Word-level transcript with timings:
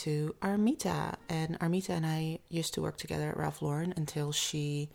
to 0.00 0.34
Armita, 0.42 1.14
and 1.28 1.58
Armita 1.60 1.90
and 1.90 2.06
I 2.06 2.40
used 2.48 2.74
to 2.74 2.82
work 2.82 2.96
together 2.96 3.28
at 3.28 3.36
Ralph 3.36 3.62
Lauren 3.62 3.94
until 3.96 4.32
she 4.32 4.90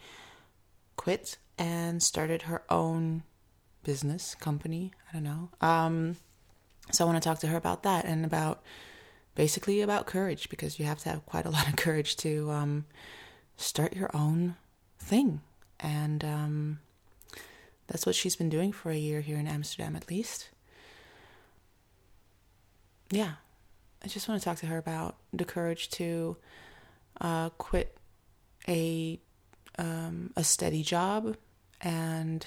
quit 0.95 1.37
and 1.57 2.01
started 2.01 2.43
her 2.43 2.63
own 2.69 3.23
business 3.83 4.35
company. 4.35 4.93
I 5.09 5.13
don't 5.13 5.23
know. 5.23 5.49
Um, 5.61 6.17
so 6.91 7.03
I 7.03 7.07
want 7.07 7.21
to 7.21 7.27
talk 7.27 7.39
to 7.39 7.47
her 7.47 7.57
about 7.57 7.83
that 7.83 8.05
and 8.05 8.25
about 8.25 8.61
basically 9.35 9.81
about 9.81 10.05
courage 10.05 10.49
because 10.49 10.79
you 10.79 10.85
have 10.85 10.99
to 10.99 11.09
have 11.09 11.25
quite 11.25 11.45
a 11.45 11.49
lot 11.49 11.67
of 11.67 11.75
courage 11.75 12.15
to 12.17 12.51
um, 12.51 12.85
start 13.57 13.95
your 13.95 14.09
own 14.15 14.55
thing, 14.99 15.41
and 15.79 16.23
um, 16.23 16.79
that's 17.87 18.05
what 18.05 18.15
she's 18.15 18.35
been 18.35 18.49
doing 18.49 18.71
for 18.71 18.91
a 18.91 18.97
year 18.97 19.21
here 19.21 19.37
in 19.37 19.47
Amsterdam, 19.47 19.95
at 19.95 20.09
least 20.09 20.49
yeah, 23.11 23.33
I 24.05 24.07
just 24.07 24.29
want 24.29 24.39
to 24.39 24.45
talk 24.45 24.59
to 24.59 24.67
her 24.67 24.77
about 24.77 25.15
the 25.33 25.45
courage 25.45 25.89
to 25.91 26.37
uh, 27.19 27.49
quit 27.49 27.97
a 28.67 29.19
um, 29.79 30.31
a 30.35 30.43
steady 30.43 30.83
job 30.83 31.35
and 31.81 32.45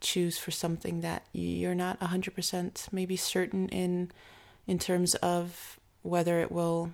choose 0.00 0.38
for 0.38 0.52
something 0.52 1.00
that 1.00 1.26
you're 1.32 1.74
not 1.74 1.98
100% 1.98 2.92
maybe 2.92 3.16
certain 3.16 3.68
in 3.70 4.12
in 4.68 4.78
terms 4.78 5.16
of 5.16 5.80
whether 6.02 6.38
it 6.40 6.52
will 6.52 6.92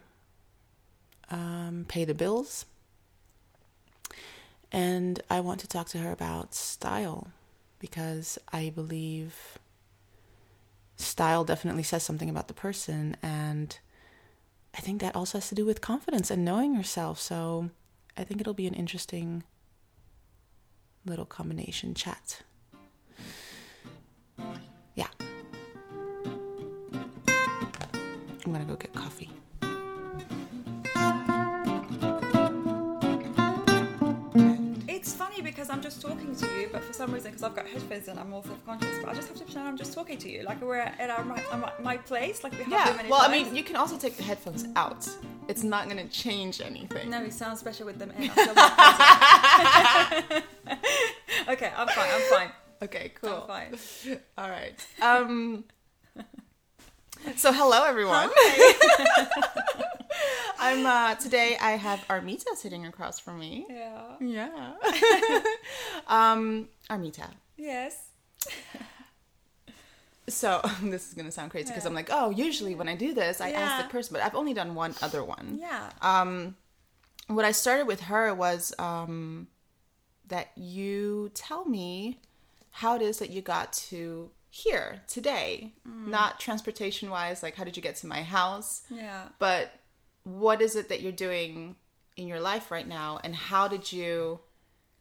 um, 1.30 1.84
pay 1.86 2.06
the 2.06 2.14
bills. 2.14 2.64
And 4.72 5.20
I 5.28 5.40
want 5.40 5.60
to 5.60 5.68
talk 5.68 5.88
to 5.90 5.98
her 5.98 6.10
about 6.10 6.54
style 6.54 7.28
because 7.78 8.38
I 8.50 8.70
believe 8.74 9.58
style 11.04 11.44
definitely 11.44 11.82
says 11.82 12.02
something 12.02 12.28
about 12.28 12.48
the 12.48 12.54
person. 12.54 13.16
And 13.22 13.78
I 14.76 14.80
think 14.80 15.00
that 15.00 15.14
also 15.14 15.38
has 15.38 15.48
to 15.48 15.54
do 15.54 15.64
with 15.64 15.80
confidence 15.80 16.30
and 16.30 16.44
knowing 16.44 16.74
yourself. 16.74 17.20
So 17.20 17.70
I 18.16 18.24
think 18.24 18.40
it'll 18.40 18.54
be 18.54 18.66
an 18.66 18.74
interesting 18.74 19.44
little 21.06 21.26
combination 21.26 21.94
chat. 21.94 22.42
Yeah. 24.94 25.08
I'm 28.46 28.52
gonna 28.52 28.64
go 28.64 28.76
get 28.76 28.92
coffee. 28.92 29.30
Because 35.64 35.74
I'm 35.74 35.82
just 35.82 36.02
talking 36.02 36.36
to 36.36 36.46
you, 36.60 36.68
but 36.70 36.84
for 36.84 36.92
some 36.92 37.10
reason, 37.10 37.30
because 37.30 37.42
I've 37.42 37.56
got 37.56 37.66
headphones 37.66 38.08
and 38.08 38.20
I'm 38.20 38.34
all 38.34 38.42
self-conscious, 38.42 38.98
but 39.00 39.08
I 39.08 39.14
just 39.14 39.28
have 39.28 39.38
to 39.38 39.44
pretend 39.44 39.66
I'm 39.66 39.78
just 39.78 39.94
talking 39.94 40.18
to 40.18 40.28
you, 40.30 40.42
like 40.42 40.60
we're 40.60 40.76
at 40.76 41.08
our 41.08 41.24
my, 41.24 41.42
my 41.80 41.96
place, 41.96 42.44
like 42.44 42.52
we 42.52 42.64
have 42.64 42.70
yeah. 42.70 43.08
well, 43.08 43.20
times. 43.20 43.32
I 43.32 43.44
mean, 43.44 43.56
you 43.56 43.64
can 43.64 43.76
also 43.76 43.96
take 43.96 44.18
the 44.18 44.22
headphones 44.22 44.66
out. 44.76 45.08
It's 45.48 45.62
not 45.62 45.88
going 45.88 45.96
to 45.96 46.12
change 46.12 46.60
anything. 46.60 47.08
No, 47.08 47.22
it 47.22 47.32
sounds 47.32 47.62
better 47.62 47.86
with 47.86 47.98
them 47.98 48.10
in. 48.10 48.24
okay, 51.48 51.72
I'm 51.74 51.88
fine. 51.88 52.10
I'm 52.12 52.20
fine. 52.28 52.50
Okay, 52.82 53.12
cool. 53.22 53.46
I'm 53.48 53.74
fine. 53.74 54.20
All 54.36 54.50
right. 54.50 54.86
Um. 55.00 55.64
So 57.36 57.54
hello 57.54 57.84
everyone. 57.84 58.28
I'm 60.58 60.86
uh 60.86 61.14
today 61.16 61.56
I 61.60 61.72
have 61.72 62.00
Armita 62.08 62.54
sitting 62.56 62.86
across 62.86 63.18
from 63.18 63.38
me. 63.40 63.66
Yeah. 63.68 64.02
Yeah. 64.20 64.72
um 66.06 66.68
Armita. 66.90 67.28
Yes. 67.56 68.08
So 70.26 70.62
this 70.82 71.06
is 71.08 71.14
gonna 71.14 71.30
sound 71.30 71.50
crazy 71.50 71.68
because 71.68 71.84
Yeah. 71.84 71.88
I'm 71.90 71.94
like, 71.94 72.08
oh, 72.10 72.30
usually 72.30 72.74
when 72.74 72.88
I 72.88 72.96
do 72.96 73.12
this, 73.12 73.40
I 73.42 73.50
ask 73.50 73.84
the 73.84 73.90
person, 73.90 74.14
but 74.14 74.22
I've 74.22 74.34
only 74.34 74.54
done 74.54 74.74
one 74.74 74.94
other 75.02 75.22
one. 75.22 75.58
Yeah. 75.60 75.90
Um, 76.00 76.56
what 77.26 77.44
I 77.44 77.52
started 77.52 77.86
with 77.86 78.00
her 78.02 78.34
was 78.34 78.72
um, 78.78 79.48
that 80.28 80.48
you 80.56 81.30
tell 81.34 81.66
me 81.66 82.20
how 82.70 82.96
it 82.96 83.02
is 83.02 83.18
that 83.18 83.30
you 83.30 83.42
got 83.42 83.72
to 83.90 84.30
here 84.50 85.02
today, 85.08 85.72
Mm. 85.86 86.08
not 86.08 86.40
transportation 86.40 87.10
wise, 87.10 87.42
like 87.42 87.54
how 87.56 87.64
did 87.64 87.76
you 87.76 87.82
get 87.82 87.96
to 87.96 88.06
my 88.06 88.22
house, 88.22 88.82
Yeah. 88.88 89.28
but 89.38 89.72
what 90.24 90.60
is 90.60 90.74
it 90.76 90.88
that 90.88 91.00
you're 91.00 91.12
doing 91.12 91.76
in 92.16 92.26
your 92.28 92.40
life 92.40 92.70
right 92.70 92.86
now, 92.86 93.20
and 93.24 93.34
how 93.34 93.68
did 93.68 93.92
you 93.92 94.40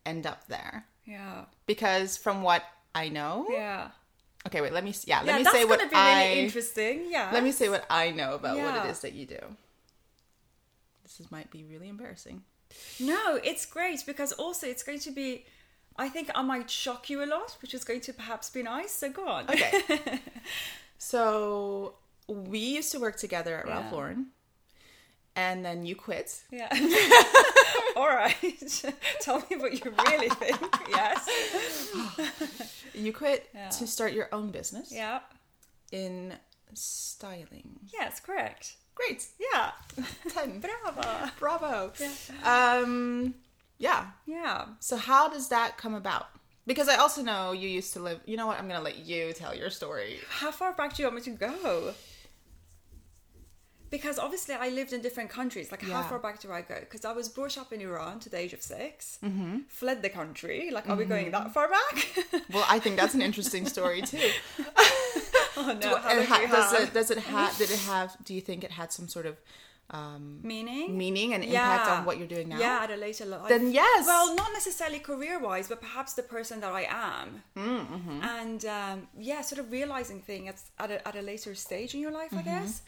end 0.06 0.26
up 0.28 0.48
there? 0.48 0.86
Yeah. 1.06 1.46
Because 1.66 2.18
from 2.18 2.42
what 2.44 2.64
I 2.96 3.10
know, 3.10 3.48
Yeah. 3.50 3.90
okay, 4.48 4.62
wait, 4.62 4.72
let 4.74 4.84
me 4.84 4.94
yeah, 5.06 5.20
let 5.20 5.28
yeah, 5.28 5.38
me 5.40 5.44
say 5.46 5.66
what 5.66 5.80
be 5.90 5.96
I 5.96 6.34
interesting. 6.36 7.06
Yeah. 7.10 7.30
let 7.34 7.44
me 7.44 7.52
say 7.52 7.70
what 7.70 7.86
I 7.90 8.12
know 8.12 8.36
about 8.36 8.58
what 8.58 8.86
it 8.86 8.90
is 8.90 9.00
that 9.02 9.14
you 9.14 9.26
do. 9.26 9.40
This 11.04 11.20
is, 11.20 11.32
might 11.32 11.52
be 11.52 11.64
really 11.64 11.90
embarrassing. 11.90 12.44
No, 13.00 13.40
it's 13.44 13.66
great 13.66 14.04
because 14.06 14.32
also 14.32 14.68
it's 14.68 14.84
going 14.84 15.00
to 15.00 15.12
be. 15.12 15.46
I 15.96 16.10
think 16.10 16.32
I 16.34 16.42
might 16.42 16.72
shock 16.72 17.10
you 17.10 17.24
a 17.24 17.28
lot, 17.28 17.56
which 17.62 17.74
is 17.76 17.84
going 17.84 18.02
to 18.02 18.14
perhaps 18.14 18.50
be 18.50 18.64
nice. 18.64 18.92
So 18.92 19.10
go 19.12 19.28
on. 19.28 19.44
Okay. 19.50 20.20
so 20.98 21.96
we 22.28 22.58
used 22.60 22.92
to 22.94 23.00
work 23.00 23.18
together 23.18 23.58
at 23.60 23.68
Ralph 23.68 23.86
Yeah. 23.86 23.92
Lauren, 23.92 24.28
and 25.36 25.64
then 25.66 25.86
you 25.86 25.96
quit. 25.96 26.42
Yeah. 26.52 26.70
All 27.96 28.08
right. 28.08 28.36
Tell 29.22 29.40
me 29.50 29.58
what 29.58 29.74
you 29.74 29.94
really 30.08 30.30
think. 30.30 30.60
Yes. 30.90 31.90
You 32.94 33.12
quit 33.14 33.50
Yeah. 33.54 33.70
to 33.70 33.88
start 33.88 34.14
your 34.14 34.30
own 34.32 34.52
business 34.52 34.92
Yeah. 34.92 35.20
in 35.92 36.34
styling. 36.74 37.80
Yes, 37.94 38.20
correct. 38.20 38.76
Great, 38.96 39.26
Yeah. 39.40 39.72
ten. 40.30 40.60
Bravo. 40.60 41.30
Bravo. 41.40 41.92
Um, 42.44 43.34
yeah. 43.80 44.08
Yeah. 44.28 44.66
So 44.80 44.98
how 44.98 45.30
does 45.30 45.50
that 45.50 45.78
come 45.78 45.96
about? 45.96 46.28
Because 46.68 46.88
I 46.88 46.96
also 46.96 47.22
know 47.24 47.52
you 47.52 47.68
used 47.68 47.92
to 47.94 48.00
live. 48.00 48.20
You 48.26 48.38
know 48.38 48.48
what? 48.48 48.58
I'm 48.60 48.68
gonna 48.68 48.82
let 48.82 49.00
you 49.00 49.34
tell 49.34 49.54
your 49.56 49.70
story. 49.70 50.20
How 50.30 50.52
far 50.52 50.74
back 50.74 50.96
do 50.96 51.02
you 51.04 51.08
want 51.10 51.16
me 51.26 51.34
to 51.34 51.38
go? 51.38 51.94
Because 53.96 54.18
obviously 54.26 54.56
I 54.66 54.70
lived 54.80 54.92
in 54.96 55.00
different 55.08 55.30
countries. 55.40 55.68
Like, 55.74 55.84
Yeah. 55.84 55.94
how 55.98 56.04
far 56.12 56.20
back 56.26 56.38
do 56.44 56.48
I 56.59 56.62
go? 56.74 56.78
Because 56.86 57.04
I 57.12 57.14
was 57.20 57.28
brought 57.38 57.56
up 57.62 57.70
in 57.76 57.80
Iran 57.90 58.16
to 58.24 58.28
the 58.34 58.38
age 58.44 58.54
of 58.58 58.62
6 58.62 59.20
mm-hmm. 59.24 59.56
fled 59.80 59.98
the 60.06 60.09
country. 60.20 60.59
Like, 60.76 60.86
are 60.90 60.98
we 61.02 61.06
going 61.14 61.28
that 61.38 61.48
far 61.58 61.68
back? 61.78 61.96
Well, 62.56 62.66
I 62.76 62.78
think 62.84 62.94
that's 63.02 63.16
an 63.20 63.22
interesting 63.30 63.64
story 63.76 64.02
too. 64.14 64.30
oh 65.59 65.78
no! 65.84 65.90
How 66.04 66.09
And 66.12 66.26
ha- 66.31 66.48
does 66.56 66.74
it 66.81 66.94
does 67.00 67.09
it 67.16 67.20
have 67.34 67.52
did 67.62 67.70
it 67.78 67.80
have 67.94 68.09
do 68.28 68.31
you 68.38 68.42
think 68.48 68.59
it 68.68 68.72
had 68.81 68.90
some 68.98 69.08
sort 69.16 69.28
of 69.31 69.36
um, 70.00 70.40
meaning? 70.54 70.98
meaning 71.04 71.30
and 71.36 71.42
impact 71.44 71.86
Yeah. 71.88 71.96
on 71.96 72.06
what 72.08 72.16
you're 72.18 72.34
doing 72.36 72.48
now? 72.54 72.60
Yeah, 72.66 72.84
at 72.86 72.92
a 72.98 73.00
later 73.08 73.25
life. 73.34 73.50
Then 73.54 73.66
yes. 73.81 74.06
Well, 74.12 74.28
not 74.42 74.50
necessarily 74.60 75.00
career 75.00 75.38
wise, 75.50 75.68
but 75.72 75.80
perhaps 75.88 76.12
the 76.20 76.24
person 76.36 76.58
that 76.64 76.74
I 76.81 76.84
am. 77.14 77.28
Mm-hmm. 77.56 78.20
And 78.40 78.62
um, 78.78 78.98
yeah, 79.30 79.42
sort 79.42 79.60
of 79.64 79.72
realizing 79.72 80.20
things 80.22 80.66
at 80.84 80.90
a, 80.96 80.98
at 81.08 81.16
a 81.16 81.22
later 81.31 81.54
stage 81.68 81.94
in 81.96 82.00
your 82.06 82.12
life, 82.22 82.31
Mm-hmm. 82.31 82.50
I 82.50 82.52
guess. 82.54 82.81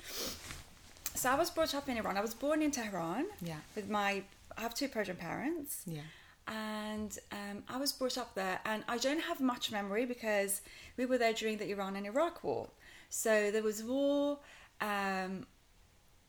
So 1.15 1.29
I 1.29 1.35
was 1.35 1.49
brought 1.49 1.73
up 1.73 1.87
in 1.89 1.97
Iran. 1.97 2.17
I 2.17 2.21
was 2.21 2.33
born 2.33 2.61
in 2.61 2.71
Tehran. 2.71 3.25
Yeah. 3.41 3.55
With 3.75 3.89
my, 3.89 4.23
I 4.57 4.61
have 4.61 4.75
two 4.75 4.87
Persian 4.87 5.15
parents. 5.15 5.83
Yeah. 5.87 6.01
And 6.47 7.17
um, 7.31 7.63
I 7.67 7.77
was 7.77 7.91
brought 7.91 8.17
up 8.17 8.35
there, 8.35 8.59
and 8.65 8.83
I 8.87 8.97
don't 8.97 9.21
have 9.21 9.39
much 9.41 9.71
memory 9.71 10.05
because 10.05 10.61
we 10.97 11.05
were 11.05 11.17
there 11.17 11.33
during 11.33 11.57
the 11.57 11.69
Iran 11.71 11.95
and 11.95 12.05
Iraq 12.05 12.43
war. 12.43 12.69
So 13.09 13.49
there 13.49 13.63
was 13.63 13.81
war. 13.81 14.39
Um, 14.81 15.47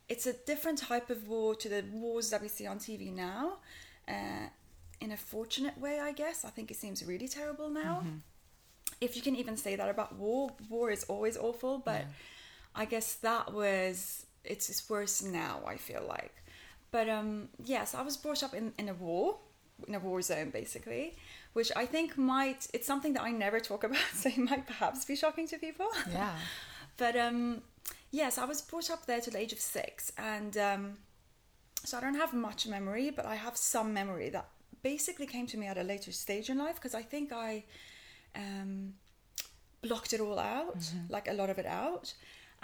it's 0.09 0.27
a 0.27 0.33
different 0.33 0.79
type 0.79 1.11
of 1.11 1.29
war 1.29 1.55
to 1.57 1.69
the 1.69 1.85
wars 1.93 2.31
that 2.31 2.41
we 2.41 2.49
see 2.49 2.67
on 2.67 2.79
TV 2.79 3.13
now. 3.13 3.59
Uh, 4.09 4.49
in 5.01 5.11
a 5.13 5.17
fortunate 5.17 5.79
way, 5.79 6.01
I 6.01 6.13
guess. 6.13 6.45
I 6.45 6.49
think 6.51 6.71
it 6.71 6.77
seems 6.77 7.05
really 7.05 7.29
terrible 7.29 7.69
now. 7.69 8.03
If 9.01 9.17
you 9.17 9.21
can 9.21 9.37
even 9.37 9.57
say 9.57 9.77
that 9.77 9.89
about 9.91 10.15
war, 10.15 10.53
war 10.71 10.91
is 10.91 11.05
always 11.05 11.37
awful, 11.37 11.79
but 11.79 12.07
I 12.75 12.85
guess 12.87 13.15
that 13.17 13.53
was 13.53 14.26
it's, 14.47 14.69
it's 14.71 14.89
worse 14.89 15.23
now. 15.23 15.61
I 15.67 15.77
feel 15.77 16.05
like, 16.09 16.35
but 16.91 17.09
um, 17.09 17.49
yes, 17.65 17.95
I 17.95 18.03
was 18.03 18.17
brought 18.17 18.43
up 18.43 18.55
in 18.55 18.73
in 18.79 18.89
a 18.89 18.95
war, 18.95 19.39
in 19.87 19.95
a 19.95 19.99
war 19.99 20.23
zone 20.23 20.51
basically, 20.51 21.17
which 21.53 21.71
I 21.77 21.87
think 21.87 22.17
might 22.17 22.67
it's 22.73 22.87
something 22.87 23.13
that 23.15 23.23
I 23.23 23.31
never 23.31 23.61
talk 23.61 23.85
about, 23.89 24.11
so 24.15 24.29
it 24.29 24.39
might 24.39 24.67
perhaps 24.67 25.05
be 25.05 25.17
shocking 25.17 25.47
to 25.49 25.59
people. 25.59 25.89
Yeah. 26.13 26.35
But 26.99 27.15
um, 27.15 27.61
yes, 28.11 28.39
I 28.39 28.47
was 28.47 28.63
brought 28.63 28.91
up 28.91 29.05
there 29.05 29.21
to 29.21 29.31
the 29.31 29.39
age 29.39 29.53
of 29.53 29.61
six, 29.61 30.13
and 30.17 30.57
um, 30.57 30.97
so 31.85 31.99
I 31.99 32.01
don't 32.01 32.15
have 32.15 32.33
much 32.33 32.67
memory, 32.67 33.11
but 33.11 33.27
I 33.27 33.35
have 33.35 33.57
some 33.57 33.93
memory 33.93 34.31
that 34.31 34.49
basically 34.83 35.27
came 35.27 35.47
to 35.49 35.59
me 35.59 35.67
at 35.67 35.77
a 35.77 35.83
later 35.83 36.13
stage 36.13 36.49
in 36.49 36.59
life 36.59 36.77
because 36.77 36.95
I 36.95 37.03
think 37.03 37.33
I 37.33 37.65
um, 38.35 38.95
blocked 39.83 40.13
it 40.13 40.21
all 40.21 40.39
out, 40.39 40.91
like 41.09 41.29
a 41.29 41.33
lot 41.35 41.51
of 41.51 41.59
it 41.59 41.67
out, 41.67 42.15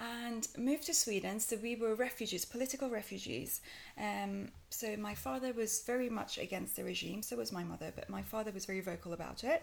and 0.02 0.48
moved 0.58 0.84
to 0.86 0.94
Sweden. 0.94 1.38
So 1.40 1.56
we 1.62 1.76
were 1.76 1.94
refugees, 1.94 2.44
political 2.44 2.90
refugees. 2.90 3.60
Um, 3.96 4.48
so 4.68 4.96
my 4.96 5.14
father 5.14 5.52
was 5.52 5.82
very 5.86 6.10
much 6.10 6.38
against 6.38 6.76
the 6.76 6.84
regime, 6.84 7.22
so 7.22 7.36
was 7.36 7.52
my 7.52 7.64
mother, 7.64 7.92
but 7.94 8.10
my 8.10 8.22
father 8.22 8.50
was 8.50 8.66
very 8.66 8.80
vocal 8.80 9.12
about 9.12 9.44
it 9.44 9.62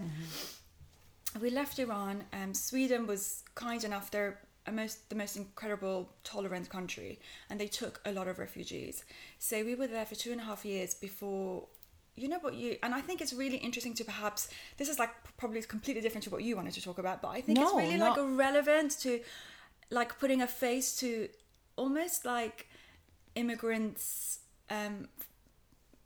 we 1.42 1.50
left 1.50 1.80
Iran. 1.80 2.24
Um, 2.34 2.54
Sweden 2.54 3.06
was 3.06 3.44
kind 3.56 3.84
enough. 3.84 4.10
They're 4.12 4.40
a 4.66 4.72
most 4.72 5.10
the 5.10 5.16
most 5.16 5.38
incredible 5.38 6.10
tolerant 6.24 6.70
country, 6.70 7.20
and 7.50 7.60
they 7.60 7.68
took 7.68 8.02
a 8.06 8.12
lot 8.12 8.28
of 8.28 8.40
refugees. 8.40 9.04
So 9.38 9.64
we 9.64 9.76
were 9.76 9.88
there 9.88 10.06
for 10.06 10.16
two 10.16 10.32
and 10.32 10.42
a 10.42 10.44
half 10.44 10.66
years 10.66 10.94
before. 10.94 11.68
You 12.16 12.28
know 12.28 12.40
what 12.40 12.56
you 12.56 12.78
and 12.84 12.94
I 12.94 13.00
think 13.02 13.22
it's 13.22 13.32
really 13.32 13.58
interesting 13.58 13.94
to 13.96 14.04
perhaps 14.04 14.50
this 14.78 14.90
is 14.90 15.00
like 15.00 15.12
probably 15.38 15.62
completely 15.62 16.02
different 16.02 16.24
to 16.26 16.30
what 16.30 16.44
you 16.44 16.56
wanted 16.56 16.74
to 16.74 16.82
talk 16.82 16.98
about, 16.98 17.22
but 17.22 17.30
I 17.30 17.42
think 17.42 17.58
it's 17.60 17.74
really 17.74 17.98
like 17.98 18.18
not- 18.18 18.20
a 18.20 18.26
relevant 18.26 19.00
to 19.02 19.22
like 19.90 20.20
putting 20.20 20.42
a 20.42 20.48
face 20.48 20.96
to 20.98 21.30
almost 21.76 22.26
like 22.26 22.68
immigrants 23.36 24.40
um 24.70 25.08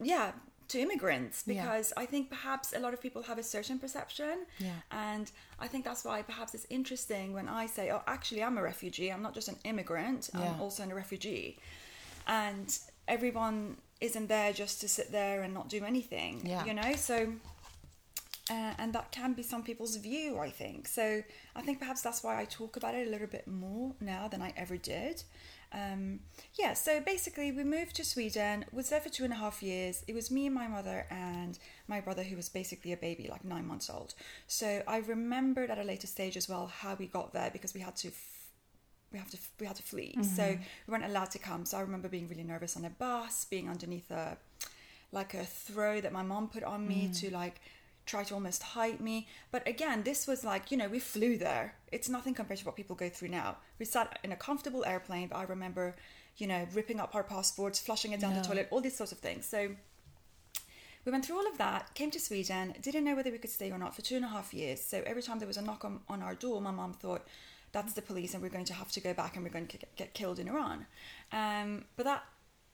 yeah 0.01 0.31
to 0.67 0.79
immigrants 0.79 1.43
Yeah. 1.45 1.61
because 1.63 1.91
i 1.97 2.05
think 2.05 2.29
perhaps 2.29 2.73
a 2.73 2.79
lot 2.79 2.93
of 2.93 3.01
people 3.01 3.23
have 3.23 3.37
a 3.37 3.43
certain 3.43 3.79
perception 3.79 4.45
Yeah. 4.59 4.71
and 4.91 5.29
i 5.59 5.67
think 5.67 5.83
that's 5.85 6.03
why 6.05 6.21
perhaps 6.21 6.53
it's 6.55 6.67
interesting 6.69 7.33
when 7.33 7.47
i 7.49 7.65
say 7.65 7.91
oh 7.91 8.01
actually 8.07 8.43
i'm 8.43 8.57
a 8.57 8.61
refugee 8.63 9.09
i'm 9.11 9.21
not 9.21 9.33
just 9.33 9.47
an 9.49 9.57
immigrant 9.63 10.29
Yeah. 10.33 10.41
i'm 10.53 10.61
also 10.61 10.83
a 10.83 10.95
refugee 10.95 11.57
and 12.27 12.77
everyone 13.07 13.77
isn't 13.99 14.27
there 14.27 14.53
just 14.53 14.79
to 14.81 14.87
sit 14.87 15.11
there 15.11 15.41
and 15.43 15.53
not 15.53 15.67
do 15.69 15.83
anything 15.83 16.41
Yeah. 16.45 16.65
you 16.65 16.73
know 16.73 16.93
so 16.95 17.33
uh, 18.49 18.73
and 18.77 18.93
that 18.93 19.11
can 19.11 19.33
be 19.33 19.43
some 19.43 19.63
people's 19.63 19.95
view 19.95 20.37
i 20.37 20.49
think. 20.49 20.87
So 20.87 21.23
i 21.55 21.61
think 21.61 21.79
perhaps 21.79 22.01
that's 22.01 22.23
why 22.23 22.39
i 22.41 22.45
talk 22.45 22.75
about 22.77 22.93
it 22.95 23.07
a 23.07 23.11
little 23.11 23.27
bit 23.27 23.47
more 23.47 23.93
now 24.01 24.27
than 24.27 24.41
i 24.41 24.53
ever 24.57 24.77
did. 24.77 25.23
Um, 25.75 26.19
yeah 26.59 26.73
so 26.73 26.99
basically 27.01 27.51
we 27.51 27.63
moved 27.63 27.95
to 27.95 28.03
sweden 28.05 28.65
was 28.71 28.89
there 28.89 29.01
for 29.01 29.09
two 29.09 29.23
and 29.23 29.33
a 29.33 29.37
half 29.37 29.63
years. 29.63 30.03
It 30.07 30.13
was 30.13 30.29
me 30.29 30.45
and 30.45 30.53
my 30.53 30.67
mother 30.67 31.07
and 31.09 31.57
my 31.87 31.99
brother 31.99 32.21
who 32.23 32.35
was 32.35 32.47
basically 32.49 32.93
a 32.93 32.97
baby 32.97 33.27
like 33.27 33.43
nine 33.43 33.65
months 33.65 33.89
old. 33.89 34.13
So 34.47 34.83
i 34.87 34.97
remembered 34.97 35.69
at 35.71 35.79
a 35.79 35.83
later 35.83 36.07
stage 36.07 36.37
as 36.37 36.47
well 36.47 36.67
how 36.67 36.95
we 36.95 37.07
got 37.07 37.33
there 37.33 37.49
because 37.51 37.73
we 37.73 37.81
had 37.81 37.95
to 37.97 38.09
f- 38.09 38.29
we 39.11 39.19
have 39.19 39.29
to 39.31 39.37
we 39.59 39.65
had 39.65 39.75
to 39.77 39.83
flee. 39.83 40.15
So 40.23 40.57
we 40.87 40.91
weren't 40.91 41.05
allowed 41.05 41.31
to 41.31 41.39
come. 41.39 41.65
So 41.65 41.77
i 41.77 41.81
remember 41.81 42.07
being 42.09 42.27
really 42.27 42.43
nervous 42.43 42.75
on 42.77 42.83
a 42.85 42.89
bus 42.89 43.45
being 43.45 43.69
underneath 43.69 44.11
a 44.11 44.37
like 45.11 45.33
a 45.33 45.43
throw 45.45 46.01
that 46.01 46.11
my 46.11 46.23
mom 46.23 46.49
put 46.49 46.63
on 46.63 46.87
me 46.87 47.09
to 47.19 47.31
like 47.31 47.61
try 48.05 48.23
to 48.23 48.33
almost 48.33 48.63
hide 48.63 48.99
me 48.99 49.27
but 49.51 49.65
again 49.67 50.03
this 50.03 50.27
was 50.27 50.43
like 50.43 50.71
you 50.71 50.77
know 50.77 50.87
we 50.87 50.99
flew 50.99 51.37
there 51.37 51.75
it's 51.91 52.09
nothing 52.09 52.33
compared 52.33 52.59
to 52.59 52.65
what 52.65 52.75
people 52.75 52.95
go 52.95 53.09
through 53.09 53.29
now 53.29 53.57
we 53.79 53.85
sat 53.85 54.19
in 54.23 54.31
a 54.31 54.35
comfortable 54.35 54.83
airplane 54.85 55.27
but 55.27 55.37
i 55.37 55.43
remember 55.43 55.95
you 56.37 56.47
know 56.47 56.67
ripping 56.73 56.99
up 56.99 57.15
our 57.15 57.23
passports 57.23 57.79
flushing 57.79 58.11
it 58.11 58.19
down 58.19 58.31
Yeah. 58.33 58.41
the 58.41 58.47
toilet 58.47 58.67
all 58.71 58.81
these 58.81 58.97
sorts 58.97 59.11
of 59.11 59.19
things 59.19 59.45
so 59.45 59.69
we 61.05 61.11
went 61.11 61.25
through 61.25 61.35
all 61.35 61.47
of 61.47 61.57
that, 61.57 61.93
came 61.95 62.11
to 62.11 62.19
Sweden, 62.19 62.73
didn't 62.81 63.03
know 63.03 63.13
whether 63.13 63.29
we 63.29 63.37
could 63.37 63.49
stay 63.49 63.69
or 63.71 63.77
not 63.77 63.93
for 63.93 64.01
two 64.01 64.15
and 64.15 64.23
a 64.23 64.29
half 64.29 64.53
years. 64.53 64.81
So 64.81 65.03
every 65.05 65.21
time 65.21 65.37
there 65.37 65.47
was 65.49 65.57
a 65.57 65.61
knock 65.61 65.83
on, 65.83 65.99
on 66.07 66.21
our 66.21 66.33
door, 66.33 66.61
my 66.61 66.71
mom 66.71 66.93
thought, 66.93 67.27
that's 67.73 67.91
the 67.91 68.01
police 68.01 68.33
and 68.33 68.41
we're 68.41 68.47
going 68.49 68.63
to 68.65 68.73
have 68.73 68.89
to 68.93 69.01
go 69.01 69.13
back 69.13 69.35
and 69.35 69.43
we're 69.43 69.51
going 69.51 69.67
to 69.67 69.77
get, 69.77 69.95
get 69.97 70.13
killed 70.13 70.39
in 70.39 70.47
Iran. 70.47 70.85
Um, 71.33 71.83
but 71.97 72.05
that 72.05 72.23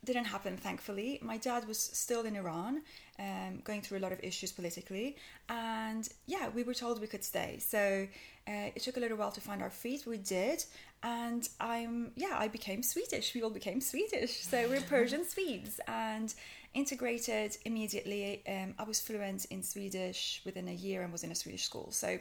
didn't 0.05 0.25
happen, 0.25 0.57
thankfully. 0.57 1.19
My 1.21 1.37
dad 1.37 1.67
was 1.67 1.79
still 1.79 2.23
in 2.23 2.35
Iran, 2.35 2.81
um, 3.19 3.61
going 3.63 3.81
through 3.81 3.97
a 3.97 4.03
lot 4.05 4.11
of 4.11 4.19
issues 4.23 4.51
politically. 4.51 5.17
And 5.49 6.07
yeah, 6.25 6.49
we 6.49 6.63
were 6.63 6.73
told 6.73 7.01
we 7.01 7.07
could 7.07 7.23
stay. 7.23 7.59
So 7.59 8.07
uh, 8.47 8.69
it 8.75 8.81
took 8.81 8.97
a 8.97 8.99
little 8.99 9.17
while 9.17 9.31
to 9.31 9.41
find 9.41 9.61
our 9.61 9.69
feet. 9.69 10.05
We 10.05 10.17
did. 10.17 10.63
And 11.03 11.47
I'm, 11.59 12.11
yeah, 12.15 12.35
I 12.37 12.47
became 12.47 12.81
Swedish. 12.81 13.33
We 13.35 13.41
all 13.41 13.49
became 13.49 13.81
Swedish. 13.81 14.37
So 14.37 14.69
we're 14.69 14.81
Persian 14.89 15.27
Swedes. 15.27 15.79
And 15.87 16.33
integrated 16.73 17.57
immediately. 17.65 18.43
Um, 18.47 18.75
I 18.77 18.83
was 18.83 18.99
fluent 19.01 19.45
in 19.45 19.63
Swedish 19.63 20.41
within 20.45 20.67
a 20.67 20.73
year 20.73 21.01
and 21.01 21.11
was 21.11 21.23
in 21.23 21.31
a 21.31 21.35
Swedish 21.35 21.63
school. 21.63 21.91
So, 21.91 22.19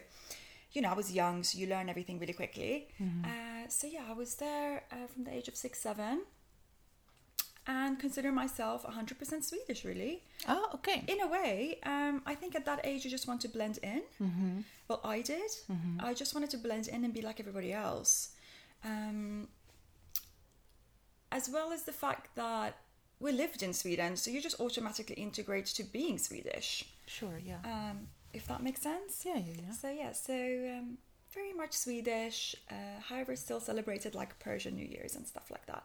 you 0.71 0.81
know, 0.81 0.89
I 0.89 0.93
was 0.93 1.11
young, 1.11 1.43
so 1.43 1.57
you 1.57 1.67
learn 1.67 1.89
everything 1.89 2.19
really 2.19 2.33
quickly. 2.33 2.87
Uh, 3.25 3.67
so, 3.69 3.87
yeah, 3.87 4.03
I 4.09 4.13
was 4.13 4.35
there 4.35 4.83
uh, 4.91 5.07
from 5.13 5.23
the 5.25 5.33
age 5.33 5.47
of 5.47 5.55
six, 5.55 5.79
seven, 5.79 6.23
and 7.69 7.99
consider 7.99 8.31
myself 8.31 8.83
100% 8.83 9.43
Swedish, 9.43 9.85
really. 9.85 10.23
Oh, 10.47 10.65
okay. 10.75 11.03
In 11.07 11.21
a 11.21 11.27
way, 11.27 11.77
um, 11.83 12.21
I 12.25 12.33
think 12.35 12.55
at 12.55 12.65
that 12.65 12.79
age 12.83 13.05
you 13.05 13.11
just 13.11 13.27
want 13.27 13.41
to 13.41 13.47
blend 13.47 13.77
in. 13.83 14.01
Mm-hmm. 14.21 14.59
Well, 14.87 14.99
I 15.03 15.21
did. 15.21 15.51
I 15.99 16.13
just 16.15 16.33
wanted 16.35 16.49
to 16.49 16.57
blend 16.57 16.87
in 16.87 17.03
and 17.05 17.13
be 17.13 17.21
like 17.21 17.39
everybody 17.39 17.71
else. 17.71 18.29
Um, 18.83 19.47
as 21.31 21.47
well 21.53 21.71
as 21.71 21.83
the 21.83 21.91
fact 21.91 22.35
that 22.35 22.75
we 23.19 23.31
lived 23.31 23.61
in 23.61 23.73
Sweden, 23.73 24.15
so 24.17 24.31
you 24.31 24.41
just 24.41 24.59
automatically 24.59 25.15
integrate 25.15 25.67
to 25.67 25.83
being 25.83 26.17
Swedish, 26.17 26.85
Sure, 27.05 27.37
yeah. 27.43 27.59
um, 27.65 28.07
if 28.33 28.47
that 28.47 28.63
makes 28.63 28.81
sense. 28.81 29.23
yeah, 29.25 29.37
yeah, 29.37 29.53
yeah. 29.65 29.71
So 29.73 29.89
yeah, 29.91 30.11
so 30.13 30.33
um, 30.33 30.97
very 31.33 31.53
much 31.53 31.73
Swedish. 31.73 32.55
Uh, 32.71 32.99
however, 33.07 33.35
still 33.35 33.59
celebrated 33.59 34.15
like 34.15 34.39
Persian 34.39 34.75
New 34.75 34.85
Year's 34.87 35.15
and 35.15 35.27
stuff 35.27 35.51
like 35.51 35.65
that. 35.67 35.83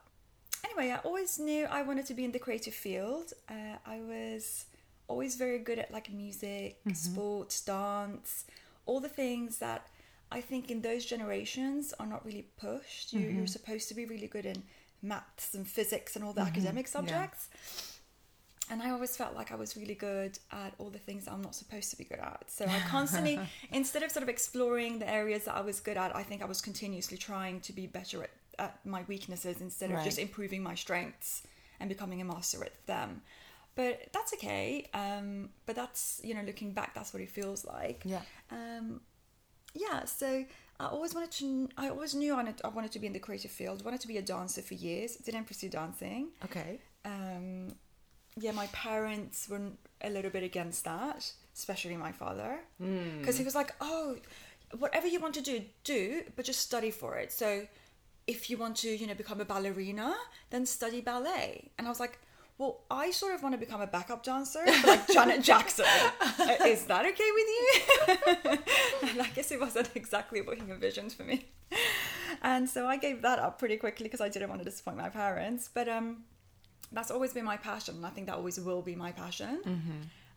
Anyway, 0.64 0.90
I 0.90 0.98
always 0.98 1.38
knew 1.38 1.66
I 1.66 1.82
wanted 1.82 2.06
to 2.06 2.14
be 2.14 2.24
in 2.24 2.32
the 2.32 2.38
creative 2.38 2.74
field. 2.74 3.32
Uh, 3.48 3.76
I 3.86 4.00
was 4.00 4.66
always 5.08 5.36
very 5.36 5.58
good 5.58 5.78
at 5.78 5.90
like 5.90 6.10
music, 6.10 6.80
mm-hmm. 6.80 6.94
sports, 6.94 7.60
dance, 7.60 8.44
all 8.86 9.00
the 9.00 9.08
things 9.08 9.58
that 9.58 9.86
I 10.32 10.40
think 10.40 10.70
in 10.70 10.80
those 10.80 11.04
generations 11.04 11.92
are 12.00 12.06
not 12.06 12.24
really 12.24 12.48
pushed. 12.56 13.12
You, 13.12 13.20
You're 13.20 13.30
mm-hmm. 13.30 13.46
supposed 13.46 13.88
to 13.88 13.94
be 13.94 14.06
really 14.06 14.26
good 14.26 14.46
in 14.46 14.62
maths 15.02 15.54
and 15.54 15.68
physics 15.68 16.16
and 16.16 16.24
all 16.24 16.32
the 16.32 16.40
mm-hmm. 16.40 16.50
academic 16.50 16.88
subjects. 16.88 17.48
And 18.70 18.82
I 18.82 18.90
always 18.90 19.14
felt 19.14 19.34
like 19.34 19.52
I 19.52 19.56
was 19.56 19.76
really 19.76 19.94
good 19.94 20.38
at 20.50 20.72
all 20.78 20.88
the 20.88 20.98
things 20.98 21.26
that 21.26 21.32
I'm 21.32 21.42
not 21.42 21.54
supposed 21.54 21.90
to 21.90 21.98
be 21.98 22.04
good 22.04 22.18
at. 22.18 22.44
So 22.48 22.64
I 22.64 22.78
constantly, 22.88 23.38
instead 23.72 24.02
of 24.02 24.10
sort 24.10 24.22
of 24.22 24.30
exploring 24.30 24.98
the 24.98 25.08
areas 25.08 25.44
that 25.44 25.54
I 25.54 25.60
was 25.60 25.80
good 25.80 25.98
at, 25.98 26.16
I 26.16 26.22
think 26.22 26.40
I 26.40 26.46
was 26.46 26.62
continuously 26.62 27.18
trying 27.18 27.60
to 27.60 27.74
be 27.74 27.86
better 27.86 28.22
at, 28.22 28.30
at 28.58 28.84
my 28.84 29.02
weaknesses 29.08 29.60
instead 29.60 29.90
of 29.90 30.02
just 30.04 30.18
improving 30.18 30.62
my 30.62 30.74
strengths 30.74 31.42
and 31.80 31.88
becoming 31.88 32.20
a 32.20 32.24
master 32.24 32.62
at 32.64 32.86
them. 32.86 33.22
But 33.74 34.08
that's 34.12 34.32
okay. 34.34 34.88
Um, 34.94 35.50
but 35.66 35.74
that's, 35.74 36.20
you 36.22 36.34
know, 36.34 36.42
looking 36.42 36.72
back, 36.72 36.94
that's 36.94 37.12
what 37.12 37.22
it 37.22 37.28
feels 37.30 37.64
like. 37.64 38.02
Yeah. 38.04 38.20
Um, 38.50 39.00
yeah, 39.74 40.04
so 40.04 40.44
I 40.78 40.86
always 40.86 41.14
wanted 41.14 41.32
to, 41.32 41.68
I 41.76 41.88
always 41.88 42.14
knew 42.14 42.32
I 42.32 42.36
wanted, 42.36 42.60
I 42.64 42.68
wanted 42.68 42.92
to 42.92 43.00
be 43.00 43.08
in 43.08 43.12
the 43.12 43.18
creative 43.18 43.50
field, 43.50 43.84
wanted 43.84 44.00
to 44.02 44.08
be 44.08 44.18
a 44.18 44.22
dancer 44.22 44.62
for 44.62 44.74
years, 44.74 45.16
didn't 45.16 45.44
pursue 45.46 45.68
dancing 45.68 46.28
Okay. 46.44 46.78
um, 47.04 47.68
yeah, 48.36 48.50
my 48.52 48.66
parents 48.68 49.48
were 49.48 49.60
a 50.02 50.10
little 50.10 50.30
bit 50.30 50.42
against 50.42 50.84
that, 50.84 51.32
especially 51.54 51.96
my 51.96 52.10
father, 52.12 52.58
because 53.20 53.38
he 53.38 53.44
was 53.44 53.54
like, 53.54 53.72
"Oh, 53.80 54.16
whatever 54.78 55.06
you 55.06 55.20
want 55.20 55.34
to 55.34 55.40
do, 55.40 55.62
do, 55.84 56.22
but 56.34 56.44
just 56.44 56.60
study 56.60 56.90
for 56.90 57.16
it." 57.16 57.30
So, 57.32 57.66
if 58.26 58.48
you 58.50 58.56
want 58.56 58.76
to, 58.78 58.88
you 58.88 59.06
know, 59.06 59.14
become 59.14 59.40
a 59.40 59.44
ballerina, 59.44 60.14
then 60.50 60.66
study 60.66 61.00
ballet. 61.00 61.70
And 61.78 61.86
I 61.86 61.90
was 61.90 62.00
like, 62.00 62.18
"Well, 62.58 62.80
I 62.90 63.10
sort 63.10 63.34
of 63.34 63.42
want 63.42 63.54
to 63.54 63.58
become 63.58 63.80
a 63.80 63.86
backup 63.86 64.22
dancer, 64.22 64.64
like 64.86 65.06
Janet 65.08 65.42
Jackson. 65.50 65.84
Uh, 66.20 66.56
Is 66.66 66.84
that 66.86 67.04
okay 67.06 67.30
with 67.38 67.48
you?" 67.56 67.64
and 69.10 69.20
I 69.22 69.28
guess 69.34 69.50
it 69.50 69.60
wasn't 69.60 69.90
exactly 69.94 70.40
what 70.40 70.58
he 70.58 70.70
envisioned 70.70 71.12
for 71.12 71.24
me. 71.24 71.46
And 72.42 72.68
so 72.68 72.86
I 72.86 72.96
gave 72.96 73.22
that 73.22 73.38
up 73.38 73.58
pretty 73.58 73.76
quickly 73.76 74.04
because 74.04 74.20
I 74.20 74.28
didn't 74.28 74.48
want 74.48 74.60
to 74.60 74.64
disappoint 74.64 74.96
my 74.96 75.08
parents. 75.08 75.68
But 75.72 75.88
um, 75.88 76.24
that's 76.92 77.10
always 77.10 77.32
been 77.32 77.44
my 77.44 77.56
passion 77.56 77.96
and 77.96 78.06
i 78.06 78.10
think 78.10 78.26
that 78.28 78.36
always 78.36 78.60
will 78.60 78.80
be 78.82 78.94
my 78.94 79.10
passion 79.10 79.58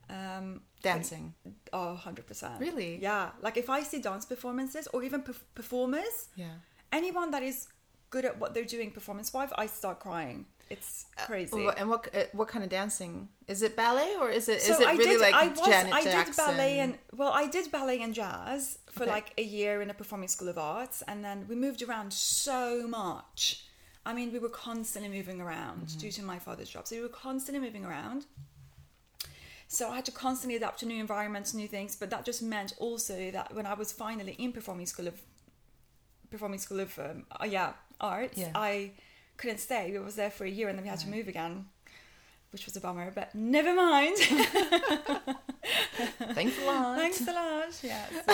um 0.10 0.62
Dancing. 0.82 1.34
oh 1.74 2.00
100% 2.04 2.60
Really? 2.60 2.98
yeah 3.02 3.30
like 3.42 3.58
if 3.58 3.70
i 3.70 3.84
see 3.84 4.00
dance 4.00 4.26
performances 4.26 4.88
or 4.94 5.04
even 5.04 5.22
perf- 5.22 5.44
performers 5.54 6.30
Yeah. 6.36 6.56
anyone 6.92 7.30
that 7.32 7.44
is 7.44 7.68
good 8.10 8.26
at 8.26 8.40
what 8.40 8.54
they're 8.54 8.64
doing 8.78 8.90
performance 8.92 9.34
wise 9.34 9.50
i 9.58 9.66
start 9.66 10.00
crying 10.00 10.46
it's 10.70 11.06
crazy 11.26 11.64
Wha- 11.64 11.76
And 11.78 11.90
what 11.90 12.14
uh, 12.14 12.24
what 12.34 12.50
kind 12.50 12.64
of 12.66 12.70
dancing 12.70 13.30
is 13.48 13.62
it? 13.62 13.78
Ballet 13.78 14.12
or 14.20 14.30
is 14.30 14.50
it 14.50 14.58
is 14.58 14.64
so 14.64 14.82
it 14.82 14.88
I 14.88 14.92
really 14.96 15.12
did, 15.14 15.22
like 15.22 15.34
I 15.34 15.48
was, 15.48 15.66
Janet 15.66 15.94
I 15.94 16.04
Jackson? 16.04 16.26
did 16.26 16.36
ballet 16.58 16.80
and 16.80 16.98
well, 17.16 17.32
I 17.32 17.48
did 17.48 17.72
ballet 17.72 18.02
and 18.02 18.14
jazz 18.14 18.78
for 18.92 19.04
Okay. 19.04 19.12
like 19.12 19.28
a 19.38 19.44
year 19.44 19.82
in 19.82 19.90
a 19.90 19.94
performing 19.94 20.28
school 20.28 20.50
of 20.50 20.58
arts, 20.58 20.98
and 21.10 21.24
then 21.24 21.46
we 21.48 21.56
moved 21.56 21.82
around 21.88 22.12
so 22.12 22.86
much. 22.86 23.64
I 24.06 24.12
mean, 24.18 24.34
we 24.34 24.40
were 24.40 24.50
constantly 24.68 25.10
moving 25.18 25.40
around 25.40 25.84
Mm-hmm. 25.88 26.00
due 26.04 26.12
to 26.12 26.22
my 26.24 26.38
father's 26.38 26.70
job, 26.70 26.86
so 26.86 26.98
we 26.98 27.02
were 27.02 27.08
constantly 27.28 27.62
moving 27.66 27.86
around. 27.86 28.26
So 29.70 29.90
I 29.92 29.96
had 29.96 30.06
to 30.06 30.12
constantly 30.12 30.56
adapt 30.58 30.80
to 30.82 30.86
new 30.86 31.00
environments, 31.00 31.54
new 31.54 31.68
things, 31.70 31.96
but 31.96 32.10
that 32.10 32.26
just 32.26 32.42
meant 32.42 32.74
also 32.78 33.32
that 33.32 33.54
when 33.56 33.66
I 33.66 33.74
was 33.74 33.94
finally 33.94 34.34
in 34.34 34.52
performing 34.52 34.86
school 34.86 35.08
of 35.08 35.18
performing 36.30 36.60
school 36.60 36.80
of 36.82 36.98
um, 37.00 37.26
uh, 37.32 37.46
yeah 37.46 37.72
arts, 38.00 38.38
Yeah. 38.38 38.52
I 38.56 38.92
couldn't 39.38 39.60
stay. 39.60 39.96
I 39.96 40.00
was 40.00 40.16
there 40.16 40.32
for 40.32 40.46
a 40.46 40.50
year, 40.50 40.68
and 40.70 40.78
then 40.78 40.84
we 40.84 40.90
had 40.90 41.00
to 41.00 41.08
move 41.10 41.28
again, 41.28 41.66
which 42.52 42.66
was 42.66 42.76
a 42.76 42.82
bummer. 42.82 43.12
But 43.12 43.34
never 43.36 43.74
mind. 43.74 44.18
Thanks 46.34 46.58
a 46.62 46.66
lot. 46.66 46.98
Thanks 46.98 47.28
a 47.28 47.32
lot. 47.32 47.84
Yeah. 47.84 48.06
So, 48.26 48.34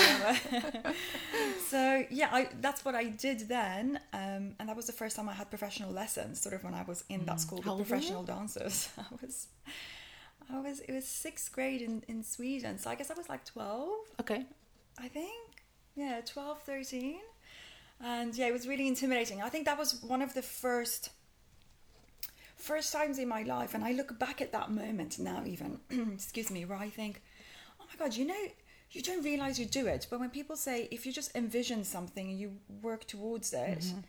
uh, 0.90 0.94
so, 1.70 2.06
yeah, 2.10 2.30
I, 2.32 2.50
that's 2.62 2.86
what 2.86 2.96
I 2.96 3.06
did 3.06 3.48
then, 3.48 4.00
um, 4.14 4.56
and 4.60 4.70
that 4.70 4.76
was 4.76 4.86
the 4.86 4.94
first 4.94 5.16
time 5.16 5.28
I 5.30 5.34
had 5.34 5.50
professional 5.50 5.92
lessons. 5.92 6.40
Sort 6.42 6.54
of 6.56 6.64
when 6.64 6.74
I 6.74 6.84
was 6.84 7.04
in 7.10 7.26
that 7.26 7.40
school 7.40 7.60
Mm. 7.60 7.66
How 7.66 7.76
with 7.76 7.88
you? 7.88 7.94
professional 7.96 8.24
dancers. 8.24 8.90
I 8.98 9.04
was, 9.22 9.48
I 10.54 10.60
was. 10.60 10.80
It 10.82 10.92
was 10.94 11.06
sixth 11.08 11.52
grade 11.52 11.82
in 11.82 12.04
in 12.08 12.24
Sweden, 12.24 12.78
so 12.78 12.90
I 12.90 12.96
guess 12.96 13.10
I 13.12 13.14
was 13.16 13.30
like 13.30 13.46
twelve. 13.46 13.92
Okay. 14.20 14.46
I 15.00 15.08
think. 15.08 15.34
Yeah, 15.96 16.22
12, 16.26 16.60
13. 16.64 17.20
And 18.04 18.36
yeah, 18.36 18.48
it 18.48 18.54
was 18.54 18.68
really 18.68 18.88
intimidating. 18.88 19.42
I 19.42 19.50
think 19.50 19.66
that 19.66 19.78
was 19.78 20.04
one 20.04 20.22
of 20.22 20.34
the 20.34 20.42
first 20.42 21.10
first 22.58 22.94
times 22.94 23.20
in 23.20 23.28
my 23.28 23.44
life, 23.44 23.74
and 23.74 23.84
I 23.84 23.94
look 23.94 24.18
back 24.20 24.42
at 24.42 24.52
that 24.52 24.70
moment 24.70 25.20
now, 25.20 25.44
even 25.46 25.80
excuse 26.14 26.52
me, 26.52 26.66
where 26.66 26.78
I 26.78 26.90
think, 26.90 27.22
oh 27.80 27.86
my 27.90 28.06
god, 28.06 28.16
you 28.16 28.26
know, 28.26 28.44
you 28.92 29.02
don't 29.02 29.24
realize 29.24 29.60
you 29.60 29.66
do 29.66 29.88
it, 29.88 30.08
but 30.10 30.20
when 30.20 30.30
people 30.30 30.56
say 30.56 30.88
if 30.92 31.06
you 31.06 31.12
just 31.12 31.36
envision 31.36 31.84
something 31.84 32.30
and 32.30 32.40
you 32.40 32.54
work 32.82 33.06
towards 33.06 33.54
it. 33.54 33.80
Mm-hmm. 33.80 34.00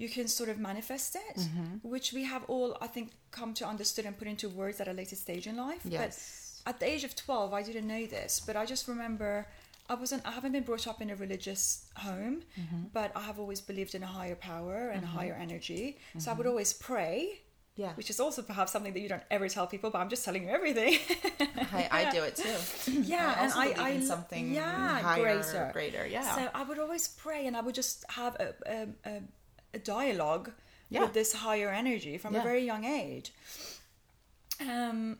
You 0.00 0.08
can 0.08 0.28
sort 0.28 0.48
of 0.48 0.60
manifest 0.60 1.16
it, 1.16 1.42
which 1.82 2.12
we 2.12 2.22
have 2.22 2.44
all, 2.46 2.78
I 2.80 2.86
think, 2.86 3.10
come 3.32 3.52
to 3.54 3.66
understand 3.66 4.06
and 4.06 4.16
put 4.16 4.28
into 4.28 4.48
words 4.48 4.80
at 4.80 4.86
a 4.86 4.92
later 4.92 5.16
stage 5.16 5.48
in 5.48 5.56
life. 5.56 5.80
Yes. 5.84 6.60
But 6.64 6.68
at 6.68 6.80
the 6.80 6.86
age 6.86 7.02
of 7.02 7.16
12 7.16 7.54
i 7.54 7.62
didn't 7.62 7.86
know 7.86 8.06
this 8.06 8.40
but 8.46 8.54
i 8.54 8.64
just 8.66 8.86
remember 8.88 9.46
i 9.88 9.94
wasn't 9.94 10.22
i 10.26 10.30
haven't 10.30 10.52
been 10.52 10.62
brought 10.62 10.86
up 10.86 11.00
in 11.00 11.10
a 11.10 11.16
religious 11.16 11.86
home 11.96 12.42
mm-hmm. 12.60 12.82
but 12.92 13.10
i 13.16 13.22
have 13.22 13.38
always 13.38 13.60
believed 13.60 13.94
in 13.94 14.02
a 14.02 14.06
higher 14.06 14.34
power 14.36 14.90
and 14.90 15.02
a 15.02 15.06
mm-hmm. 15.06 15.16
higher 15.16 15.36
energy 15.40 15.98
so 16.18 16.30
i 16.30 16.34
would 16.34 16.42
mm-hmm. 16.42 16.50
always 16.50 16.72
pray 16.72 17.40
Yeah. 17.76 17.92
which 17.94 18.10
is 18.10 18.18
also 18.20 18.42
perhaps 18.42 18.70
something 18.72 18.92
that 18.94 19.00
you 19.00 19.08
don't 19.08 19.22
ever 19.30 19.48
tell 19.48 19.66
people 19.66 19.90
but 19.90 19.98
i'm 19.98 20.08
just 20.08 20.24
telling 20.24 20.42
you 20.44 20.50
everything 20.50 20.94
I, 21.80 21.88
I 21.98 22.10
do 22.10 22.22
it 22.28 22.34
too. 22.36 22.58
yeah 23.14 23.34
I 23.36 23.44
and 23.44 23.52
i, 23.54 23.66
in 23.66 24.02
I 24.02 24.04
something 24.12 24.52
yeah 24.52 24.98
higher, 25.00 25.22
greater 25.22 25.70
greater. 25.72 26.04
Yeah. 26.06 26.34
so 26.36 26.48
i 26.54 26.62
would 26.64 26.78
always 26.78 27.08
pray 27.08 27.46
and 27.46 27.56
i 27.56 27.60
would 27.60 27.74
just 27.82 28.04
have 28.10 28.34
a, 28.46 28.48
a, 28.66 28.78
a, 29.10 29.22
a 29.74 29.78
dialogue 29.78 30.50
Yeah. 30.90 31.02
with 31.02 31.12
this 31.12 31.30
higher 31.46 31.70
energy 31.82 32.18
from 32.18 32.34
a 32.34 32.42
very 32.50 32.64
young 32.72 32.84
age 32.84 33.32
um 34.74 35.18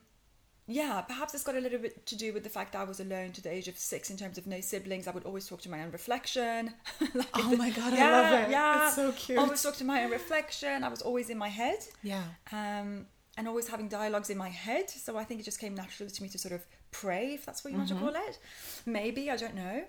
yeah, 0.71 1.01
perhaps 1.01 1.33
it's 1.35 1.43
got 1.43 1.57
a 1.57 1.61
little 1.61 1.79
bit 1.79 2.05
to 2.07 2.15
do 2.15 2.33
with 2.35 2.45
the 2.45 2.51
fact 2.51 2.73
that 2.75 2.81
I 2.81 2.85
was 2.85 3.01
alone 3.01 3.33
to 3.33 3.41
the 3.43 3.51
age 3.51 3.69
of 3.69 3.79
six 3.79 4.11
in 4.11 4.17
terms 4.19 4.37
of 4.37 4.47
no 4.47 4.61
siblings. 4.61 5.09
I 5.09 5.13
would 5.13 5.25
always 5.25 5.49
talk 5.49 5.63
to 5.63 5.71
my 5.71 5.83
own 5.83 5.91
reflection. 5.91 6.75
Like 7.15 7.29
Oh 7.35 7.57
my 7.57 7.71
God, 7.71 7.95
I 7.95 7.97
yeah, 7.97 8.11
love 8.21 8.33
it. 8.43 8.51
Yeah, 8.51 8.87
It's 8.87 8.97
so 8.97 9.13
cute. 9.13 9.39
I 9.39 9.43
Always 9.43 9.63
talk 9.63 9.77
to 9.77 9.85
my 9.85 10.05
own 10.05 10.11
reflection. 10.11 10.85
I 10.85 10.89
was 10.89 11.01
always 11.03 11.31
in 11.31 11.39
my 11.39 11.49
head, 11.49 11.79
yeah. 12.03 12.25
um, 12.53 13.07
and 13.39 13.49
always 13.49 13.69
having 13.69 13.89
dialogues 13.89 14.29
in 14.31 14.37
my 14.37 14.51
head. 14.51 14.91
So 14.91 15.17
I 15.17 15.25
think 15.25 15.41
it 15.41 15.45
just 15.45 15.59
came 15.61 15.75
naturally 15.75 16.11
to 16.11 16.23
me 16.23 16.29
to 16.29 16.39
sort 16.39 16.53
of 16.53 16.63
pray, 16.91 17.35
if 17.35 17.47
that's 17.47 17.65
what 17.65 17.71
you 17.73 17.79
want 17.79 17.89
to 17.91 17.95
Mm-hmm. 17.95 18.05
call 18.05 18.29
it. 18.29 18.39
Maybe 18.85 19.31
I 19.31 19.37
don't 19.37 19.55
know, 19.55 19.85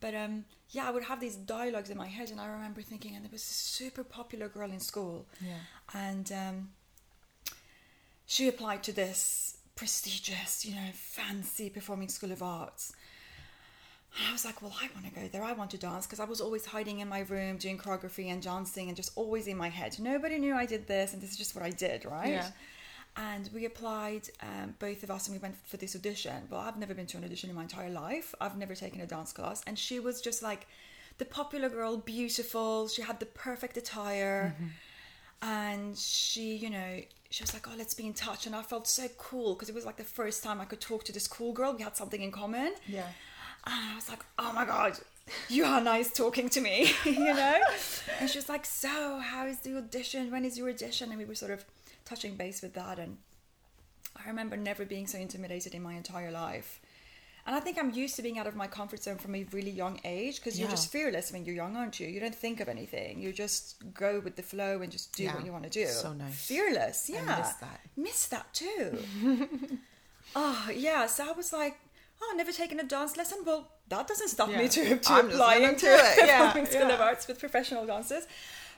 but 0.00 0.14
um, 0.14 0.44
yeah, 0.70 0.88
I 0.88 0.90
would 0.90 1.04
have 1.04 1.20
these 1.20 1.36
dialogues 1.36 1.90
in 1.90 1.98
my 1.98 2.06
head, 2.06 2.30
and 2.30 2.40
I 2.40 2.46
remember 2.46 2.80
thinking, 2.82 3.14
and 3.14 3.24
there 3.24 3.32
was 3.32 3.42
this 3.42 3.56
super 3.78 4.04
popular 4.04 4.48
girl 4.48 4.70
in 4.70 4.80
school, 4.80 5.26
Yeah. 5.40 5.58
and 5.92 6.30
um, 6.32 6.68
she 8.26 8.48
applied 8.48 8.82
to 8.84 8.92
this 8.92 9.53
prestigious, 9.76 10.64
you 10.64 10.74
know, 10.74 10.90
fancy 10.92 11.70
performing 11.70 12.08
school 12.08 12.32
of 12.32 12.42
arts. 12.42 12.92
And 14.16 14.28
I 14.28 14.32
was 14.32 14.44
like, 14.44 14.62
well, 14.62 14.74
I 14.80 14.88
want 14.94 15.12
to 15.12 15.20
go 15.20 15.26
there. 15.26 15.42
I 15.42 15.52
want 15.52 15.72
to 15.72 15.78
dance 15.78 16.06
because 16.06 16.20
I 16.20 16.24
was 16.24 16.40
always 16.40 16.66
hiding 16.66 17.00
in 17.00 17.08
my 17.08 17.20
room 17.20 17.56
doing 17.56 17.76
choreography 17.78 18.26
and 18.26 18.40
dancing 18.40 18.86
and 18.88 18.96
just 18.96 19.10
always 19.16 19.48
in 19.48 19.56
my 19.56 19.68
head. 19.68 19.96
Nobody 19.98 20.38
knew 20.38 20.54
I 20.54 20.66
did 20.66 20.86
this, 20.86 21.12
and 21.12 21.20
this 21.20 21.32
is 21.32 21.36
just 21.36 21.56
what 21.56 21.64
I 21.64 21.70
did, 21.70 22.04
right? 22.04 22.28
Yeah. 22.28 22.50
And 23.16 23.50
we 23.52 23.64
applied, 23.64 24.28
um, 24.40 24.74
both 24.78 25.02
of 25.02 25.10
us, 25.10 25.26
and 25.26 25.36
we 25.36 25.42
went 25.42 25.56
for 25.66 25.76
this 25.76 25.96
audition. 25.96 26.48
Well, 26.48 26.60
I've 26.60 26.78
never 26.78 26.94
been 26.94 27.06
to 27.06 27.16
an 27.16 27.24
audition 27.24 27.50
in 27.50 27.56
my 27.56 27.62
entire 27.62 27.90
life. 27.90 28.34
I've 28.40 28.56
never 28.56 28.74
taken 28.74 29.00
a 29.00 29.06
dance 29.06 29.32
class. 29.32 29.62
And 29.66 29.78
she 29.78 29.98
was 29.98 30.20
just 30.20 30.42
like 30.42 30.66
the 31.18 31.24
popular 31.24 31.68
girl, 31.68 31.96
beautiful. 31.96 32.88
She 32.88 33.02
had 33.02 33.18
the 33.18 33.26
perfect 33.26 33.76
attire 33.76 34.54
and 35.44 35.96
she 35.96 36.56
you 36.56 36.70
know 36.70 37.00
she 37.34 37.42
was 37.42 37.52
like 37.52 37.66
oh 37.66 37.74
let's 37.76 37.94
be 37.94 38.06
in 38.06 38.14
touch. 38.14 38.46
And 38.46 38.54
i 38.54 38.62
felt 38.62 38.86
so 38.86 39.08
cool 39.18 39.54
because 39.54 39.68
it 39.68 39.74
was 39.74 39.84
like 39.84 39.96
the 39.96 40.04
first 40.04 40.44
time 40.44 40.60
i 40.60 40.64
could 40.64 40.80
talk 40.80 41.02
to 41.04 41.12
this 41.12 41.26
cool 41.26 41.52
girl. 41.52 41.74
We 41.76 41.82
had 41.82 41.96
something 41.96 42.22
in 42.22 42.30
common. 42.30 42.74
Yeah. 42.86 43.08
and 43.66 43.90
i 43.92 43.94
was 43.96 44.08
like 44.08 44.24
oh 44.38 44.52
my 44.52 44.64
god 44.64 44.98
you 45.48 45.64
are 45.64 45.80
nice 45.80 46.12
talking 46.12 46.48
to 46.50 46.60
me 46.60 46.92
you 47.04 47.34
know? 47.34 47.58
And 48.20 48.30
she 48.30 48.38
was 48.38 48.48
like 48.48 48.64
so 48.64 49.18
how 49.18 49.46
is 49.46 49.58
the 49.60 49.76
audition? 49.76 50.30
When 50.30 50.44
is 50.44 50.56
your 50.56 50.68
audition? 50.68 51.08
And 51.10 51.18
we 51.18 51.24
were 51.24 51.34
sort 51.34 51.50
of 51.50 51.64
touching 52.04 52.36
base 52.36 52.62
with 52.62 52.74
that. 52.74 52.98
And 53.00 53.18
i 54.16 54.28
remember 54.28 54.56
never 54.56 54.84
being 54.84 55.08
so 55.08 55.18
intimidated 55.18 55.74
in 55.74 55.82
my 55.82 55.94
entire 55.94 56.30
life 56.30 56.80
and 57.46 57.54
I 57.54 57.60
think 57.60 57.78
I'm 57.78 57.92
used 57.92 58.16
to 58.16 58.22
being 58.22 58.38
out 58.38 58.46
of 58.46 58.56
my 58.56 58.66
comfort 58.66 59.02
zone 59.02 59.18
from 59.18 59.34
a 59.34 59.44
really 59.52 59.70
young 59.70 60.00
age 60.04 60.36
because 60.36 60.58
you're 60.58 60.68
just 60.70 60.90
fearless 60.90 61.30
when 61.32 61.44
you're 61.44 61.54
young, 61.54 61.76
aren't 61.76 62.00
you? 62.00 62.06
You 62.08 62.20
don't 62.20 62.34
think 62.34 62.60
of 62.60 62.68
anything. 62.68 63.20
You 63.20 63.32
just 63.32 63.76
go 63.92 64.20
with 64.20 64.36
the 64.36 64.42
flow 64.42 64.80
and 64.82 64.90
just 64.90 65.12
do 65.14 65.24
Yeah. 65.24 65.34
what 65.34 65.44
you 65.44 65.52
want 65.52 65.64
to 65.64 65.70
do. 65.70 65.86
So 65.86 66.12
nice. 66.12 66.46
Fearless, 66.46 67.10
I 67.10 67.14
yeah. 67.14 67.36
miss 67.38 67.52
that. 67.54 67.80
Miss 67.96 68.26
that 68.28 68.54
too. 68.54 68.98
oh, 70.36 70.70
yeah. 70.74 71.06
So 71.06 71.28
I 71.28 71.32
was 71.32 71.52
like, 71.52 71.76
oh, 72.22 72.28
I've 72.30 72.36
never 72.36 72.52
taken 72.52 72.80
a 72.80 72.84
dance 72.84 73.16
lesson. 73.16 73.38
Well, 73.44 73.68
that 73.88 74.06
doesn't 74.08 74.28
stop 74.28 74.48
Yeah. 74.50 74.58
me 74.58 74.68
to, 74.68 74.96
to 74.98 75.12
I'm 75.12 75.30
applying 75.30 75.76
to 75.76 75.86
it. 75.86 76.18
Yeah, 76.26 76.52
school 76.64 76.90
of 76.90 77.00
arts 77.00 77.26
with 77.28 77.38
professional 77.38 77.86
dancers. 77.86 78.26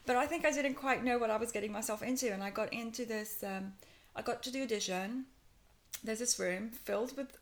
But 0.06 0.16
I 0.16 0.26
think 0.26 0.44
I 0.44 0.52
didn't 0.52 0.74
quite 0.74 1.02
know 1.04 1.18
what 1.18 1.30
I 1.30 1.36
was 1.36 1.52
getting 1.52 1.72
myself 1.72 2.02
into. 2.02 2.32
And 2.32 2.42
I 2.42 2.50
got 2.50 2.72
into 2.72 3.04
this, 3.04 3.42
um, 3.44 3.72
I 4.14 4.22
got 4.22 4.42
to 4.44 4.50
the 4.50 4.62
audition. 4.62 5.26
There's 6.04 6.18
this 6.20 6.38
room 6.38 6.70
filled 6.70 7.16
with, 7.16 7.36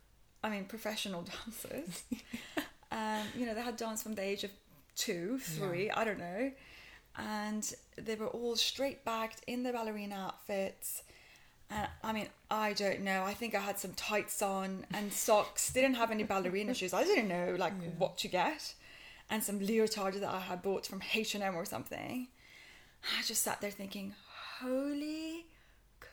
I 0.44 0.50
mean, 0.50 0.66
professional 0.66 1.22
dancers. 1.44 2.04
um, 2.92 3.22
you 3.36 3.46
know, 3.46 3.54
they 3.54 3.62
had 3.62 3.76
danced 3.76 4.02
from 4.02 4.14
the 4.14 4.22
age 4.22 4.44
of 4.44 4.50
two, 4.94 5.38
three, 5.38 5.90
I 5.90 6.04
don't 6.04 6.18
know. 6.18 6.52
And 7.16 7.74
they 7.96 8.14
were 8.14 8.26
all 8.26 8.54
straight 8.54 9.04
backed 9.04 9.42
in 9.46 9.62
their 9.62 9.72
ballerina 9.72 10.16
outfits. 10.16 11.02
And 11.70 11.88
I 12.02 12.12
mean, 12.12 12.28
I 12.50 12.74
don't 12.74 13.00
know. 13.00 13.24
I 13.24 13.32
think 13.32 13.54
I 13.54 13.60
had 13.60 13.78
some 13.78 13.92
tights 13.94 14.42
on 14.42 14.84
and 14.92 15.12
socks. 15.26 15.72
Didn't 15.72 15.94
have 15.94 16.10
any 16.10 16.24
ballerina 16.24 16.74
shoes. 16.74 16.92
I 16.92 17.04
didn't 17.04 17.28
know 17.28 17.56
like 17.58 17.72
what 17.96 18.18
to 18.18 18.28
get, 18.28 18.74
and 19.30 19.42
some 19.42 19.60
leotard 19.60 20.14
that 20.14 20.28
I 20.28 20.40
had 20.40 20.60
bought 20.60 20.86
from 20.86 21.02
H 21.14 21.34
and 21.34 21.42
M 21.42 21.56
or 21.56 21.64
something. 21.64 22.28
I 23.18 23.22
just 23.22 23.42
sat 23.42 23.60
there 23.60 23.70
thinking, 23.70 24.14
"Holy 24.60 25.46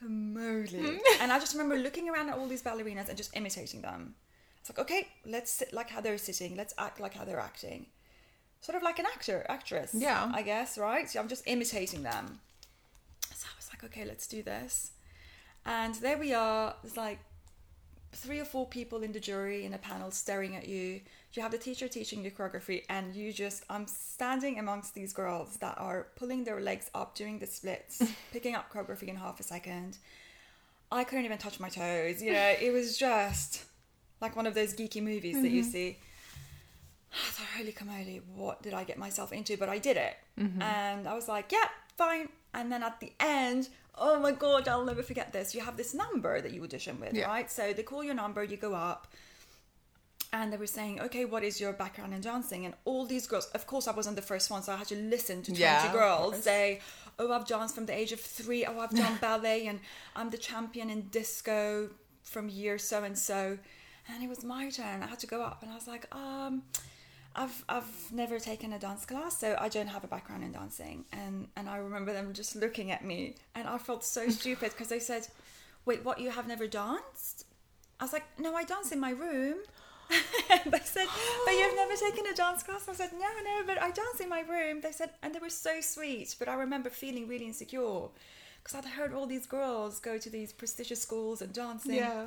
camoli!" 0.01 0.79
Hmm. 0.79 0.97
and 1.21 1.31
I 1.31 1.39
just 1.39 1.53
remember 1.53 1.77
looking 1.77 2.09
around 2.09 2.29
at 2.29 2.37
all 2.37 2.47
these 2.47 2.63
ballerinas 2.63 3.09
and 3.09 3.17
just 3.17 3.35
imitating 3.35 3.81
them. 3.81 4.15
It's 4.59 4.69
like, 4.69 4.79
okay, 4.79 5.07
let's 5.25 5.51
sit 5.51 5.73
like 5.73 5.89
how 5.89 6.01
they're 6.01 6.17
sitting. 6.17 6.55
Let's 6.55 6.73
act 6.77 6.99
like 6.99 7.15
how 7.15 7.25
they're 7.25 7.39
acting. 7.39 7.87
Sort 8.61 8.75
of 8.75 8.83
like 8.83 8.99
an 8.99 9.07
actor, 9.07 9.43
actress. 9.49 9.91
Yeah. 9.93 10.31
I 10.33 10.43
guess, 10.43 10.77
right? 10.77 11.09
So 11.09 11.19
I'm 11.19 11.27
just 11.27 11.43
imitating 11.47 12.03
them. 12.03 12.39
So 13.33 13.47
I 13.51 13.57
was 13.57 13.69
like, 13.73 13.83
okay, 13.85 14.05
let's 14.05 14.27
do 14.27 14.43
this. 14.43 14.91
And 15.65 15.95
there 15.95 16.17
we 16.17 16.33
are. 16.33 16.75
There's 16.83 16.95
like 16.95 17.19
three 18.13 18.39
or 18.39 18.45
four 18.45 18.67
people 18.67 19.01
in 19.01 19.11
the 19.13 19.19
jury 19.19 19.65
in 19.65 19.73
a 19.73 19.79
panel 19.79 20.11
staring 20.11 20.55
at 20.55 20.67
you. 20.67 21.01
You 21.33 21.41
have 21.41 21.51
the 21.51 21.57
teacher 21.57 21.87
teaching 21.87 22.23
you 22.23 22.31
choreography, 22.31 22.83
and 22.89 23.15
you 23.15 23.31
just, 23.31 23.63
I'm 23.69 23.87
standing 23.87 24.59
amongst 24.59 24.93
these 24.93 25.13
girls 25.13 25.57
that 25.57 25.77
are 25.77 26.07
pulling 26.17 26.43
their 26.43 26.59
legs 26.59 26.91
up, 26.93 27.15
doing 27.15 27.39
the 27.39 27.47
splits, 27.47 28.03
picking 28.33 28.53
up 28.53 28.71
choreography 28.71 29.07
in 29.07 29.15
half 29.15 29.39
a 29.39 29.43
second. 29.43 29.97
I 30.91 31.05
couldn't 31.05 31.23
even 31.23 31.37
touch 31.37 31.59
my 31.59 31.69
toes. 31.69 32.21
You 32.21 32.33
know, 32.33 32.53
it 32.61 32.73
was 32.73 32.97
just 32.97 33.63
like 34.19 34.35
one 34.35 34.45
of 34.45 34.53
those 34.53 34.73
geeky 34.73 35.01
movies 35.01 35.41
that 35.41 35.49
you 35.49 35.61
mm-hmm. 35.61 35.71
see. 35.71 35.97
I 37.13 37.31
thought, 37.31 37.47
holy 37.57 37.71
camoli, 37.71 38.21
what 38.35 38.61
did 38.61 38.73
I 38.73 38.83
get 38.83 38.97
myself 38.97 39.31
into? 39.31 39.55
But 39.57 39.69
I 39.69 39.77
did 39.77 39.95
it. 39.95 40.15
Mm-hmm. 40.39 40.61
And 40.61 41.07
I 41.07 41.13
was 41.13 41.29
like, 41.29 41.51
yeah, 41.51 41.67
fine. 41.97 42.27
And 42.53 42.69
then 42.71 42.83
at 42.83 42.99
the 42.99 43.13
end, 43.21 43.69
oh 43.97 44.19
my 44.19 44.31
God, 44.31 44.67
I'll 44.67 44.85
never 44.85 45.03
forget 45.03 45.31
this. 45.31 45.55
You 45.55 45.61
have 45.61 45.77
this 45.77 45.93
number 45.93 46.41
that 46.41 46.51
you 46.51 46.63
audition 46.63 46.99
with, 46.99 47.13
Yeah. 47.13 47.27
right? 47.27 47.49
So 47.49 47.73
they 47.73 47.83
call 47.83 48.03
your 48.03 48.15
number, 48.15 48.43
you 48.43 48.57
go 48.57 48.73
up. 48.73 49.07
And 50.33 50.51
they 50.51 50.57
were 50.57 50.67
saying, 50.67 51.01
okay, 51.01 51.25
what 51.25 51.43
is 51.43 51.59
your 51.59 51.73
background 51.73 52.13
in 52.13 52.21
dancing? 52.21 52.65
And 52.65 52.73
all 52.85 53.05
these 53.05 53.27
girls, 53.27 53.47
of 53.47 53.67
course, 53.67 53.87
I 53.87 53.91
wasn't 53.91 54.15
the 54.15 54.21
first 54.21 54.49
one, 54.49 54.63
so 54.63 54.71
I 54.73 54.77
had 54.77 54.87
to 54.87 54.95
listen 54.95 55.41
to 55.43 55.51
20 55.51 55.59
Yeah, 55.61 55.91
girls 55.91 56.41
say, 56.43 56.79
oh, 57.19 57.33
I've 57.33 57.45
danced 57.45 57.75
from 57.75 57.85
the 57.85 57.93
age 57.93 58.13
of 58.13 58.21
three. 58.21 58.65
Oh, 58.65 58.79
I've 58.79 58.91
done 58.95 59.17
ballet, 59.21 59.67
and 59.67 59.79
I'm 60.15 60.29
the 60.29 60.37
champion 60.37 60.89
in 60.89 61.09
disco 61.09 61.89
from 62.23 62.47
year 62.47 62.77
so 62.77 63.03
and 63.03 63.17
so. 63.17 63.57
And 64.07 64.23
it 64.23 64.29
was 64.29 64.43
my 64.43 64.69
turn. 64.69 65.03
I 65.03 65.07
had 65.07 65.19
to 65.19 65.27
go 65.27 65.41
up, 65.41 65.63
and 65.63 65.71
I 65.71 65.75
was 65.75 65.87
like, 65.87 66.07
um, 66.15 66.63
I've 67.35 67.63
I've 67.69 68.11
never 68.11 68.39
taken 68.39 68.73
a 68.73 68.79
dance 68.79 69.05
class, 69.05 69.37
so 69.37 69.55
I 69.59 69.69
don't 69.69 69.87
have 69.87 70.03
a 70.03 70.07
background 70.07 70.43
in 70.43 70.51
dancing. 70.53 71.05
And 71.11 71.47
and 71.55 71.69
I 71.69 71.77
remember 71.77 72.13
them 72.13 72.33
just 72.33 72.55
looking 72.55 72.91
at 72.91 73.03
me, 73.03 73.35
and 73.53 73.67
I 73.67 73.77
felt 73.77 74.03
so 74.03 74.29
stupid 74.39 74.71
because 74.71 74.87
they 74.87 74.99
said, 74.99 75.27
"Wait, 75.85 76.03
what? 76.05 76.19
You 76.19 76.29
have 76.31 76.47
never 76.47 76.67
danced?" 76.67 77.45
I 77.99 78.05
was 78.05 78.13
like, 78.13 78.23
"No, 78.39 78.55
I 78.55 78.63
dance 78.63 78.91
in 78.91 78.99
my 78.99 79.11
room." 79.11 79.57
they 80.65 80.79
said, 80.79 81.07
"But 81.45 81.51
you've 81.53 81.75
never 81.75 81.95
taken 81.95 82.25
a 82.25 82.35
dance 82.35 82.63
class?" 82.63 82.87
I 82.87 82.93
said, 82.93 83.11
"No, 83.13 83.27
no, 83.43 83.63
but 83.65 83.81
I 83.81 83.91
dance 83.91 84.19
in 84.19 84.29
my 84.29 84.41
room." 84.41 84.81
They 84.81 84.91
said, 84.91 85.11
and 85.21 85.33
they 85.33 85.39
were 85.39 85.49
so 85.49 85.81
sweet, 85.81 86.35
but 86.37 86.47
I 86.47 86.55
remember 86.55 86.89
feeling 86.89 87.27
really 87.27 87.45
insecure 87.45 88.09
because 88.63 88.77
I'd 88.77 88.91
heard 88.91 89.13
all 89.13 89.25
these 89.25 89.45
girls 89.45 89.99
go 89.99 90.17
to 90.17 90.29
these 90.29 90.53
prestigious 90.53 91.01
schools 91.01 91.41
and 91.41 91.51
dancing. 91.53 91.95
Yeah. 91.95 92.25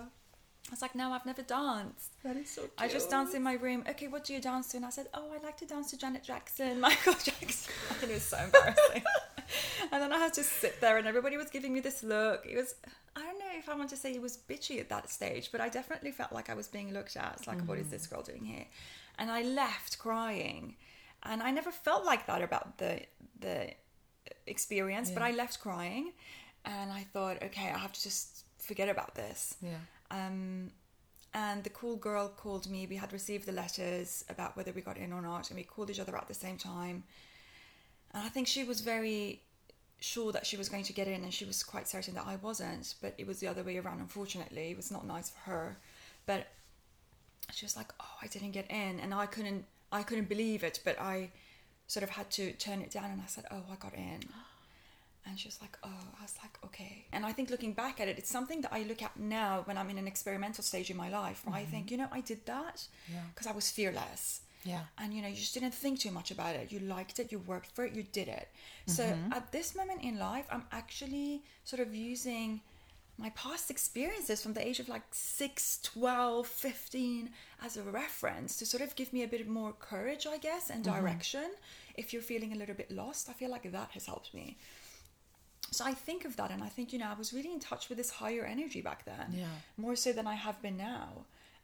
I 0.68 0.70
was 0.70 0.82
like, 0.82 0.94
"No, 0.94 1.12
I've 1.12 1.26
never 1.26 1.42
danced." 1.42 2.14
That 2.24 2.36
is 2.36 2.48
so 2.48 2.62
cute. 2.62 2.72
I 2.78 2.88
just 2.88 3.10
dance 3.10 3.34
in 3.34 3.42
my 3.42 3.52
room. 3.54 3.84
Okay, 3.88 4.08
what 4.08 4.24
do 4.24 4.32
you 4.32 4.40
dance 4.40 4.68
to? 4.68 4.78
And 4.78 4.86
I 4.86 4.90
said, 4.90 5.08
Oh, 5.12 5.30
I 5.30 5.44
like 5.44 5.58
to 5.58 5.66
dance 5.66 5.90
to 5.90 5.98
Janet 5.98 6.24
Jackson, 6.24 6.80
Michael 6.88 7.12
Jackson. 7.12 7.72
I 7.90 7.94
think 7.94 8.12
it 8.12 8.14
was 8.14 8.22
so 8.22 8.38
embarrassing. 8.38 9.02
and 9.92 10.02
then 10.02 10.12
I 10.12 10.18
had 10.18 10.32
to 10.34 10.42
sit 10.42 10.80
there, 10.80 10.96
and 10.96 11.06
everybody 11.06 11.36
was 11.36 11.50
giving 11.50 11.74
me 11.74 11.80
this 11.80 12.02
look. 12.02 12.46
It 12.48 12.56
was, 12.56 12.76
I 13.14 13.20
don't 13.20 13.38
know 13.38 13.44
if 13.58 13.68
I 13.68 13.74
want 13.74 13.90
to 13.90 13.96
say 13.96 14.14
it 14.14 14.22
was 14.22 14.38
bitchy 14.38 14.80
at 14.80 14.88
that 14.88 15.10
stage, 15.10 15.52
but 15.52 15.60
I 15.60 15.68
definitely 15.68 16.12
felt 16.12 16.32
like 16.32 16.48
I 16.48 16.54
was 16.54 16.66
being 16.66 16.94
looked 16.94 17.16
at. 17.16 17.34
It's 17.36 17.46
like, 17.46 17.60
what 17.68 17.78
is 17.78 17.90
this 17.90 18.06
mm. 18.06 18.10
girl 18.10 18.22
doing 18.22 18.44
here? 18.44 18.64
And 19.18 19.30
I 19.30 19.42
left 19.42 19.98
crying. 19.98 20.76
and 21.24 21.42
I 21.42 21.50
never 21.50 21.70
felt 21.70 22.04
like 22.04 22.26
that 22.26 22.42
about 22.42 22.78
the 22.78 23.02
the 23.40 23.70
experience. 24.46 25.10
But 25.10 25.22
I 25.22 25.32
left 25.32 25.60
crying, 25.60 26.12
and 26.64 26.90
I 26.90 27.02
thought, 27.12 27.42
okay, 27.42 27.70
I 27.74 27.78
have 27.78 27.92
to 27.92 28.02
just 28.02 28.44
forget 28.58 28.88
about 28.88 29.14
this. 29.14 29.56
Yeah. 29.60 29.76
Um, 30.10 30.70
and 31.32 31.64
the 31.64 31.70
cool 31.70 31.96
girl 31.96 32.28
called 32.28 32.70
me. 32.70 32.86
We 32.86 32.96
had 32.96 33.12
received 33.12 33.46
the 33.46 33.52
letters 33.52 34.24
about 34.28 34.56
whether 34.56 34.72
we 34.72 34.80
got 34.80 34.96
in 34.96 35.12
or 35.12 35.20
not, 35.20 35.50
and 35.50 35.58
we 35.58 35.64
called 35.64 35.90
each 35.90 35.98
other 35.98 36.16
at 36.16 36.28
the 36.28 36.34
same 36.34 36.56
time. 36.56 37.02
And 38.12 38.24
I 38.24 38.28
think 38.28 38.46
she 38.46 38.62
was 38.62 38.80
very 38.80 39.42
sure 40.00 40.30
that 40.32 40.46
she 40.46 40.56
was 40.56 40.68
going 40.68 40.84
to 40.84 40.92
get 40.92 41.08
in, 41.08 41.24
and 41.24 41.34
she 41.34 41.44
was 41.44 41.64
quite 41.64 41.88
certain 41.88 42.14
that 42.14 42.26
I 42.26 42.36
wasn't. 42.36 42.94
But 43.02 43.14
it 43.18 43.26
was 43.26 43.40
the 43.40 43.48
other 43.48 43.64
way 43.64 43.78
around. 43.78 44.00
Unfortunately, 44.00 44.70
it 44.70 44.76
was 44.76 44.92
not 44.92 45.06
nice 45.06 45.30
for 45.30 45.50
her. 45.50 45.76
But 46.26 46.46
she 47.52 47.66
was 47.66 47.76
like, 47.76 47.92
"Oh, 48.00 48.16
I 48.22 48.28
didn't 48.28 48.52
get 48.52 48.70
in," 48.70 49.00
and 49.00 49.12
I 49.12 49.26
couldn't. 49.26 49.64
I 49.90 50.04
couldn't 50.04 50.28
believe 50.28 50.62
it. 50.62 50.80
But 50.84 51.00
I 51.00 51.30
sort 51.88 52.04
of 52.04 52.10
had 52.10 52.30
to 52.32 52.52
turn 52.52 52.80
it 52.80 52.90
down, 52.90 53.10
and 53.10 53.20
I 53.20 53.26
said, 53.26 53.44
"Oh, 53.50 53.64
I 53.72 53.76
got 53.76 53.94
in." 53.94 54.20
And 55.26 55.38
she 55.40 55.48
was 55.48 55.58
like, 55.60 55.76
oh, 55.82 55.88
I 56.18 56.22
was 56.22 56.34
like, 56.42 56.58
okay. 56.66 57.06
And 57.12 57.24
I 57.24 57.32
think 57.32 57.48
looking 57.50 57.72
back 57.72 57.98
at 58.00 58.08
it, 58.08 58.18
it's 58.18 58.30
something 58.30 58.60
that 58.60 58.72
I 58.72 58.82
look 58.82 59.02
at 59.02 59.16
now 59.18 59.62
when 59.64 59.78
I'm 59.78 59.88
in 59.90 59.98
an 59.98 60.06
experimental 60.06 60.62
stage 60.62 60.90
in 60.90 60.96
my 60.96 61.08
life 61.08 61.42
where 61.44 61.56
I 61.56 61.64
think, 61.64 61.90
you 61.90 61.96
know, 61.96 62.08
I 62.12 62.20
did 62.20 62.44
that 62.46 62.86
Yeah. 63.10 63.20
because 63.34 63.46
I 63.46 63.52
was 63.52 63.70
fearless. 63.70 64.40
Yeah. 64.64 64.82
And, 64.98 65.12
you 65.14 65.22
know, 65.22 65.28
you 65.28 65.36
just 65.36 65.54
didn't 65.54 65.72
think 65.74 65.98
too 66.00 66.10
much 66.10 66.30
about 66.30 66.54
it. 66.56 66.70
You 66.72 66.80
liked 66.80 67.18
it, 67.20 67.32
you 67.32 67.38
worked 67.38 67.70
for 67.74 67.84
it, 67.86 67.94
you 67.94 68.02
did 68.02 68.28
it. 68.28 68.48
So 68.86 69.02
Mm-hmm. 69.04 69.32
at 69.32 69.50
this 69.50 69.74
moment 69.74 70.02
in 70.02 70.18
life, 70.18 70.46
I'm 70.50 70.64
actually 70.72 71.42
sort 71.64 71.80
of 71.80 71.94
using 71.94 72.60
my 73.16 73.30
past 73.30 73.70
experiences 73.70 74.42
from 74.42 74.54
the 74.54 74.66
age 74.66 74.80
of 74.80 74.88
like 74.88 75.02
6, 75.12 75.80
12, 75.84 76.46
15 76.46 77.30
as 77.64 77.76
a 77.76 77.82
reference 77.82 78.56
to 78.56 78.66
sort 78.66 78.82
of 78.82 78.94
give 78.96 79.12
me 79.12 79.22
a 79.22 79.28
bit 79.28 79.48
more 79.48 79.72
courage, 79.72 80.26
I 80.26 80.36
guess, 80.38 80.68
and 80.70 80.84
Mm-hmm. 80.84 81.00
direction. 81.00 81.50
If 81.96 82.12
you're 82.12 82.22
feeling 82.22 82.52
a 82.52 82.56
little 82.56 82.74
bit 82.74 82.90
lost, 82.90 83.28
I 83.30 83.32
feel 83.34 83.50
like 83.50 83.70
that 83.70 83.90
has 83.92 84.06
helped 84.06 84.34
me. 84.34 84.56
So 85.74 85.84
I 85.84 85.94
think 85.94 86.24
of 86.24 86.36
that 86.36 86.50
and 86.50 86.62
I 86.62 86.68
think, 86.68 86.92
you 86.92 86.98
know, 86.98 87.08
I 87.10 87.14
was 87.14 87.32
really 87.32 87.52
in 87.52 87.60
touch 87.60 87.88
with 87.88 87.98
this 87.98 88.10
higher 88.10 88.44
energy 88.44 88.80
back 88.80 89.04
then. 89.04 89.26
Yeah. 89.32 89.46
More 89.76 89.96
so 89.96 90.12
than 90.12 90.26
I 90.26 90.34
have 90.34 90.60
been 90.62 90.76
now. 90.76 91.08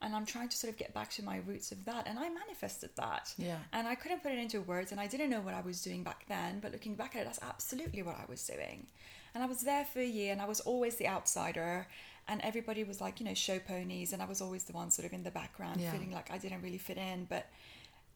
And 0.03 0.17
I'm 0.17 0.25
trying 0.25 0.49
to 0.49 0.57
sort 0.57 0.73
of 0.73 0.79
get 0.79 0.95
back 0.95 1.11
to 1.13 1.23
my 1.23 1.41
roots 1.47 1.73
of 1.73 1.85
that. 1.85 2.07
And 2.09 2.19
I 2.19 2.29
manifested 2.31 2.91
that. 2.97 3.35
Yeah. 3.37 3.59
And 3.73 3.87
I 3.87 3.95
couldn't 3.95 4.23
put 4.23 4.33
it 4.33 4.39
into 4.39 4.63
words 4.63 4.93
and 4.93 5.01
I 5.01 5.07
didn't 5.07 5.29
know 5.31 5.43
what 5.43 5.53
I 5.55 5.61
was 5.61 5.83
doing 5.83 6.03
back 6.03 6.25
then. 6.27 6.59
But 6.61 6.73
looking 6.73 6.95
back 6.95 7.15
at 7.17 7.23
it, 7.23 7.25
that's 7.27 7.43
absolutely 7.43 8.03
what 8.03 8.17
I 8.17 8.25
was 8.29 8.43
doing. 8.47 8.87
And 9.35 9.45
I 9.45 9.47
was 9.47 9.61
there 9.61 9.85
for 9.85 10.01
a 10.01 10.07
year 10.07 10.33
and 10.33 10.41
I 10.41 10.47
was 10.47 10.61
always 10.61 10.97
the 10.97 11.07
outsider. 11.07 11.87
And 12.29 12.41
everybody 12.41 12.83
was 12.83 13.01
like, 13.01 13.21
you 13.21 13.27
know, 13.27 13.35
show 13.35 13.59
ponies. 13.59 14.13
And 14.15 14.23
I 14.23 14.25
was 14.25 14.41
always 14.41 14.65
the 14.65 14.73
one 14.73 14.91
sort 14.91 15.05
of 15.07 15.13
in 15.13 15.23
the 15.23 15.31
background 15.31 15.81
Yeah. 15.81 15.93
feeling 15.93 16.13
like 16.13 16.31
I 16.31 16.39
didn't 16.39 16.63
really 16.63 16.79
fit 16.79 16.97
in. 16.97 17.27
But 17.27 17.47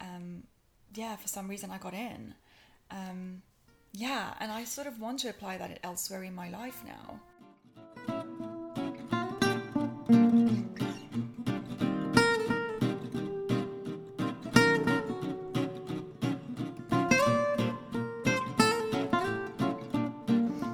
um, 0.00 0.44
yeah, 0.94 1.16
for 1.16 1.28
some 1.28 1.48
reason 1.48 1.70
I 1.70 1.78
got 1.78 1.92
in. 1.94 2.34
Um, 2.90 3.42
yeah, 3.94 4.34
and 4.40 4.50
I 4.50 4.64
sort 4.64 4.86
of 4.88 5.00
want 5.00 5.20
to 5.20 5.28
apply 5.28 5.56
that 5.58 5.78
elsewhere 5.84 6.24
in 6.24 6.34
my 6.34 6.50
life 6.50 6.82
now. 6.84 7.20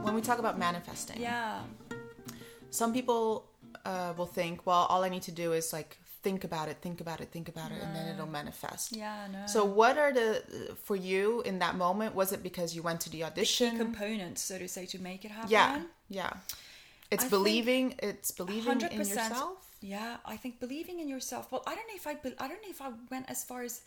When 0.03 0.15
we 0.15 0.23
talk 0.23 0.39
about 0.39 0.59
manifesting, 0.59 1.21
Yeah, 1.21 1.61
some 2.71 2.93
people 2.93 3.45
uh, 3.85 4.15
will 4.17 4.27
think, 4.27 4.67
well, 4.67 4.87
all 4.89 5.05
I 5.05 5.11
need 5.11 5.23
to 5.23 5.33
do 5.33 5.53
is 5.53 5.73
like 5.73 5.99
think 6.23 6.45
about 6.45 6.69
it, 6.69 6.79
think 6.81 7.01
about 7.01 7.21
it, 7.21 7.31
think 7.31 7.49
about 7.49 7.71
it, 7.73 7.83
and 7.83 7.95
then 7.95 8.15
it'll 8.15 8.27
manifest. 8.27 8.95
yeah, 8.95 9.27
no. 9.33 9.47
So, 9.47 9.65
what 9.65 9.99
are 9.99 10.13
the 10.13 10.75
for 10.85 10.97
you 10.97 11.43
in 11.43 11.59
that 11.61 11.77
moment? 11.77 12.15
Was 12.15 12.33
it 12.33 12.43
because 12.43 12.75
you 12.75 12.83
went 12.83 13.01
to 13.03 13.11
the 13.11 13.19
key 13.19 13.25
audition? 13.25 13.77
components, 13.77 14.43
so 14.43 14.59
to 14.59 14.69
say, 14.69 14.87
to 14.87 14.99
make 14.99 15.25
it 15.25 15.31
happen. 15.31 15.51
yeah, 15.51 15.83
yeah. 16.09 16.33
It's 17.11 17.25
I 17.25 17.29
believing. 17.29 17.95
It's 18.03 18.31
believing 18.31 18.81
in 18.83 18.89
100%. 18.91 18.99
yourself. 18.99 19.59
Yeah, 19.81 20.17
I 20.27 20.37
think 20.37 20.61
believing 20.61 21.01
in 21.01 21.09
yourself. 21.09 21.51
Well, 21.51 21.63
I 21.67 21.75
don't 21.75 21.87
know 21.89 21.97
if 21.97 22.07
I. 22.07 22.15
Be, 22.15 22.35
I 22.39 22.49
don't 22.49 22.63
know 22.63 22.71
if 22.71 22.83
I 22.83 22.91
went 23.11 23.31
as 23.31 23.45
far 23.45 23.63
as. 23.63 23.83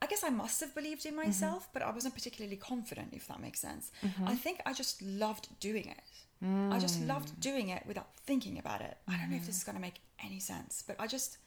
I 0.00 0.06
guess 0.06 0.24
I 0.24 0.30
must 0.30 0.58
have 0.60 0.74
believed 0.74 1.06
in 1.06 1.14
mm-hmm. 1.14 1.26
myself, 1.26 1.68
but 1.72 1.80
I 1.80 1.90
wasn't 1.92 2.14
particularly 2.14 2.56
confident. 2.56 3.10
If 3.12 3.28
that 3.28 3.40
makes 3.40 3.60
sense. 3.60 3.90
Mm-hmm. 4.04 4.28
I 4.28 4.34
think 4.34 4.60
I 4.66 4.72
just 4.72 5.00
loved 5.02 5.48
doing 5.60 5.86
it. 5.86 6.00
I 6.44 6.78
just 6.80 7.00
loved 7.02 7.28
mm. 7.28 7.40
doing 7.40 7.68
it 7.68 7.84
without 7.86 8.08
thinking 8.26 8.58
about 8.58 8.80
it. 8.80 8.96
I 9.06 9.16
don't 9.16 9.30
know 9.30 9.36
if 9.36 9.46
this 9.46 9.54
mm. 9.54 9.58
is 9.58 9.64
going 9.64 9.76
to 9.76 9.80
make 9.80 10.00
any 10.24 10.40
sense, 10.40 10.82
but 10.84 10.96
I 10.98 11.06
just 11.06 11.38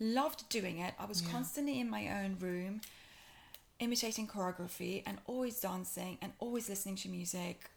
loved 0.00 0.48
doing 0.48 0.78
it. 0.78 0.94
I 0.98 1.04
was 1.06 1.20
constantly 1.20 1.80
in 1.80 1.88
my 1.88 2.08
own 2.22 2.36
room, 2.38 2.80
imitating 3.78 4.26
choreography 4.26 5.02
and 5.06 5.18
always 5.26 5.60
dancing 5.60 6.18
and 6.22 6.32
always 6.38 6.68
listening 6.68 6.96
to 6.96 7.08
music. 7.08 7.70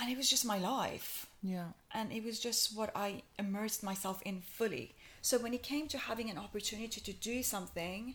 And 0.00 0.10
it 0.10 0.16
was 0.16 0.30
just 0.30 0.44
my 0.44 0.58
life 0.58 1.26
Yeah. 1.42 1.68
and 1.92 2.12
it 2.12 2.22
was 2.24 2.38
just 2.38 2.76
what 2.76 2.92
I 2.94 3.22
immersed 3.38 3.82
myself 3.82 4.22
in 4.22 4.40
fully. 4.42 4.94
So 5.22 5.38
when 5.38 5.52
it 5.52 5.62
came 5.64 5.88
to 5.88 5.98
having 5.98 6.30
an 6.30 6.38
opportunity 6.38 7.00
to 7.00 7.12
do 7.12 7.42
something 7.42 8.14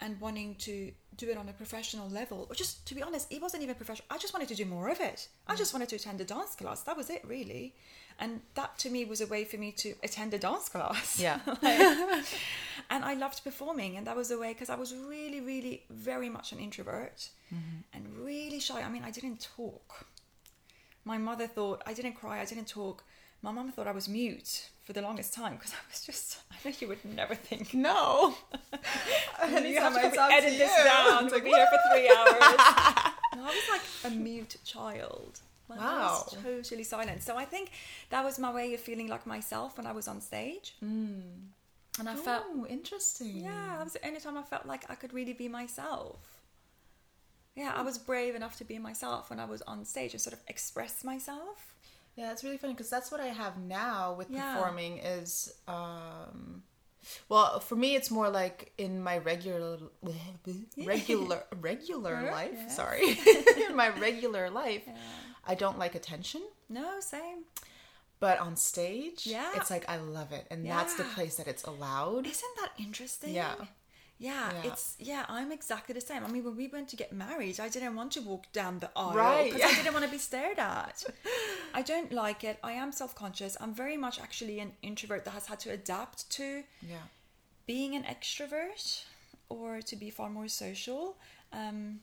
and 0.00 0.18
wanting 0.20 0.54
to 0.56 0.92
do 1.16 1.28
it 1.30 1.36
on 1.36 1.48
a 1.48 1.52
professional 1.52 2.08
level, 2.08 2.46
or 2.48 2.54
just 2.54 2.86
to 2.86 2.94
be 2.94 3.02
honest, 3.02 3.30
it 3.30 3.40
wasn't 3.42 3.62
even 3.62 3.74
professional. 3.74 4.06
I 4.10 4.16
just 4.18 4.32
wanted 4.32 4.48
to 4.48 4.54
do 4.54 4.64
more 4.64 4.88
of 4.88 5.00
it. 5.00 5.28
I 5.46 5.54
just 5.54 5.72
wanted 5.74 5.88
to 5.90 5.96
attend 5.96 6.20
a 6.20 6.24
dance 6.24 6.54
class. 6.54 6.82
That 6.82 6.96
was 6.96 7.10
it, 7.10 7.22
really. 7.26 7.74
And 8.18 8.40
that 8.54 8.78
to 8.78 8.90
me 8.90 9.04
was 9.04 9.20
a 9.20 9.26
way 9.26 9.44
for 9.44 9.58
me 9.58 9.72
to 9.72 9.94
attend 10.02 10.32
a 10.32 10.38
dance 10.38 10.70
class. 10.70 11.20
Yeah. 11.20 11.40
and 12.90 13.04
I 13.04 13.14
loved 13.14 13.44
performing, 13.44 13.96
and 13.96 14.06
that 14.06 14.16
was 14.16 14.30
a 14.30 14.38
way 14.38 14.54
because 14.54 14.70
I 14.70 14.76
was 14.76 14.94
really, 14.94 15.40
really, 15.40 15.82
very 15.90 16.30
much 16.30 16.52
an 16.52 16.58
introvert 16.58 17.28
and 17.92 18.18
really 18.18 18.58
shy. 18.58 18.82
I 18.82 18.88
mean, 18.88 19.02
I 19.04 19.10
didn't 19.10 19.46
talk. 19.56 20.06
My 21.04 21.18
mother 21.18 21.46
thought 21.46 21.82
I 21.86 21.94
didn't 21.94 22.14
cry, 22.14 22.40
I 22.40 22.44
didn't 22.44 22.68
talk. 22.68 23.04
My 23.42 23.52
mum 23.52 23.70
thought 23.70 23.86
I 23.86 23.92
was 23.92 24.08
mute 24.08 24.70
for 24.82 24.92
the 24.92 25.02
longest 25.02 25.32
time 25.32 25.54
because 25.54 25.72
I 25.74 25.76
was 25.90 26.04
just, 26.04 26.38
I 26.50 26.56
know 26.64 26.74
you 26.80 26.88
would 26.88 27.04
never 27.04 27.34
think. 27.34 27.74
No. 27.74 28.34
you 28.72 28.78
have 29.38 29.50
to 29.50 29.56
Anytime 29.56 29.96
I 29.96 30.00
probably 30.00 30.16
talk 30.16 30.30
to 30.30 30.34
edit 30.34 30.58
this 30.58 30.84
down. 30.84 31.24
We'll 31.24 31.32
like, 31.32 31.44
be 31.44 31.50
here 31.50 31.66
for 31.70 31.94
three 31.94 32.08
hours. 32.08 32.56
no, 33.36 33.42
I 33.42 33.46
was 33.46 33.68
like 33.70 34.12
a 34.12 34.16
mute 34.16 34.56
child. 34.64 35.40
Like, 35.68 35.80
I 35.80 35.82
was 36.02 36.32
Wow. 36.34 36.42
totally 36.42 36.84
silent. 36.84 37.22
So 37.22 37.36
I 37.36 37.44
think 37.44 37.70
that 38.10 38.24
was 38.24 38.38
my 38.38 38.52
way 38.52 38.72
of 38.74 38.80
feeling 38.80 39.08
like 39.08 39.26
myself 39.26 39.76
when 39.76 39.86
I 39.86 39.92
was 39.92 40.06
on 40.08 40.20
stage. 40.20 40.74
Mm. 40.84 41.48
And 41.98 42.08
I 42.08 42.14
felt 42.14 42.44
Oh, 42.48 42.66
interesting. 42.68 43.40
Yeah, 43.40 43.76
that 43.76 43.84
was 43.84 43.94
the 43.94 44.06
only 44.06 44.20
time 44.20 44.36
I 44.36 44.42
felt 44.42 44.66
like 44.66 44.88
I 44.90 44.94
could 44.94 45.12
really 45.12 45.32
be 45.32 45.48
myself. 45.48 46.18
Yeah, 47.54 47.72
I 47.74 47.82
was 47.82 47.96
brave 47.96 48.34
enough 48.34 48.56
to 48.58 48.64
be 48.64 48.78
myself 48.78 49.30
when 49.30 49.40
I 49.40 49.46
was 49.46 49.62
on 49.62 49.84
stage 49.84 50.12
and 50.12 50.20
sort 50.20 50.34
of 50.34 50.40
express 50.46 51.02
myself. 51.02 51.74
Yeah, 52.14 52.32
it's 52.32 52.44
really 52.44 52.58
funny 52.58 52.74
because 52.74 52.90
that's 52.90 53.10
what 53.10 53.20
I 53.20 53.26
have 53.28 53.58
now 53.58 54.12
with 54.14 54.30
Yeah. 54.30 54.52
performing 54.54 54.98
is 54.98 55.52
um 55.66 56.62
well, 57.28 57.60
for 57.60 57.76
me 57.76 57.94
it's 57.96 58.10
more 58.10 58.28
like 58.30 58.72
in 58.78 59.02
my 59.02 59.18
regular 59.18 59.78
regular 60.86 61.42
regular 61.60 62.30
life, 62.30 62.50
yeah. 62.54 62.68
sorry. 62.68 63.02
in 63.68 63.76
my 63.76 63.88
regular 63.88 64.50
life, 64.50 64.82
I 65.46 65.54
don't 65.54 65.78
like 65.78 65.94
attention, 65.94 66.42
No, 66.68 67.00
same. 67.00 67.44
but 68.20 68.38
on 68.40 68.56
stage, 68.56 69.26
Yeah. 69.26 69.52
it's 69.56 69.70
like 69.70 69.88
I 69.88 69.96
love 69.98 70.32
it 70.32 70.46
and 70.50 70.64
that's 70.66 70.94
the 70.96 71.04
place 71.04 71.36
that 71.36 71.46
it's 71.48 71.64
allowed. 71.64 72.26
Isn't 72.26 72.56
that 72.60 72.72
interesting? 72.78 73.34
Yeah. 73.34 73.54
Yeah, 74.18 74.50
Yeah. 74.54 74.70
it's 74.72 74.96
yeah. 74.98 75.24
I'm 75.28 75.52
exactly 75.52 75.92
the 75.92 76.00
same. 76.00 76.24
I 76.24 76.28
mean, 76.28 76.42
when 76.44 76.56
we 76.56 76.68
went 76.68 76.88
to 76.88 76.96
get 76.96 77.12
married, 77.12 77.60
I 77.60 77.68
didn't 77.68 77.94
want 77.96 78.12
to 78.12 78.20
walk 78.22 78.50
down 78.52 78.78
the 78.78 78.90
aisle 78.96 79.14
Right, 79.14 79.52
because 79.52 79.70
I 79.70 79.74
didn't 79.74 79.92
want 79.92 80.06
to 80.06 80.10
be 80.10 80.18
stared 80.18 80.58
at. 80.58 81.04
I 81.74 81.82
don't 81.82 82.10
like 82.12 82.42
it. 82.42 82.58
I 82.64 82.72
am 82.72 82.92
self-conscious. 82.92 83.56
I'm 83.60 83.74
very 83.74 83.96
much 83.98 84.18
actually 84.18 84.58
an 84.60 84.72
introvert 84.82 85.24
that 85.26 85.32
has 85.32 85.46
had 85.46 85.60
to 85.60 85.70
adapt 85.70 86.30
to 86.30 86.64
Yeah. 86.80 86.96
being 87.66 87.94
an 87.94 88.04
extrovert 88.04 89.04
or 89.50 89.82
to 89.82 89.96
be 89.96 90.08
far 90.10 90.30
more 90.30 90.48
social. 90.48 91.18
Um, 91.52 92.00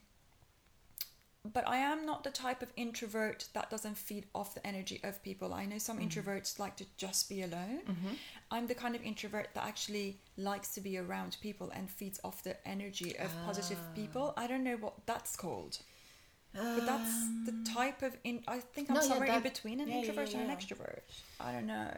but 1.51 1.67
I 1.67 1.75
am 1.77 2.05
not 2.05 2.23
the 2.23 2.29
type 2.31 2.61
of 2.61 2.69
introvert 2.77 3.49
that 3.53 3.69
doesn't 3.69 3.97
feed 3.97 4.27
off 4.33 4.53
the 4.53 4.65
energy 4.65 5.01
of 5.03 5.21
people. 5.23 5.53
I 5.53 5.65
know 5.65 5.77
some 5.77 5.99
introverts 5.99 6.57
like 6.57 6.77
to 6.77 6.85
just 6.95 7.27
be 7.27 7.41
alone. 7.41 7.81
I'm 8.53 8.67
the 8.67 8.75
kind 8.83 8.95
of 8.95 9.01
introvert 9.11 9.47
that 9.55 9.65
actually 9.71 10.09
likes 10.37 10.69
to 10.75 10.81
be 10.81 10.93
around 11.03 11.31
people 11.41 11.67
and 11.77 11.89
feeds 11.99 12.19
off 12.23 12.37
the 12.43 12.55
energy 12.75 13.11
of 13.23 13.29
positive 13.49 13.79
people. 13.95 14.25
I 14.37 14.45
don't 14.47 14.63
know 14.69 14.77
what 14.85 14.93
that's 15.11 15.35
called. 15.35 15.75
But 16.53 16.85
that's 16.91 17.15
the 17.47 17.55
type 17.77 17.99
of 18.07 18.13
in. 18.23 18.35
I 18.47 18.59
think 18.73 18.85
I'm 18.91 18.97
Um, 18.97 19.01
No, 19.01 19.07
yeah, 19.07 19.13
somewhere 19.13 19.37
in 19.37 19.43
between 19.51 19.77
an 19.81 19.87
yeah, 19.87 19.93
yeah, 19.95 19.99
introvert 20.01 20.29
yeah, 20.31 20.39
and 20.39 20.51
an 20.51 20.55
extrovert. 20.57 21.01
I 21.39 21.51
don't 21.53 21.65
know. 21.75 21.91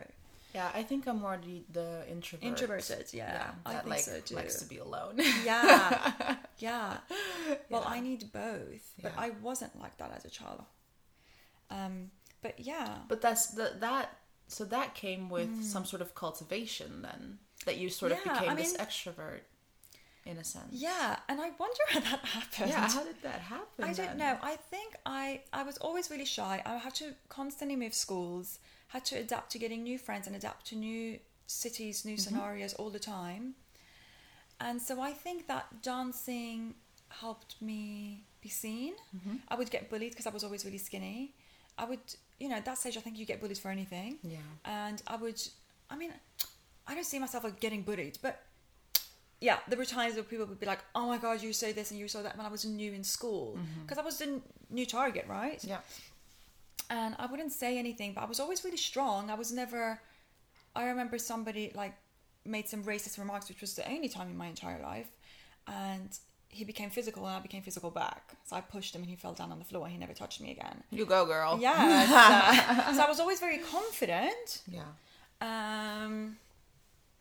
Yeah, 0.57 0.69
I 0.73 0.83
think 0.89 1.01
I'm 1.09 1.19
more 1.19 1.37
the, 1.49 1.57
the 1.79 1.89
introvert. 2.09 2.47
Introverted, 2.51 3.05
yeah, 3.13 3.51
I 3.65 3.73
that 3.73 3.83
think 3.83 3.95
like 3.95 4.05
so 4.11 4.19
too. 4.21 4.35
likes 4.39 4.55
to 4.63 4.65
be 4.73 4.77
alone. 4.87 5.15
yeah 5.43 6.37
yeah 6.59 6.97
well 7.69 7.83
Yeah. 7.85 7.95
i 7.97 7.99
need 7.99 8.21
both 8.31 8.85
but 9.03 9.11
Yeah. 9.13 9.25
i 9.25 9.27
wasn't 9.47 9.73
like 9.83 9.95
that 9.97 10.11
as 10.17 10.23
a 10.23 10.29
child 10.39 10.59
um 11.69 11.95
but 12.41 12.53
yeah 12.59 12.89
But 13.09 13.19
that's 13.25 13.47
the, 13.57 13.67
that. 13.85 14.07
So 14.47 14.63
that 14.65 14.93
came 14.95 15.29
with 15.29 15.49
Mm. 15.49 15.63
some 15.63 15.86
sort 15.86 16.01
of 16.01 16.13
cultivation 16.15 17.01
then. 17.01 17.39
That 17.65 17.77
you 17.77 17.89
sort 17.89 18.12
of 18.12 18.19
Yeah, 18.25 18.34
I 18.34 18.39
became 18.39 18.55
this 18.58 18.73
mean- 18.77 18.86
extrovert. 18.86 19.41
in 20.25 20.38
a 20.38 20.43
sense. 20.43 20.73
Yeah, 20.73 21.19
and 21.29 21.39
I 21.39 21.51
wonder 21.51 21.84
how 21.89 21.99
that 21.99 22.25
happened. 22.25 22.69
Yeah, 22.71 22.89
how 22.89 23.03
did 23.03 23.21
that 23.21 23.41
happen? 23.41 23.84
I 23.86 23.93
don't 23.93 24.17
know. 24.17 24.38
I 24.41 24.55
think 24.71 24.95
I 25.05 25.41
I 25.53 25.62
was 25.63 25.77
always 25.77 26.10
really 26.10 26.25
shy. 26.25 26.62
I 26.65 26.77
had 26.77 26.95
to 26.95 27.15
constantly 27.29 27.75
move 27.75 27.93
schools, 27.93 28.60
had 28.88 29.05
to 29.05 29.15
adapt 29.17 29.51
to 29.51 29.60
getting 29.60 29.84
new 29.84 29.97
friends 29.99 30.25
and 30.27 30.36
adapt 30.36 30.65
to 30.67 30.75
new 30.75 31.19
cities, 31.47 32.05
new 32.05 32.17
scenarios 32.17 32.73
all 32.73 32.89
the 32.89 32.99
time. 32.99 33.53
And 34.60 34.81
so 34.81 34.99
I 35.01 35.13
think 35.13 35.47
that 35.47 35.81
dancing 35.84 36.75
helped 37.10 37.62
me 37.62 38.25
be 38.41 38.49
seen. 38.49 38.93
I 39.47 39.55
would 39.55 39.69
get 39.69 39.89
bullied 39.91 40.12
because 40.12 40.25
I 40.27 40.31
was 40.31 40.43
always 40.43 40.65
really 40.65 40.77
skinny. 40.79 41.36
I 41.77 41.86
would, 41.86 41.99
you 42.39 42.50
know, 42.50 42.56
at 42.56 42.65
that 42.65 42.78
stage 42.78 42.98
I 42.98 43.02
think 43.02 43.17
you 43.17 43.26
get 43.26 43.39
bullied 43.41 43.58
for 43.58 43.69
anything. 43.69 44.17
Yeah. 44.24 44.38
And 44.65 45.02
I 45.08 45.15
would, 45.15 45.41
I 45.89 45.95
mean, 45.95 46.13
I 46.88 46.93
don't 46.93 47.06
see 47.06 47.19
myself 47.19 47.43
like 47.43 47.60
getting 47.60 47.82
bullied, 47.82 48.17
but 48.21 48.41
yeah, 49.41 49.58
there 49.67 49.78
were 49.78 49.86
times 49.86 50.15
where 50.15 50.24
people 50.24 50.45
would 50.45 50.60
be 50.60 50.65
like, 50.65 50.80
"Oh 50.93 51.08
my 51.08 51.17
god, 51.17 51.41
you 51.41 51.52
say 51.54 51.71
this 51.71 51.91
and 51.91 52.00
you 52.00 52.08
saw 52.08 52.21
that" 52.21 52.38
when 52.38 52.45
I 52.45 52.50
was 52.50 52.65
new 52.65 52.93
in 52.93 53.04
school 53.04 53.58
mm-hmm. 53.58 53.82
because 53.82 53.98
I 53.98 54.02
was 54.02 54.17
the 54.17 54.41
new 54.69 54.86
target, 54.86 55.26
right? 55.28 55.63
Yeah. 55.63 55.80
And 56.89 57.15
I 57.19 57.26
wouldn't 57.26 57.52
say 57.52 57.78
anything, 57.78 58.13
but 58.13 58.21
I 58.21 58.26
was 58.26 58.39
always 58.39 58.63
really 58.63 58.78
strong. 58.78 59.30
I 59.30 59.36
was 59.36 59.52
never. 59.52 60.02
I 60.76 60.86
remember 60.86 61.17
somebody 61.17 61.71
like 61.76 61.95
made 62.45 62.67
some 62.67 62.84
racist 62.84 63.17
remarks, 63.17 63.50
which 63.50 63.62
was 63.62 63.76
the 63.76 63.89
only 63.89 64.10
time 64.10 64.30
in 64.30 64.38
my 64.38 64.48
entire 64.48 64.82
life, 64.82 65.10
and 65.67 66.17
he 66.55 66.63
became 66.63 66.89
physical 66.89 67.25
and 67.27 67.35
I 67.35 67.39
became 67.39 67.61
physical 67.61 67.91
back. 67.91 68.35
So 68.45 68.55
I 68.55 68.61
pushed 68.61 68.95
him 68.95 69.01
and 69.01 69.09
he 69.09 69.15
fell 69.15 69.33
down 69.33 69.51
on 69.51 69.59
the 69.59 69.65
floor 69.65 69.83
and 69.83 69.91
he 69.91 69.97
never 69.97 70.13
touched 70.13 70.39
me 70.41 70.51
again. 70.51 70.83
You 70.89 71.05
go, 71.05 71.25
girl. 71.25 71.57
Yeah. 71.59 72.87
so, 72.87 72.93
so 72.97 73.01
I 73.03 73.07
was 73.09 73.19
always 73.19 73.39
very 73.39 73.59
confident. 73.59 74.61
Yeah. 74.67 74.83
Um, 75.41 76.37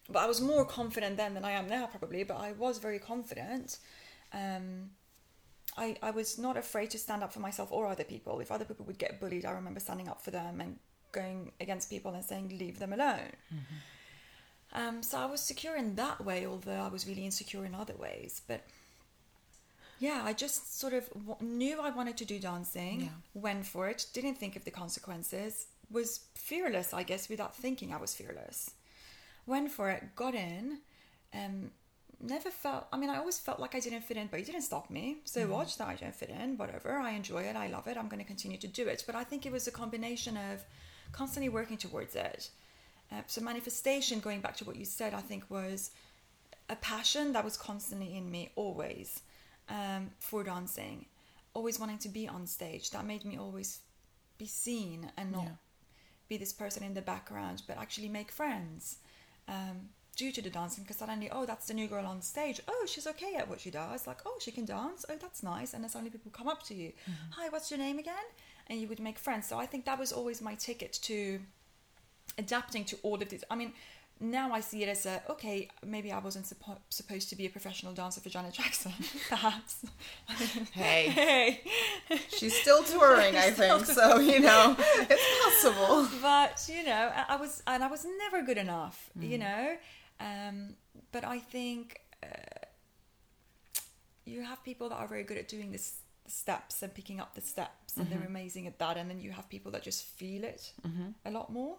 but 0.08 0.20
I 0.20 0.26
was 0.26 0.40
more 0.40 0.64
confident 0.64 1.16
then 1.16 1.34
than 1.34 1.44
I 1.44 1.52
am 1.52 1.66
now, 1.68 1.86
probably. 1.86 2.22
But 2.24 2.36
I 2.36 2.52
was 2.52 2.78
very 2.78 2.98
confident. 2.98 3.78
Um, 4.32 4.90
I 5.76 5.96
I 6.02 6.10
was 6.10 6.38
not 6.38 6.56
afraid 6.56 6.90
to 6.90 6.98
stand 6.98 7.22
up 7.24 7.32
for 7.32 7.40
myself 7.40 7.72
or 7.72 7.86
other 7.86 8.04
people. 8.04 8.40
If 8.40 8.52
other 8.52 8.64
people 8.64 8.84
would 8.86 8.98
get 8.98 9.20
bullied, 9.20 9.44
I 9.44 9.52
remember 9.52 9.80
standing 9.80 10.08
up 10.08 10.22
for 10.22 10.30
them 10.30 10.60
and 10.60 10.78
going 11.12 11.52
against 11.60 11.90
people 11.90 12.12
and 12.14 12.24
saying, 12.24 12.56
"Leave 12.58 12.78
them 12.78 12.92
alone." 12.92 13.32
Um, 14.72 15.02
so 15.02 15.18
I 15.18 15.26
was 15.26 15.40
secure 15.40 15.76
in 15.76 15.94
that 15.94 16.24
way, 16.24 16.46
although 16.46 16.80
I 16.80 16.88
was 16.88 17.06
really 17.06 17.24
insecure 17.24 17.64
in 17.64 17.74
other 17.74 17.94
ways. 17.96 18.42
But 18.46 18.64
yeah, 19.98 20.22
I 20.24 20.32
just 20.32 20.78
sort 20.78 20.92
of 20.92 21.08
w- 21.10 21.36
knew 21.40 21.80
I 21.80 21.90
wanted 21.90 22.16
to 22.18 22.24
do 22.24 22.38
dancing, 22.38 23.02
Yeah. 23.02 23.08
went 23.34 23.66
for 23.66 23.88
it, 23.88 24.06
didn't 24.12 24.36
think 24.36 24.56
of 24.56 24.64
the 24.64 24.70
consequences, 24.70 25.66
was 25.90 26.20
fearless, 26.34 26.92
I 26.92 27.02
guess, 27.02 27.28
without 27.28 27.54
thinking 27.56 27.92
I 27.92 27.98
was 27.98 28.14
fearless. 28.14 28.70
Went 29.46 29.70
for 29.70 29.90
it, 29.90 30.16
got 30.16 30.34
in, 30.34 30.78
um, 31.32 31.70
never 32.20 32.50
felt, 32.50 32.86
I 32.92 32.96
mean, 32.96 33.10
I 33.10 33.18
always 33.18 33.38
felt 33.38 33.60
like 33.60 33.74
I 33.74 33.80
didn't 33.80 34.02
fit 34.02 34.16
in, 34.16 34.28
but 34.28 34.40
it 34.40 34.46
didn't 34.46 34.62
stop 34.62 34.88
me. 34.90 35.18
So 35.24 35.46
watch 35.46 35.76
that 35.78 35.88
I 35.88 35.94
don't 35.96 36.14
fit 36.14 36.30
in, 36.30 36.56
whatever, 36.56 36.96
I 36.96 37.10
enjoy 37.12 37.42
it, 37.42 37.54
I 37.56 37.66
love 37.68 37.86
it, 37.86 37.96
I'm 37.96 38.08
going 38.08 38.22
to 38.22 38.26
continue 38.26 38.58
to 38.58 38.66
do 38.68 38.88
it. 38.88 39.04
But 39.06 39.14
I 39.14 39.24
think 39.24 39.44
it 39.46 39.52
was 39.52 39.66
a 39.68 39.70
combination 39.70 40.36
of 40.36 40.64
constantly 41.12 41.48
working 41.50 41.76
towards 41.76 42.16
it. 42.16 42.48
Uh, 43.12 43.20
so 43.26 43.40
manifestation, 43.42 44.20
going 44.20 44.40
back 44.40 44.56
to 44.56 44.64
what 44.64 44.76
you 44.76 44.84
said, 44.86 45.12
I 45.12 45.20
think 45.20 45.44
was 45.50 45.90
a 46.70 46.76
passion 46.76 47.32
that 47.34 47.44
was 47.44 47.56
constantly 47.58 48.16
in 48.16 48.30
me 48.30 48.50
always 48.56 49.20
um, 49.68 50.10
for 50.18 50.42
dancing 50.44 51.06
always 51.54 51.78
wanting 51.78 51.98
to 51.98 52.08
be 52.08 52.26
on 52.26 52.46
stage. 52.48 52.90
That 52.90 53.06
made 53.06 53.24
me 53.24 53.38
always 53.38 53.78
be 54.38 54.46
seen 54.46 55.10
and 55.16 55.30
not 55.30 55.44
Yeah. 55.44 55.50
be 56.28 56.36
this 56.36 56.52
person 56.52 56.82
in 56.82 56.94
the 56.94 57.02
background 57.02 57.62
but 57.68 57.78
actually 57.78 58.08
make 58.08 58.32
friends 58.32 58.98
um, 59.46 59.90
due 60.16 60.32
to 60.32 60.42
the 60.42 60.50
dancing 60.50 60.82
because 60.82 60.96
suddenly 60.96 61.28
oh 61.30 61.46
that's 61.46 61.66
the 61.68 61.74
new 61.74 61.86
girl 61.86 62.06
on 62.06 62.22
stage. 62.22 62.60
Oh 62.66 62.86
she's 62.88 63.06
okay 63.06 63.34
at 63.36 63.48
what 63.48 63.60
she 63.60 63.70
does. 63.70 64.06
Like 64.06 64.20
oh 64.26 64.36
she 64.40 64.50
can 64.50 64.64
dance. 64.64 65.06
Oh 65.08 65.16
that's 65.20 65.42
nice. 65.44 65.74
And 65.74 65.82
then 65.84 65.90
suddenly 65.90 66.10
people 66.10 66.32
come 66.32 66.48
up 66.48 66.62
to 66.64 66.74
you. 66.74 66.92
Hi 67.36 67.48
what's 67.50 67.70
your 67.70 67.78
name 67.78 67.98
again? 68.00 68.26
And 68.66 68.80
you 68.80 68.88
would 68.88 69.00
make 69.00 69.18
friends. 69.18 69.46
So 69.46 69.58
i 69.58 69.66
think 69.66 69.84
that 69.84 69.98
was 69.98 70.12
always 70.12 70.40
my 70.42 70.54
ticket 70.56 70.92
to 71.02 71.40
adapting 72.38 72.84
to 72.86 72.96
all 73.02 73.20
of 73.22 73.28
these. 73.28 73.44
I 73.50 73.54
mean, 73.54 73.72
now 74.20 74.52
I 74.52 74.60
see 74.60 74.82
it 74.82 74.88
as 74.88 75.06
a 75.06 75.22
okay. 75.30 75.68
Maybe 75.84 76.12
I 76.12 76.18
wasn't 76.18 76.46
suppo- 76.46 76.78
supposed 76.88 77.28
to 77.30 77.36
be 77.36 77.46
a 77.46 77.50
professional 77.50 77.92
dancer 77.92 78.20
for 78.20 78.28
Janet 78.28 78.54
Jackson, 78.54 78.92
perhaps. 79.28 79.84
Hey, 80.72 81.08
hey, 81.08 81.60
she's 82.28 82.54
still 82.54 82.82
touring, 82.82 83.36
I 83.36 83.50
think. 83.50 83.84
So 83.86 84.18
you 84.20 84.40
know, 84.40 84.76
it's 84.78 85.62
possible. 85.62 86.08
but 86.22 86.68
you 86.72 86.84
know, 86.84 87.12
I, 87.14 87.34
I 87.34 87.36
was 87.36 87.62
and 87.66 87.82
I 87.82 87.88
was 87.88 88.06
never 88.18 88.42
good 88.42 88.58
enough. 88.58 89.10
You 89.20 89.38
know, 89.38 89.76
um, 90.20 90.74
but 91.12 91.24
I 91.24 91.38
think 91.38 92.00
uh, 92.22 92.26
you 94.24 94.42
have 94.42 94.62
people 94.64 94.88
that 94.90 94.96
are 94.96 95.08
very 95.08 95.24
good 95.24 95.38
at 95.38 95.48
doing 95.48 95.72
this 95.72 95.96
the 96.24 96.30
steps 96.30 96.82
and 96.82 96.94
picking 96.94 97.20
up 97.20 97.34
the 97.34 97.42
steps, 97.42 97.96
and 97.98 98.08
they're 98.10 98.26
amazing 98.26 98.66
at 98.66 98.78
that. 98.78 98.96
And 98.96 99.10
then 99.10 99.20
you 99.20 99.30
have 99.32 99.48
people 99.50 99.70
that 99.72 99.82
just 99.82 100.04
feel 100.04 100.44
it 100.44 100.72
a 101.26 101.30
lot 101.30 101.52
more. 101.52 101.76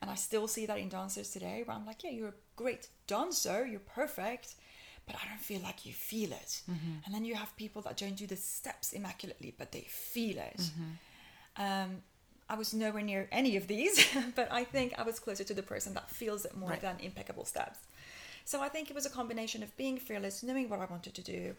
And 0.00 0.10
I 0.10 0.14
still 0.14 0.46
see 0.48 0.66
that 0.66 0.78
in 0.78 0.88
dancers 0.88 1.30
today, 1.30 1.62
where 1.64 1.76
I'm 1.76 1.86
like, 1.86 2.04
yeah, 2.04 2.10
you're 2.10 2.28
a 2.28 2.34
great 2.56 2.88
dancer, 3.06 3.66
you're 3.66 3.80
perfect, 3.80 4.54
but 5.06 5.16
I 5.16 5.28
don't 5.28 5.40
feel 5.40 5.60
like 5.62 5.86
you 5.86 5.92
feel 5.92 6.32
it. 6.32 6.62
And 7.04 7.14
then 7.14 7.24
you 7.24 7.34
have 7.34 7.56
people 7.56 7.80
that 7.82 7.96
don't 7.96 8.16
do 8.16 8.26
the 8.26 8.36
steps 8.36 8.92
immaculately, 8.92 9.54
but 9.56 9.72
they 9.72 9.86
feel 9.88 10.38
it. 10.38 10.60
Um, 11.56 12.02
I 12.48 12.54
was 12.56 12.74
nowhere 12.74 13.02
near 13.02 13.28
any 13.32 13.56
of 13.56 13.66
these, 13.66 14.06
but 14.34 14.52
I 14.52 14.64
think 14.64 14.94
I 14.98 15.02
was 15.02 15.18
closer 15.18 15.44
to 15.44 15.54
the 15.54 15.62
person 15.62 15.94
that 15.94 16.10
feels 16.10 16.44
it 16.44 16.56
more 16.56 16.70
Right. 16.70 16.80
than 16.80 16.96
impeccable 17.00 17.44
steps. 17.44 17.78
So 18.44 18.60
I 18.60 18.68
think 18.68 18.90
it 18.90 18.94
was 18.94 19.06
a 19.06 19.10
combination 19.10 19.62
of 19.62 19.76
being 19.76 19.98
fearless, 19.98 20.42
knowing 20.42 20.68
what 20.68 20.78
I 20.80 20.84
wanted 20.84 21.14
to 21.14 21.22
do, 21.22 21.56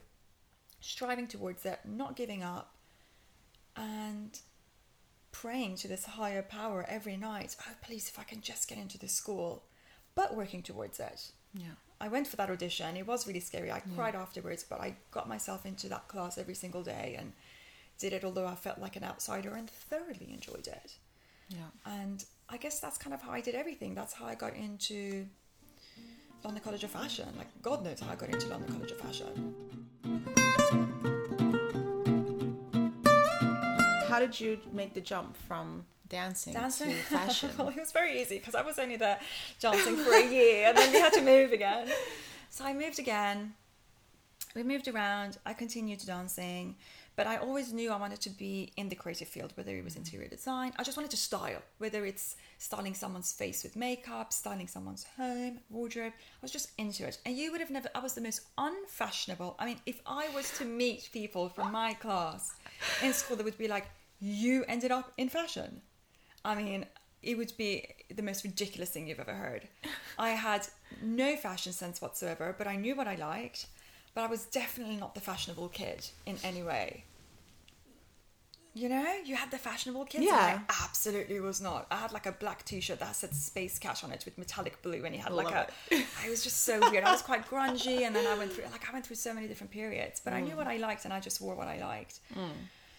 striving 0.80 1.28
towards 1.28 1.66
it, 1.66 1.80
not 1.86 2.16
giving 2.16 2.44
up, 2.44 2.74
and 3.76 4.40
praying 5.42 5.76
to 5.76 5.88
this 5.88 6.06
higher 6.06 6.42
power 6.42 6.84
every 6.88 7.16
night. 7.16 7.56
Oh, 7.62 7.74
please, 7.84 8.10
if 8.10 8.18
I 8.18 8.24
can 8.24 8.42
just 8.42 8.68
get 8.68 8.80
into 8.80 8.98
this 8.98 9.12
school, 9.12 9.64
but 10.16 10.36
working 10.36 10.64
towards 10.64 11.00
it. 11.00 11.32
Yeah. 11.54 11.76
I 12.02 12.08
went 12.08 12.28
for 12.28 12.36
that 12.38 12.50
audition. 12.50 12.98
It 12.98 13.06
was 13.06 13.28
really 13.28 13.40
scary. 13.40 13.72
I 13.72 13.82
cried 13.96 14.16
afterwards, 14.16 14.64
but 14.64 14.82
I 14.82 14.96
got 15.12 15.30
myself 15.30 15.66
into 15.66 15.90
that 15.90 16.08
class 16.08 16.38
every 16.38 16.56
single 16.56 16.84
day 16.84 17.16
and 17.20 17.34
did 18.00 18.14
it, 18.14 18.24
although 18.24 18.48
I 18.48 18.56
felt 18.56 18.80
like 18.80 18.96
an 18.96 19.04
outsider 19.04 19.54
and 19.56 19.70
thoroughly 19.70 20.30
enjoyed 20.34 20.68
it. 20.68 20.94
Yeah. 21.50 21.70
And 21.86 22.24
I 22.50 22.58
guess 22.58 22.80
that's 22.80 22.98
kind 22.98 23.14
of 23.14 23.22
how 23.22 23.32
I 23.32 23.42
did 23.42 23.56
everything. 23.56 23.96
That's 23.96 24.14
how 24.14 24.26
I 24.26 24.36
got 24.36 24.56
into 24.56 25.28
London 26.44 26.64
College 26.64 26.84
of 26.84 26.92
Fashion. 26.92 27.28
Like, 27.38 27.48
God 27.62 27.84
knows 27.84 28.00
how 28.00 28.12
I 28.12 28.16
got 28.16 28.30
into 28.30 28.48
London 28.48 28.72
College 28.74 28.92
of 28.92 29.00
Fashion. 29.00 29.56
How 34.18 34.26
did 34.26 34.40
you 34.40 34.58
make 34.74 34.96
the 34.96 35.02
jump 35.02 35.38
from 35.48 35.86
dancing, 36.10 36.54
Dancing? 36.54 36.90
to 36.90 36.96
fashion? 37.18 37.52
well, 37.56 37.70
it 37.70 37.76
was 37.76 37.92
very 37.92 38.20
easy 38.20 38.40
because 38.40 38.56
I 38.56 38.64
was 38.64 38.80
only 38.80 38.96
there 38.96 39.20
dancing 39.60 39.96
for 39.96 40.12
a 40.12 40.28
year 40.28 40.70
and 40.70 40.76
then 40.76 40.92
we 40.92 41.00
had 41.00 41.14
to 41.14 41.22
move 41.22 41.52
again. 41.52 41.88
So 42.50 42.66
I 42.66 42.74
moved 42.74 42.98
again. 42.98 43.54
We 44.56 44.64
moved 44.64 44.88
around. 44.88 45.38
I 45.46 45.54
continued 45.54 46.00
dancing, 46.04 46.78
but 47.16 47.28
I 47.28 47.38
always 47.38 47.74
knew 47.74 47.92
I 47.92 47.98
wanted 47.98 48.22
to 48.22 48.32
be 48.32 48.72
in 48.76 48.90
the 48.90 48.96
creative 48.96 49.28
field, 49.28 49.52
whether 49.54 49.76
it 49.76 49.84
was 49.84 49.94
mm-hmm. 49.94 50.02
interior 50.06 50.28
design. 50.28 50.74
I 50.78 50.84
just 50.84 50.98
wanted 50.98 51.12
to 51.12 51.18
style, 51.18 51.62
whether 51.78 52.04
it's 52.04 52.38
styling 52.58 52.96
someone's 52.96 53.32
face 53.32 53.64
with 53.64 53.76
makeup, 53.76 54.34
styling 54.34 54.68
someone's 54.68 55.06
home, 55.16 55.60
wardrobe. 55.70 56.14
I 56.16 56.42
was 56.42 56.52
just 56.52 56.72
into 56.80 57.06
it. 57.06 57.20
And 57.24 57.38
you 57.38 57.52
would 57.52 57.62
have 57.62 57.70
never, 57.70 57.90
I 57.94 58.00
was 58.00 58.16
the 58.16 58.22
most 58.22 58.42
unfashionable. 58.58 59.58
I 59.60 59.66
mean, 59.66 59.80
if 59.86 60.02
I 60.08 60.30
was 60.34 60.58
to 60.58 60.66
meet 60.66 61.10
people 61.14 61.50
from 61.50 61.72
my 61.72 61.94
class 61.94 62.56
in 63.04 63.14
school, 63.14 63.38
they 63.38 63.44
would 63.44 63.58
be 63.58 63.68
like, 63.68 63.88
You 64.20 64.66
ended 64.68 64.92
up 64.92 65.14
in 65.18 65.30
fashion. 65.30 65.82
I 66.44 66.56
mean, 66.56 66.86
it 67.22 67.38
would 67.38 67.54
be 67.58 67.88
the 68.14 68.24
most 68.24 68.44
ridiculous 68.44 68.90
thing 68.90 69.08
you've 69.08 69.20
ever 69.20 69.34
heard. 69.34 69.68
I 70.20 70.30
had 70.30 70.68
no 71.02 71.36
fashion 71.36 71.74
sense 71.74 72.02
whatsoever, 72.02 72.56
but 72.58 72.68
I 72.68 72.76
knew 72.76 72.96
what 72.96 73.08
I 73.08 73.16
liked. 73.16 73.68
But 74.14 74.24
I 74.24 74.28
was 74.28 74.46
definitely 74.46 74.96
not 74.96 75.14
the 75.14 75.22
fashionable 75.22 75.70
kid 75.70 76.08
in 76.26 76.38
any 76.44 76.64
way. 76.64 77.04
You 78.74 78.90
know, 78.90 79.16
you 79.26 79.36
had 79.36 79.50
the 79.50 79.58
fashionable 79.58 80.06
kids. 80.06 80.26
and 80.26 80.26
Yeah. 80.26 80.60
I 80.70 80.84
absolutely 80.84 81.40
was 81.40 81.60
not. 81.60 81.88
I 81.90 81.98
had 81.98 82.12
like 82.12 82.28
a 82.28 82.32
black 82.32 82.64
T-shirt 82.64 83.00
that 83.00 83.16
said 83.16 83.34
Space 83.34 83.80
Cash 83.80 84.04
on 84.04 84.12
it 84.12 84.24
with 84.24 84.38
metallic 84.38 84.82
blue, 84.84 85.04
and 85.04 85.16
he 85.16 85.20
had 85.20 85.34
like 85.34 85.52
Love 85.52 85.72
a. 85.92 86.04
I 86.24 86.30
was 86.30 86.44
just 86.44 86.64
so 86.64 86.80
weird. 86.92 87.04
I 87.04 87.12
was 87.12 87.24
quite 87.24 87.48
grungy, 87.50 88.02
and 88.02 88.16
then 88.16 88.28
I 88.28 88.38
went 88.38 88.54
through 88.54 88.66
like 88.72 88.88
I 88.88 88.94
went 88.94 89.06
through 89.06 89.16
so 89.16 89.34
many 89.34 89.48
different 89.48 89.72
periods. 89.72 90.22
But 90.24 90.34
I 90.34 90.42
knew 90.42 90.54
mm. 90.54 90.58
what 90.58 90.68
I 90.68 90.78
liked, 90.78 91.06
and 91.06 91.14
I 91.14 91.20
just 91.20 91.42
wore 91.42 91.56
what 91.56 91.68
I 91.68 91.80
liked. 91.80 92.20
Mm. 92.36 92.50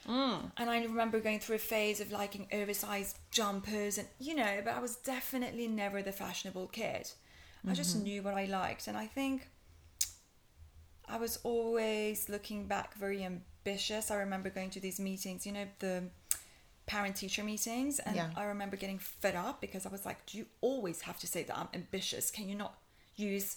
Mm. 0.08 0.52
And 0.56 0.70
I 0.70 0.82
remember 0.82 1.20
going 1.20 1.38
through 1.38 1.56
a 1.56 1.60
phase 1.60 2.00
of 2.00 2.10
liking 2.10 2.46
oversized 2.52 3.18
jumpers 3.30 3.98
and, 3.98 4.08
you 4.18 4.34
know, 4.34 4.62
but 4.64 4.74
I 4.74 4.80
was 4.80 4.96
definitely 4.96 5.68
never 5.68 6.02
the 6.02 6.12
fashionable 6.12 6.68
kid. 6.68 7.10
I 7.68 7.74
just 7.74 7.96
mm-hmm. 7.96 8.04
knew 8.04 8.22
what 8.22 8.34
I 8.34 8.46
liked. 8.46 8.86
And 8.86 8.96
I 8.96 9.06
think 9.06 9.48
I 11.06 11.18
was 11.18 11.38
always 11.42 12.28
looking 12.28 12.66
back 12.66 12.94
very 12.94 13.22
ambitious. 13.24 14.10
I 14.10 14.16
remember 14.16 14.48
going 14.48 14.70
to 14.70 14.80
these 14.80 14.98
meetings, 14.98 15.44
you 15.44 15.52
know, 15.52 15.66
the 15.80 16.04
parent 16.86 17.16
teacher 17.16 17.44
meetings. 17.44 17.98
And 17.98 18.16
Yeah. 18.16 18.30
I 18.34 18.44
remember 18.44 18.76
getting 18.76 18.98
fed 18.98 19.34
up 19.34 19.60
because 19.60 19.84
I 19.84 19.90
was 19.90 20.06
like, 20.06 20.24
do 20.24 20.38
you 20.38 20.46
always 20.62 21.02
have 21.02 21.18
to 21.18 21.26
say 21.26 21.42
that 21.42 21.56
I'm 21.56 21.68
ambitious? 21.74 22.30
Can 22.30 22.48
you 22.48 22.54
not 22.54 22.78
use 23.16 23.56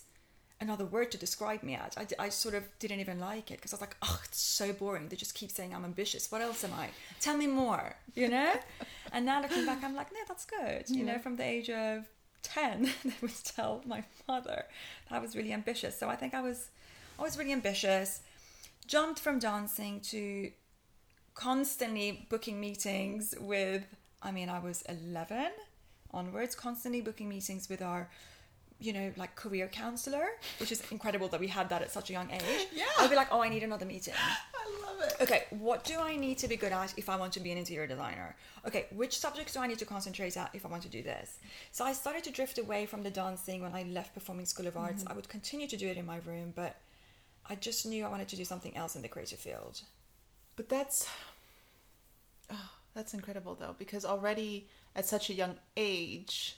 another 0.61 0.85
word 0.85 1.11
to 1.11 1.17
describe 1.17 1.63
me 1.63 1.75
as. 1.75 1.97
I 2.17 2.29
sort 2.29 2.55
of 2.55 2.63
didn't 2.79 2.99
even 2.99 3.19
like 3.19 3.51
it 3.51 3.57
because 3.57 3.73
I 3.73 3.77
was 3.77 3.81
like, 3.81 3.97
oh, 4.01 4.21
it's 4.23 4.39
so 4.39 4.71
boring. 4.71 5.09
They 5.09 5.15
just 5.15 5.35
keep 5.35 5.51
saying 5.51 5.73
I'm 5.73 5.83
ambitious. 5.83 6.31
What 6.31 6.41
else 6.41 6.63
am 6.63 6.71
I? 6.73 6.89
Tell 7.19 7.35
me 7.35 7.47
more, 7.47 7.95
you 8.13 8.29
know? 8.29 8.53
and 9.11 9.25
now 9.25 9.41
looking 9.41 9.65
back, 9.65 9.83
I'm 9.83 9.95
like, 9.95 10.11
no, 10.13 10.19
that's 10.27 10.45
good. 10.45 10.89
You 10.89 11.03
know, 11.03 11.17
from 11.17 11.35
the 11.35 11.43
age 11.43 11.69
of 11.69 12.07
10, 12.43 12.83
they 13.03 13.13
would 13.21 13.43
tell 13.43 13.81
my 13.85 14.03
mother 14.27 14.65
that 15.09 15.15
I 15.15 15.19
was 15.19 15.35
really 15.35 15.51
ambitious. 15.51 15.97
So 15.97 16.09
I 16.09 16.15
think 16.15 16.33
I 16.33 16.41
was, 16.41 16.69
I 17.19 17.23
was 17.23 17.37
really 17.37 17.53
ambitious. 17.53 18.21
Jumped 18.87 19.19
from 19.19 19.39
dancing 19.39 19.99
to 20.01 20.51
constantly 21.33 22.27
booking 22.29 22.59
meetings 22.59 23.33
with, 23.39 23.83
I 24.21 24.31
mean, 24.31 24.49
I 24.49 24.59
was 24.59 24.83
11 24.83 25.51
onwards, 26.11 26.55
constantly 26.55 27.01
booking 27.01 27.29
meetings 27.29 27.69
with 27.69 27.81
our 27.81 28.09
you 28.81 28.91
know, 28.91 29.11
like 29.15 29.35
career 29.35 29.67
counselor, 29.67 30.25
which 30.59 30.71
is 30.71 30.81
incredible 30.91 31.27
that 31.29 31.39
we 31.39 31.47
had 31.47 31.69
that 31.69 31.81
at 31.81 31.91
such 31.91 32.09
a 32.09 32.13
young 32.13 32.29
age. 32.31 32.41
Yeah. 32.73 32.85
I'd 32.99 33.09
be 33.09 33.15
like, 33.15 33.27
oh, 33.31 33.41
I 33.41 33.49
need 33.49 33.63
another 33.63 33.85
meeting. 33.85 34.13
I 34.55 34.87
love 34.87 35.01
it. 35.01 35.15
Okay, 35.21 35.43
what 35.49 35.83
do 35.83 35.99
I 35.99 36.15
need 36.15 36.37
to 36.39 36.47
be 36.47 36.55
good 36.55 36.71
at 36.71 36.93
if 36.97 37.09
I 37.09 37.15
want 37.15 37.33
to 37.33 37.39
be 37.39 37.51
an 37.51 37.57
interior 37.57 37.85
designer? 37.85 38.35
Okay, 38.65 38.87
which 38.91 39.17
subjects 39.19 39.53
do 39.53 39.59
I 39.59 39.67
need 39.67 39.79
to 39.79 39.85
concentrate 39.85 40.35
at 40.37 40.49
if 40.53 40.65
I 40.65 40.69
want 40.69 40.83
to 40.83 40.89
do 40.89 41.03
this? 41.03 41.37
So 41.71 41.85
I 41.85 41.93
started 41.93 42.23
to 42.25 42.31
drift 42.31 42.57
away 42.57 42.85
from 42.85 43.03
the 43.03 43.11
dancing 43.11 43.61
when 43.61 43.73
I 43.73 43.83
left 43.83 44.13
Performing 44.13 44.45
School 44.45 44.67
of 44.67 44.77
Arts. 44.77 45.03
Mm-hmm. 45.03 45.11
I 45.11 45.15
would 45.15 45.29
continue 45.29 45.67
to 45.67 45.77
do 45.77 45.87
it 45.87 45.97
in 45.97 46.05
my 46.05 46.19
room, 46.25 46.53
but 46.55 46.77
I 47.49 47.55
just 47.55 47.85
knew 47.85 48.05
I 48.05 48.09
wanted 48.09 48.29
to 48.29 48.35
do 48.35 48.45
something 48.45 48.75
else 48.75 48.95
in 48.95 49.01
the 49.01 49.07
creative 49.07 49.39
field. 49.39 49.81
But 50.55 50.69
that's 50.69 51.07
oh, 52.51 52.69
that's 52.95 53.13
incredible 53.13 53.55
though, 53.55 53.75
because 53.77 54.05
already 54.05 54.67
at 54.95 55.05
such 55.05 55.29
a 55.29 55.33
young 55.33 55.55
age, 55.77 56.57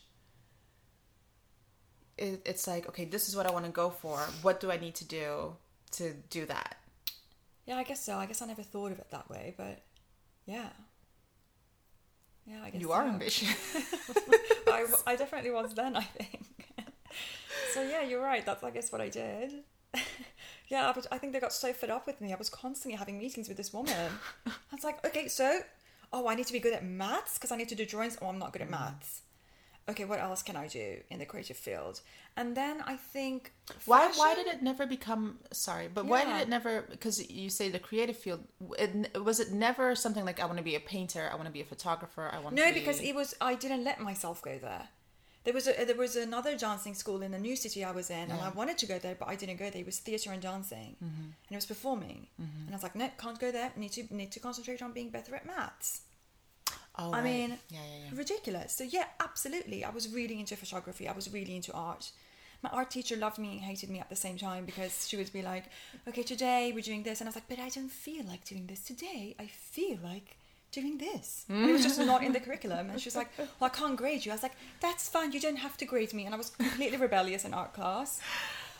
it, 2.17 2.41
it's 2.45 2.67
like, 2.67 2.87
okay, 2.89 3.05
this 3.05 3.27
is 3.27 3.35
what 3.35 3.45
I 3.45 3.51
want 3.51 3.65
to 3.65 3.71
go 3.71 3.89
for. 3.89 4.17
What 4.41 4.59
do 4.59 4.71
I 4.71 4.77
need 4.77 4.95
to 4.95 5.05
do 5.05 5.55
to 5.91 6.13
do 6.29 6.45
that? 6.45 6.77
Yeah, 7.65 7.77
I 7.77 7.83
guess 7.83 8.03
so. 8.03 8.17
I 8.17 8.25
guess 8.25 8.41
I 8.41 8.45
never 8.45 8.63
thought 8.63 8.91
of 8.91 8.99
it 8.99 9.07
that 9.11 9.29
way, 9.29 9.53
but 9.57 9.81
yeah. 10.45 10.69
Yeah, 12.45 12.61
I 12.63 12.69
guess 12.69 12.81
You 12.81 12.91
are 12.91 13.03
so. 13.03 13.09
ambitious. 13.09 13.75
I, 14.67 14.85
I 15.07 15.15
definitely 15.15 15.51
was 15.51 15.73
then, 15.73 15.95
I 15.95 16.03
think. 16.03 16.43
so 17.73 17.81
yeah, 17.81 18.01
you're 18.03 18.21
right. 18.21 18.45
That's 18.45 18.63
I 18.63 18.71
guess 18.71 18.91
what 18.91 19.01
I 19.01 19.09
did. 19.09 19.53
yeah, 20.67 20.91
but 20.93 21.07
I 21.11 21.17
think 21.17 21.33
they 21.33 21.39
got 21.39 21.53
so 21.53 21.71
fed 21.71 21.89
up 21.89 22.05
with 22.05 22.19
me. 22.19 22.33
I 22.33 22.35
was 22.35 22.49
constantly 22.49 22.97
having 22.97 23.17
meetings 23.17 23.47
with 23.47 23.57
this 23.57 23.71
woman. 23.71 24.11
I 24.45 24.51
was 24.71 24.83
like, 24.83 25.05
okay, 25.05 25.27
so 25.27 25.59
oh, 26.11 26.27
I 26.27 26.35
need 26.35 26.47
to 26.47 26.53
be 26.53 26.59
good 26.59 26.73
at 26.73 26.83
maths 26.83 27.37
because 27.37 27.51
I 27.51 27.55
need 27.55 27.69
to 27.69 27.75
do 27.75 27.85
drawings. 27.85 28.17
Oh, 28.21 28.27
I'm 28.27 28.39
not 28.39 28.51
good 28.51 28.61
at 28.61 28.67
mm. 28.67 28.71
maths. 28.71 29.21
Okay, 29.89 30.05
what 30.05 30.19
else 30.19 30.41
can 30.41 30.55
I 30.55 30.67
do 30.67 30.97
in 31.09 31.19
the 31.19 31.25
creative 31.25 31.57
field? 31.57 31.99
And 32.37 32.55
then 32.55 32.81
I 32.85 32.95
think 32.95 33.51
why 33.85 34.11
why 34.15 34.33
did 34.33 34.47
it 34.47 34.61
never 34.61 34.85
become 34.85 35.39
sorry 35.51 35.87
but 35.93 36.05
why 36.05 36.25
did 36.25 36.41
it 36.41 36.49
never 36.49 36.81
because 36.89 37.29
you 37.29 37.49
say 37.49 37.69
the 37.69 37.79
creative 37.79 38.17
field 38.17 38.41
it, 38.77 39.23
was 39.23 39.39
it 39.39 39.51
never 39.51 39.95
something 39.95 40.25
like 40.25 40.39
i 40.41 40.45
want 40.45 40.57
to 40.57 40.63
be 40.63 40.75
a 40.75 40.79
painter 40.79 41.29
i 41.31 41.35
want 41.35 41.45
to 41.45 41.51
be 41.51 41.61
a 41.61 41.65
photographer 41.65 42.29
i 42.33 42.39
want 42.39 42.55
No, 42.55 42.67
be... 42.67 42.79
because 42.79 42.99
it 42.99 43.13
was 43.13 43.35
I 43.39 43.55
didn't 43.55 43.83
let 43.83 43.99
myself 43.99 44.41
go 44.41 44.57
there. 44.57 44.89
There 45.43 45.53
was 45.53 45.67
a, 45.67 45.85
there 45.85 45.95
was 45.95 46.15
another 46.15 46.57
dancing 46.57 46.93
school 46.93 47.21
in 47.21 47.31
the 47.31 47.39
new 47.39 47.55
city 47.57 47.83
I 47.83 47.91
was 47.91 48.09
in, 48.09 48.31
and 48.31 48.39
I 48.39 48.49
wanted 48.49 48.77
to 48.77 48.85
go 48.85 48.97
there, 48.97 49.15
but 49.15 49.27
I 49.27 49.35
didn't 49.35 49.57
go 49.57 49.69
there. 49.69 49.81
It 49.81 49.85
was 49.85 49.99
theatre 49.99 50.31
and 50.31 50.41
dancing, 50.41 50.95
mm-hmm. 51.03 51.21
and 51.21 51.51
it 51.51 51.55
was 51.55 51.65
performing. 51.65 52.27
Mm-hmm. 52.41 52.61
And 52.65 52.69
I 52.69 52.75
was 52.75 52.83
like, 52.83 52.95
no, 52.95 53.09
can't 53.17 53.37
go 53.37 53.51
there. 53.51 53.73
Need 53.75 53.91
to 53.93 54.03
need 54.09 54.31
to 54.31 54.39
concentrate 54.39 54.81
on 54.81 54.93
being 54.93 55.09
better 55.09 55.35
at 55.35 55.45
maths. 55.45 56.01
Oh, 56.97 57.11
I 57.11 57.21
right. 57.21 57.23
mean, 57.23 57.49
yeah 57.69 57.79
yeah 57.79 58.09
yeah 58.11 58.17
ridiculous. 58.17 58.73
So 58.73 58.83
yeah, 58.83 59.05
absolutely. 59.19 59.83
I 59.83 59.89
was 59.89 60.07
really 60.13 60.39
into 60.39 60.55
photography. 60.55 61.07
I 61.07 61.13
was 61.13 61.31
really 61.31 61.55
into 61.55 61.73
art. 61.73 62.11
My 62.61 62.69
art 62.69 62.91
teacher 62.91 63.17
loved 63.17 63.39
me 63.39 63.51
and 63.53 63.61
hated 63.61 63.89
me 63.89 63.99
at 63.99 64.09
the 64.09 64.15
same 64.15 64.37
time 64.37 64.65
because 64.65 65.07
she 65.07 65.17
would 65.17 65.31
be 65.33 65.41
like, 65.41 65.65
"Okay, 66.07 66.23
today 66.23 66.71
we're 66.73 66.81
doing 66.81 67.03
this," 67.03 67.19
and 67.19 67.27
I 67.27 67.29
was 67.29 67.35
like, 67.35 67.49
"But 67.49 67.59
I 67.59 67.69
don't 67.69 67.91
feel 67.91 68.23
like 68.25 68.45
doing 68.45 68.67
this 68.67 68.81
today. 68.83 69.35
I 69.39 69.47
feel 69.47 69.99
like." 70.03 70.37
Doing 70.71 70.97
this, 70.97 71.45
and 71.49 71.69
it 71.69 71.71
was 71.71 71.83
just 71.83 71.99
not 71.99 72.23
in 72.23 72.31
the 72.33 72.39
curriculum. 72.39 72.89
And 72.89 72.99
she 72.99 73.05
was 73.05 73.15
like, 73.15 73.29
"Well, 73.37 73.47
I 73.61 73.69
can't 73.69 73.95
grade 73.95 74.25
you." 74.25 74.31
I 74.31 74.35
was 74.35 74.41
like, 74.41 74.55
"That's 74.79 75.07
fine. 75.07 75.31
You 75.31 75.39
don't 75.39 75.57
have 75.57 75.77
to 75.77 75.85
grade 75.85 76.15
me." 76.15 76.25
And 76.25 76.33
I 76.33 76.37
was 76.39 76.49
completely 76.49 76.97
rebellious 76.97 77.45
in 77.45 77.53
art 77.53 77.73
class. 77.75 78.19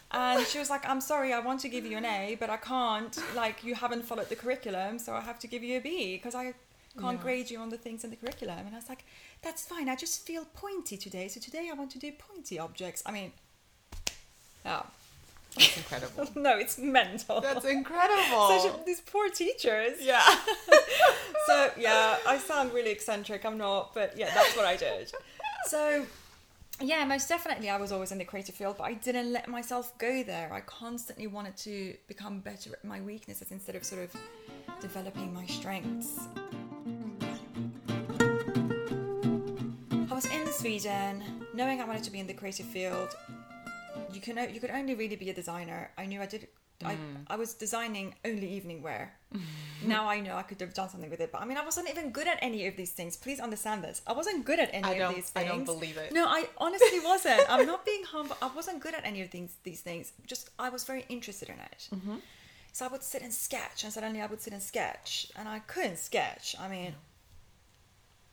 And 0.10 0.44
she 0.48 0.58
was 0.58 0.72
like, 0.72 0.90
"I'm 0.90 1.02
sorry. 1.02 1.34
I 1.34 1.40
want 1.40 1.60
to 1.60 1.70
give 1.70 1.86
you 1.86 1.98
an 1.98 2.06
A, 2.06 2.36
but 2.40 2.50
I 2.50 2.58
can't. 2.58 3.16
Like, 3.36 3.64
you 3.64 3.76
haven't 3.76 4.06
followed 4.06 4.30
the 4.30 4.36
curriculum, 4.36 4.98
so 4.98 5.14
I 5.14 5.22
have 5.22 5.38
to 5.42 5.48
give 5.48 5.62
you 5.62 5.78
a 5.78 5.82
B 5.82 6.16
because 6.18 6.34
I 6.34 6.56
can't 7.00 7.18
Yeah. 7.18 7.24
grade 7.24 7.50
you 7.52 7.60
on 7.60 7.70
the 7.70 7.78
things 7.78 8.04
in 8.04 8.10
the 8.10 8.16
curriculum. 8.16 8.60
And 8.60 8.74
I 8.76 8.78
was 8.78 8.90
like, 8.90 9.04
that's 9.42 9.66
fine. 9.66 9.90
I 9.90 9.96
just 9.96 10.26
feel 10.26 10.46
pointy 10.54 10.98
today. 10.98 11.28
So 11.28 11.40
today 11.40 11.70
I 11.72 11.74
want 11.74 11.92
to 11.92 12.00
do 12.00 12.12
pointy 12.12 12.60
objects. 12.60 13.02
I 13.06 13.12
mean, 13.12 13.32
yeah. 14.66 14.84
that's 15.56 15.78
incredible 15.78 16.30
no, 16.36 16.58
it's 16.58 16.78
mental. 16.78 17.42
that's 17.42 17.66
incredible 17.80 18.48
Such 18.60 18.72
a- 18.74 18.86
these 18.86 19.02
poor 19.02 19.30
teachers. 19.30 19.94
yeah 20.02 20.24
So, 21.48 21.72
yeah, 21.78 22.18
I 22.26 22.38
sound 22.38 22.74
really 22.74 22.92
eccentric. 22.92 23.44
I'm 23.46 23.58
not, 23.58 23.94
but 23.94 24.18
yeah, 24.18 24.34
that's 24.34 24.56
what 24.56 24.66
I 24.66 24.78
did. 24.78 25.12
So, 25.68 26.06
yeah, 26.80 27.04
most 27.04 27.28
definitely 27.28 27.70
I 27.70 27.76
was 27.78 27.92
always 27.92 28.14
in 28.14 28.18
the 28.18 28.24
creative 28.24 28.56
field, 28.56 28.78
but 28.78 28.86
I 28.86 28.94
didn't 28.94 29.34
let 29.34 29.50
myself 29.50 29.96
go 29.98 30.24
there. 30.24 30.54
I 30.54 30.62
constantly 30.62 31.28
wanted 31.28 31.58
to 31.58 31.96
become 32.08 32.40
better 32.40 32.72
at 32.72 32.86
my 32.86 33.02
weaknesses 33.02 33.52
instead 33.52 33.76
of 33.76 33.84
sort 33.84 34.04
of 34.06 34.16
developing 34.80 35.34
my 35.34 35.46
strengths. 35.48 36.28
I 40.14 40.16
was 40.16 40.26
in 40.28 40.46
Sweden, 40.46 41.24
knowing 41.56 41.82
I 41.82 41.86
wanted 41.86 42.04
to 42.04 42.12
be 42.12 42.20
in 42.20 42.28
the 42.28 42.36
creative 42.36 42.68
field. 42.68 43.16
You 44.12 44.22
can 44.22 44.38
you 44.54 44.60
could 44.60 44.70
only 44.70 44.94
really 44.94 45.16
be 45.16 45.32
a 45.32 45.34
designer. 45.34 45.90
I 45.98 46.06
knew 46.06 46.22
I 46.22 46.28
did. 46.28 46.50
I, 46.86 46.96
I 47.26 47.36
was 47.36 47.56
designing 47.56 48.14
only 48.24 48.48
evening 48.48 48.84
wear. 48.84 49.16
now 49.84 50.08
I 50.08 50.20
know 50.20 50.36
I 50.36 50.44
could 50.44 50.62
have 50.62 50.76
done 50.76 50.88
something 50.88 51.10
with 51.10 51.20
it, 51.20 51.32
but 51.32 51.42
I 51.42 51.46
mean 51.46 51.58
I 51.58 51.66
wasn't 51.66 51.90
even 51.90 52.12
good 52.12 52.28
at 52.28 52.38
any 52.44 52.68
of 52.68 52.76
these 52.76 52.92
things. 52.92 53.18
Please 53.18 53.40
understand 53.40 53.84
this. 53.84 54.04
I 54.06 54.14
wasn't 54.14 54.46
good 54.46 54.60
at 54.60 54.70
any 54.72 54.88
I 54.88 54.94
of 55.04 55.16
these 55.16 55.32
I 55.36 55.46
things. 55.46 55.50
don't 55.52 55.66
believe 55.66 55.98
it. 55.98 56.12
No, 56.12 56.28
I 56.28 56.46
honestly 56.60 57.00
wasn't. 57.04 57.52
I'm 57.52 57.66
not 57.66 57.84
being 57.84 58.04
humble. 58.04 58.38
I 58.40 58.52
wasn't 58.56 58.82
good 58.82 58.94
at 58.94 59.04
any 59.04 59.24
of 59.24 59.32
these 59.32 59.56
these 59.64 59.82
things. 59.82 60.14
Just 60.28 60.52
I 60.60 60.70
was 60.70 60.84
very 60.84 61.06
interested 61.10 61.50
in 61.50 61.56
it. 61.56 61.90
Mm-hmm. 61.92 62.18
So 62.72 62.86
I 62.86 62.90
would 62.90 63.02
sit 63.02 63.24
and 63.24 63.34
sketch, 63.34 63.84
and 63.84 63.92
suddenly 63.92 64.22
I 64.22 64.28
would 64.28 64.42
sit 64.42 64.54
and 64.54 64.62
sketch, 64.62 65.32
and 65.36 65.50
I 65.50 65.58
couldn't 65.58 65.98
sketch. 65.98 66.56
I 66.60 66.68
mean, 66.68 66.94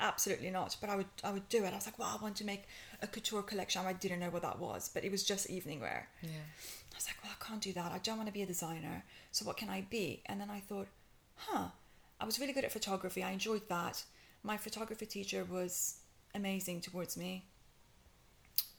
absolutely 0.01 0.51
not. 0.51 0.77
But 0.81 0.91
I 0.91 0.97
would 0.97 1.07
I 1.23 1.31
would 1.33 1.49
do 1.49 1.65
it. 1.65 1.73
I 1.73 1.77
was 1.77 1.87
like, 1.87 1.99
well, 1.99 2.17
I 2.19 2.23
want 2.23 2.37
to 2.37 2.45
make 2.45 2.65
a 3.03 3.07
couture 3.07 3.43
collection. 3.43 3.83
I 3.87 3.93
didn't 3.93 4.21
know 4.21 4.31
what 4.31 4.43
that 4.43 4.59
was, 4.59 4.89
but 4.93 5.05
it 5.05 5.11
was 5.11 5.23
just 5.25 5.51
evening 5.51 5.81
wear. 5.81 6.09
yeah 6.23 6.29
I 6.93 6.97
was 6.97 7.07
like, 7.07 7.17
well, 7.23 7.33
I 7.33 7.45
can't 7.45 7.61
do 7.63 7.73
that. 7.73 7.93
I 7.93 7.99
don't 7.99 8.17
want 8.17 8.29
to 8.29 8.33
be 8.33 8.43
a 8.43 8.47
designer. 8.47 9.05
So 9.31 9.45
what 9.45 9.57
can 9.57 9.71
I 9.71 9.87
be? 9.89 10.23
And 10.27 10.41
then 10.41 10.51
I 10.51 10.61
thought, 10.61 10.89
huh, 11.37 11.69
I 12.21 12.25
was 12.25 12.39
really 12.39 12.53
good 12.53 12.65
at 12.65 12.73
photography. 12.73 13.23
I 13.23 13.31
enjoyed 13.31 13.69
that. 13.69 14.03
My 14.43 14.57
photography 14.57 15.07
teacher 15.07 15.45
was 15.45 16.01
amazing 16.35 16.81
towards 16.81 17.17
me. 17.17 17.47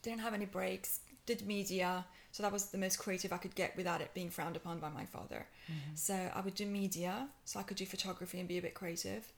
Didn't 0.04 0.20
have 0.20 0.34
any 0.34 0.46
breaks. 0.46 1.00
Did 1.26 1.46
media. 1.46 2.06
So 2.32 2.44
that 2.44 2.52
was 2.52 2.68
the 2.68 2.78
most 2.78 2.98
creative 2.98 3.34
I 3.34 3.38
could 3.38 3.56
get 3.56 3.76
without 3.76 4.02
it 4.02 4.14
being 4.14 4.30
frowned 4.30 4.56
upon 4.56 4.80
by 4.80 4.90
my 4.90 5.06
father. 5.06 5.48
Mm-hmm. 5.66 5.96
So 5.96 6.14
I 6.34 6.42
would 6.42 6.56
do 6.56 6.66
media. 6.66 7.28
So 7.46 7.60
I 7.60 7.64
could 7.64 7.78
do 7.78 7.86
photography 7.86 8.40
and 8.40 8.48
be 8.48 8.58
a 8.58 8.62
bit 8.62 8.74
creative. 8.74 9.32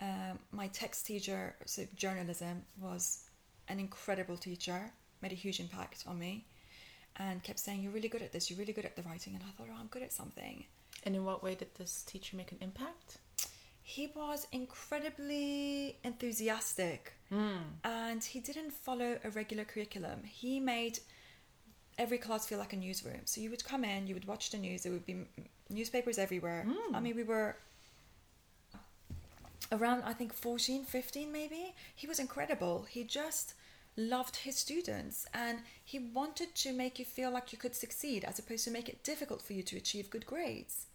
Um, 0.00 0.38
my 0.52 0.68
text 0.68 1.06
teacher, 1.06 1.54
so 1.66 1.84
journalism, 1.94 2.62
was 2.80 3.24
an 3.68 3.78
incredible 3.78 4.36
teacher. 4.36 4.90
Made 5.22 5.32
a 5.32 5.36
huge 5.36 5.60
impact 5.60 6.04
on 6.06 6.18
me 6.18 6.46
and 7.16 7.42
kept 7.42 7.58
saying, 7.60 7.82
You're 7.82 7.92
really 7.92 8.08
good 8.08 8.22
at 8.22 8.32
this, 8.32 8.50
you're 8.50 8.58
really 8.58 8.72
good 8.72 8.84
at 8.84 8.96
the 8.96 9.02
writing. 9.02 9.34
And 9.34 9.42
I 9.42 9.50
thought, 9.56 9.68
Oh, 9.70 9.76
I'm 9.80 9.86
good 9.86 10.02
at 10.02 10.12
something. 10.12 10.64
and 11.04 11.14
in 11.16 11.24
what 11.24 11.42
way 11.42 11.54
did 11.54 11.68
this 11.76 12.02
teacher 12.02 12.36
make 12.36 12.50
an 12.52 12.58
impact 12.60 13.18
He 13.82 14.10
was 14.14 14.46
incredibly 14.52 15.98
enthusiastic 16.04 17.12
and 17.84 18.22
he 18.22 18.40
didn't 18.40 18.72
follow 18.72 19.18
a 19.24 19.30
regular 19.30 19.64
curriculum. 19.64 20.22
He 20.24 20.60
made 20.60 20.98
every 21.98 22.18
class 22.18 22.46
feel 22.46 22.58
like 22.58 22.72
a 22.72 22.76
newsroom. 22.76 23.20
So 23.24 23.40
you 23.40 23.50
would 23.50 23.64
come 23.64 23.84
in, 23.84 24.06
you 24.06 24.14
would 24.14 24.26
watch 24.26 24.50
the 24.50 24.58
news, 24.58 24.82
there 24.82 24.92
would 24.92 25.06
be 25.06 25.16
newspapers 25.70 26.18
everywhere. 26.18 26.66
I 26.94 27.00
mean, 27.00 27.16
we 27.16 27.22
were 27.24 27.56
around, 29.72 30.02
I 30.04 30.12
think, 30.12 30.32
14, 30.32 30.84
15 30.84 31.32
maybe. 31.32 31.74
He 31.94 32.06
was 32.06 32.18
incredible. 32.18 32.86
He 32.88 33.04
just 33.04 33.54
loved 33.96 34.36
his 34.36 34.56
students 34.56 35.26
and 35.32 35.60
he 35.84 35.98
wanted 35.98 36.54
to 36.54 36.72
make 36.72 36.98
you 36.98 37.04
feel 37.04 37.30
like 37.30 37.52
you 37.52 37.58
could 37.58 37.74
succeed 37.74 38.24
as 38.24 38.38
opposed 38.38 38.64
to 38.64 38.70
make 38.70 38.88
it 38.88 39.04
difficult 39.04 39.40
for 39.40 39.52
you 39.52 39.62
to 39.62 39.76
achieve 39.76 40.10
good 40.10 40.26
grades. 40.26 40.86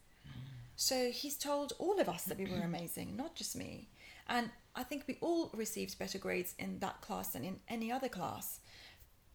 So 0.76 1.12
he's 1.12 1.38
told 1.38 1.74
all 1.78 2.00
of 2.00 2.10
us 2.10 2.24
that 2.26 2.38
we 2.38 2.46
were 2.46 2.62
amazing, 2.64 3.16
not 3.16 3.36
just 3.36 3.56
me. 3.56 3.90
And 4.28 4.50
I 4.76 4.84
think 4.84 5.04
we 5.08 5.18
all 5.22 5.50
received 5.54 6.00
better 6.00 6.18
grades 6.18 6.54
in 6.60 6.80
that 6.80 7.02
class 7.02 7.30
than 7.30 7.44
in 7.44 7.60
any 7.68 7.92
other 7.92 8.08
class 8.08 8.60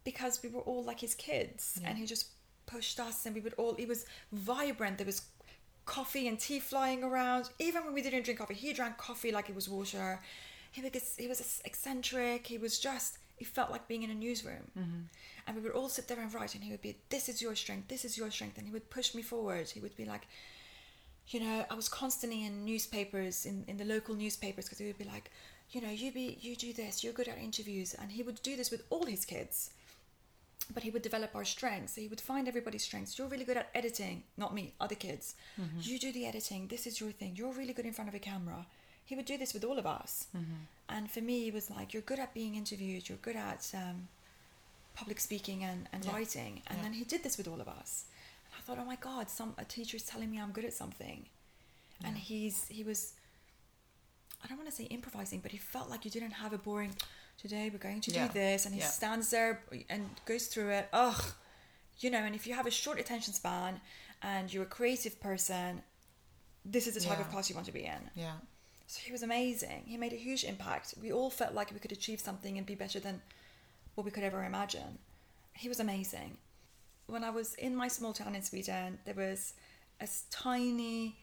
because 0.04 0.42
we 0.42 0.48
were 0.48 0.60
all 0.60 0.82
like 0.84 1.00
his 1.00 1.14
kids 1.14 1.80
and 1.84 1.98
he 1.98 2.06
just 2.06 2.28
pushed 2.66 3.00
us 3.00 3.26
and 3.26 3.34
we 3.34 3.40
would 3.40 3.54
all, 3.54 3.74
it 3.76 3.88
was 3.88 4.06
vibrant. 4.32 4.98
There 4.98 5.06
was 5.06 5.22
coffee 5.86 6.28
and 6.28 6.38
tea 6.38 6.60
flying 6.60 7.02
around. 7.02 7.50
Even 7.58 7.84
when 7.84 7.94
we 7.94 8.02
didn't 8.02 8.24
drink 8.24 8.40
coffee, 8.40 8.54
he 8.54 8.72
drank 8.72 8.96
coffee 8.96 9.32
like 9.32 9.48
it 9.48 9.54
was 9.54 9.68
water. 9.68 10.20
He 10.70 10.82
was, 10.82 11.16
he 11.16 11.28
was 11.28 11.62
eccentric. 11.64 12.46
He 12.46 12.58
was 12.58 12.78
just 12.78 13.18
it 13.38 13.46
felt 13.46 13.70
like 13.70 13.88
being 13.88 14.02
in 14.02 14.10
a 14.10 14.14
newsroom. 14.14 14.70
Mm-hmm. 14.78 15.00
And 15.46 15.56
we 15.56 15.62
would 15.62 15.72
all 15.72 15.88
sit 15.88 16.08
there 16.08 16.20
and 16.20 16.32
write, 16.32 16.54
and 16.54 16.64
he 16.64 16.70
would 16.70 16.82
be, 16.82 16.96
"This 17.08 17.28
is 17.28 17.42
your 17.42 17.54
strength. 17.54 17.88
This 17.88 18.04
is 18.04 18.16
your 18.16 18.30
strength," 18.30 18.58
and 18.58 18.66
he 18.66 18.72
would 18.72 18.90
push 18.90 19.14
me 19.14 19.22
forward. 19.22 19.68
He 19.68 19.80
would 19.80 19.96
be 19.96 20.04
like, 20.04 20.26
you 21.28 21.40
know, 21.40 21.64
I 21.70 21.74
was 21.74 21.88
constantly 21.88 22.44
in 22.44 22.64
newspapers, 22.64 23.46
in, 23.46 23.64
in 23.66 23.76
the 23.76 23.84
local 23.84 24.14
newspapers, 24.14 24.66
because 24.66 24.78
he 24.78 24.86
would 24.86 24.98
be 24.98 25.04
like, 25.04 25.30
you 25.70 25.80
know, 25.80 25.90
you 25.90 26.12
be 26.12 26.38
you 26.40 26.54
do 26.56 26.72
this, 26.72 27.02
you're 27.02 27.12
good 27.12 27.28
at 27.28 27.38
interviews, 27.38 27.94
and 27.94 28.12
he 28.12 28.22
would 28.22 28.40
do 28.42 28.56
this 28.56 28.70
with 28.70 28.84
all 28.90 29.06
his 29.06 29.24
kids. 29.24 29.70
But 30.72 30.82
he 30.82 30.90
would 30.90 31.02
develop 31.02 31.36
our 31.36 31.44
strengths. 31.44 31.94
He 31.94 32.08
would 32.08 32.20
find 32.20 32.48
everybody's 32.48 32.84
strengths. 32.84 33.18
You're 33.18 33.28
really 33.28 33.44
good 33.44 33.58
at 33.58 33.68
editing, 33.74 34.22
not 34.38 34.54
me, 34.54 34.72
other 34.80 34.94
kids. 34.94 35.34
You 35.80 35.98
do 35.98 36.10
the 36.10 36.26
editing. 36.26 36.68
This 36.68 36.86
is 36.86 37.00
your 37.00 37.10
thing. 37.12 37.36
You're 37.36 37.52
really 37.52 37.74
good 37.74 37.84
in 37.84 37.92
front 37.92 38.08
of 38.08 38.14
a 38.14 38.18
camera. 38.18 38.66
He 39.04 39.14
would 39.14 39.26
do 39.26 39.36
this 39.36 39.52
with 39.52 39.64
all 39.64 39.78
of 39.78 39.84
us. 39.86 40.26
And 40.88 41.10
for 41.10 41.20
me, 41.20 41.44
he 41.44 41.50
was 41.50 41.70
like, 41.70 41.92
you're 41.92 42.02
good 42.02 42.18
at 42.18 42.32
being 42.32 42.54
interviewed. 42.54 43.08
You're 43.08 43.18
good 43.18 43.36
at 43.36 43.70
um, 43.74 44.08
public 44.94 45.20
speaking 45.20 45.64
and, 45.64 45.86
and 45.92 46.02
Yeah. 46.04 46.12
writing. 46.14 46.62
And 46.68 46.78
Yeah. 46.78 46.84
then 46.84 46.92
he 46.94 47.04
did 47.04 47.22
this 47.22 47.36
with 47.36 47.46
all 47.48 47.60
of 47.60 47.68
us. 47.68 48.06
And 48.46 48.54
I 48.56 48.60
thought, 48.62 48.78
oh 48.78 48.84
my 48.86 48.96
God, 48.96 49.28
some 49.28 49.54
a 49.58 49.64
teacher 49.66 49.96
is 49.98 50.04
telling 50.04 50.30
me 50.30 50.40
I'm 50.40 50.52
good 50.52 50.64
at 50.64 50.72
something. 50.72 51.28
And 52.02 52.16
he's 52.16 52.66
he 52.68 52.82
was 52.84 53.12
I 54.42 54.46
don't 54.46 54.58
want 54.58 54.68
to 54.68 54.74
say 54.76 54.84
improvising, 54.84 55.40
but 55.40 55.52
he 55.52 55.58
felt 55.58 55.88
like 55.88 56.04
you 56.04 56.10
didn't 56.10 56.32
have 56.32 56.52
a 56.52 56.58
boring 56.58 56.94
today 57.38 57.70
we're 57.70 57.78
going 57.78 58.00
to 58.02 58.10
Yeah. 58.12 58.26
do 58.28 58.32
this 58.34 58.64
and 58.66 58.74
he 58.74 58.80
Yeah. 58.80 58.88
stands 58.88 59.30
there 59.30 59.62
and 59.88 60.08
goes 60.24 60.46
through 60.46 60.70
it. 60.70 60.88
Ugh. 60.92 61.34
You 61.98 62.10
know, 62.10 62.18
and 62.24 62.34
if 62.34 62.46
you 62.46 62.54
have 62.54 62.66
a 62.66 62.70
short 62.70 62.98
attention 62.98 63.32
span 63.34 63.80
and 64.22 64.52
you're 64.52 64.64
a 64.64 64.66
creative 64.66 65.20
person, 65.20 65.82
this 66.64 66.86
is 66.86 66.94
the 66.94 67.00
type 67.00 67.20
of 67.20 67.28
class 67.30 67.48
you 67.48 67.54
want 67.54 67.66
to 67.66 67.72
be 67.72 67.84
in. 67.84 68.10
Yeah. 68.14 68.38
So 68.86 69.00
he 69.00 69.12
was 69.12 69.22
amazing. 69.22 69.84
He 69.86 69.96
made 69.96 70.12
a 70.12 70.16
huge 70.16 70.44
impact. 70.44 70.94
We 71.00 71.12
all 71.12 71.30
felt 71.30 71.54
like 71.54 71.72
we 71.72 71.78
could 71.78 71.92
achieve 71.92 72.20
something 72.20 72.58
and 72.58 72.66
be 72.66 72.74
better 72.74 73.00
than 73.00 73.22
what 73.94 74.04
we 74.04 74.10
could 74.10 74.24
ever 74.24 74.44
imagine. 74.44 74.98
He 75.54 75.68
was 75.68 75.80
amazing. 75.80 76.38
When 77.06 77.22
I 77.22 77.30
was 77.30 77.54
in 77.54 77.76
my 77.76 77.88
small 77.88 78.12
town 78.12 78.34
in 78.34 78.42
Sweden, 78.42 78.98
there 79.04 79.14
was 79.14 79.54
a 80.00 80.08
tiny 80.30 81.16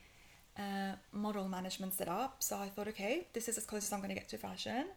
uh, 0.57 0.93
model 1.11 1.47
management 1.47 1.93
set 1.93 2.07
up. 2.07 2.41
So 2.43 2.57
I 2.57 2.69
thought, 2.69 2.87
okay, 2.89 3.27
this 3.33 3.47
is 3.47 3.57
as 3.57 3.65
close 3.65 3.85
as 3.85 3.93
I'm 3.93 3.99
going 3.99 4.09
to 4.09 4.15
get 4.15 4.29
to 4.29 4.37
fashion. 4.37 4.87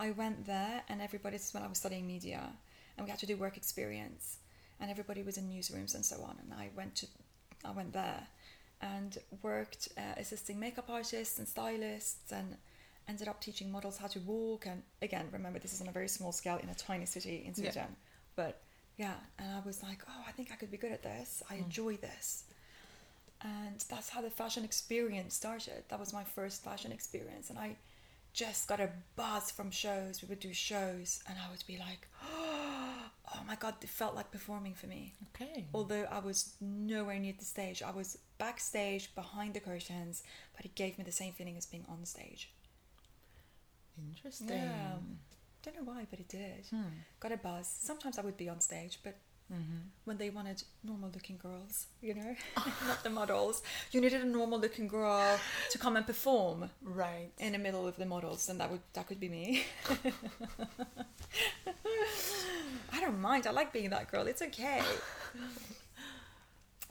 I 0.00 0.10
went 0.12 0.46
there, 0.46 0.82
and 0.88 1.02
everybody, 1.02 1.36
this 1.36 1.48
is 1.48 1.54
when 1.54 1.62
I 1.62 1.68
was 1.68 1.78
studying 1.78 2.06
media, 2.06 2.50
and 2.96 3.04
we 3.06 3.10
had 3.10 3.20
to 3.20 3.26
do 3.26 3.36
work 3.36 3.56
experience, 3.56 4.38
and 4.80 4.90
everybody 4.90 5.22
was 5.22 5.36
in 5.36 5.44
newsrooms 5.50 5.94
and 5.94 6.04
so 6.04 6.16
on. 6.22 6.38
And 6.42 6.54
I 6.54 6.70
went 6.74 6.94
to, 6.96 7.06
I 7.64 7.70
went 7.70 7.92
there, 7.92 8.26
and 8.80 9.18
worked 9.42 9.90
uh, 9.98 10.14
assisting 10.16 10.58
makeup 10.58 10.88
artists 10.88 11.38
and 11.38 11.46
stylists, 11.46 12.32
and 12.32 12.56
ended 13.08 13.28
up 13.28 13.42
teaching 13.42 13.70
models 13.70 13.98
how 13.98 14.06
to 14.06 14.20
walk. 14.20 14.66
And 14.66 14.82
again, 15.02 15.26
remember 15.32 15.58
this 15.58 15.74
is 15.74 15.82
on 15.82 15.88
a 15.88 15.92
very 15.92 16.08
small 16.08 16.32
scale 16.32 16.56
in 16.62 16.70
a 16.70 16.74
tiny 16.74 17.04
city 17.06 17.44
in 17.46 17.52
Yeah. 17.62 17.70
Sweden, 17.70 17.96
but 18.36 18.62
yeah. 18.96 19.14
And 19.38 19.52
I 19.52 19.60
was 19.66 19.82
like, 19.82 20.02
oh, 20.08 20.24
I 20.26 20.32
think 20.32 20.50
I 20.50 20.56
could 20.56 20.70
be 20.70 20.78
good 20.78 20.92
at 20.92 21.02
this. 21.02 21.42
I 21.50 21.56
enjoy 21.56 21.96
this 21.96 22.44
and 23.42 23.82
that's 23.88 24.10
how 24.10 24.20
the 24.20 24.30
fashion 24.30 24.64
experience 24.64 25.34
started 25.34 25.82
that 25.88 25.98
was 25.98 26.12
my 26.12 26.22
first 26.24 26.62
fashion 26.62 26.92
experience 26.92 27.48
and 27.48 27.58
i 27.58 27.74
just 28.32 28.68
got 28.68 28.80
a 28.80 28.90
buzz 29.16 29.50
from 29.50 29.70
shows. 29.70 30.22
We 30.22 30.28
would 30.28 30.40
do 30.40 30.52
shows 30.52 31.20
and 31.28 31.36
i 31.38 31.50
would 31.50 31.64
be 31.66 31.78
like 31.78 32.06
oh 32.24 33.42
my 33.46 33.56
god 33.56 33.74
it 33.82 33.88
felt 33.88 34.14
like 34.14 34.30
performing 34.30 34.74
for 34.74 34.86
me. 34.86 35.14
Okay. 35.34 35.66
although 35.74 36.06
i 36.10 36.18
was 36.18 36.54
nowhere 36.60 37.18
near 37.18 37.34
the 37.38 37.44
stage. 37.44 37.82
I 37.82 37.90
was 37.90 38.18
backstage 38.38 39.14
behind 39.14 39.54
the 39.54 39.60
curtains 39.60 40.22
but 40.56 40.64
it 40.64 40.74
gave 40.74 40.98
me 40.98 41.04
the 41.04 41.12
same 41.12 41.32
feeling 41.32 41.56
as 41.56 41.66
being 41.66 41.84
on 41.88 42.04
stage. 42.04 42.50
Interesting. 43.98 44.48
yeah. 44.48 44.96
Don't 45.62 45.76
know 45.76 45.92
why 45.92 46.06
but 46.10 46.20
it 46.20 46.28
did. 46.28 46.66
Hmm. 46.70 46.82
got 47.18 47.32
a 47.32 47.36
buzz. 47.36 47.66
Sometimes 47.66 48.18
i 48.18 48.22
would 48.22 48.36
be 48.36 48.48
on 48.48 48.60
stage 48.60 48.98
but 49.02 49.16
Mm-hmm. 49.52 49.78
when 50.04 50.16
they 50.16 50.30
wanted 50.30 50.62
normal 50.84 51.10
looking 51.12 51.36
girls, 51.42 51.86
you 52.00 52.14
know, 52.14 52.36
not 52.86 53.02
the 53.02 53.10
models. 53.10 53.62
You 53.90 54.00
needed 54.00 54.22
a 54.22 54.24
normal 54.24 54.60
looking 54.60 54.86
girl 54.86 55.40
to 55.70 55.78
come 55.78 55.96
and 55.96 56.06
perform 56.06 56.70
Right. 56.82 57.30
in 57.38 57.52
the 57.52 57.58
middle 57.58 57.84
of 57.86 57.96
the 57.96 58.06
models, 58.06 58.48
and 58.48 58.60
that 58.60 58.70
would 58.70 58.82
that 58.92 59.08
could 59.08 59.18
be 59.18 59.28
me. 59.28 59.64
I 62.92 63.00
don't 63.00 63.20
mind. 63.20 63.46
I 63.46 63.50
like 63.50 63.72
being 63.72 63.90
that 63.90 64.10
girl. 64.10 64.26
It's 64.26 64.42
okay. 64.42 64.82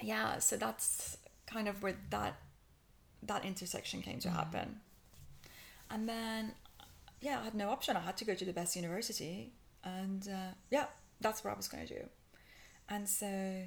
yeah, 0.02 0.40
so 0.40 0.58
that's 0.58 1.18
kind 1.48 1.68
of 1.68 1.82
where 1.84 1.96
that 2.10 2.36
that 3.24 3.46
intersection 3.46 4.02
came 4.02 4.20
to 4.20 4.30
happen. 4.30 4.80
And 5.90 6.08
then 6.08 6.54
yeah, 7.22 7.40
I 7.40 7.44
had 7.46 7.56
no 7.56 7.70
option. 7.70 7.98
I 7.98 8.02
had 8.02 8.18
to 8.18 8.26
go 8.26 8.34
to 8.36 8.46
the 8.46 8.54
best 8.54 8.76
university, 8.76 9.52
and 9.84 10.28
uh, 10.28 10.54
yeah, 10.72 10.86
that's 11.22 11.44
what 11.44 11.54
I 11.54 11.58
was 11.58 11.68
going 11.68 11.86
to 11.88 11.94
do. 12.00 12.06
And 12.90 13.08
so 13.08 13.64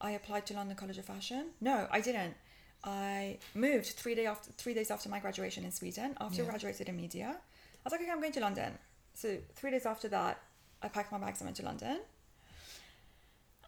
I 0.00 0.10
applied 0.10 0.46
to 0.46 0.54
London 0.54 0.76
College 0.76 0.98
of 0.98 1.04
Fashion. 1.04 1.46
No, 1.60 1.86
I 1.90 2.00
didn't. 2.00 2.34
I 2.82 3.38
moved 3.54 3.86
three 3.86 4.14
day 4.14 4.26
after 4.26 4.50
three 4.52 4.74
days 4.74 4.90
after 4.90 5.08
my 5.08 5.20
graduation 5.20 5.64
in 5.64 5.70
Sweden. 5.70 6.16
After 6.20 6.42
I 6.42 6.46
graduated 6.46 6.88
in 6.88 6.96
media, 6.96 7.28
I 7.28 7.80
was 7.84 7.92
like, 7.92 8.02
okay, 8.02 8.10
I'm 8.10 8.20
going 8.20 8.32
to 8.32 8.40
London. 8.40 8.72
So 9.14 9.38
three 9.54 9.70
days 9.70 9.86
after 9.86 10.08
that, 10.08 10.40
I 10.82 10.88
packed 10.88 11.10
my 11.12 11.18
bags 11.18 11.40
and 11.40 11.46
went 11.46 11.56
to 11.56 11.64
London. 11.64 12.00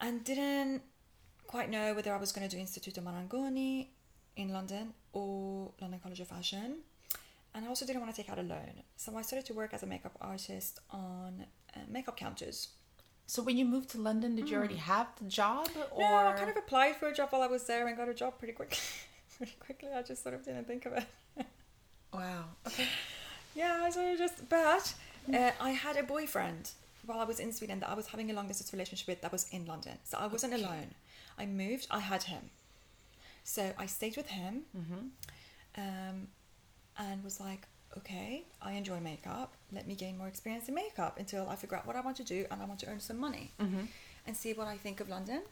And 0.00 0.22
didn't 0.24 0.82
quite 1.46 1.70
know 1.70 1.94
whether 1.94 2.12
I 2.12 2.18
was 2.18 2.32
going 2.32 2.46
to 2.46 2.54
do 2.54 2.62
Instituto 2.62 3.02
Marangoni 3.02 3.88
in 4.36 4.52
London 4.52 4.92
or 5.12 5.72
London 5.80 6.00
College 6.02 6.20
of 6.20 6.28
Fashion. 6.28 6.78
And 7.54 7.64
I 7.64 7.68
also 7.68 7.86
didn't 7.86 8.02
want 8.02 8.14
to 8.14 8.22
take 8.22 8.30
out 8.30 8.38
a 8.38 8.42
loan. 8.42 8.82
So 8.96 9.16
I 9.16 9.22
started 9.22 9.46
to 9.46 9.54
work 9.54 9.72
as 9.72 9.82
a 9.82 9.86
makeup 9.86 10.18
artist 10.20 10.80
on 10.90 11.46
uh, 11.74 11.78
makeup 11.88 12.18
counters. 12.18 12.68
So 13.26 13.42
when 13.42 13.56
you 13.56 13.64
moved 13.64 13.88
to 13.90 13.98
London, 13.98 14.36
did 14.36 14.48
you 14.48 14.56
already 14.56 14.76
have 14.76 15.08
the 15.18 15.24
job, 15.24 15.68
or 15.90 16.04
Hmm. 16.06 16.12
No, 16.12 16.28
I 16.28 16.32
kind 16.32 16.50
of 16.50 16.56
applied 16.56 16.96
for 16.96 17.08
a 17.08 17.14
job 17.14 17.30
while 17.30 17.42
I 17.42 17.48
was 17.48 17.64
there 17.64 17.86
and 17.86 17.96
got 17.96 18.08
a 18.08 18.14
job 18.14 18.38
pretty 18.38 18.52
quickly. 18.54 18.78
pretty 19.36 19.56
quickly. 19.58 19.88
I 19.94 20.02
just 20.02 20.22
sort 20.22 20.34
of 20.34 20.44
didn't 20.44 20.66
think 20.66 20.86
of 20.86 20.92
it. 20.92 21.06
wow? 22.12 22.44
Okay. 22.66 22.86
Yeah, 23.54 23.80
I 23.84 23.88
sort 23.90 24.12
of 24.12 24.18
just. 24.18 24.48
But 24.50 24.92
uh, 25.32 25.50
I 25.58 25.70
had 25.70 25.96
a 25.96 26.02
boyfriend 26.02 26.72
while 27.06 27.20
I 27.20 27.24
was 27.24 27.40
in 27.40 27.52
Sweden 27.54 27.80
that 27.80 27.88
I 27.88 27.94
was 27.94 28.08
having 28.08 28.30
a 28.30 28.34
long 28.34 28.46
distance 28.48 28.70
relationship 28.70 29.06
with 29.08 29.22
that 29.22 29.32
was 29.32 29.46
in 29.50 29.64
London. 29.64 29.96
So 30.04 30.18
I 30.18 30.26
wasn't 30.26 30.52
Okay. 30.52 30.62
alone. 30.62 30.94
I 31.38 31.46
moved, 31.46 31.86
I 31.90 32.00
had 32.00 32.24
him. 32.24 32.50
So 33.44 33.72
I 33.78 33.86
stayed 33.86 34.14
with 34.16 34.26
him 34.26 34.64
Mm-hmm. 34.76 35.06
um, 35.78 36.28
and 36.98 37.24
was 37.24 37.40
like, 37.40 37.66
okay, 37.98 38.44
I 38.62 38.72
enjoy 38.72 39.00
makeup. 39.00 39.54
Let 39.72 39.86
me 39.86 39.94
gain 39.94 40.16
more 40.18 40.28
experience 40.28 40.68
in 40.68 40.74
makeup 40.74 41.18
until 41.18 41.48
I 41.48 41.56
figure 41.56 41.76
out 41.76 41.86
what 41.86 41.96
I 41.96 42.00
want 42.00 42.16
to 42.18 42.24
do 42.24 42.46
and 42.50 42.62
I 42.62 42.64
want 42.64 42.80
to 42.80 42.88
earn 42.88 43.00
some 43.00 43.18
money 43.18 43.50
Mm-hmm. 43.60 43.84
and 44.26 44.36
see 44.36 44.52
what 44.52 44.66
I 44.68 44.76
think 44.76 45.00
of 45.00 45.08
London. 45.08 45.42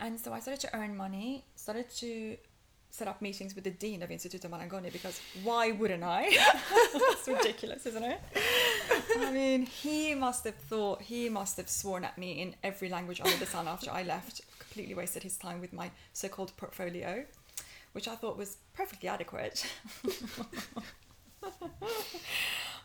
And 0.00 0.18
so 0.20 0.32
I 0.32 0.40
started 0.40 0.60
to 0.60 0.76
earn 0.76 0.96
money, 0.96 1.44
started 1.56 1.90
to 1.96 2.36
set 2.90 3.06
up 3.08 3.20
meetings 3.20 3.54
with 3.54 3.64
the 3.64 3.70
dean 3.70 4.02
of 4.02 4.08
Instituto 4.10 4.48
Marangoni 4.48 4.90
because 4.92 5.20
why 5.42 5.72
wouldn't 5.72 6.02
I? 6.02 6.30
That's 6.92 7.28
ridiculous, 7.28 7.84
isn't 7.86 8.02
it? 8.04 8.20
I 9.18 9.30
mean, 9.30 9.66
he 9.66 10.14
must 10.14 10.44
have 10.44 10.54
thought, 10.54 11.02
he 11.02 11.28
must 11.28 11.56
have 11.58 11.68
sworn 11.68 12.04
at 12.04 12.16
me 12.16 12.40
in 12.40 12.54
every 12.64 12.88
language 12.88 13.20
under 13.20 13.36
the 13.36 13.46
sun 13.46 13.68
after 13.68 13.90
I 13.90 14.04
left, 14.04 14.40
completely 14.58 14.94
wasted 14.94 15.22
his 15.22 15.36
time 15.36 15.60
with 15.60 15.72
my 15.72 15.90
so 16.12 16.28
called 16.28 16.56
portfolio, 16.56 17.24
which 17.98 18.06
I 18.06 18.14
thought 18.14 18.38
was 18.38 18.58
perfectly 18.74 19.08
adequate. 19.08 19.66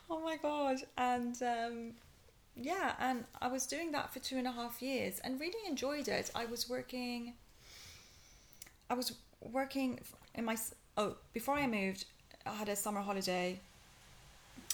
oh 0.09 0.19
my 0.23 0.37
god. 0.37 0.77
And 0.97 1.39
um, 1.43 1.91
yeah, 2.55 2.93
and 2.99 3.23
I 3.39 3.47
was 3.47 3.67
doing 3.67 3.91
that 3.91 4.11
for 4.11 4.17
two 4.17 4.37
and 4.37 4.47
a 4.47 4.51
half 4.51 4.81
years 4.81 5.21
and 5.23 5.39
really 5.39 5.69
enjoyed 5.69 6.07
it. 6.07 6.31
I 6.33 6.45
was 6.45 6.67
working. 6.67 7.33
I 8.89 8.95
was 8.95 9.13
working 9.39 9.99
in 10.33 10.45
my 10.45 10.57
oh 10.97 11.15
before 11.31 11.59
I 11.59 11.67
moved, 11.67 12.05
I 12.47 12.55
had 12.55 12.69
a 12.69 12.75
summer 12.75 13.01
holiday. 13.01 13.59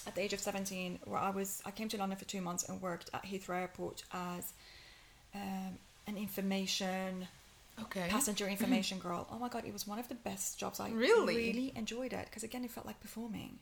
At 0.07 0.15
the 0.15 0.21
age 0.21 0.31
of 0.31 0.39
seventeen, 0.39 0.99
where 1.03 1.19
I 1.19 1.31
was, 1.31 1.61
I 1.65 1.71
came 1.71 1.89
to 1.89 1.97
London 1.97 2.17
for 2.17 2.23
two 2.23 2.39
months 2.39 2.69
and 2.69 2.81
worked 2.81 3.09
at 3.13 3.25
Heathrow 3.25 3.59
Airport 3.59 4.03
as 4.13 4.53
um, 5.35 5.77
an 6.07 6.15
information 6.15 7.27
Okay. 7.83 8.07
passenger 8.09 8.47
information 8.47 8.99
girl. 9.07 9.27
Oh 9.31 9.39
my 9.39 9.49
god, 9.49 9.65
it 9.65 9.73
was 9.73 9.87
one 9.87 9.99
of 9.99 10.07
the 10.07 10.15
best 10.15 10.59
jobs. 10.59 10.79
I 10.79 10.89
Really? 10.89 11.35
really 11.35 11.73
enjoyed 11.75 12.13
it 12.13 12.25
because 12.25 12.43
again, 12.43 12.63
it 12.65 12.71
felt 12.71 12.85
like 12.85 12.99
performing. 12.99 13.59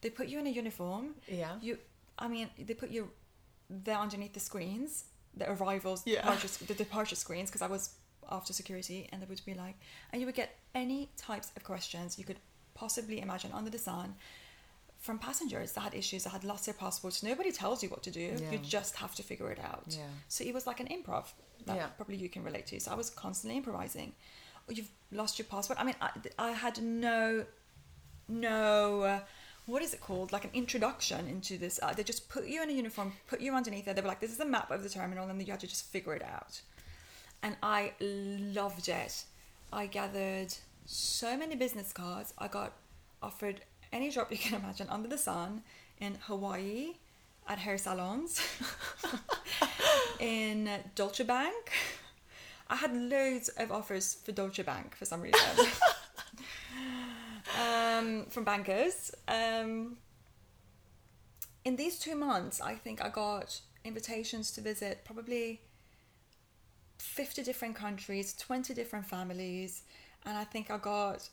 They 0.00 0.10
put 0.10 0.28
you 0.28 0.38
in 0.38 0.46
a 0.46 0.50
uniform. 0.50 1.14
Yeah. 1.26 1.52
You, 1.60 1.78
I 2.18 2.28
mean, 2.28 2.48
they 2.58 2.74
put 2.74 2.90
you 2.90 3.10
there 3.70 3.96
underneath 3.98 4.34
the 4.34 4.40
screens, 4.40 5.04
the 5.36 5.50
arrivals, 5.50 6.02
Yeah. 6.06 6.16
departure, 6.22 6.48
the 6.66 6.74
departure 6.74 7.16
screens, 7.16 7.50
because 7.50 7.62
I 7.62 7.66
was 7.68 7.90
after 8.30 8.52
security, 8.52 9.08
and 9.10 9.22
they 9.22 9.26
would 9.26 9.40
be 9.44 9.54
like, 9.54 9.76
and 10.12 10.20
you 10.20 10.26
would 10.26 10.34
get 10.34 10.56
any 10.74 11.10
types 11.16 11.50
of 11.56 11.64
questions 11.64 12.18
you 12.18 12.24
could 12.24 12.38
possibly 12.74 13.20
imagine 13.20 13.50
under 13.52 13.70
the 13.70 13.78
sun 13.78 14.14
from 15.06 15.18
passengers 15.18 15.72
that 15.72 15.80
had 15.80 15.94
issues, 15.94 16.24
that 16.24 16.30
had 16.30 16.44
lost 16.44 16.66
their 16.66 16.74
passports. 16.74 17.22
Nobody 17.22 17.50
tells 17.52 17.82
you 17.82 17.88
what 17.88 18.02
to 18.02 18.10
do. 18.10 18.20
Yeah. 18.38 18.50
You 18.52 18.58
just 18.58 18.96
have 18.96 19.14
to 19.14 19.22
figure 19.22 19.50
it 19.50 19.60
out. 19.60 19.84
Yeah. 19.88 20.02
So 20.28 20.44
it 20.44 20.52
was 20.52 20.66
like 20.66 20.80
an 20.80 20.88
improv 20.88 21.24
that 21.66 21.76
Yeah. 21.76 21.86
probably 21.96 22.16
you 22.16 22.28
can 22.28 22.42
relate 22.44 22.66
to. 22.66 22.80
So 22.80 22.90
I 22.90 22.94
was 22.94 23.08
constantly 23.08 23.56
improvising. 23.56 24.12
Oh, 24.68 24.72
you've 24.72 24.90
lost 25.12 25.38
your 25.38 25.46
passport. 25.46 25.78
I 25.80 25.84
mean, 25.84 25.94
I, 26.00 26.10
I 26.38 26.50
had 26.50 26.82
no, 26.82 27.46
no, 28.28 29.02
uh, 29.02 29.20
what 29.66 29.82
is 29.82 29.94
it 29.94 30.00
called? 30.00 30.32
Like 30.32 30.44
an 30.44 30.50
introduction 30.54 31.26
into 31.28 31.56
this. 31.58 31.78
Uh, 31.82 31.92
they 31.92 32.02
just 32.04 32.28
put 32.28 32.46
you 32.46 32.62
in 32.62 32.68
a 32.70 32.72
uniform, 32.72 33.12
put 33.26 33.40
you 33.40 33.54
underneath 33.54 33.88
it. 33.88 33.96
They 33.96 34.02
were 34.02 34.08
like, 34.08 34.20
this 34.20 34.32
is 34.32 34.40
a 34.40 34.44
map 34.44 34.70
of 34.70 34.82
the 34.82 34.88
terminal, 34.88 35.28
and 35.28 35.40
you 35.40 35.50
had 35.52 35.60
to 35.60 35.66
just 35.66 35.86
figure 35.90 36.14
it 36.14 36.22
out. 36.22 36.60
And 37.42 37.56
I 37.62 37.92
loved 38.00 38.88
it. 38.88 39.24
I 39.72 39.86
gathered 39.86 40.54
so 40.84 41.36
many 41.36 41.56
business 41.56 41.92
cards. 41.92 42.32
I 42.38 42.48
got 42.48 42.72
offered 43.22 43.60
any 43.96 44.10
job 44.10 44.26
you 44.30 44.36
can 44.36 44.54
imagine 44.54 44.88
under 44.90 45.08
the 45.08 45.18
sun 45.18 45.62
in 45.98 46.16
Hawaii, 46.26 46.94
at 47.48 47.58
hair 47.58 47.78
salons, 47.78 48.40
in 50.20 50.68
Deutsche 50.94 51.26
Bank. 51.26 51.72
I 52.68 52.76
had 52.76 52.94
loads 52.94 53.48
of 53.48 53.72
offers 53.72 54.14
for 54.24 54.32
Deutsche 54.32 54.64
Bank 54.66 54.94
for 54.94 55.04
some 55.04 55.22
reason. 55.22 55.40
um, 57.62 58.26
from 58.28 58.44
bankers. 58.44 59.12
Um, 59.28 59.96
in 61.64 61.76
these 61.76 61.98
two 61.98 62.16
months, 62.16 62.60
I 62.60 62.74
think 62.74 63.02
I 63.02 63.08
got 63.08 63.60
invitations 63.84 64.50
to 64.52 64.60
visit 64.60 65.04
probably 65.04 65.60
50 66.98 67.42
different 67.42 67.76
countries, 67.76 68.34
20 68.34 68.74
different 68.74 69.06
families, 69.06 69.82
and 70.26 70.36
I 70.36 70.44
think 70.44 70.70
I 70.70 70.78
got. 70.78 71.28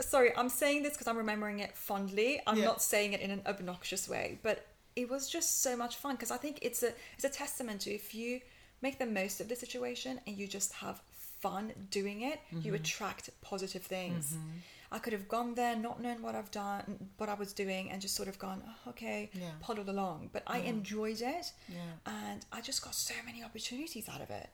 Sorry, 0.00 0.34
I'm 0.36 0.48
saying 0.48 0.82
this 0.82 0.92
because 0.94 1.06
I'm 1.08 1.16
remembering 1.18 1.60
it 1.60 1.76
fondly. 1.76 2.40
I'm 2.46 2.58
Yeah. 2.58 2.64
not 2.64 2.82
saying 2.82 3.12
it 3.12 3.20
in 3.20 3.30
an 3.30 3.42
obnoxious 3.46 4.08
way, 4.08 4.38
but 4.42 4.66
it 4.96 5.08
was 5.08 5.28
just 5.30 5.62
so 5.62 5.76
much 5.76 5.96
fun 5.96 6.16
because 6.16 6.30
I 6.30 6.36
think 6.38 6.58
it's 6.62 6.82
a 6.82 6.92
it's 7.14 7.24
a 7.24 7.28
testament 7.28 7.82
to 7.82 7.90
if 7.92 8.14
you 8.14 8.40
make 8.82 8.98
the 8.98 9.06
most 9.06 9.40
of 9.40 9.48
the 9.48 9.56
situation 9.56 10.20
and 10.26 10.36
you 10.38 10.46
just 10.48 10.72
have 10.74 11.00
fun 11.40 11.72
doing 11.90 12.22
it, 12.22 12.38
Mm-hmm. 12.52 12.66
you 12.66 12.74
attract 12.74 13.30
positive 13.42 13.82
things. 13.82 14.36
I 14.92 14.98
could 14.98 15.12
have 15.12 15.28
gone 15.28 15.54
there 15.54 15.76
not 15.76 16.00
knowing 16.02 16.20
what 16.20 16.34
I've 16.34 16.50
done, 16.50 17.08
what 17.18 17.28
I 17.28 17.34
was 17.34 17.52
doing, 17.52 17.90
and 17.90 18.02
just 18.02 18.16
sort 18.16 18.28
of 18.28 18.38
gone, 18.40 18.60
oh, 18.66 18.90
okay, 18.90 19.30
Yeah. 19.32 19.52
puddled 19.60 19.88
along. 19.88 20.30
But 20.32 20.42
I 20.48 20.58
enjoyed 20.58 21.20
it, 21.20 21.52
Yeah. 21.68 21.92
and 22.06 22.44
I 22.50 22.60
just 22.60 22.82
got 22.82 22.94
so 22.96 23.14
many 23.24 23.44
opportunities 23.44 24.08
out 24.08 24.20
of 24.20 24.30
it. 24.30 24.48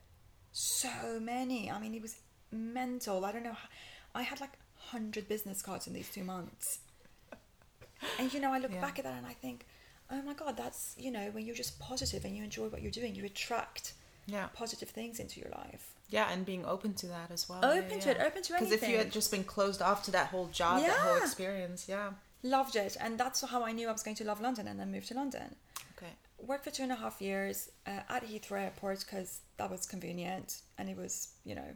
So 0.53 1.19
many. 1.21 1.71
I 1.71 1.79
mean, 1.79 1.95
it 1.95 2.03
was 2.03 2.17
mental. 2.53 3.25
I 3.25 3.33
don't 3.33 3.43
know. 3.45 3.55
How, 3.55 3.69
I 4.15 4.23
had 4.23 4.41
like 4.41 4.53
hundred 4.91 5.29
business 5.29 5.63
cards 5.63 5.87
in 5.87 5.93
these 5.93 6.09
two 6.11 6.25
months, 6.25 6.81
and 8.19 8.33
you 8.33 8.41
know, 8.41 8.53
I 8.53 8.59
look 8.59 8.73
Yeah. 8.73 8.81
back 8.81 8.99
at 8.99 9.05
that 9.05 9.15
and 9.15 9.27
I 9.27 9.33
think, 9.33 9.67
oh 10.11 10.23
my 10.23 10.35
god, 10.35 10.57
that's 10.57 10.95
you 10.99 11.11
know, 11.11 11.31
when 11.31 11.47
you're 11.47 11.55
just 11.57 11.79
positive 11.79 12.25
and 12.25 12.37
you 12.37 12.45
enjoy 12.45 12.69
what 12.69 12.83
you're 12.83 12.91
doing, 12.91 13.15
you 13.15 13.25
attract 13.25 13.95
Yeah. 14.27 14.49
positive 14.49 14.91
things 14.91 15.19
into 15.21 15.41
your 15.41 15.51
life. 15.51 15.95
Yeah, 16.09 16.31
and 16.31 16.45
being 16.47 16.65
open 16.65 16.95
to 16.95 17.07
that 17.09 17.31
as 17.31 17.49
well. 17.49 17.65
Open 17.65 17.99
to 18.01 18.11
it, 18.11 18.19
open 18.21 18.43
to 18.43 18.55
anything. 18.55 18.69
Because 18.71 18.73
if 18.73 18.89
you 18.89 18.97
had 18.99 19.11
just 19.11 19.31
been 19.31 19.45
closed 19.45 19.83
off 19.83 20.05
to 20.05 20.11
that 20.13 20.29
whole 20.29 20.47
job, 20.49 20.81
that 20.83 20.99
whole 20.99 21.17
Yeah. 21.17 21.23
experience, 21.23 21.89
yeah. 21.89 22.13
Loved 22.43 22.77
it, 22.77 22.97
and 23.01 23.19
that's 23.19 23.41
how 23.41 23.65
I 23.65 23.73
knew 23.73 23.89
I 23.89 23.93
was 23.93 24.03
going 24.05 24.17
to 24.17 24.25
love 24.25 24.41
London, 24.41 24.69
and 24.69 24.79
then 24.79 24.93
moved 24.93 25.09
to 25.09 25.15
London. 25.15 25.57
Okay. 25.99 26.13
worked 26.39 26.65
for 26.65 26.71
two 26.71 26.83
and 26.83 26.93
a 26.93 26.97
half 26.97 27.21
years 27.23 27.71
uh, 27.87 28.01
at 28.11 28.23
Heathrow 28.25 28.61
Airport 28.61 29.01
because 29.01 29.41
that 29.57 29.71
was 29.71 29.87
convenient 29.87 30.61
and 30.77 30.91
it 30.91 30.97
was, 30.97 31.29
you 31.45 31.55
know, 31.55 31.75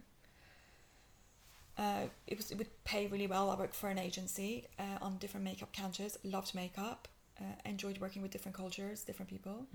uh, 1.81 2.03
it 2.27 2.37
was 2.37 2.51
it 2.51 2.59
would 2.59 2.69
pay 2.85 3.07
really 3.07 3.27
well. 3.27 3.51
I 3.51 3.57
worked 3.57 3.75
for 3.75 3.89
an 3.89 3.99
agency 3.99 4.67
uh, 4.79 4.99
on 5.07 5.17
different 5.19 5.45
makeup 5.45 5.73
counters. 5.73 6.19
Loved 6.25 6.55
makeup. 6.55 7.09
Uh, 7.41 7.45
enjoyed 7.65 7.99
working 7.99 8.21
with 8.23 8.31
different 8.31 8.57
cultures, 8.57 9.03
different 9.03 9.31
people. 9.31 9.67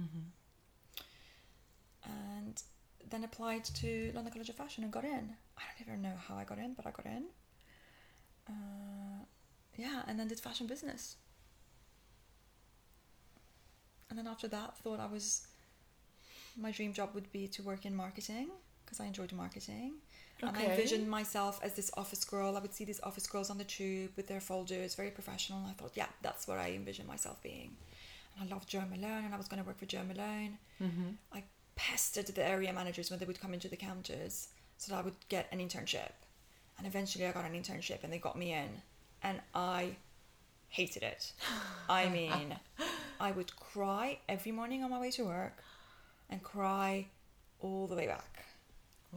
And 2.06 2.62
then 3.10 3.24
applied 3.24 3.66
to 3.82 4.12
London 4.14 4.32
College 4.32 4.50
of 4.50 4.56
Fashion 4.56 4.84
and 4.84 4.94
got 4.94 5.04
in. 5.04 5.26
I 5.58 5.62
don't 5.78 5.88
even 5.88 6.02
know 6.04 6.14
how 6.28 6.36
I 6.36 6.44
got 6.44 6.60
in, 6.60 6.74
but 6.76 6.86
I 6.86 6.92
got 6.92 7.06
in. 7.08 7.24
Uh, 8.48 9.26
yeah, 9.76 10.04
and 10.08 10.20
then 10.20 10.28
did 10.28 10.40
fashion 10.40 10.68
business 10.68 11.16
and 14.10 14.18
then 14.26 14.28
after 14.28 14.48
that 14.48 14.78
thought 14.78 15.00
i 15.00 15.06
was 15.06 15.48
my 16.58 16.72
dream 16.72 16.94
job 16.94 17.10
would 17.14 17.32
be 17.32 17.48
to 17.48 17.62
work 17.64 17.86
in 17.86 17.96
marketing 17.96 18.50
because 18.86 19.00
i 19.00 19.06
enjoyed 19.06 19.32
marketing 19.34 19.94
and 20.42 20.56
i 20.58 20.66
envisioned 20.66 21.10
myself 21.10 21.60
as 21.64 21.74
this 21.74 21.92
office 21.96 22.24
girl. 22.26 22.58
I 22.58 22.60
would 22.60 22.74
see 22.74 22.86
these 22.86 23.02
office 23.02 23.28
girls 23.28 23.50
on 23.50 23.58
the 23.58 23.64
tube 23.64 24.12
with 24.16 24.28
their 24.28 24.42
folders 24.42 24.96
very 24.96 25.12
professional. 25.12 25.60
And 25.60 25.70
i 25.70 25.74
thought 25.74 25.92
yeah 25.96 26.08
that's 26.22 26.48
what 26.48 26.58
i 26.58 26.72
envisioned 26.72 27.08
myself 27.08 27.42
being. 27.42 27.76
And 28.40 28.50
i 28.50 28.54
loved 28.54 28.70
jo 28.70 28.82
malone 28.90 29.26
and 29.26 29.34
i 29.34 29.38
was 29.38 29.48
going 29.48 29.62
to 29.62 29.68
work 29.68 29.80
for 29.80 29.86
jo 29.86 30.02
malone. 30.04 30.58
Mm-hmm. 30.82 31.10
i 31.34 31.44
pestered 31.76 32.28
the 32.28 32.46
area 32.48 32.72
managers 32.72 33.10
when 33.10 33.20
they 33.20 33.26
would 33.26 33.42
come 33.42 33.54
into 33.54 33.68
the 33.68 33.76
counters 33.76 34.50
so 34.78 34.92
that 34.92 35.00
i 35.00 35.02
would 35.02 35.16
get 35.30 35.48
an 35.52 35.60
internship. 35.60 36.12
And 36.78 36.86
eventually 36.86 37.26
i 37.26 37.32
got 37.32 37.46
an 37.46 37.54
internship 37.54 38.04
and 38.04 38.12
they 38.12 38.20
got 38.20 38.38
me 38.38 38.54
in. 38.54 38.70
And 39.24 39.42
i 39.54 39.96
hated 40.70 41.04
it. 41.04 41.32
I 41.90 42.10
mean 42.18 42.58
I 43.20 43.32
would 43.32 43.56
cry 43.56 44.20
every 44.28 44.52
morning 44.52 44.84
on 44.84 44.92
my 44.92 45.00
way 45.00 45.12
to 45.12 45.24
work 45.24 45.64
and 46.30 46.44
cry 46.44 47.08
all 47.60 47.88
the 47.88 47.96
way 47.96 48.08
back. 48.08 48.46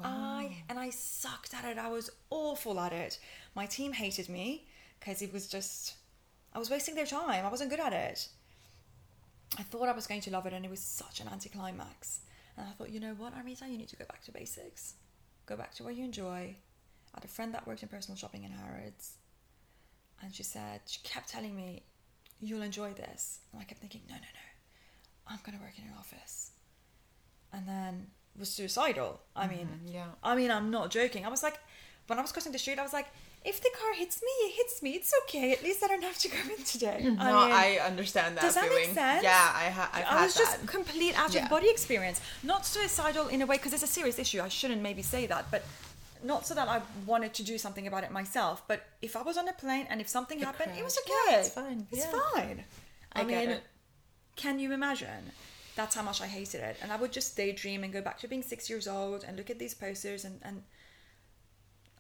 I 0.05 0.63
and 0.69 0.79
I 0.79 0.91
sucked 0.91 1.55
at 1.55 1.65
it. 1.65 1.79
I 1.79 1.89
was 1.89 2.11
awful 2.31 2.79
at 2.81 2.93
it. 2.93 3.19
My 3.55 3.67
team 3.67 3.93
hated 3.93 4.29
me 4.29 4.67
because 4.99 5.23
it 5.23 5.33
was 5.33 5.49
just 5.49 5.95
I 6.55 6.59
was 6.59 6.71
wasting 6.71 6.95
their 6.95 7.07
time. 7.07 7.45
I 7.45 7.51
wasn't 7.51 7.71
good 7.71 7.81
at 7.81 7.93
it. 7.93 8.29
I 9.59 9.63
thought 9.63 9.89
I 9.89 9.93
was 9.93 10.07
going 10.07 10.21
to 10.23 10.31
love 10.31 10.47
it 10.47 10.53
and 10.53 10.65
it 10.65 10.71
was 10.71 10.81
such 10.81 11.21
an 11.21 11.29
anticlimax. 11.29 12.21
And 12.57 12.67
I 12.69 12.73
thought, 12.73 12.91
you 12.91 13.01
know 13.01 13.15
what, 13.15 13.35
Armita, 13.35 13.71
you 13.71 13.79
need 13.79 13.89
to 13.89 13.97
go 13.97 14.05
back 14.05 14.23
to 14.25 14.33
basics. 14.33 14.95
Go 15.47 15.57
back 15.57 15.75
to 15.77 15.85
what 15.85 15.95
you 15.95 16.05
enjoy. 16.05 16.55
I 17.15 17.17
had 17.17 17.25
a 17.25 17.29
friend 17.29 17.55
that 17.55 17.67
worked 17.67 17.83
in 17.83 17.89
personal 17.89 18.17
shopping 18.17 18.45
in 18.45 18.51
Harrods 18.51 19.15
and 20.23 20.35
she 20.35 20.43
said 20.43 20.81
she 20.87 21.01
kept 21.03 21.29
telling 21.29 21.55
me 21.55 21.83
you'll 22.41 22.63
enjoy 22.63 22.93
this 22.93 23.41
and 23.53 23.61
i 23.61 23.65
kept 23.65 23.81
thinking 23.81 24.03
no 24.09 24.15
no 24.15 24.21
no 24.21 25.33
i'm 25.33 25.39
going 25.45 25.57
to 25.57 25.63
work 25.63 25.75
in 25.79 25.85
an 25.85 25.95
office 25.99 26.53
and 27.53 27.67
then 27.67 28.07
was 28.39 28.49
suicidal 28.51 29.21
i 29.37 29.47
mean 29.47 29.69
Mhm, 29.69 29.95
yeah. 29.95 30.07
i 30.23 30.35
mean 30.35 30.51
i'm 30.51 30.71
not 30.71 30.91
joking 30.91 31.25
i 31.27 31.29
was 31.29 31.43
like 31.43 31.59
when 32.07 32.19
i 32.19 32.23
was 32.23 32.33
crossing 32.33 32.53
the 32.53 32.59
street 32.59 32.79
i 32.79 32.83
was 32.83 32.93
like 32.93 33.07
if 33.45 33.61
the 33.61 33.71
car 33.79 33.93
hits 33.95 34.21
me 34.29 34.33
it 34.47 34.53
hits 34.61 34.83
me 34.83 34.91
it's 34.99 35.13
okay 35.23 35.53
at 35.53 35.63
least 35.63 35.83
i 35.85 35.87
don't 35.87 36.03
have 36.11 36.19
to 36.19 36.29
go 36.29 36.37
in 36.57 36.63
today 36.65 36.99
no, 37.05 37.15
I 37.67 37.79
understand 37.91 38.37
that 38.37 38.43
does 38.43 38.55
that 38.55 38.65
feeling. 38.69 38.89
make 38.89 38.95
sense? 38.95 39.23
Yeah, 39.23 39.53
I 39.65 39.67
ha- 39.79 39.91
I've 39.95 40.07
I 40.19 40.25
was 40.25 40.35
just 40.43 40.67
complete 40.67 41.15
out 41.21 41.33
Yeah. 41.35 41.45
of 41.45 41.51
body 41.57 41.69
experience. 41.77 42.19
Not 42.43 42.67
suicidal 42.67 43.29
in 43.29 43.41
a 43.43 43.47
way 43.47 43.57
because 43.59 43.73
it's 43.77 43.85
a 43.91 43.95
serious 43.99 44.19
issue. 44.19 44.41
I 44.49 44.49
shouldn't 44.49 44.83
maybe 44.89 45.03
say 45.15 45.23
that, 45.33 45.45
but 45.55 45.63
not 46.33 46.41
so 46.49 46.53
that 46.59 46.69
I 46.77 46.79
wanted 47.07 47.33
to 47.39 47.43
do 47.53 47.57
something 47.65 47.87
about 47.91 48.03
it 48.07 48.11
myself. 48.11 48.57
But 48.71 48.79
if 49.09 49.13
I 49.21 49.23
was 49.23 49.37
on 49.39 49.47
a 49.49 49.53
plane 49.63 49.87
and 49.91 50.01
if 50.01 50.09
something 50.17 50.39
It 50.41 50.45
happened, 50.51 50.73
it 50.81 50.85
was 50.89 50.97
okay. 51.03 51.13
Yeah, 51.31 51.39
it's 51.41 51.51
fine. 51.63 51.87
It's 51.93 52.07
Yeah. 52.07 52.21
fine. 52.35 52.59
I, 53.13 53.21
I 53.21 53.25
mean, 53.25 53.49
it. 53.51 53.63
can 54.43 54.59
you 54.59 54.73
imagine? 54.73 55.23
That's 55.79 55.95
how 55.95 56.03
much 56.03 56.21
I 56.21 56.27
hated 56.27 56.61
it. 56.61 56.77
And 56.83 56.91
I 56.91 56.97
would 56.97 57.13
just 57.13 57.37
daydream 57.37 57.85
and 57.85 57.93
go 57.93 58.03
back 58.03 58.19
to 58.19 58.27
being 58.27 58.43
six 58.43 58.69
years 58.69 58.89
old 58.89 59.23
and 59.23 59.37
look 59.37 59.49
at 59.49 59.61
these 59.61 59.75
posters 59.75 60.25
and, 60.25 60.41
and 60.43 60.65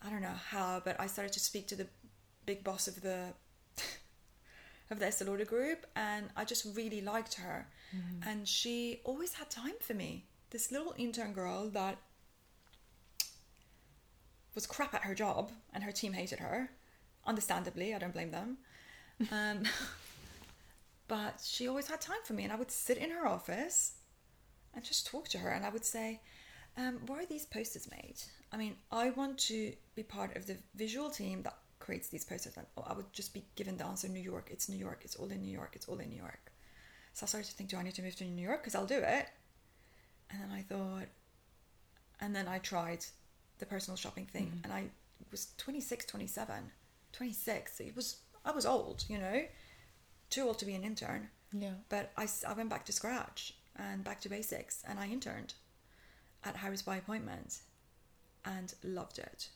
I 0.04 0.10
don't 0.10 0.20
know 0.20 0.40
how, 0.50 0.82
but 0.84 1.00
I 1.00 1.06
started 1.06 1.32
to 1.34 1.38
speak 1.38 1.68
to 1.68 1.76
the 1.76 1.86
big 2.44 2.64
boss 2.64 2.88
of 2.88 3.00
the 3.02 3.26
of 4.90 4.98
the 4.98 5.06
Estee 5.06 5.26
Lauder 5.26 5.44
group 5.44 5.86
and 5.94 6.28
I 6.36 6.44
just 6.44 6.66
really 6.74 7.00
liked 7.00 7.34
her. 7.34 7.68
And 8.28 8.48
she 8.48 9.00
always 9.04 9.34
had 9.34 9.48
time 9.48 9.78
for 9.80 9.94
me. 9.94 10.24
This 10.50 10.72
little 10.72 10.92
intern 10.98 11.32
girl 11.32 11.68
that 11.68 11.98
was 14.56 14.66
crap 14.66 14.92
at 14.92 15.02
her 15.04 15.14
job 15.14 15.52
and 15.72 15.84
her 15.84 15.92
team 15.92 16.14
hated 16.14 16.40
her. 16.40 16.70
Understandably, 17.24 17.94
I 17.94 18.00
don't 18.00 18.12
blame 18.12 18.32
them. 18.32 18.58
Um, 19.30 19.62
but 21.08 21.42
she 21.44 21.66
always 21.66 21.88
had 21.88 22.00
time 22.00 22.22
for 22.24 22.34
me 22.34 22.44
and 22.44 22.52
I 22.52 22.56
would 22.56 22.70
sit 22.70 22.98
in 22.98 23.10
her 23.10 23.26
office 23.26 23.94
and 24.74 24.84
just 24.84 25.06
talk 25.06 25.28
to 25.28 25.38
her 25.38 25.50
and 25.50 25.64
I 25.64 25.70
would 25.70 25.84
say, 25.84 26.20
um, 26.76 27.00
where 27.06 27.20
are 27.20 27.26
these 27.26 27.46
posters 27.46 27.90
made? 27.90 28.16
I 28.52 28.56
mean, 28.56 28.76
I 28.92 29.10
want 29.10 29.38
to 29.48 29.72
be 29.96 30.02
part 30.02 30.36
of 30.36 30.46
the 30.46 30.58
visual 30.74 31.10
team 31.10 31.42
that 31.42 31.56
creates 31.80 32.08
these 32.08 32.24
posters. 32.24 32.56
And 32.56 32.66
I 32.86 32.92
would 32.92 33.12
just 33.12 33.32
be 33.34 33.44
given 33.56 33.76
the 33.76 33.86
answer 33.86 34.08
New 34.08 34.20
York, 34.20 34.50
it's 34.52 34.68
New 34.68 34.76
York, 34.76 35.00
it's 35.04 35.16
all 35.16 35.30
in 35.30 35.40
New 35.40 35.50
York, 35.50 35.72
it's 35.74 35.88
all 35.88 35.98
in 35.98 36.10
New 36.10 36.16
York. 36.16 36.52
So 37.14 37.24
I 37.24 37.26
started 37.26 37.48
to 37.48 37.56
think, 37.56 37.70
do 37.70 37.78
I 37.78 37.82
need 37.82 37.94
to 37.94 38.02
move 38.02 38.16
to 38.16 38.24
New 38.24 38.46
York? 38.46 38.62
Because 38.62 38.74
I'll 38.74 38.86
do 38.86 38.98
it. 38.98 39.26
And 40.30 40.42
then 40.42 40.52
I 40.52 40.62
thought, 40.62 41.08
and 42.20 42.34
then 42.36 42.46
I 42.46 42.58
tried 42.58 43.04
the 43.58 43.66
personal 43.66 43.96
shopping 43.96 44.26
thing 44.26 44.60
and 44.62 44.72
I 44.72 44.84
was 45.30 45.48
26, 45.56 46.04
27, 46.04 46.54
26. 47.12 47.80
It 47.80 47.96
was, 47.96 48.18
I 48.44 48.52
was 48.52 48.66
old, 48.66 49.04
you 49.08 49.18
know, 49.18 49.42
too 50.30 50.46
old 50.46 50.58
to 50.58 50.64
be 50.64 50.74
an 50.74 50.84
intern. 50.84 51.28
Yeah. 51.52 51.74
But 51.88 52.12
I 52.16 52.26
went 52.54 52.68
back 52.68 52.84
to 52.86 52.92
scratch 52.92 53.54
and 53.76 54.04
back 54.04 54.20
to 54.22 54.28
basics 54.28 54.82
and 54.88 54.98
I 54.98 55.06
interned 55.06 55.54
at 56.44 56.56
Harrods 56.56 56.82
by 56.82 56.96
appointment 56.96 57.58
and 58.44 58.74
loved 58.82 59.18
it. 59.18 59.48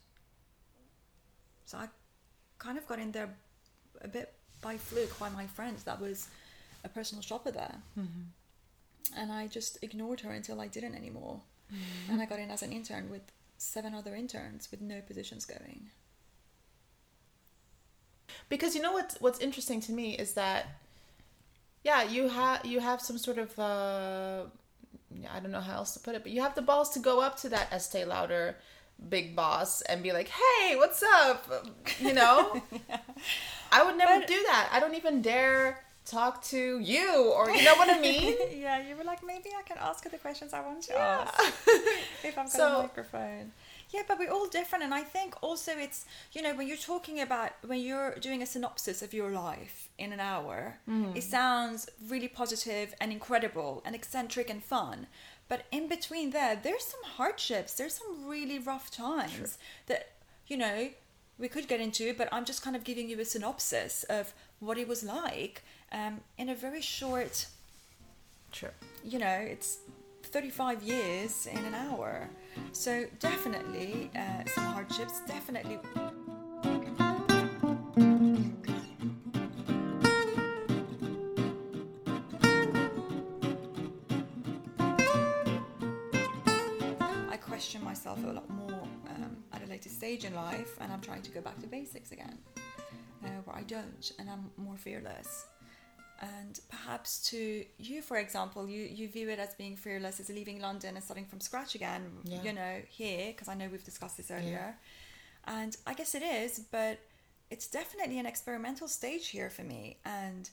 So 1.64 1.78
I 1.78 1.88
kind 2.58 2.78
of 2.78 2.86
got 2.86 2.98
in 2.98 3.12
there 3.12 3.34
a 4.00 4.08
bit 4.08 4.34
by 4.60 4.76
fluke 4.76 5.18
by 5.18 5.28
my 5.30 5.46
friend 5.46 5.76
that 5.84 6.00
was 6.00 6.28
a 6.84 6.88
personal 6.88 7.22
shopper 7.22 7.50
there. 7.50 7.76
Mm-hmm. 7.98 9.18
And 9.18 9.32
I 9.32 9.46
just 9.46 9.78
ignored 9.82 10.20
her 10.20 10.30
until 10.30 10.60
I 10.60 10.68
didn't 10.68 10.94
anymore. 10.94 11.40
Mm-hmm. 11.72 12.12
And 12.12 12.22
I 12.22 12.26
got 12.26 12.38
in 12.38 12.50
as 12.50 12.62
an 12.62 12.72
intern 12.72 13.10
with 13.10 13.22
seven 13.58 13.94
other 13.94 14.14
interns 14.14 14.70
with 14.70 14.80
no 14.80 15.00
positions 15.00 15.44
going. 15.44 15.90
Because 18.54 18.72
you 18.76 18.82
know 18.86 18.92
what 18.98 19.08
what's 19.24 19.40
interesting 19.48 19.80
to 19.86 19.92
me 20.00 20.06
is 20.24 20.30
that 20.42 20.62
yeah 21.88 22.02
you 22.14 22.22
have 22.38 22.58
you 22.72 22.78
have 22.88 23.00
some 23.08 23.18
sort 23.26 23.38
of 23.44 23.50
uh 23.58 24.42
i 25.34 25.36
don't 25.40 25.52
know 25.56 25.60
how 25.68 25.76
else 25.80 25.92
to 25.96 26.00
put 26.06 26.12
it 26.16 26.22
but 26.24 26.32
you 26.34 26.40
have 26.46 26.54
the 26.60 26.66
balls 26.70 26.88
to 26.94 27.00
go 27.10 27.14
up 27.26 27.34
to 27.42 27.48
that 27.54 27.66
estee 27.76 28.04
lauder 28.04 28.46
big 29.16 29.26
boss 29.40 29.70
and 29.88 29.96
be 30.06 30.12
like 30.18 30.28
hey 30.40 30.76
what's 30.76 31.02
up? 31.24 31.40
You 32.06 32.12
know? 32.20 32.36
I 33.76 33.82
would 33.84 33.96
never 34.02 34.18
But- 34.20 34.28
do 34.28 34.40
that. 34.50 34.64
I 34.74 34.78
don't 34.82 34.94
even 35.02 35.22
dare 35.22 35.80
talk 36.04 36.34
to 36.54 36.62
you 36.92 37.08
or 37.36 37.44
you 37.56 37.62
know 37.68 37.74
what 37.80 37.88
i 37.96 37.98
mean? 38.10 38.34
Yeah, 38.66 38.76
you 38.86 38.94
were 38.98 39.04
like, 39.12 39.22
maybe 39.32 39.50
I 39.60 39.62
can 39.70 39.78
ask 39.88 39.98
her 40.04 40.10
the 40.16 40.18
questions 40.26 40.50
I 40.52 40.60
want 40.68 40.80
to 40.88 40.92
Yeah. 40.92 41.24
ask 41.26 41.40
if 42.28 42.34
I've 42.40 42.46
got 42.52 42.58
So- 42.60 42.76
a 42.78 42.82
microphone. 42.82 43.46
Yeah, 43.92 44.02
but 44.08 44.18
we're 44.18 44.30
all 44.32 44.46
different, 44.48 44.84
and 44.84 44.94
I 44.94 45.02
think 45.02 45.34
also 45.42 45.72
it's 45.76 46.06
you 46.32 46.40
know 46.42 46.54
when 46.54 46.66
you're 46.66 46.76
talking 46.76 47.20
about 47.20 47.50
when 47.66 47.80
you're 47.80 48.14
doing 48.16 48.42
a 48.42 48.46
synopsis 48.46 49.02
of 49.02 49.12
your 49.12 49.30
life 49.30 49.88
in 49.98 50.12
an 50.12 50.20
hour, 50.20 50.78
it 51.14 51.22
sounds 51.24 51.88
really 52.08 52.28
positive 52.28 52.94
and 53.00 53.12
incredible 53.12 53.82
and 53.84 53.94
eccentric 53.94 54.48
and 54.50 54.62
fun. 54.64 55.06
But 55.48 55.64
in 55.70 55.88
between 55.88 56.30
there, 56.30 56.56
there's 56.62 56.84
some 56.84 57.04
hardships. 57.16 57.74
There's 57.74 57.94
some 57.94 58.26
really 58.26 58.58
rough 58.58 58.90
times 58.90 59.58
that 59.86 60.12
you 60.46 60.56
know 60.56 60.88
we 61.38 61.48
could 61.48 61.68
get 61.68 61.80
into, 61.80 62.14
but 62.14 62.28
I'm 62.32 62.44
just 62.44 62.62
kind 62.62 62.76
of 62.76 62.84
giving 62.84 63.10
you 63.10 63.20
a 63.20 63.24
synopsis 63.24 64.04
of 64.04 64.32
what 64.60 64.78
it 64.78 64.88
was 64.88 65.02
like 65.02 65.62
um, 65.92 66.20
in 66.38 66.48
a 66.48 66.54
very 66.54 66.80
short 66.80 67.46
sure 68.52 68.72
you 69.04 69.18
know, 69.18 69.26
it's 69.26 69.78
35 70.22 70.82
years 70.82 71.46
in 71.46 71.58
an 71.64 71.74
hour. 71.74 72.28
So 72.72 73.06
definitely 73.20 74.10
uh, 74.16 74.44
some 74.46 74.64
hardships, 74.64 75.20
definitely. 75.26 75.78
I 87.30 87.36
question 87.36 87.84
myself 87.84 88.18
a 88.24 88.28
lot 88.28 88.50
more 88.50 88.82
um, 89.10 89.36
at 89.52 89.62
a 89.62 89.66
later 89.66 89.88
stage 89.88 90.24
in 90.24 90.34
life, 90.34 90.76
and 90.80 90.92
I'm 90.92 91.00
trying 91.00 91.22
to 91.22 91.30
go 91.30 91.40
back 91.40 91.60
to 91.60 91.66
basics 91.66 92.10
again, 92.12 92.38
uh, 92.56 93.28
where 93.44 93.56
I 93.56 93.62
don't, 93.62 94.10
and 94.18 94.28
I'm 94.28 94.50
more 94.56 94.76
fearless 94.76 95.46
and 96.22 96.60
perhaps 96.70 97.28
to 97.30 97.64
you 97.78 98.00
for 98.00 98.16
example 98.16 98.68
you 98.68 98.82
you 98.98 99.08
view 99.08 99.28
it 99.28 99.38
as 99.40 99.54
being 99.54 99.76
fearless 99.76 100.20
as 100.20 100.28
leaving 100.28 100.60
london 100.60 100.94
and 100.94 101.04
starting 101.04 101.26
from 101.26 101.40
scratch 101.40 101.74
again 101.74 102.02
Yeah. 102.24 102.42
you 102.44 102.52
know 102.52 102.74
here 102.88 103.26
because 103.32 103.48
i 103.48 103.54
know 103.54 103.68
we've 103.70 103.84
discussed 103.84 104.16
this 104.16 104.30
earlier. 104.30 104.76
And 105.44 105.76
i 105.86 105.92
guess 105.94 106.14
it 106.14 106.22
is 106.22 106.60
but 106.70 107.00
it's 107.50 107.66
definitely 107.66 108.18
an 108.18 108.26
experimental 108.26 108.88
stage 108.88 109.28
here 109.28 109.50
for 109.50 109.64
me. 109.64 109.98
And 110.04 110.48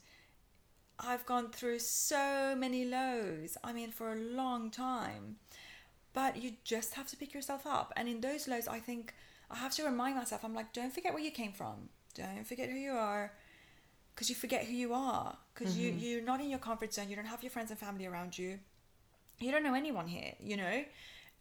i've 1.00 1.26
gone 1.26 1.50
through 1.52 1.80
so 1.80 2.56
many 2.58 2.84
lows 2.86 3.56
i 3.64 3.72
mean 3.72 3.92
for 3.92 4.12
a 4.12 4.16
long 4.16 4.72
time. 4.72 5.38
But 6.12 6.42
you 6.44 6.54
just 6.64 6.96
have 6.96 7.08
to 7.12 7.16
pick 7.16 7.32
yourself 7.36 7.64
up. 7.68 7.94
And 7.96 8.10
in 8.10 8.22
those 8.22 8.48
lows 8.48 8.68
i 8.68 8.80
think 8.80 9.14
i 9.52 9.58
have 9.64 9.74
to 9.76 9.84
remind 9.84 10.16
myself 10.16 10.44
i'm 10.44 10.56
like 10.56 10.74
don't 10.74 10.94
forget 10.94 11.14
where 11.14 11.24
you 11.24 11.32
came 11.32 11.54
from. 11.54 11.90
Don't 12.16 12.46
forget 12.48 12.68
who 12.70 12.76
you 12.90 12.94
are 12.94 13.32
because 14.20 14.30
you 14.30 14.36
forget 14.36 14.66
who 14.66 14.74
you 14.74 14.94
are. 14.94 15.38
Because 15.54 15.78
you 15.78 15.92
you're 15.92 16.22
not 16.22 16.42
in 16.42 16.50
your 16.50 16.60
comfort 16.60 16.94
zone. 16.94 17.10
You 17.10 17.16
don't 17.16 17.32
have 17.34 17.42
your 17.42 17.52
friends 17.52 17.72
and 17.72 17.80
family 17.80 18.06
around 18.06 18.38
you. 18.38 18.60
You 19.40 19.50
don't 19.54 19.64
know 19.64 19.76
anyone 19.76 20.08
here 20.08 20.34
you 20.44 20.58
know? 20.58 20.84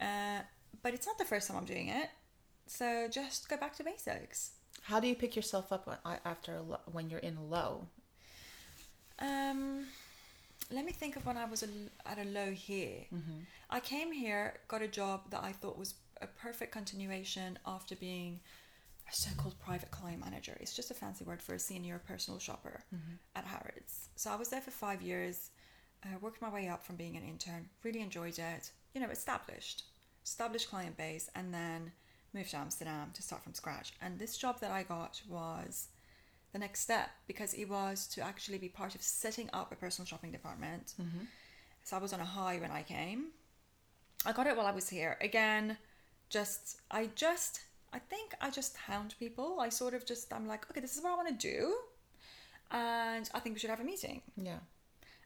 Uh, 0.01 0.43
but 0.85 0.95
it's 0.95 1.05
not 1.05 1.19
the 1.19 1.25
first 1.25 1.49
time 1.49 1.57
i'm 1.57 1.65
doing 1.65 1.89
it. 1.89 2.09
So 2.69 3.09
just 3.11 3.49
go 3.49 3.57
back 3.57 3.75
to 3.79 3.83
basics. 3.83 4.53
How 4.83 5.01
do 5.01 5.09
you 5.09 5.17
pick 5.17 5.35
yourself 5.35 5.73
up 5.73 6.01
after 6.25 6.53
when 6.93 7.11
you're 7.11 7.19
in 7.31 7.37
a 7.37 7.43
low? 7.43 7.89
Um 9.19 9.87
let 10.71 10.85
me 10.85 10.93
think 10.93 11.17
of 11.17 11.27
when 11.27 11.37
i 11.37 11.47
was 11.47 11.65
a, 11.65 11.69
at 12.07 12.19
a 12.19 12.29
low 12.29 12.53
here. 12.53 13.07
I 13.71 13.81
came 13.81 14.13
here 14.13 14.55
got 14.69 14.83
a 14.83 14.89
job 14.89 15.31
that 15.31 15.43
i 15.43 15.51
thought 15.51 15.77
was 15.77 15.95
a 16.23 16.29
perfect 16.29 16.71
continuation 16.71 17.59
after 17.67 17.97
being 17.97 18.39
a 19.09 19.13
so-called 19.13 19.48
manager 20.17 20.57
it's 20.61 20.75
just 20.75 20.91
a 20.91 20.95
fancy 20.95 21.25
word 21.25 21.43
for 21.43 21.55
a 21.55 21.59
senior 21.59 22.01
personal 22.07 22.39
shopper 22.39 22.81
at 23.37 23.45
harrods 23.45 24.09
so 24.17 24.31
i 24.31 24.37
was 24.37 24.49
there 24.49 24.61
for 24.61 24.71
five 24.71 25.03
years 25.03 25.51
uh, 26.05 26.19
worked 26.21 26.41
my 26.41 26.49
way 26.51 26.69
up 26.69 26.85
from 26.85 26.97
being 26.97 27.17
an 27.17 27.25
intern 27.25 27.69
really 27.83 28.01
enjoyed 28.01 28.39
it 28.39 28.71
you 28.95 29.01
know 29.01 29.09
established 29.11 29.85
established 30.25 30.69
client 30.71 30.97
base 30.97 31.31
and 31.35 31.53
then 31.53 31.93
moved 32.35 32.51
to 32.51 32.57
amsterdam 32.57 33.11
to 33.15 33.23
start 33.23 33.43
from 33.43 33.55
scratch 33.55 33.93
and 34.03 34.19
this 34.19 34.37
job 34.37 34.61
that 34.61 34.71
i 34.71 34.83
got 34.83 35.21
was 35.29 35.89
the 36.53 36.59
next 36.59 36.81
step 36.81 37.11
because 37.27 37.55
it 37.55 37.67
was 37.69 38.07
to 38.09 38.23
actually 38.23 38.59
be 38.59 38.69
part 38.69 38.95
of 38.95 39.03
setting 39.03 39.51
up 39.53 39.71
a 39.73 39.77
personal 39.77 40.07
shopping 40.07 40.31
department. 40.33 40.95
So 41.85 41.97
I 41.97 42.01
was 42.01 42.13
on 42.13 42.21
a 42.21 42.25
high 42.25 42.59
when 42.59 42.71
I 42.71 42.83
came. 42.83 43.27
I 44.25 44.33
got 44.33 44.47
it 44.47 44.57
while 44.57 44.67
I 44.67 44.73
was 44.73 44.89
here. 44.89 45.17
Again, 45.21 45.77
just 46.29 46.81
I 46.91 47.11
just 47.15 47.61
I 47.93 47.99
think 47.99 48.35
I 48.41 48.51
just 48.51 48.77
hound 48.77 49.15
people. 49.19 49.59
I 49.61 49.69
sort 49.69 49.95
of 49.95 50.05
just 50.05 50.33
I'm 50.33 50.47
like, 50.47 50.71
okay, 50.71 50.81
this 50.81 50.97
is 50.97 51.03
what 51.03 51.13
I 51.13 51.17
want 51.17 51.29
to 51.29 51.49
do, 51.53 51.75
and 52.71 53.29
I 53.35 53.41
think 53.41 53.55
we 53.55 53.61
should 53.61 53.71
have 53.71 53.81
a 53.81 53.85
meeting. 53.85 54.23
yeah 54.37 54.61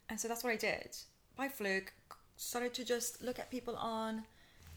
And 0.08 0.20
so 0.20 0.28
that's 0.28 0.44
what 0.44 0.52
I 0.52 0.56
did. 0.56 0.96
By 1.36 1.48
fluke, 1.48 1.92
started 2.36 2.74
to 2.74 2.84
just 2.84 3.22
look 3.22 3.38
at 3.38 3.50
people 3.50 3.76
on 3.76 4.24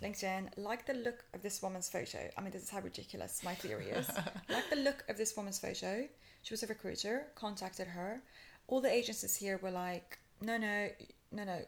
LinkedIn, 0.01 0.49
like 0.57 0.85
the 0.85 0.93
look 0.93 1.23
of 1.33 1.41
this 1.41 1.61
woman's 1.61 1.89
photo. 1.89 2.29
I 2.37 2.41
mean, 2.41 2.51
this 2.51 2.63
is 2.63 2.69
how 2.69 2.79
ridiculous 2.79 3.43
my 3.43 3.55
theory 3.55 3.89
is. 3.89 4.09
like 4.49 4.69
the 4.69 4.77
look 4.77 5.03
of 5.09 5.17
this 5.17 5.35
woman's 5.35 5.59
photo. 5.59 6.07
She 6.43 6.53
was 6.53 6.63
a 6.63 6.67
recruiter, 6.67 7.27
contacted 7.35 7.87
her. 7.87 8.21
All 8.67 8.81
the 8.81 8.91
agencies 8.91 9.35
here 9.35 9.59
were 9.61 9.71
like, 9.71 10.17
no, 10.41 10.57
no, 10.57 10.89
no, 11.31 11.43
no, 11.43 11.59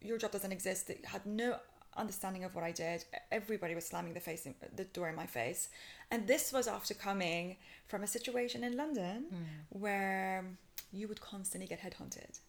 your 0.00 0.18
job 0.18 0.32
doesn't 0.32 0.52
exist. 0.52 0.88
They 0.88 0.98
had 1.04 1.24
no 1.26 1.56
understanding 1.96 2.44
of 2.44 2.54
what 2.54 2.64
I 2.64 2.72
did. 2.72 3.04
Everybody 3.30 3.74
was 3.74 3.86
slamming 3.86 4.14
the 4.14 4.20
face 4.20 4.46
in, 4.46 4.54
the 4.74 4.84
door 4.84 5.08
in 5.08 5.16
my 5.16 5.26
face. 5.26 5.68
And 6.10 6.26
this 6.26 6.52
was 6.52 6.66
after 6.68 6.94
coming 6.94 7.56
from 7.88 8.02
a 8.02 8.06
situation 8.06 8.64
in 8.64 8.76
London 8.76 9.24
hmm. 9.30 9.44
where 9.70 10.44
you 10.92 11.08
would 11.08 11.20
constantly 11.20 11.66
get 11.68 11.80
headhunted. 11.80 12.40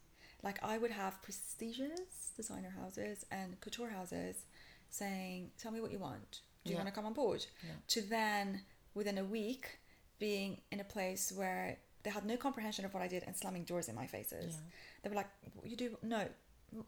Like 0.42 0.58
I 0.62 0.78
would 0.78 0.90
have 0.90 1.22
prestigious 1.22 2.32
designer 2.36 2.74
houses 2.80 3.24
and 3.30 3.60
couture 3.60 3.90
houses 3.90 4.44
saying, 4.90 5.50
"Tell 5.58 5.70
me 5.70 5.80
what 5.80 5.92
you 5.92 5.98
want. 5.98 6.40
Do 6.64 6.70
you 6.70 6.76
Yeah. 6.76 6.82
want 6.82 6.88
to 6.88 6.94
come 6.94 7.06
on 7.06 7.12
board?" 7.12 7.46
Yeah. 7.64 7.70
To 7.88 8.02
then 8.02 8.62
within 8.94 9.18
a 9.18 9.24
week 9.24 9.78
being 10.18 10.60
in 10.70 10.80
a 10.80 10.84
place 10.84 11.32
where 11.32 11.78
they 12.02 12.10
had 12.10 12.24
no 12.24 12.36
comprehension 12.36 12.84
of 12.84 12.92
what 12.92 13.02
I 13.02 13.08
did 13.08 13.22
and 13.22 13.36
slamming 13.36 13.64
doors 13.64 13.88
in 13.88 13.94
my 13.94 14.06
faces. 14.08 14.54
Yeah. 14.54 14.60
They 15.02 15.08
were 15.10 15.16
like, 15.16 15.30
"What 15.54 15.68
you 15.70 15.76
do? 15.76 15.96
No. 16.02 16.28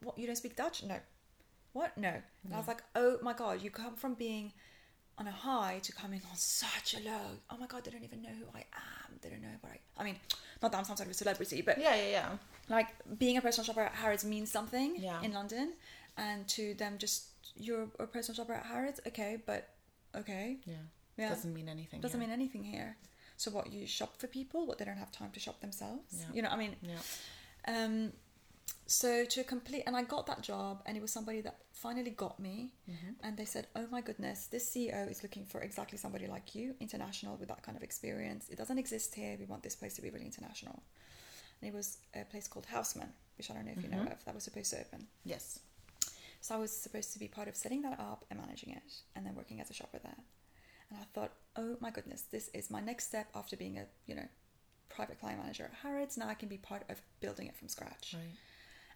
What 0.02 0.18
you 0.18 0.26
don't 0.26 0.36
speak 0.36 0.56
Dutch? 0.56 0.82
No. 0.82 0.98
What? 1.74 1.96
No." 1.98 2.14
And 2.44 2.54
I 2.54 2.58
was 2.58 2.66
like, 2.68 2.82
"Oh 2.96 3.18
my 3.22 3.34
god, 3.34 3.60
you 3.62 3.70
come 3.70 3.94
from 3.96 4.14
being 4.14 4.52
on 5.18 5.26
a 5.28 5.36
high 5.46 5.78
to 5.86 5.92
coming 5.92 6.20
on 6.30 6.36
such 6.36 6.94
a 6.94 7.00
low. 7.10 7.26
Oh 7.50 7.56
my 7.62 7.66
god, 7.66 7.84
they 7.84 7.90
don't 7.92 8.02
even 8.10 8.20
know 8.22 8.30
who 8.40 8.46
I 8.54 8.64
am. 8.74 9.10
They 9.20 9.28
don't 9.30 9.42
know 9.42 9.56
what 9.60 9.72
I. 9.72 9.78
I 10.00 10.02
mean, 10.04 10.16
not 10.60 10.72
that 10.72 10.78
I'm 10.78 10.84
some 10.84 10.96
sort 10.96 11.06
of 11.08 11.12
a 11.12 11.14
celebrity, 11.22 11.60
but 11.62 11.78
yeah 11.78 11.94
yeah 12.02 12.10
yeah 12.18 12.28
like 12.68 12.88
being 13.18 13.36
a 13.36 13.42
personal 13.42 13.64
shopper 13.66 13.82
at 13.82 13.92
Harrods 13.92 14.24
means 14.24 14.50
something 14.50 14.96
Yeah. 14.96 15.20
in 15.22 15.32
London, 15.32 15.74
and 16.16 16.48
to 16.56 16.74
them 16.74 16.98
just 16.98 17.26
you're 17.56 17.86
a 18.00 18.06
personal 18.06 18.34
shopper 18.36 18.54
at 18.54 18.66
Harrods, 18.66 19.00
okay, 19.06 19.32
but 19.50 19.68
okay, 20.16 20.58
yeah 20.64 20.74
Yeah. 21.16 21.28
doesn't 21.28 21.52
mean 21.54 21.68
anything 21.68 22.00
doesn't 22.00 22.18
here. 22.20 22.28
mean 22.28 22.34
anything 22.40 22.64
here. 22.64 22.96
So 23.36 23.50
what 23.50 23.72
you 23.72 23.86
shop 23.86 24.16
for 24.20 24.26
people, 24.28 24.66
what 24.66 24.78
they 24.78 24.84
don't 24.84 24.96
have 25.04 25.12
time 25.12 25.30
to 25.32 25.40
shop 25.40 25.60
themselves, 25.60 26.10
Yeah. 26.18 26.24
you 26.34 26.42
know? 26.42 26.48
I 26.48 26.56
mean, 26.56 26.74
yeah 26.82 27.02
um, 27.68 28.12
so 28.86 29.24
to 29.24 29.44
complete, 29.44 29.84
and 29.86 29.96
I 29.96 30.02
got 30.02 30.26
that 30.26 30.42
job, 30.42 30.82
and 30.86 30.96
it 30.96 31.00
was 31.00 31.10
somebody 31.12 31.40
that 31.42 31.56
finally 31.72 32.10
got 32.10 32.38
me, 32.38 32.72
Mm-hmm. 32.90 33.12
and 33.22 33.36
they 33.36 33.44
said, 33.46 33.66
"Oh 33.74 33.86
my 33.90 34.00
goodness, 34.00 34.46
this 34.46 34.68
CEO 34.70 35.08
is 35.10 35.22
looking 35.22 35.44
for 35.46 35.60
exactly 35.60 35.96
somebody 35.98 36.26
like 36.26 36.54
you, 36.54 36.74
international 36.80 37.36
with 37.36 37.48
that 37.48 37.62
kind 37.62 37.76
of 37.76 37.82
experience. 37.82 38.48
It 38.50 38.56
doesn't 38.58 38.78
exist 38.78 39.14
here. 39.14 39.36
We 39.38 39.46
want 39.46 39.62
this 39.62 39.76
place 39.76 39.94
to 39.94 40.02
be 40.02 40.10
really 40.10 40.26
international." 40.26 40.82
And 41.60 41.68
it 41.70 41.74
was 41.74 41.98
a 42.14 42.24
place 42.24 42.46
called 42.48 42.66
Houseman, 42.66 43.10
which 43.38 43.50
I 43.50 43.54
don't 43.54 43.64
know 43.66 43.72
if 43.72 43.82
you 43.82 43.88
know 43.88 43.98
Mhm. 44.04 44.12
of. 44.12 44.24
That 44.24 44.34
was 44.34 44.44
supposed 44.44 44.70
to 44.72 44.80
open. 44.80 45.08
yes 45.24 45.60
So 46.40 46.54
I 46.54 46.58
was 46.58 46.72
supposed 46.76 47.12
to 47.14 47.18
be 47.18 47.26
part 47.28 47.48
of 47.48 47.56
setting 47.56 47.80
that 47.82 47.98
up 47.98 48.26
and 48.28 48.38
managing 48.38 48.70
it, 48.70 49.02
and 49.14 49.24
then 49.24 49.34
working 49.34 49.60
as 49.62 49.70
a 49.70 49.72
shopper 49.72 49.98
there. 49.98 50.18
And 50.90 50.98
I 51.00 51.04
thought, 51.14 51.32
oh 51.56 51.78
my 51.80 51.90
goodness, 51.90 52.22
this 52.22 52.48
is 52.52 52.70
my 52.70 52.80
next 52.80 53.06
step 53.06 53.28
after 53.34 53.56
being 53.56 53.78
a 53.78 53.86
you 54.06 54.14
know 54.14 54.28
private 54.90 55.18
client 55.18 55.40
manager 55.40 55.64
at 55.64 55.74
Harrods. 55.82 56.16
Now 56.18 56.28
I 56.28 56.34
can 56.34 56.48
be 56.50 56.58
part 56.58 56.84
of 56.90 57.00
building 57.20 57.46
it 57.46 57.56
from 57.56 57.68
scratch 57.68 58.12
right 58.14 58.36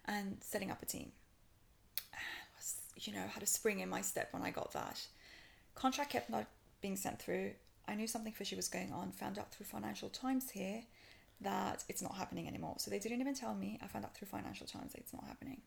and 0.05 0.37
setting 0.41 0.71
up 0.71 0.81
a 0.81 0.85
team. 0.85 1.11
Was, 2.57 2.75
you 2.97 3.13
know, 3.13 3.25
had 3.27 3.43
a 3.43 3.47
spring 3.47 3.79
in 3.79 3.89
my 3.89 4.01
step 4.01 4.29
when 4.31 4.43
I 4.43 4.51
got 4.51 4.73
that. 4.73 4.99
Contract 5.75 6.11
kept 6.11 6.29
not 6.29 6.45
being 6.81 6.95
sent 6.95 7.19
through. 7.19 7.51
I 7.87 7.95
knew 7.95 8.07
something 8.07 8.33
fishy 8.33 8.55
was 8.55 8.67
going 8.67 8.93
on. 8.93 9.11
Found 9.13 9.39
out 9.39 9.51
through 9.51 9.65
Financial 9.65 10.09
Times 10.09 10.51
here 10.51 10.83
that 11.41 11.83
it's 11.89 12.01
not 12.01 12.15
happening 12.15 12.47
anymore. 12.47 12.75
So 12.77 12.91
they 12.91 12.99
didn't 12.99 13.21
even 13.21 13.33
tell 13.33 13.55
me. 13.55 13.79
I 13.81 13.87
found 13.87 14.05
out 14.05 14.15
through 14.15 14.27
Financial 14.27 14.67
Times 14.67 14.91
that 14.91 14.99
it's 14.99 15.13
not 15.13 15.23
happening. 15.25 15.61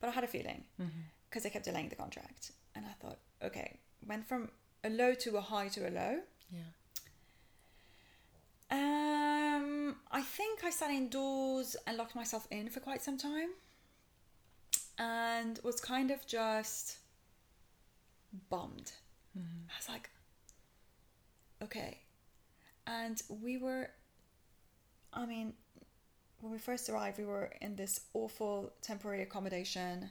But 0.00 0.08
I 0.08 0.12
had 0.12 0.22
a 0.24 0.28
feeling 0.28 0.64
because 1.28 1.42
they 1.42 1.50
kept 1.50 1.64
delaying 1.64 1.88
the 1.88 1.96
contract, 1.96 2.52
and 2.76 2.84
I 2.86 2.92
thought, 3.02 3.18
okay, 3.42 3.78
went 4.06 4.28
from 4.28 4.50
a 4.84 4.90
low 4.90 5.12
to 5.14 5.36
a 5.36 5.40
high 5.40 5.68
to 5.68 5.88
a 5.88 5.90
low. 5.90 6.20
yeah 6.52 6.60
Um, 8.70 8.97
I 10.10 10.22
think 10.22 10.64
I 10.64 10.70
sat 10.70 10.90
indoors 10.90 11.76
and 11.86 11.96
locked 11.96 12.14
myself 12.14 12.46
in 12.50 12.70
for 12.70 12.80
quite 12.80 13.02
some 13.02 13.18
time, 13.18 13.50
and 14.98 15.58
was 15.62 15.80
kind 15.80 16.10
of 16.10 16.26
just 16.26 16.98
bummed. 18.50 18.92
I 19.36 19.76
was 19.78 19.88
like, 19.88 20.10
okay, 21.62 21.98
and 22.86 23.20
we 23.28 23.58
were. 23.58 23.90
I 25.12 25.26
mean, 25.26 25.52
when 26.40 26.52
we 26.52 26.58
first 26.58 26.88
arrived, 26.88 27.18
we 27.18 27.24
were 27.24 27.50
in 27.60 27.76
this 27.76 28.00
awful 28.14 28.72
temporary 28.82 29.22
accommodation. 29.22 30.10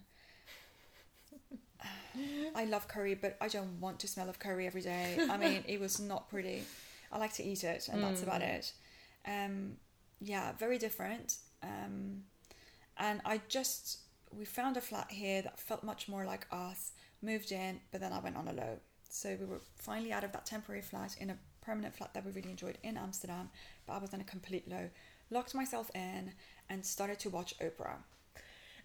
I 2.55 2.65
love 2.65 2.87
curry, 2.87 3.15
but 3.15 3.37
I 3.39 3.47
don't 3.47 3.79
want 3.79 3.99
to 3.99 4.07
smell 4.07 4.29
of 4.29 4.39
curry 4.39 4.65
every 4.65 4.81
day. 4.81 5.17
I 5.29 5.37
mean, 5.37 5.63
it 5.67 5.79
was 5.79 5.99
not 5.99 6.29
pretty. 6.29 6.63
I 7.11 7.17
like 7.19 7.33
to 7.33 7.43
eat 7.43 7.63
it, 7.63 7.87
and 7.91 8.01
that's 8.03 8.23
about 8.23 8.41
it. 8.41 8.73
Um, 9.27 9.77
yeah, 10.20 10.53
very 10.53 10.78
different. 10.78 11.38
Um, 11.63 12.24
and 12.97 13.22
I 13.26 13.41
just 13.47 13.99
we 14.32 14.45
found 14.45 14.78
a 14.78 14.82
flat 14.82 15.11
here 15.11 15.41
that 15.41 15.59
felt 15.59 15.84
much 15.84 16.07
more 16.07 16.26
like 16.26 16.47
us. 16.51 16.91
Moved 17.22 17.51
in, 17.51 17.80
but 17.91 18.01
then 18.01 18.13
I 18.13 18.20
went 18.20 18.38
on 18.38 18.47
a 18.47 18.53
low. 18.53 18.78
So 19.09 19.36
we 19.39 19.45
were 19.45 19.61
finally 19.76 20.11
out 20.11 20.24
of 20.24 20.32
that 20.34 20.45
temporary 20.45 20.82
flat 20.82 21.15
in 21.20 21.30
a 21.32 21.38
permanent 21.61 21.95
flat 21.95 22.13
that 22.13 22.26
we 22.26 22.32
really 22.32 22.51
enjoyed 22.51 22.78
in 22.84 22.97
Amsterdam, 22.97 23.49
but 23.86 23.93
I 23.93 23.97
was 23.97 24.13
on 24.13 24.22
a 24.22 24.24
complete 24.24 24.70
low. 24.70 24.89
Locked 25.32 25.55
myself 25.55 25.89
in 25.95 26.34
and 26.70 26.86
started 26.86 27.20
to 27.20 27.30
watch 27.30 27.57
Oprah. 27.59 27.97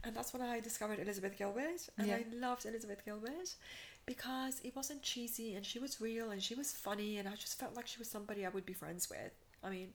And 0.04 0.16
that's 0.16 0.32
when 0.32 0.42
I 0.42 0.60
discovered 0.60 0.98
Elizabeth 0.98 1.36
Gilbert. 1.36 1.88
And 1.98 2.08
Yeah. 2.08 2.16
I 2.16 2.24
loved 2.34 2.66
Elizabeth 2.66 3.04
Gilbert 3.04 3.54
because 4.06 4.60
it 4.64 4.74
wasn't 4.74 5.02
cheesy 5.02 5.54
and 5.54 5.64
she 5.64 5.78
was 5.78 6.00
real 6.00 6.30
and 6.30 6.42
she 6.42 6.54
was 6.54 6.72
funny 6.72 7.18
and 7.18 7.28
I 7.28 7.36
just 7.36 7.58
felt 7.58 7.76
like 7.76 7.86
she 7.86 7.98
was 7.98 8.10
somebody 8.10 8.44
I 8.44 8.48
would 8.48 8.66
be 8.66 8.72
friends 8.72 9.08
with. 9.08 9.32
I 9.62 9.70
mean, 9.70 9.92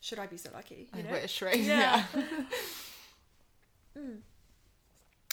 should 0.00 0.18
I 0.18 0.26
be 0.26 0.36
so 0.36 0.50
lucky? 0.54 0.88
You 0.94 1.00
I 1.00 1.02
know? 1.02 1.10
wish, 1.12 1.42
right? 1.42 1.58
Yeah. 1.58 2.04
Mm. 3.98 4.18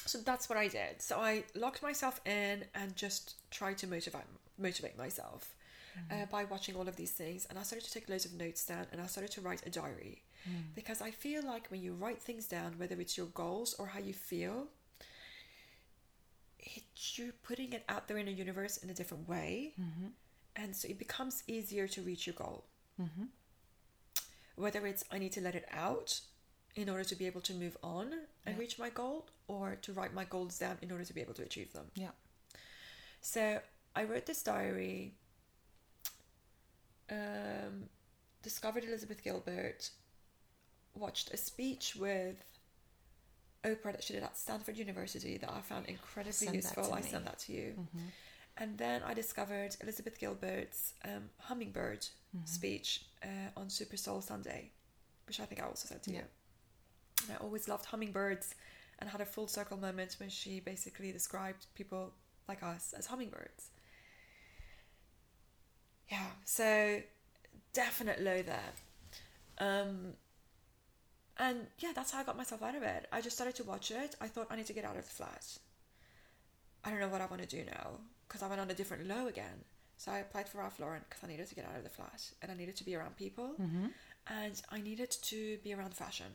So 0.05 0.19
that's 0.19 0.47
what 0.47 0.57
I 0.57 0.67
did. 0.69 1.01
So 1.01 1.19
I 1.19 1.43
locked 1.53 1.81
myself 1.83 2.21
in 2.25 2.63
and 2.75 2.95
just 2.95 3.35
tried 3.51 3.77
to 3.79 3.87
motivate 3.87 4.21
motivate 4.57 4.97
myself 4.97 5.53
uh, 6.11 6.25
by 6.31 6.45
watching 6.45 6.75
all 6.75 6.87
of 6.87 6.95
these 6.95 7.11
things. 7.11 7.45
And 7.49 7.59
I 7.59 7.63
started 7.63 7.85
to 7.85 7.91
take 7.91 8.07
loads 8.07 8.25
of 8.25 8.33
notes 8.33 8.65
down 8.65 8.85
and 8.91 9.01
I 9.01 9.05
started 9.07 9.31
to 9.31 9.41
write 9.41 9.65
a 9.65 9.69
diary 9.69 10.23
because 10.75 11.01
I 11.01 11.11
feel 11.11 11.41
like 11.45 11.67
when 11.71 11.81
you 11.81 11.93
write 11.93 12.21
things 12.21 12.47
down, 12.47 12.75
whether 12.77 12.99
it's 13.01 13.17
your 13.17 13.27
goals 13.27 13.75
or 13.79 13.87
how 13.87 13.99
you 13.99 14.13
feel, 14.13 14.67
it, 16.59 16.83
you're 17.15 17.33
putting 17.43 17.73
it 17.73 17.83
out 17.89 18.07
there 18.07 18.17
in 18.17 18.25
the 18.25 18.31
universe 18.31 18.77
in 18.77 18.89
a 18.89 18.93
different 18.93 19.27
way, 19.27 19.73
and 20.55 20.75
so 20.75 20.87
it 20.89 20.99
becomes 20.99 21.43
easier 21.47 21.87
to 21.87 22.01
reach 22.01 22.27
your 22.27 22.35
goal. 22.35 22.65
Whether 24.55 24.85
it's 24.87 25.03
I 25.11 25.17
need 25.17 25.31
to 25.33 25.41
let 25.41 25.55
it 25.55 25.65
out 25.71 26.21
in 26.75 26.89
order 26.89 27.03
to 27.03 27.15
be 27.15 27.25
able 27.27 27.41
to 27.41 27.53
move 27.53 27.77
on 27.83 28.13
and 28.45 28.55
Yeah. 28.55 28.59
reach 28.59 28.79
my 28.79 28.89
goal, 28.89 29.27
or 29.47 29.75
to 29.77 29.93
write 29.93 30.13
my 30.13 30.25
goals 30.25 30.57
down 30.57 30.77
in 30.81 30.91
order 30.91 31.05
to 31.05 31.13
be 31.13 31.21
able 31.21 31.33
to 31.35 31.43
achieve 31.43 31.71
them. 31.73 31.91
Yeah. 31.95 32.11
So 33.21 33.61
I 33.95 34.03
wrote 34.05 34.25
this 34.25 34.41
diary, 34.43 35.13
um, 37.09 37.89
discovered 38.41 38.83
Elizabeth 38.83 39.23
Gilbert, 39.23 39.89
watched 40.95 41.31
a 41.33 41.37
speech 41.37 41.95
with 41.95 42.43
Oprah 43.63 43.91
that 43.93 44.03
she 44.03 44.13
did 44.13 44.23
at 44.23 44.37
Stanford 44.37 44.77
University 44.77 45.37
that 45.37 45.49
I 45.51 45.61
found 45.61 45.85
incredibly 45.87 46.33
Send 46.33 46.55
useful. 46.55 46.93
I 46.93 47.01
me. 47.01 47.07
sent 47.09 47.25
that 47.25 47.39
to 47.39 47.53
you. 47.53 47.75
Mm-hmm. 47.79 48.07
And 48.57 48.77
then 48.77 49.01
I 49.03 49.13
discovered 49.13 49.75
Elizabeth 49.81 50.19
Gilbert's 50.19 50.93
um, 51.05 51.29
hummingbird 51.39 52.05
Mm-hmm. 52.35 52.45
speech 52.47 53.05
uh, 53.23 53.27
on 53.55 53.69
Super 53.69 53.95
Soul 53.95 54.19
Sunday, 54.19 54.71
which 55.27 55.39
I 55.39 55.45
think 55.45 55.61
I 55.61 55.65
also 55.67 55.87
said 55.87 56.01
to 56.01 56.09
Yeah. 56.11 56.17
you. 56.17 56.23
And 57.21 57.31
I 57.33 57.35
always 57.43 57.67
loved 57.67 57.85
hummingbirds 57.85 58.55
and 58.97 59.07
had 59.07 59.21
a 59.21 59.25
full 59.25 59.47
circle 59.47 59.77
moment 59.77 60.15
when 60.19 60.29
she 60.29 60.59
basically 60.59 61.11
described 61.11 61.67
people 61.75 62.11
like 62.47 62.63
us 62.63 62.91
as 62.97 63.05
hummingbirds. 63.05 63.69
Yeah, 66.09 66.25
so 66.43 67.01
definite 67.73 68.19
low 68.19 68.41
there. 68.41 68.73
Um, 69.59 70.13
and 71.37 71.67
yeah, 71.77 71.91
that's 71.95 72.11
how 72.11 72.19
I 72.19 72.23
got 72.23 72.35
myself 72.35 72.63
out 72.63 72.73
of 72.75 72.81
it. 72.81 73.07
I 73.11 73.21
just 73.21 73.35
started 73.35 73.55
to 73.57 73.63
watch 73.63 73.91
it. 73.91 74.15
I 74.19 74.27
thought 74.27 74.47
I 74.49 74.55
need 74.55 74.65
to 74.67 74.73
get 74.73 74.85
out 74.85 74.97
of 74.97 75.03
the 75.05 75.11
flat. 75.11 75.45
I 76.83 76.89
don't 76.89 76.99
know 76.99 77.09
what 77.09 77.21
I 77.21 77.27
want 77.27 77.41
to 77.41 77.47
do 77.47 77.63
now 77.63 77.91
because 78.33 78.41
I 78.43 78.49
went 78.49 78.59
on 78.59 78.71
a 78.71 78.73
different 78.73 79.07
low 79.07 79.27
again. 79.27 79.63
So 79.97 80.11
I 80.11 80.17
applied 80.17 80.49
for 80.49 80.57
Ralph 80.57 80.79
Lauren 80.79 81.01
because 81.07 81.23
I 81.23 81.27
needed 81.27 81.47
to 81.49 81.53
get 81.55 81.65
out 81.65 81.77
of 81.77 81.83
the 81.83 81.89
flat 81.89 82.31
and 82.41 82.51
I 82.51 82.55
needed 82.55 82.75
to 82.77 82.83
be 82.83 82.95
around 82.95 83.15
people 83.15 83.51
Mm-hmm. 83.61 83.85
and 84.27 84.59
I 84.71 84.81
needed 84.81 85.11
to 85.11 85.57
be 85.63 85.71
around 85.73 85.93
fashion. 85.93 86.25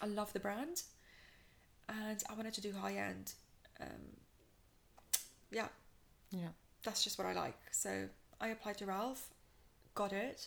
I 0.00 0.06
love 0.06 0.32
the 0.32 0.38
brand 0.38 0.82
and 1.88 2.22
I 2.30 2.34
wanted 2.34 2.54
to 2.54 2.60
do 2.60 2.72
high 2.72 2.94
end. 2.94 3.32
Um, 3.80 3.88
yeah, 5.50 5.66
Yeah. 6.30 6.48
that's 6.84 7.02
just 7.02 7.18
what 7.18 7.26
I 7.26 7.32
like. 7.32 7.58
So 7.72 8.08
I 8.40 8.48
applied 8.48 8.78
to 8.78 8.86
Ralph, 8.86 9.26
got 9.96 10.12
it, 10.12 10.46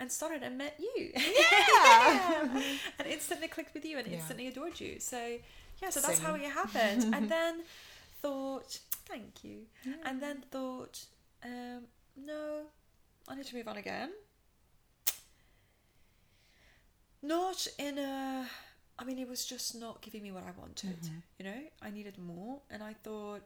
and 0.00 0.10
started 0.10 0.42
and 0.42 0.58
met 0.58 0.78
you. 0.80 1.12
Yeah. 1.14 2.62
and 2.98 3.06
instantly 3.08 3.46
clicked 3.48 3.72
with 3.72 3.84
you 3.84 3.98
and 3.98 4.06
Yeah. 4.08 4.14
instantly 4.16 4.48
adored 4.48 4.80
you. 4.80 4.98
So 4.98 5.38
yeah, 5.80 5.90
so 5.90 6.00
that's 6.00 6.16
Same. 6.18 6.26
how 6.26 6.34
it 6.34 6.42
happened. 6.42 7.14
and 7.14 7.28
then 7.36 7.62
thought, 8.20 8.78
thank 9.06 9.44
you. 9.44 9.62
And 10.04 10.20
then 10.20 10.44
thought, 10.50 11.04
um, 11.44 11.82
no, 12.16 12.62
I 13.28 13.34
need 13.34 13.46
to 13.46 13.56
move 13.56 13.68
on 13.68 13.76
again. 13.76 14.10
Not 17.22 17.66
in 17.78 17.98
a. 17.98 18.46
I 18.98 19.04
mean, 19.04 19.18
it 19.18 19.28
was 19.28 19.44
just 19.44 19.78
not 19.78 20.00
giving 20.00 20.22
me 20.22 20.32
what 20.32 20.44
I 20.44 20.52
wanted. 20.58 21.00
Mm-hmm. 21.02 21.16
You 21.38 21.44
know, 21.44 21.60
I 21.82 21.90
needed 21.90 22.18
more, 22.18 22.60
and 22.70 22.82
I 22.82 22.94
thought 23.02 23.42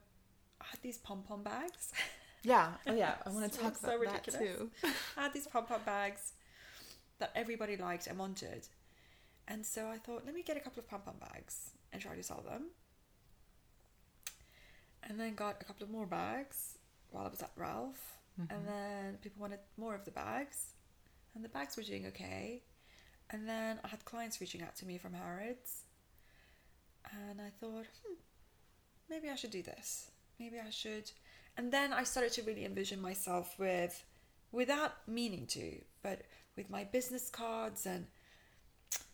I 0.60 0.64
had 0.70 0.80
these 0.82 0.98
pom 0.98 1.22
pom 1.22 1.42
bags. 1.42 1.92
Yeah. 2.42 2.68
Oh, 2.86 2.94
yeah. 2.94 3.16
I 3.26 3.28
want 3.28 3.52
to 3.52 3.58
talk 3.62 3.76
so 3.76 3.88
about 3.88 4.00
that 4.04 4.26
ridiculous. 4.26 4.58
too. 4.58 4.70
I 5.18 5.24
had 5.24 5.34
these 5.34 5.46
pom 5.46 5.66
pom 5.66 5.80
bags 5.84 6.32
that 7.18 7.32
everybody 7.34 7.76
liked 7.76 8.06
and 8.06 8.18
wanted. 8.18 8.66
And 9.46 9.66
so 9.66 9.88
I 9.88 9.98
thought, 9.98 10.24
let 10.24 10.34
me 10.34 10.42
get 10.42 10.56
a 10.56 10.60
couple 10.60 10.80
of 10.80 10.88
pom 10.88 11.02
pom 11.02 11.16
bags 11.20 11.72
and 11.92 12.00
try 12.00 12.14
to 12.16 12.22
sell 12.22 12.42
them. 12.48 12.68
And 15.08 15.18
then 15.18 15.34
got 15.34 15.56
a 15.60 15.64
couple 15.64 15.84
of 15.84 15.90
more 15.90 16.06
bags 16.06 16.78
while 17.10 17.26
I 17.26 17.28
was 17.28 17.42
at 17.42 17.50
Ralph. 17.56 18.18
And 18.48 18.66
then 18.66 19.18
people 19.22 19.40
wanted 19.40 19.58
more 19.76 19.94
of 19.94 20.04
the 20.04 20.10
bags. 20.10 20.74
And 21.34 21.44
the 21.44 21.48
bags 21.48 21.76
were 21.76 21.82
doing 21.82 22.06
okay. 22.06 22.62
And 23.30 23.48
then 23.48 23.80
I 23.84 23.88
had 23.88 24.04
clients 24.04 24.40
reaching 24.40 24.62
out 24.62 24.76
to 24.76 24.86
me 24.86 24.98
from 24.98 25.14
Harrods. 25.14 25.82
And 27.12 27.40
I 27.40 27.50
thought, 27.60 27.86
hmm, 28.06 28.14
maybe 29.08 29.28
I 29.28 29.34
should 29.34 29.50
do 29.50 29.62
this. 29.62 30.10
Maybe 30.38 30.56
I 30.58 30.70
should. 30.70 31.10
And 31.56 31.72
then 31.72 31.92
I 31.92 32.04
started 32.04 32.32
to 32.32 32.42
really 32.42 32.64
envision 32.64 33.00
myself 33.00 33.58
with, 33.58 34.04
without 34.52 34.92
meaning 35.06 35.46
to, 35.48 35.80
but 36.02 36.22
with 36.56 36.70
my 36.70 36.84
business 36.84 37.28
cards 37.28 37.86
and 37.86 38.06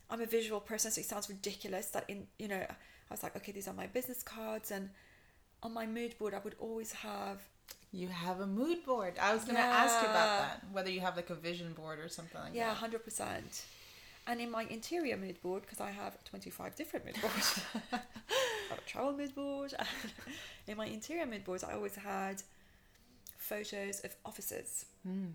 I'm 0.09 0.21
a 0.21 0.27
visual 0.27 0.61
person, 0.61 0.91
so 0.91 1.01
it 1.01 1.07
sounds 1.07 1.29
ridiculous 1.29 1.89
that 1.89 2.05
in 2.09 2.27
you 2.39 2.49
know, 2.49 2.57
I 2.57 2.75
was 3.11 3.23
like, 3.23 3.37
okay, 3.37 3.53
these 3.53 3.69
are 3.69 3.75
my 3.75 3.87
business 3.87 4.23
cards, 4.23 4.71
and 4.71 4.91
on 5.63 5.73
my 5.75 5.87
mood 5.87 6.19
board, 6.19 6.35
I 6.35 6.39
would 6.39 6.57
always 6.59 6.93
have 6.93 7.41
You 7.93 8.09
have 8.09 8.41
a 8.41 8.47
mood 8.47 8.85
board. 8.85 9.15
I 9.21 9.33
was 9.35 9.45
going 9.45 9.57
to 9.57 9.63
ask 9.63 10.03
you 10.03 10.09
about 10.09 10.41
that. 10.43 10.65
Whether 10.73 10.91
you 10.91 11.01
have 11.01 11.17
like 11.17 11.31
a 11.31 11.35
vision 11.35 11.73
board 11.73 11.99
or 11.99 12.09
something 12.09 12.41
like 12.41 12.53
that. 12.53 12.59
yeah, 12.59 12.75
hundred 12.75 13.05
percent. 13.05 13.65
And 14.29 14.41
in 14.41 14.51
my 14.51 14.65
interior 14.65 15.17
mood 15.17 15.41
board, 15.41 15.63
because 15.63 15.81
I 15.81 15.91
have 15.91 16.13
twenty 16.25 16.51
five 16.51 16.75
different 16.75 17.05
mood 17.07 17.19
boards, 17.23 17.61
I 17.93 17.99
have 18.71 18.79
a 18.79 18.89
travel 18.91 19.13
mood 19.17 19.35
board. 19.35 19.73
in 20.67 20.77
my 20.77 20.87
interior 20.87 21.27
mood 21.27 21.45
boards, 21.45 21.63
I 21.65 21.73
always 21.75 21.95
had 21.95 22.43
photos 23.39 24.01
of 24.01 24.15
offices 24.25 24.87
Mm. 25.09 25.31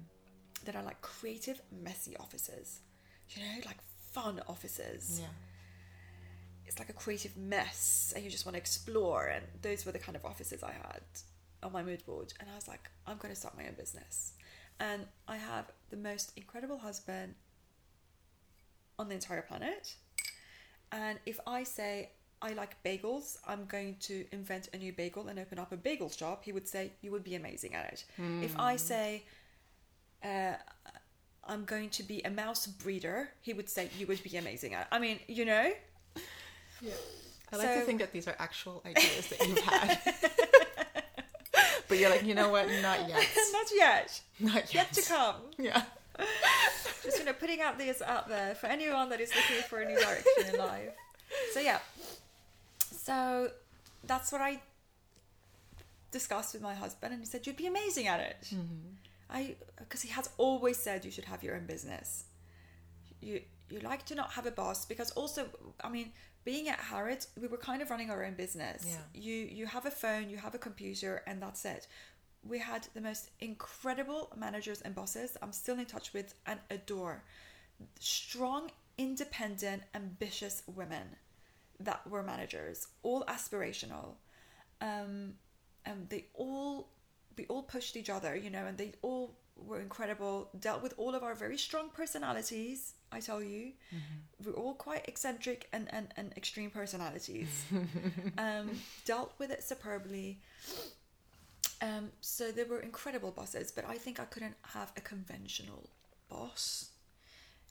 that 0.66 0.76
are 0.76 0.84
like 0.84 1.02
creative, 1.02 1.62
messy 1.72 2.18
offices. 2.18 2.80
You 3.30 3.44
know, 3.44 3.56
like 3.66 3.78
fun 4.12 4.42
offices. 4.48 5.20
Yeah. 5.22 5.28
It's 6.66 6.80
like 6.80 6.90
a 6.90 6.94
creative 6.94 7.36
mess 7.38 8.14
and 8.16 8.24
you 8.24 8.30
just 8.30 8.46
want 8.46 8.54
to 8.56 8.60
explore 8.60 9.28
and 9.28 9.46
those 9.62 9.86
were 9.86 9.92
the 9.92 10.00
kind 10.00 10.16
of 10.16 10.26
offices 10.26 10.64
I 10.64 10.72
had 10.72 11.02
on 11.64 11.72
my 11.72 11.84
mood 11.84 12.06
board 12.06 12.34
and 12.40 12.50
I 12.50 12.56
was 12.56 12.68
like 12.68 12.90
I'm 13.06 13.18
going 13.18 13.34
to 13.34 13.40
start 13.40 13.58
my 13.58 13.68
own 13.68 13.74
business. 13.78 14.34
And 14.80 15.06
I 15.28 15.38
have 15.38 15.66
the 15.92 15.98
most 15.98 16.32
incredible 16.36 16.80
husband 16.80 17.36
on 18.98 19.10
the 19.10 19.14
entire 19.16 19.44
planet. 19.44 19.96
And 20.92 21.20
if 21.26 21.40
I 21.46 21.64
say 21.64 22.12
I 22.42 22.54
like 22.54 22.82
bagels 22.84 23.38
I'm 23.48 23.66
going 23.66 23.98
to 24.02 24.26
invent 24.32 24.70
a 24.74 24.78
new 24.78 24.94
bagel 24.94 25.28
and 25.28 25.38
open 25.40 25.60
up 25.60 25.72
a 25.72 25.78
bagel 25.78 26.10
shop 26.10 26.44
he 26.44 26.52
would 26.52 26.68
say 26.68 26.92
you 27.02 27.12
would 27.12 27.24
be 27.24 27.36
amazing 27.36 27.76
at 27.76 27.92
it. 27.94 28.06
If 28.44 28.58
I 28.58 28.76
say 28.78 29.24
uh, 30.24 30.54
I'm 31.44 31.66
going 31.66 31.90
to 31.92 32.04
be 32.04 32.22
a 32.24 32.30
mouse 32.30 32.66
breeder 32.68 33.30
he 33.42 33.54
would 33.54 33.70
say 33.70 33.90
you 33.98 34.08
would 34.08 34.24
be 34.24 34.38
amazing 34.38 34.74
at 34.74 34.82
it. 34.84 34.88
I 34.92 35.00
mean 35.00 35.20
you 35.28 35.46
know 35.46 35.72
Yeah. 36.82 36.94
I 37.54 37.58
like 37.58 37.74
to 37.74 37.82
think 37.82 38.00
that 38.00 38.14
these 38.14 38.28
are 38.28 38.36
actual 38.40 38.82
ideas 38.86 39.28
that 39.28 39.48
you've 39.48 39.60
had. 39.60 40.00
but 41.88 41.98
you're 41.98 42.10
like, 42.10 42.24
you 42.24 42.34
know 42.34 42.50
what? 42.50 42.68
Not 42.82 43.10
yet. 43.10 43.28
Not 43.52 43.68
yet. 43.76 44.22
Not 44.40 44.56
yet. 44.56 44.74
Yet 44.74 44.94
to 44.94 45.02
come. 45.02 45.36
Yeah. 45.58 45.84
Just 47.04 47.20
you 47.20 47.26
know, 47.26 47.34
putting 47.34 47.62
out 47.62 47.78
these 47.78 48.02
out 48.02 48.30
there 48.30 48.56
for 48.56 48.68
anyone 48.68 49.10
that 49.10 49.20
is 49.20 49.32
looking 49.36 49.64
for 49.68 49.82
a 49.82 49.86
new 49.86 50.00
direction 50.00 50.54
in 50.54 50.60
life. 50.60 50.90
So 51.54 51.60
yeah, 51.60 51.80
so 52.80 53.50
that's 54.04 54.32
what 54.32 54.42
I 54.42 54.60
discussed 56.12 56.54
with 56.54 56.62
my 56.62 56.76
husband, 56.76 57.14
and 57.14 57.22
he 57.22 57.26
said 57.26 57.48
you'd 57.48 57.58
be 57.58 57.68
amazing 57.68 58.08
at 58.08 58.20
it. 58.20 58.48
Mm-hmm. 58.54 58.96
I 59.32 59.56
because 59.80 60.02
he 60.02 60.10
has 60.10 60.30
always 60.38 60.78
said 60.78 61.06
you 61.06 61.12
should 61.12 61.26
have 61.26 61.44
your 61.44 61.56
own 61.56 61.66
business. 61.66 62.26
You 63.22 63.42
you 63.70 63.80
like 63.80 64.06
to 64.08 64.16
not 64.16 64.34
have 64.34 64.46
a 64.46 64.52
boss 64.52 64.86
because 64.86 65.12
also 65.12 65.48
I 65.84 65.90
mean 65.90 66.12
being 66.44 66.70
at 66.70 66.80
Harrods 66.80 67.28
we 67.40 67.48
were 67.48 67.58
kind 67.58 67.82
of 67.82 67.90
running 67.90 68.10
our 68.10 68.24
own 68.24 68.34
business. 68.34 68.86
Yeah. 68.88 69.22
You 69.22 69.34
you 69.34 69.66
have 69.66 69.86
a 69.86 69.92
phone, 69.92 70.30
you 70.30 70.38
have 70.38 70.56
a 70.56 70.60
computer, 70.60 71.24
and 71.28 71.42
that's 71.42 71.66
it. 71.66 71.88
We 72.44 72.58
had 72.58 72.88
the 72.94 73.02
most 73.02 73.30
incredible 73.40 74.32
managers 74.36 74.82
and 74.82 74.96
bosses. 74.96 75.38
I'm 75.42 75.54
still 75.54 75.78
in 75.78 75.86
touch 75.86 76.14
with 76.14 76.34
and 76.46 76.60
adore 76.70 77.24
strong, 78.00 78.72
independent, 78.98 79.84
ambitious 79.94 80.64
women 80.68 81.16
that 81.80 82.08
were 82.08 82.24
managers, 82.24 82.88
all 83.04 83.24
aspirational. 83.26 84.16
Um, 84.82 85.34
and 85.86 86.10
they 86.10 86.26
all 86.34 86.90
we 87.38 87.46
all 87.48 87.64
pushed 87.64 87.96
each 87.96 88.10
other, 88.10 88.36
you 88.36 88.50
know, 88.50 88.66
and 88.66 88.78
they 88.78 88.94
all 89.02 89.36
were 89.68 89.80
incredible. 89.80 90.50
Dealt 90.60 90.82
with 90.82 90.94
all 90.98 91.16
of 91.16 91.24
our 91.24 91.36
very 91.36 91.58
strong 91.58 91.90
personalities. 91.90 92.94
I 93.12 93.20
tell 93.20 93.42
you, 93.44 93.74
we're 94.44 94.54
all 94.54 94.74
quite 94.76 95.08
eccentric 95.08 95.68
and 95.74 95.88
and, 95.94 96.08
and 96.18 96.34
extreme 96.38 96.70
personalities. 96.70 97.66
um, 98.38 98.70
dealt 99.06 99.34
with 99.40 99.52
it 99.52 99.64
superbly. 99.64 100.40
Um, 101.82 102.10
so 102.22 102.52
they 102.52 102.64
were 102.64 102.80
incredible 102.80 103.32
bosses, 103.32 103.72
but 103.72 103.86
I 103.88 103.96
think 103.98 104.20
I 104.20 104.26
couldn't 104.26 104.56
have 104.74 104.92
a 104.96 105.02
conventional 105.02 105.90
boss. 106.30 106.90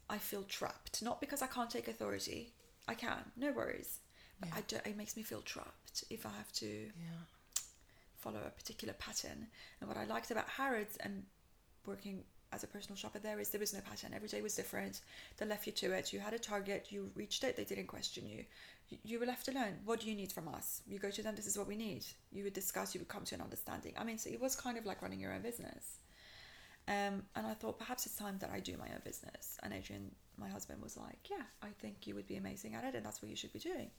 I 0.08 0.18
feel 0.18 0.42
trapped, 0.42 1.00
not 1.02 1.20
because 1.20 1.42
I 1.42 1.46
can't 1.46 1.70
take 1.70 1.86
authority. 1.86 2.52
I 2.88 2.94
can, 2.94 3.30
no 3.36 3.52
worries. 3.52 4.00
But 4.40 4.48
Yeah. 4.48 4.54
I 4.56 4.60
do, 4.62 4.76
it 4.84 4.96
makes 4.96 5.16
me 5.16 5.22
feel 5.22 5.42
trapped 5.42 6.02
if 6.10 6.26
I 6.26 6.30
have 6.30 6.50
to 6.54 6.66
Yeah. 6.66 7.20
follow 8.18 8.40
a 8.44 8.50
particular 8.50 8.94
pattern. 8.94 9.46
And 9.80 9.88
what 9.88 9.96
I 9.96 10.04
liked 10.06 10.32
about 10.32 10.48
Harrods 10.48 10.96
and 10.96 11.26
working 11.86 12.24
as 12.52 12.64
a 12.64 12.66
personal 12.66 12.96
shopper 12.96 13.18
there 13.18 13.38
is 13.38 13.50
there 13.50 13.60
was 13.60 13.72
no 13.72 13.80
pattern. 13.80 14.12
Every 14.14 14.28
day 14.28 14.42
was 14.42 14.54
different. 14.56 15.00
They 15.36 15.46
left 15.46 15.66
you 15.66 15.72
to 15.72 15.92
it. 15.92 16.12
You 16.12 16.18
had 16.20 16.34
a 16.34 16.38
target. 16.38 16.88
You 16.90 17.10
reached 17.14 17.44
it. 17.44 17.56
They 17.56 17.64
didn't 17.64 17.86
question 17.86 18.26
you. 18.26 18.44
You- 19.04 19.20
were 19.20 19.26
left 19.26 19.46
alone. 19.46 19.78
What 19.84 20.00
do 20.00 20.08
you 20.08 20.16
need 20.16 20.32
from 20.32 20.48
us? 20.48 20.82
You 20.86 20.98
go 20.98 21.10
to 21.10 21.22
them. 21.22 21.36
This 21.36 21.46
is 21.46 21.56
what 21.56 21.68
we 21.68 21.76
need. 21.76 22.04
You 22.32 22.42
would 22.44 22.52
discuss. 22.52 22.92
You 22.92 23.00
would 23.00 23.08
come 23.08 23.24
to 23.24 23.36
an 23.36 23.40
understanding. 23.40 23.94
I 23.96 24.02
mean, 24.02 24.18
so 24.18 24.30
it 24.30 24.40
was 24.40 24.56
kind 24.56 24.76
of 24.78 24.84
like 24.84 25.00
running 25.00 25.20
your 25.20 25.32
own 25.32 25.42
business. 25.42 26.00
Um, 26.88 27.22
and 27.36 27.46
I 27.46 27.54
thought 27.54 27.78
perhaps 27.78 28.06
it's 28.06 28.16
time 28.16 28.38
that 28.40 28.50
I 28.50 28.58
do 28.58 28.76
my 28.76 28.88
own 28.88 29.00
business. 29.04 29.58
And 29.62 29.72
Adrian, 29.72 30.10
my 30.36 30.48
husband, 30.48 30.82
was 30.82 30.96
like, 30.96 31.30
"Yeah, 31.30 31.44
I 31.62 31.68
think 31.78 32.06
you 32.06 32.16
would 32.16 32.26
be 32.26 32.36
amazing 32.36 32.74
at 32.74 32.82
it, 32.84 32.96
and 32.96 33.06
that's 33.06 33.22
what 33.22 33.30
you 33.30 33.36
should 33.36 33.52
be 33.52 33.60
doing." 33.60 33.92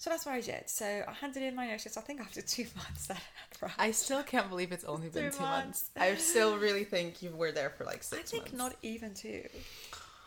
So 0.00 0.08
that's 0.08 0.24
what 0.24 0.34
I 0.34 0.40
did. 0.40 0.62
So 0.70 0.86
I 1.06 1.12
handed 1.12 1.42
in 1.42 1.54
my 1.54 1.66
notice. 1.66 1.98
I 1.98 2.00
think 2.00 2.22
after 2.22 2.40
two 2.56 2.64
months 2.74 3.08
that 3.08 3.20
right. 3.60 3.70
I 3.78 3.90
still 3.90 4.22
can't 4.22 4.48
believe 4.48 4.72
it's 4.72 4.84
only 4.84 5.10
been 5.10 5.24
Two 5.30 5.36
two 5.36 5.42
months. 5.42 5.90
months. 5.94 6.14
I 6.14 6.14
still 6.30 6.56
really 6.56 6.84
think 6.84 7.22
you 7.22 7.30
were 7.36 7.52
there 7.52 7.68
for 7.68 7.84
like 7.84 8.02
I 8.10 8.16
think 8.22 8.44
months. 8.44 8.52
not 8.56 8.76
even 8.80 9.12
two. 9.12 9.42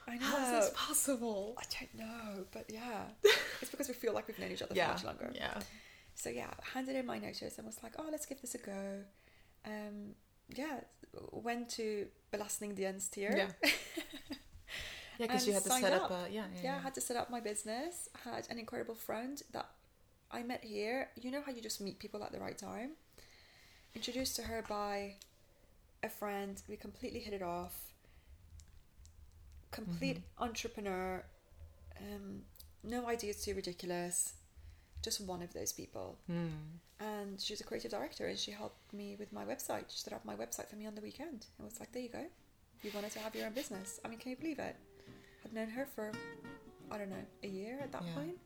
I 0.07 0.17
know. 0.17 0.25
How 0.27 0.43
is 0.59 0.65
this 0.65 0.71
possible? 0.75 1.55
I 1.57 1.63
don't 1.79 2.07
know, 2.07 2.45
but 2.51 2.65
yeah, 2.69 3.05
it's 3.61 3.71
because 3.71 3.87
we 3.87 3.95
feel 3.95 4.13
like 4.13 4.27
we've 4.27 4.37
known 4.37 4.51
each 4.51 4.61
other 4.61 4.75
Yeah. 4.75 4.89
for 4.89 4.93
much 4.93 5.05
longer. 5.05 5.31
Yeah. 5.33 5.59
So 6.13 6.29
yeah, 6.29 6.51
handed 6.75 6.95
in 6.95 7.07
my 7.07 7.17
notice 7.17 7.57
and 7.57 7.65
was 7.65 7.79
like, 7.81 7.93
oh, 7.97 8.05
let's 8.11 8.27
give 8.27 8.39
this 8.41 8.53
a 8.53 8.59
go. 8.59 8.99
Um, 9.65 10.13
yeah, 10.55 10.81
went 11.31 11.69
to 11.69 12.05
Belastingdienst. 12.31 13.17
Yeah. 13.17 13.47
Yeah, 15.19 15.27
because 15.27 15.47
you 15.47 15.53
had 15.53 15.63
to 15.63 15.69
set 15.69 15.93
up, 15.93 16.03
up. 16.03 16.11
a 16.11 16.31
yeah, 16.31 16.45
yeah, 16.55 16.61
yeah, 16.63 16.75
I 16.77 16.79
had 16.81 16.93
to 16.95 17.01
set 17.01 17.15
up 17.17 17.29
my 17.29 17.39
business. 17.39 18.09
I 18.25 18.29
Had 18.35 18.47
an 18.49 18.57
incredible 18.59 18.95
friend 18.95 19.41
that 19.51 19.69
I 20.31 20.43
met 20.43 20.63
here. 20.63 21.09
You 21.21 21.31
know 21.31 21.41
how 21.45 21.51
you 21.51 21.61
just 21.61 21.79
meet 21.81 21.99
people 21.99 22.23
at 22.23 22.31
the 22.31 22.39
right 22.39 22.57
time? 22.57 22.91
Introduced 23.95 24.35
to 24.37 24.43
her 24.43 24.63
by 24.67 25.15
a 26.01 26.09
friend. 26.09 26.61
We 26.67 26.75
completely 26.77 27.19
hit 27.19 27.33
it 27.33 27.43
off. 27.43 27.75
Complete 29.71 30.17
Mm-hmm. 30.17 30.43
entrepreneur. 30.43 31.23
Um, 31.99 32.41
no 32.83 33.07
ideas 33.07 33.43
too 33.43 33.53
ridiculous. 33.55 34.33
Just 35.01 35.21
one 35.21 35.41
of 35.41 35.53
those 35.53 35.71
people. 35.73 36.17
Hmm. 36.27 36.47
And 36.99 37.39
she's 37.41 37.59
a 37.59 37.63
creative 37.63 37.91
director 37.91 38.27
and 38.27 38.37
she 38.37 38.51
helped 38.51 38.93
me 38.93 39.15
with 39.19 39.33
my 39.33 39.43
website. 39.43 39.85
She 39.89 39.97
set 39.97 40.13
up 40.13 40.23
my 40.25 40.35
website 40.35 40.69
for 40.69 40.75
me 40.75 40.85
on 40.85 40.95
the 40.95 41.01
weekend. 41.01 41.45
And 41.57 41.65
was 41.65 41.79
like, 41.79 41.91
there 41.91 42.01
you 42.03 42.09
go. 42.09 42.25
You 42.83 42.91
wanted 42.93 43.11
to 43.11 43.19
have 43.19 43.35
your 43.35 43.45
own 43.47 43.53
business. 43.53 43.99
I 44.03 44.07
mean, 44.07 44.19
can 44.19 44.31
you 44.31 44.37
believe 44.37 44.59
it? 44.59 44.75
I'd 45.45 45.53
known 45.53 45.69
her 45.69 45.85
for, 45.85 46.11
I 46.91 46.97
don't 46.97 47.09
know, 47.09 47.25
a 47.43 47.47
year 47.47 47.79
at 47.81 47.91
that 47.91 48.03
Yeah. 48.03 48.15
point. 48.15 48.39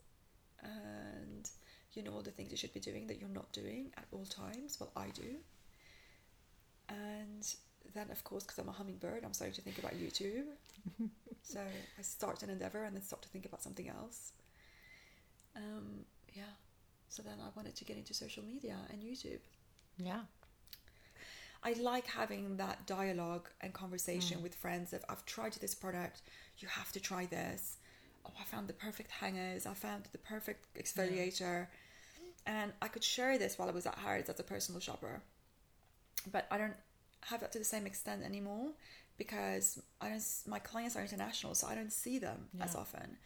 And 0.63 1.49
you 1.93 2.03
know 2.03 2.13
all 2.13 2.23
the 2.23 2.31
things 2.31 2.51
you 2.51 2.57
should 2.57 2.75
be 2.75 2.81
doing 2.81 3.07
that 3.07 3.19
you're 3.19 3.29
not 3.29 3.53
doing 3.53 3.93
at 3.97 4.05
all 4.13 4.27
times. 4.27 4.79
Well, 4.81 4.93
I 4.97 5.09
do. 5.11 5.37
And 6.89 7.55
then, 7.95 8.11
of 8.11 8.23
course, 8.25 8.45
because 8.45 8.59
I'm 8.59 8.69
a 8.69 8.73
hummingbird, 8.73 9.25
I'm 9.25 9.33
starting 9.33 9.55
to 9.55 9.63
think 9.63 9.79
about 9.79 9.95
YouTube. 9.95 10.45
so 11.43 11.61
I 11.61 12.03
start 12.03 12.43
an 12.43 12.51
endeavor 12.51 12.85
and 12.85 12.95
then 12.95 13.03
start 13.03 13.23
to 13.23 13.29
think 13.29 13.47
about 13.47 13.63
something 13.63 13.89
else. 13.89 14.33
Um, 15.57 16.05
yeah. 16.35 16.43
So 17.09 17.23
then 17.23 17.39
I 17.41 17.49
wanted 17.57 17.77
to 17.77 17.85
get 17.85 17.97
into 17.97 18.15
social 18.15 18.43
media 18.43 18.77
and 18.91 19.03
YouTube. 19.03 19.41
Yeah. 19.99 20.21
I 21.63 21.73
like 21.81 22.07
having 22.07 22.59
that 22.59 22.87
dialogue 22.87 23.49
and 23.61 23.73
conversation 23.73 24.43
with 24.43 24.55
friends 24.55 24.93
of 24.93 25.05
I've 25.09 25.25
tried 25.25 25.55
this 25.55 25.75
product, 25.75 26.23
you 26.59 26.69
have 26.69 26.93
to 26.93 27.01
try 27.01 27.27
this. 27.27 27.79
Oh, 28.25 28.33
I 28.41 28.45
found 28.45 28.69
the 28.69 28.73
perfect 28.73 29.11
hangers, 29.11 29.67
I 29.67 29.75
found 29.75 30.05
the 30.13 30.19
perfect 30.19 30.67
exfoliator. 30.79 31.67
And 32.47 32.73
I 32.81 32.89
could 32.89 33.03
share 33.03 33.39
this 33.39 33.59
while 33.59 33.69
I 33.69 33.73
was 33.73 33.87
at 33.87 33.97
Harrods 33.97 34.29
as 34.29 34.39
a 34.39 34.45
personal 34.45 34.81
shopper. 34.81 35.21
But 36.31 36.47
I 36.51 36.59
don't 36.59 36.77
have 37.23 37.41
that 37.41 37.53
to 37.53 37.59
the 37.59 37.65
same 37.65 37.87
extent 37.87 38.23
anymore 38.25 38.71
because 39.19 39.81
I 40.01 40.09
don't 40.09 40.25
my 40.47 40.59
clients 40.59 40.97
are 40.97 41.03
international, 41.03 41.55
so 41.55 41.67
I 41.67 41.75
don't 41.75 41.93
see 41.93 42.19
them 42.19 42.47
as 42.61 42.75
often. 42.75 43.17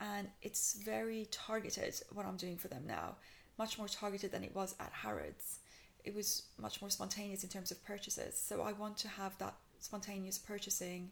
And 0.00 0.28
it's 0.42 0.74
very 0.74 1.26
targeted 1.30 1.94
what 2.12 2.26
I'm 2.26 2.36
doing 2.36 2.56
for 2.56 2.68
them 2.68 2.84
now, 2.86 3.16
much 3.58 3.78
more 3.78 3.88
targeted 3.88 4.30
than 4.30 4.44
it 4.44 4.54
was 4.54 4.74
at 4.78 4.92
Harrods. 4.92 5.58
It 6.04 6.14
was 6.14 6.44
much 6.60 6.80
more 6.80 6.90
spontaneous 6.90 7.42
in 7.42 7.50
terms 7.50 7.70
of 7.70 7.84
purchases. 7.84 8.36
So 8.36 8.62
I 8.62 8.72
want 8.72 8.96
to 8.98 9.08
have 9.08 9.36
that 9.38 9.54
spontaneous 9.80 10.38
purchasing 10.38 11.10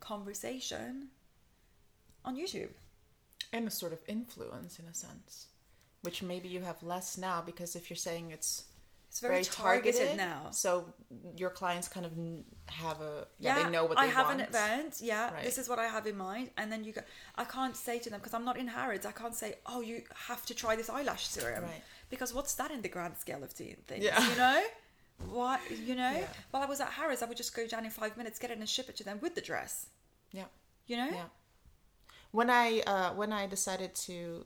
conversation 0.00 1.08
on 2.24 2.36
YouTube. 2.36 2.70
And 3.52 3.66
a 3.66 3.70
sort 3.70 3.92
of 3.92 4.00
influence 4.06 4.78
in 4.78 4.86
a 4.86 4.94
sense, 4.94 5.46
which 6.02 6.22
maybe 6.22 6.48
you 6.48 6.60
have 6.60 6.82
less 6.82 7.16
now 7.16 7.42
because 7.44 7.76
if 7.76 7.88
you're 7.88 7.96
saying 7.96 8.30
it's 8.30 8.64
It's 9.16 9.20
very, 9.20 9.44
targeted, 9.44 10.16
now. 10.16 10.50
so 10.50 10.70
your 11.36 11.50
clients 11.50 11.88
kind 11.88 12.04
of 12.06 12.12
have 12.84 13.00
a 13.00 13.26
yeah, 13.38 13.62
they 13.62 13.70
know 13.70 13.84
what 13.84 13.96
I 13.98 14.06
they 14.06 14.12
have 14.12 14.26
want. 14.26 14.40
an 14.40 14.46
event. 14.48 14.92
Yeah, 15.00 15.32
Right. 15.32 15.44
this 15.44 15.56
is 15.58 15.68
what 15.68 15.78
I 15.78 15.86
have 15.86 16.06
in 16.06 16.16
mind, 16.16 16.50
and 16.58 16.70
then 16.72 16.84
you 16.84 16.92
go. 16.92 17.02
I 17.36 17.44
can't 17.44 17.76
say 17.76 17.98
to 18.00 18.10
them 18.10 18.18
because 18.20 18.34
I'm 18.34 18.44
not 18.44 18.56
in 18.58 18.68
Harrods. 18.68 19.04
I 19.06 19.12
can't 19.12 19.34
say, 19.34 19.50
"Oh, 19.64 19.80
you 19.80 20.02
have 20.28 20.42
to 20.46 20.54
try 20.54 20.76
this 20.76 20.90
eyelash 20.90 21.26
serum," 21.28 21.64
Right. 21.64 21.82
because 22.10 22.34
what's 22.34 22.54
that 22.60 22.70
in 22.70 22.80
the 22.82 22.88
grand 22.96 23.16
scale 23.16 23.42
of 23.42 23.50
things? 23.52 24.04
Yeah. 24.04 24.20
You 24.30 24.36
know, 24.36 24.62
what 25.40 25.60
you 25.88 25.94
know. 25.94 26.10
Yeah. 26.12 26.28
While 26.50 26.62
I 26.62 26.66
was 26.66 26.80
at 26.80 26.90
Harrods, 26.90 27.22
I 27.22 27.26
would 27.26 27.36
just 27.38 27.54
go 27.56 27.66
down 27.66 27.84
in 27.84 27.90
five 27.90 28.16
minutes, 28.16 28.38
get 28.38 28.50
it, 28.50 28.58
and 28.58 28.68
ship 28.68 28.88
it 28.90 28.96
to 28.96 29.04
them 29.04 29.18
with 29.22 29.34
the 29.34 29.40
dress. 29.50 29.86
Yeah. 30.32 30.48
You 30.86 30.96
know. 30.98 31.10
Yeah. 31.20 31.28
When 32.32 32.50
I 32.50 32.80
uh, 32.86 33.10
when 33.14 33.32
I 33.32 33.46
decided 33.46 33.94
to 34.08 34.44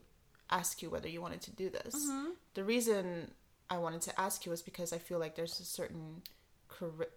ask 0.50 0.82
you 0.82 0.90
whether 0.90 1.08
you 1.08 1.20
wanted 1.22 1.40
to 1.42 1.50
do 1.52 1.70
this, 1.70 1.94
Mm-hmm. 1.94 2.30
the 2.54 2.64
reason 2.64 3.30
I 3.70 3.78
wanted 3.78 4.02
to 4.02 4.20
ask 4.20 4.44
you 4.44 4.50
was 4.50 4.62
because 4.62 4.92
I 4.92 4.98
feel 4.98 5.18
like 5.18 5.34
there's 5.36 5.60
a 5.60 5.64
certain 5.64 6.22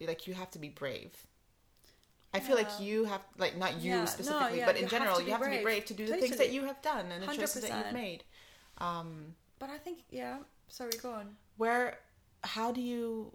like 0.01 0.27
you 0.27 0.33
have 0.33 0.51
to 0.51 0.59
be 0.59 0.69
brave. 0.69 1.27
I 2.33 2.39
feel 2.39 2.55
like 2.55 2.79
you 2.79 3.05
have 3.05 3.21
like 3.37 3.57
not 3.57 3.81
you 3.81 3.91
Yeah, 3.91 3.99
no, 3.99 4.05
specifically, 4.05 4.59
yeah, 4.59 4.65
but 4.65 4.75
in 4.75 4.83
have 4.83 4.91
general, 4.91 5.15
to 5.17 5.23
you 5.23 5.31
have 5.31 5.41
to 5.43 5.49
be 5.49 5.51
brave. 5.57 5.63
brave 5.63 5.85
to 5.85 5.93
do 5.93 6.05
the 6.07 6.17
things 6.17 6.37
that 6.37 6.51
you 6.51 6.63
have 6.65 6.81
done 6.81 7.11
and 7.11 7.21
the 7.23 7.27
choices 7.27 7.61
that 7.61 7.71
you've 7.77 7.93
made. 7.93 8.23
Um, 8.79 9.35
But 9.59 9.69
I 9.69 9.77
think, 9.77 9.99
yeah. 10.09 10.39
Sorry, 10.67 10.91
go 11.01 11.11
on. 11.13 11.35
where, 11.57 11.99
how 12.43 12.71
do 12.71 12.81
you, 12.81 13.33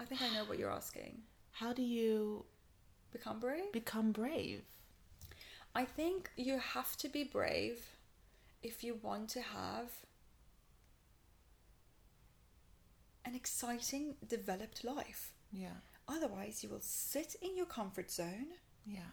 I 0.00 0.04
think 0.04 0.22
I 0.22 0.28
know 0.30 0.44
what 0.44 0.58
you're 0.58 0.70
asking. 0.70 1.22
how 1.52 1.72
do 1.72 1.82
you 1.82 2.44
Become 3.12 3.40
brave. 3.40 3.72
become 3.72 4.12
brave? 4.12 4.62
I 5.74 5.84
think 5.84 6.30
you 6.36 6.58
have 6.58 6.96
to 6.98 7.08
be 7.08 7.22
brave 7.24 7.96
if 8.62 8.82
you 8.82 8.94
want 9.02 9.28
to 9.30 9.40
have 9.42 9.90
an 13.26 13.34
exciting, 13.34 14.14
developed 14.26 14.84
life. 14.84 15.32
Yeah. 15.52 15.76
Otherwise, 16.08 16.62
you 16.62 16.68
will 16.70 16.80
sit 16.80 17.34
in 17.42 17.56
your 17.56 17.66
comfort 17.66 18.10
zone 18.10 18.48
Yeah. 18.86 19.10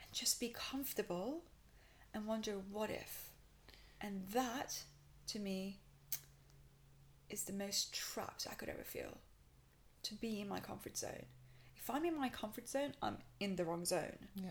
and 0.00 0.12
just 0.12 0.38
be 0.40 0.48
comfortable 0.50 1.42
and 2.14 2.26
wonder 2.26 2.52
what 2.70 2.90
if. 2.90 3.32
And 4.00 4.26
that, 4.28 4.84
to 5.28 5.38
me, 5.38 5.80
is 7.28 7.44
the 7.44 7.52
most 7.52 7.92
trapped 7.92 8.46
I 8.50 8.54
could 8.54 8.68
ever 8.68 8.84
feel. 8.84 9.18
To 10.04 10.14
be 10.14 10.40
in 10.40 10.48
my 10.48 10.60
comfort 10.60 10.96
zone. 10.96 11.26
If 11.76 11.90
I'm 11.90 12.04
in 12.04 12.16
my 12.18 12.28
comfort 12.28 12.68
zone, 12.68 12.92
I'm 13.02 13.18
in 13.40 13.56
the 13.56 13.64
wrong 13.64 13.84
zone. 13.84 14.16
Yeah. 14.34 14.50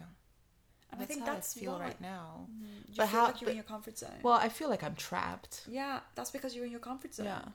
And 0.91 0.99
that's 0.99 1.03
I 1.11 1.13
think 1.13 1.19
how 1.25 1.33
that's 1.33 1.55
I 1.57 1.59
feel 1.59 1.73
why. 1.73 1.79
right 1.81 2.01
now. 2.01 2.47
Mm, 2.51 2.63
you 2.89 2.93
But 2.97 3.07
feel 3.09 3.19
how- 3.19 3.25
like 3.27 3.41
you're 3.41 3.49
in 3.51 3.55
your 3.55 3.63
comfort 3.63 3.97
zone. 3.97 4.19
Well, 4.23 4.33
I 4.33 4.49
feel 4.49 4.69
like 4.69 4.83
I'm 4.83 4.95
trapped. 4.95 5.63
yeah, 5.67 6.01
that's 6.15 6.31
because 6.31 6.55
you're 6.55 6.65
in 6.65 6.71
your 6.71 6.79
comfort 6.79 7.13
zone. 7.13 7.25
Yeah. 7.27 7.45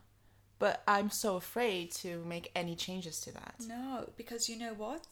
But 0.64 0.82
I'm 0.88 1.10
so 1.10 1.36
afraid 1.36 1.92
to 1.96 2.24
make 2.24 2.50
any 2.56 2.74
changes 2.74 3.20
to 3.20 3.32
that. 3.34 3.56
No, 3.68 4.08
because 4.16 4.48
you 4.48 4.58
know 4.58 4.72
what? 4.72 5.06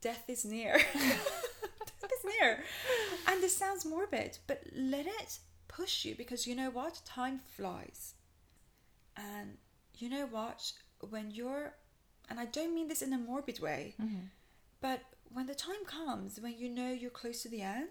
Death 0.00 0.22
is 0.28 0.44
near. 0.44 0.74
Death 0.94 2.12
is 2.18 2.24
near. 2.24 2.62
And 3.26 3.42
this 3.42 3.56
sounds 3.56 3.84
morbid, 3.84 4.38
but 4.46 4.62
let 4.72 5.06
it 5.06 5.40
push 5.66 6.04
you 6.04 6.14
because 6.14 6.46
you 6.46 6.54
know 6.54 6.70
what? 6.70 7.00
Time 7.04 7.40
flies. 7.56 8.14
And 9.16 9.56
you 9.98 10.08
know 10.08 10.26
what? 10.26 10.70
When 11.10 11.32
you're, 11.32 11.74
and 12.30 12.38
I 12.38 12.44
don't 12.44 12.72
mean 12.72 12.86
this 12.86 13.02
in 13.02 13.12
a 13.12 13.18
morbid 13.18 13.58
way, 13.58 13.96
mm-hmm. 14.00 14.26
but 14.80 15.00
when 15.32 15.46
the 15.46 15.56
time 15.56 15.84
comes 15.84 16.38
when 16.38 16.56
you 16.56 16.68
know 16.68 16.92
you're 16.92 17.10
close 17.10 17.42
to 17.42 17.48
the 17.48 17.62
end, 17.62 17.88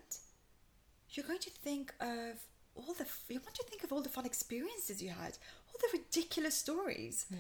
you're 1.10 1.28
going 1.28 1.40
to 1.40 1.50
think 1.50 1.94
of 2.00 2.40
all 2.74 2.94
the, 2.94 3.06
you 3.28 3.42
want 3.42 3.56
to 3.56 3.66
think 3.66 3.84
of 3.84 3.92
all 3.92 4.02
the 4.02 4.08
fun 4.08 4.26
experiences 4.26 5.04
you 5.04 5.10
had, 5.10 5.38
the 5.82 5.98
ridiculous 5.98 6.56
stories. 6.56 7.26
Yeah. 7.30 7.38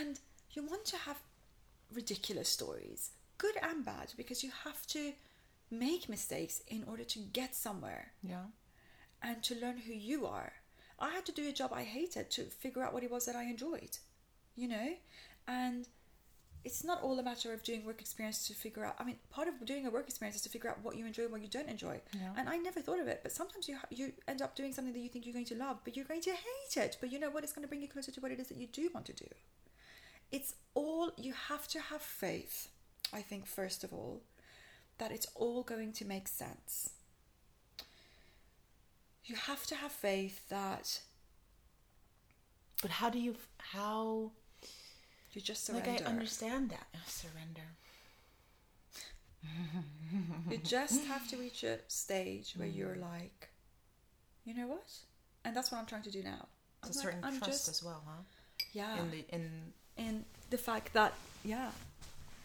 And 0.00 0.18
you 0.52 0.62
want 0.64 0.84
to 0.86 0.96
have 0.96 1.20
ridiculous 1.92 2.48
stories, 2.48 3.10
good 3.38 3.56
and 3.62 3.84
bad, 3.84 4.12
because 4.16 4.42
you 4.44 4.50
have 4.64 4.86
to 4.88 5.12
make 5.70 6.08
mistakes 6.08 6.62
in 6.66 6.84
order 6.88 7.04
to 7.04 7.18
get 7.18 7.54
somewhere 7.54 8.12
Yeah. 8.22 8.46
and 9.22 9.42
to 9.44 9.54
learn 9.54 9.78
who 9.78 9.92
you 9.92 10.26
are. 10.26 10.52
I 10.98 11.10
had 11.10 11.24
to 11.26 11.32
do 11.32 11.48
a 11.48 11.52
job 11.52 11.72
I 11.72 11.84
hated 11.84 12.30
to 12.32 12.44
figure 12.44 12.82
out 12.82 12.92
what 12.92 13.04
it 13.04 13.10
was 13.10 13.24
that 13.26 13.36
I 13.36 13.44
enjoyed, 13.44 13.98
you 14.56 14.68
know? 14.68 14.96
And 15.46 15.88
it's 16.64 16.84
not 16.84 17.02
all 17.02 17.18
a 17.18 17.22
matter 17.22 17.52
of 17.52 17.62
doing 17.62 17.84
work 17.84 18.00
experience 18.00 18.46
to 18.48 18.54
figure 18.54 18.84
out. 18.84 18.94
I 18.98 19.04
mean, 19.04 19.16
part 19.30 19.48
of 19.48 19.64
doing 19.64 19.86
a 19.86 19.90
work 19.90 20.06
experience 20.08 20.36
is 20.36 20.42
to 20.42 20.48
figure 20.50 20.68
out 20.70 20.78
what 20.82 20.96
you 20.96 21.06
enjoy 21.06 21.22
and 21.22 21.32
what 21.32 21.40
you 21.42 21.48
don't 21.48 21.68
enjoy. 21.68 22.00
Yeah. 22.12 22.32
And 22.36 22.48
I 22.48 22.56
never 22.58 22.80
thought 22.80 23.00
of 23.00 23.08
it, 23.08 23.20
but 23.22 23.32
sometimes 23.32 23.68
you 23.68 23.76
ha- 23.76 23.88
you 23.90 24.12
end 24.28 24.42
up 24.42 24.54
doing 24.56 24.72
something 24.72 24.92
that 24.92 25.00
you 25.00 25.08
think 25.08 25.24
you're 25.26 25.32
going 25.32 25.46
to 25.46 25.54
love, 25.56 25.78
but 25.84 25.96
you're 25.96 26.04
going 26.04 26.20
to 26.22 26.30
hate 26.32 26.76
it. 26.76 26.96
But 27.00 27.10
you 27.12 27.18
know 27.18 27.30
what? 27.30 27.44
It's 27.44 27.52
going 27.52 27.62
to 27.64 27.68
bring 27.68 27.82
you 27.82 27.88
closer 27.88 28.12
to 28.12 28.20
what 28.20 28.30
it 28.32 28.38
is 28.40 28.48
that 28.48 28.58
you 28.58 28.66
do 28.66 28.90
want 28.92 29.06
to 29.06 29.12
do. 29.14 29.26
It's 30.30 30.54
all 30.74 31.12
you 31.16 31.32
have 31.48 31.66
to 31.68 31.80
have 31.80 32.02
faith. 32.02 32.68
I 33.12 33.22
think 33.22 33.46
first 33.46 33.82
of 33.84 33.92
all 33.92 34.22
that 34.98 35.10
it's 35.10 35.26
all 35.34 35.62
going 35.62 35.92
to 35.94 36.04
make 36.04 36.28
sense. 36.28 36.90
You 39.24 39.36
have 39.36 39.66
to 39.66 39.74
have 39.76 39.92
faith 39.92 40.48
that 40.48 41.00
But 42.82 42.90
how 42.92 43.10
do 43.10 43.18
you 43.18 43.36
how 43.58 44.32
you 45.32 45.40
just 45.40 45.64
surrender. 45.64 45.90
like 45.90 46.02
I 46.02 46.04
understand 46.04 46.70
that 46.70 46.86
oh, 46.94 46.98
surrender. 47.06 47.62
You 50.50 50.58
just 50.58 51.04
have 51.06 51.28
to 51.28 51.36
reach 51.44 51.62
a 51.62 51.78
stage 51.88 52.54
where 52.56 52.68
you're 52.68 52.96
mm. 52.96 53.02
like, 53.02 53.48
you 54.44 54.54
know 54.54 54.66
what? 54.66 54.90
And 55.44 55.56
that's 55.56 55.72
what 55.72 55.78
I'm 55.78 55.86
trying 55.86 56.02
to 56.02 56.10
do 56.10 56.22
now. 56.22 56.46
It's 56.84 56.96
a 56.96 57.00
I'm 57.00 57.04
certain 57.04 57.20
like, 57.22 57.32
I'm 57.32 57.38
trust 57.38 57.50
just 57.50 57.68
as 57.68 57.82
well, 57.82 58.02
huh? 58.06 58.22
yeah, 58.72 58.98
In 58.98 59.10
the 59.10 59.24
in 59.28 59.50
in 59.96 60.24
the 60.50 60.58
fact 60.58 60.92
that 60.92 61.14
yeah, 61.44 61.70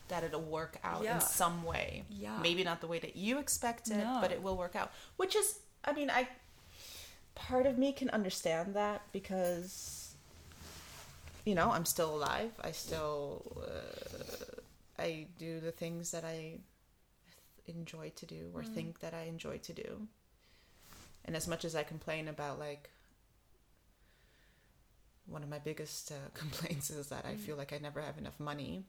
that 0.07 0.23
it'll 0.23 0.41
work 0.41 0.77
out 0.83 1.03
Yeah. 1.03 1.15
in 1.15 1.21
some 1.21 1.63
way. 1.63 2.03
Yeah. 2.09 2.37
Maybe 2.41 2.63
not 2.63 2.81
the 2.81 2.87
way 2.87 2.99
that 2.99 3.15
you 3.15 3.39
expect 3.39 3.89
it, 3.89 3.97
No. 3.97 4.19
but 4.21 4.31
it 4.31 4.41
will 4.41 4.57
work 4.57 4.75
out. 4.75 4.91
Which 5.17 5.35
is, 5.35 5.59
I 5.83 5.93
mean, 5.93 6.09
I 6.09 6.27
part 7.33 7.65
of 7.65 7.77
me 7.77 7.91
can 7.91 8.09
understand 8.11 8.75
that 8.75 9.01
because 9.11 10.04
you 11.45 11.55
know 11.55 11.71
I'm 11.71 11.85
still 11.85 12.15
alive. 12.15 12.51
I 12.61 12.71
still 12.71 13.63
uh, 13.65 15.01
I 15.01 15.27
do 15.37 15.59
the 15.59 15.71
things 15.71 16.11
that 16.11 16.23
I 16.23 16.59
enjoy 17.67 18.11
to 18.15 18.25
do 18.25 18.51
or 18.53 18.63
think 18.63 18.99
that 18.99 19.13
I 19.13 19.23
enjoy 19.23 19.57
to 19.59 19.73
do. 19.73 20.07
And 21.25 21.35
as 21.35 21.47
much 21.47 21.65
as 21.65 21.75
I 21.75 21.83
complain 21.83 22.27
about 22.27 22.59
like 22.59 22.89
one 25.27 25.43
of 25.43 25.49
my 25.49 25.59
biggest 25.59 26.11
uh, 26.11 26.15
complaints 26.33 26.89
is 26.89 27.07
that 27.07 27.25
I 27.25 27.35
feel 27.35 27.55
like 27.55 27.73
I 27.73 27.79
never 27.79 28.01
have 28.01 28.17
enough 28.17 28.39
money. 28.39 28.83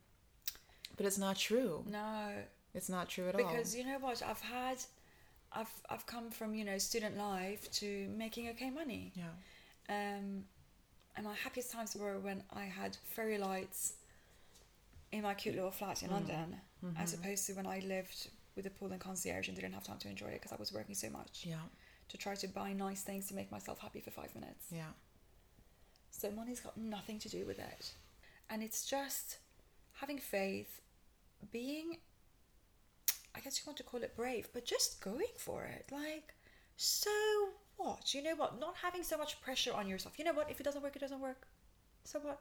But 0.96 1.06
it's 1.06 1.18
not 1.18 1.36
true. 1.36 1.84
no, 1.88 2.30
It's 2.74 2.88
not 2.88 3.08
true 3.08 3.28
at 3.28 3.36
because 3.36 3.50
all. 3.50 3.56
Because 3.56 3.76
you 3.76 3.84
know 3.84 3.98
what? 3.98 4.22
I've 4.22 4.40
had, 4.40 4.78
I've 5.52 5.72
I've 5.90 6.06
come 6.06 6.30
from 6.30 6.54
you 6.54 6.64
know 6.64 6.78
student 6.78 7.16
life 7.18 7.70
to 7.72 8.08
making 8.16 8.48
okay 8.50 8.70
money. 8.70 9.12
Yeah. 9.14 9.24
Um, 9.88 10.44
and 11.16 11.24
my 11.26 11.34
happiest 11.34 11.72
times 11.72 11.94
were 11.96 12.18
when 12.18 12.42
I 12.52 12.64
had 12.64 12.96
fairy 13.04 13.38
lights 13.38 13.94
in 15.12 15.22
my 15.22 15.34
cute 15.34 15.54
little 15.54 15.70
flat 15.70 15.96
Mm. 15.98 16.02
in 16.04 16.10
London, 16.10 16.56
Mm-hmm. 16.84 16.96
as 17.00 17.14
opposed 17.14 17.46
to 17.46 17.54
when 17.54 17.66
I 17.66 17.78
lived 17.80 18.28
with 18.54 18.66
a 18.66 18.70
pool 18.70 18.92
and 18.92 19.00
concierge 19.00 19.48
and 19.48 19.56
didn't 19.56 19.72
have 19.72 19.84
time 19.84 19.98
to 19.98 20.08
enjoy 20.08 20.28
it 20.28 20.34
because 20.34 20.52
I 20.52 20.56
was 20.56 20.72
working 20.72 20.94
so 20.94 21.08
much 21.10 21.44
Yeah. 21.44 21.60
to 22.08 22.16
try 22.18 22.34
to 22.34 22.48
buy 22.48 22.72
nice 22.72 23.02
things 23.02 23.26
to 23.28 23.34
make 23.34 23.50
myself 23.50 23.78
happy 23.80 24.00
for 24.00 24.10
five 24.10 24.34
minutes. 24.34 24.66
Yeah. 24.70 24.92
So 26.10 26.30
money's 26.30 26.60
got 26.60 26.76
nothing 26.76 27.18
to 27.20 27.28
do 27.28 27.44
with 27.46 27.58
it. 27.58 27.92
And 28.50 28.62
it's 28.62 28.86
just 28.86 29.38
having 29.94 30.18
faith, 30.18 30.80
being, 31.50 31.98
I 33.34 33.40
guess 33.40 33.58
you 33.58 33.64
want 33.66 33.76
to 33.78 33.82
call 33.84 34.02
it 34.02 34.14
brave, 34.16 34.48
but 34.52 34.64
just 34.64 35.00
going 35.00 35.32
for 35.36 35.64
it. 35.64 35.86
Like, 35.90 36.34
so 36.76 37.10
what? 37.76 38.14
You 38.14 38.22
know 38.22 38.34
what? 38.36 38.58
Not 38.60 38.76
having 38.82 39.02
so 39.02 39.16
much 39.18 39.40
pressure 39.40 39.72
on 39.72 39.88
yourself. 39.88 40.18
You 40.18 40.24
know 40.24 40.32
what? 40.32 40.50
If 40.50 40.60
it 40.60 40.64
doesn't 40.64 40.82
work, 40.82 40.96
it 40.96 41.00
doesn't 41.00 41.20
work. 41.20 41.46
So 42.04 42.18
what? 42.20 42.40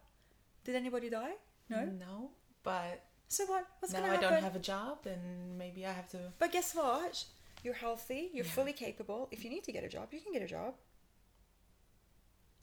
Did 0.64 0.76
anybody 0.76 1.10
die? 1.10 1.34
No. 1.70 1.86
No. 1.86 2.32
But 2.64 3.04
So 3.28 3.46
what? 3.46 3.66
What's 3.80 3.94
now 3.94 4.02
going 4.02 4.12
I 4.12 4.22
don't 4.22 4.44
have 4.44 4.56
a 4.56 4.60
job 4.60 5.00
and 5.06 5.58
maybe 5.58 5.86
I 5.86 5.92
have 5.92 6.08
to 6.10 6.32
But 6.40 6.52
guess 6.52 6.74
what? 6.76 7.26
You're 7.64 7.74
healthy. 7.74 8.30
You're 8.34 8.46
Yeah. 8.46 8.52
fully 8.52 8.74
capable. 8.74 9.28
If 9.32 9.44
you 9.44 9.50
need 9.50 9.64
to 9.64 9.72
get 9.72 9.84
a 9.84 9.90
job, 9.90 10.14
you 10.14 10.22
can 10.22 10.32
get 10.34 10.42
a 10.44 10.48
job. 10.48 10.76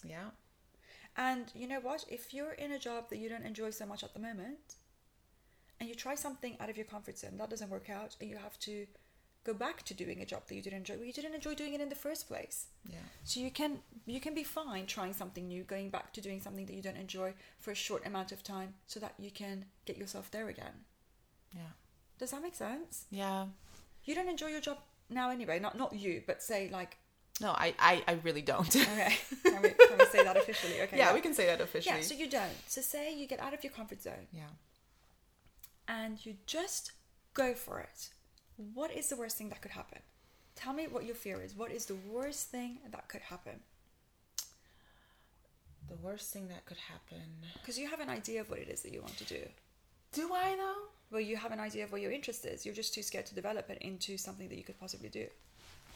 Yeah. 0.04 0.30
And 1.16 1.50
you 1.54 1.66
know 1.68 1.80
what? 1.80 2.04
If 2.08 2.32
you're 2.32 2.52
in 2.52 2.72
a 2.72 2.78
job 2.78 3.10
that 3.10 3.18
you 3.18 3.28
don't 3.28 3.44
enjoy 3.44 3.70
so 3.70 3.86
much 3.86 4.02
at 4.02 4.14
the 4.14 4.20
moment, 4.20 4.76
and 5.78 5.88
you 5.88 5.94
try 5.94 6.14
something 6.14 6.56
out 6.60 6.70
of 6.70 6.76
your 6.76 6.86
comfort 6.86 7.18
zone, 7.18 7.36
that 7.38 7.50
doesn't 7.50 7.68
work 7.68 7.90
out, 7.90 8.16
and 8.20 8.30
you 8.30 8.36
have 8.36 8.58
to 8.60 8.86
go 9.44 9.52
back 9.54 9.82
to 9.84 9.94
doing 9.94 10.20
a 10.20 10.26
job 10.26 10.42
that 10.46 10.54
you 10.54 10.62
didn't 10.62 10.78
enjoy. 10.78 10.96
Well, 10.96 11.04
you 11.04 11.12
didn't 11.12 11.34
enjoy 11.34 11.54
doing 11.54 11.74
it 11.74 11.80
in 11.80 11.88
the 11.88 11.94
first 11.94 12.28
place. 12.28 12.66
Yeah. 12.88 12.98
So 13.24 13.40
you 13.40 13.50
can 13.50 13.78
you 14.06 14.20
can 14.20 14.34
be 14.34 14.44
fine 14.44 14.86
trying 14.86 15.12
something 15.12 15.46
new, 15.48 15.62
going 15.64 15.90
back 15.90 16.12
to 16.14 16.20
doing 16.20 16.40
something 16.40 16.66
that 16.66 16.74
you 16.74 16.82
don't 16.82 16.96
enjoy 16.96 17.34
for 17.58 17.70
a 17.72 17.74
short 17.74 18.06
amount 18.06 18.32
of 18.32 18.42
time, 18.42 18.74
so 18.86 19.00
that 19.00 19.14
you 19.18 19.30
can 19.30 19.64
get 19.84 19.96
yourself 19.96 20.30
there 20.30 20.48
again. 20.48 20.84
Yeah. 21.54 21.72
Does 22.18 22.30
that 22.30 22.42
make 22.42 22.54
sense? 22.54 23.06
Yeah. 23.10 23.46
You 24.04 24.14
don't 24.14 24.28
enjoy 24.28 24.48
your 24.48 24.60
job 24.60 24.78
now 25.10 25.30
anyway. 25.30 25.58
Not 25.58 25.76
not 25.76 25.92
you, 25.94 26.22
but 26.26 26.42
say 26.42 26.68
like 26.72 26.98
No, 27.40 27.50
I, 27.50 27.74
I, 27.78 28.02
I 28.06 28.12
really 28.22 28.42
don't. 28.42 28.74
okay, 28.76 29.16
can 29.44 29.62
we, 29.62 29.70
can 29.70 29.98
we 29.98 30.04
say 30.06 30.22
that 30.24 30.36
officially? 30.36 30.80
Okay. 30.82 30.98
yeah, 30.98 31.12
we 31.14 31.20
can 31.20 31.34
say 31.34 31.46
that 31.46 31.60
officially. 31.60 31.96
Yeah. 31.96 32.02
So 32.02 32.14
you 32.14 32.28
don't. 32.28 32.56
So 32.68 32.80
say 32.80 33.14
you 33.14 33.26
get 33.26 33.40
out 33.40 33.54
of 33.54 33.62
your 33.64 33.72
comfort 33.72 34.02
zone. 34.02 34.26
yeah. 34.32 34.52
and 35.88 36.24
you 36.24 36.36
just 36.46 36.92
go 37.34 37.54
for 37.54 37.80
it. 37.80 38.10
What 38.74 38.90
is 38.92 39.08
the 39.08 39.16
worst 39.16 39.36
thing 39.38 39.48
that 39.50 39.60
could 39.62 39.70
happen? 39.72 39.98
Tell 40.54 40.72
me 40.72 40.86
what 40.86 41.04
your 41.04 41.14
fear 41.14 41.40
is. 41.42 41.54
What 41.56 41.70
is 41.72 41.86
the 41.86 41.94
worst 42.10 42.48
thing 42.50 42.78
that 42.90 43.08
could 43.08 43.22
happen? 43.22 43.60
The 45.88 45.96
worst 45.96 46.32
thing 46.32 46.48
that 46.48 46.64
could 46.66 46.76
happen. 46.76 47.22
Because 47.54 47.78
you 47.78 47.88
have 47.88 48.00
an 48.00 48.08
idea 48.08 48.40
of 48.40 48.48
what 48.50 48.58
it 48.58 48.68
is 48.68 48.82
that 48.82 48.92
you 48.92 49.00
want 49.00 49.16
to 49.18 49.24
do. 49.24 49.40
Do 50.12 50.32
I 50.32 50.54
though? 50.56 50.88
Well, 51.10 51.20
you 51.20 51.36
have 51.36 51.52
an 51.52 51.60
idea 51.60 51.84
of 51.84 51.92
what 51.92 52.00
your 52.00 52.12
interest 52.12 52.46
is. 52.46 52.64
You're 52.64 52.74
just 52.74 52.94
too 52.94 53.02
scared 53.02 53.26
to 53.26 53.34
develop 53.34 53.68
it 53.70 53.78
into 53.82 54.16
something 54.16 54.48
that 54.48 54.56
you 54.56 54.64
could 54.64 54.78
possibly 54.78 55.08
do. 55.08 55.26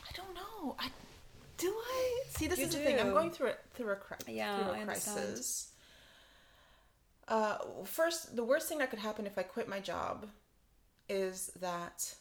I 0.03 0.13
don't 0.15 0.35
know. 0.35 0.77
I 0.79 0.89
do 1.59 1.69
I 1.69 2.23
see. 2.31 2.47
This 2.47 2.59
You 2.59 2.67
is 2.67 2.73
the 2.75 2.79
thing. 2.81 3.01
I'm 3.01 3.11
going 3.13 3.31
through 3.31 3.49
it 3.49 3.61
through 3.75 3.93
a, 3.93 3.97
cri- 3.97 4.35
Yeah, 4.35 4.59
through 4.59 4.73
a 4.73 4.77
I 4.77 4.81
understand. 4.81 5.17
crisis. 5.27 5.69
Uh, 7.29 7.59
first, 7.85 8.37
the 8.37 8.45
worst 8.45 8.69
thing 8.69 8.79
that 8.79 8.91
could 8.91 8.99
happen 9.01 9.27
if 9.27 9.37
I 9.39 9.43
quit 9.43 9.69
my 9.69 9.81
job 9.81 10.27
is 11.09 11.51
that 11.61 12.15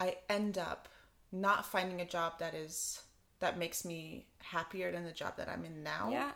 I 0.00 0.16
end 0.28 0.58
up 0.58 0.88
not 1.32 1.66
finding 1.66 2.00
a 2.00 2.04
job 2.06 2.38
that 2.38 2.54
is 2.54 3.02
that 3.40 3.58
makes 3.58 3.84
me 3.84 4.26
happier 4.42 4.90
than 4.90 5.04
the 5.04 5.12
job 5.12 5.36
that 5.36 5.48
I'm 5.48 5.64
in 5.64 5.82
now. 5.82 6.08
Yeah, 6.10 6.32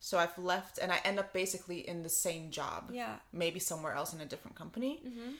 So 0.00 0.18
I've 0.18 0.36
left, 0.36 0.78
and 0.78 0.92
I 0.92 1.00
end 1.04 1.18
up 1.18 1.32
basically 1.32 1.88
in 1.88 2.02
the 2.02 2.08
same 2.08 2.50
job. 2.50 2.90
Yeah. 2.92 3.16
Maybe 3.32 3.60
somewhere 3.60 3.94
else 3.94 4.12
in 4.12 4.20
a 4.20 4.26
different 4.26 4.56
company. 4.56 5.00
Mm-hmm. 5.06 5.30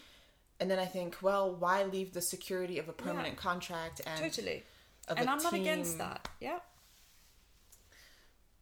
And 0.61 0.71
then 0.71 0.79
I 0.79 0.87
think, 0.87 1.17
well, 1.21 1.53
why 1.55 1.83
leave 1.85 2.13
the 2.13 2.21
security 2.23 2.79
of 2.79 2.89
a 2.89 2.93
permanent 2.93 3.37
contract 3.37 4.01
and 4.07 4.21
totally. 4.21 4.63
And 5.09 5.29
I'm 5.29 5.43
not 5.43 5.53
against 5.53 5.99
that. 5.99 6.29
Yeah, 6.41 6.61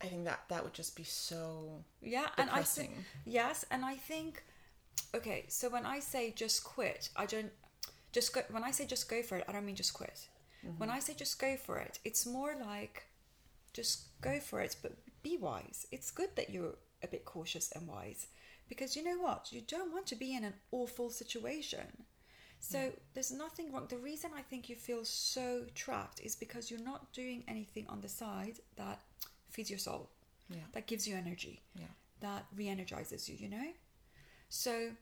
I 0.02 0.06
think 0.06 0.24
that 0.24 0.40
that 0.48 0.64
would 0.64 0.72
just 0.72 0.96
be 0.96 1.04
so 1.04 1.84
yeah. 2.00 2.28
And 2.38 2.48
I 2.48 2.54
depressing. 2.54 2.88
think 2.88 3.04
yes, 3.26 3.66
and 3.70 3.84
I 3.84 3.96
think 3.96 4.42
okay, 5.14 5.44
so 5.48 5.68
when 5.68 5.84
I 5.84 6.00
say 6.00 6.32
just 6.34 6.64
quit, 6.64 7.10
I 7.16 7.26
don't 7.26 7.52
just 8.12 8.32
go. 8.32 8.42
When 8.50 8.64
I 8.64 8.70
say 8.70 8.86
just 8.86 9.08
go 9.08 9.22
for 9.22 9.38
it, 9.38 9.44
I 9.48 9.52
don't 9.52 9.66
mean 9.66 9.76
just 9.76 9.94
quit. 9.94 10.28
When 10.62 10.88
mm-hmm. 10.88 10.96
I 10.96 11.00
say 11.00 11.14
just 11.14 11.38
go 11.38 11.56
for 11.56 11.78
it, 11.78 11.98
it's 12.04 12.26
more 12.26 12.54
like 12.60 13.04
just 13.72 14.20
go 14.20 14.38
for 14.40 14.60
it, 14.60 14.76
but 14.82 14.92
be 15.22 15.38
wise. 15.38 15.86
It's 15.90 16.10
good 16.10 16.30
that 16.36 16.50
you're 16.50 16.74
a 17.02 17.06
bit 17.06 17.24
cautious 17.24 17.72
and 17.72 17.86
wise 17.86 18.26
because 18.68 18.94
you 18.94 19.02
know 19.02 19.18
what? 19.18 19.48
You 19.52 19.62
don't 19.62 19.92
want 19.92 20.06
to 20.08 20.16
be 20.16 20.34
in 20.34 20.44
an 20.44 20.54
awful 20.70 21.10
situation. 21.10 22.04
So 22.60 22.78
mm. 22.78 22.92
there's 23.14 23.32
nothing 23.32 23.72
wrong. 23.72 23.86
The 23.88 23.96
reason 23.96 24.30
I 24.36 24.42
think 24.42 24.68
you 24.68 24.76
feel 24.76 25.04
so 25.04 25.64
trapped 25.74 26.20
is 26.20 26.36
because 26.36 26.70
you're 26.70 26.80
not 26.80 27.12
doing 27.12 27.42
anything 27.48 27.86
on 27.88 28.00
the 28.00 28.08
side 28.08 28.60
that 28.76 29.00
feeds 29.50 29.70
your 29.70 29.78
soul, 29.78 30.10
Yeah. 30.48 30.58
that 30.72 30.86
gives 30.86 31.08
you 31.08 31.16
energy, 31.16 31.62
Yeah. 31.74 31.86
that 32.20 32.46
re 32.54 32.68
energizes 32.68 33.28
you, 33.28 33.36
you 33.36 33.48
know? 33.48 33.72
So 34.50 34.94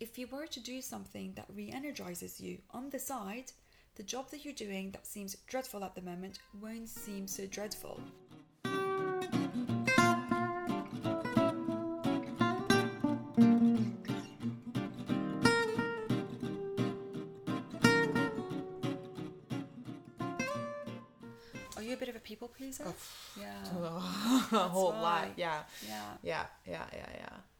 if 0.00 0.18
you 0.18 0.26
were 0.26 0.46
to 0.46 0.60
do 0.60 0.80
something 0.80 1.32
that 1.36 1.46
re 1.54 1.70
energizes 1.72 2.40
you 2.40 2.58
on 2.70 2.90
the 2.90 2.98
side, 2.98 3.52
the 3.96 4.02
job 4.02 4.30
that 4.30 4.44
you're 4.44 4.54
doing 4.54 4.90
that 4.90 5.06
seems 5.06 5.36
dreadful 5.46 5.84
at 5.84 5.94
the 5.94 6.02
moment 6.02 6.40
won't 6.60 6.88
seem 6.88 7.28
so 7.28 7.46
dreadful. 7.46 8.00
Are 21.76 21.82
you 21.82 21.94
a 21.94 21.96
bit 21.96 22.08
of 22.08 22.16
a 22.16 22.20
people 22.20 22.48
pleaser? 22.48 22.84
Oh, 22.86 22.94
yeah. 23.40 23.62
a 24.52 24.68
whole 24.68 24.90
lot. 24.90 25.28
Yeah. 25.36 25.62
Yeah. 25.86 26.02
Yeah, 26.22 26.44
yeah, 26.66 26.84
yeah, 26.92 27.06
yeah. 27.16 27.53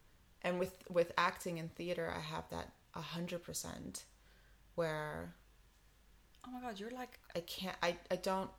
And 0.44 0.58
with 0.58 0.74
with 0.88 1.10
acting 1.16 1.58
and 1.58 1.74
theater, 1.74 2.12
I 2.14 2.20
have 2.20 2.44
that 2.50 2.68
a 2.94 3.00
hundred 3.00 3.42
percent, 3.42 4.04
where 4.74 5.34
Oh 6.46 6.50
my 6.50 6.60
god, 6.60 6.78
you're 6.78 6.90
like 6.90 7.18
I 7.34 7.40
can't. 7.40 7.76
I 7.82 7.96
I 8.10 8.16
don't. 8.16 8.50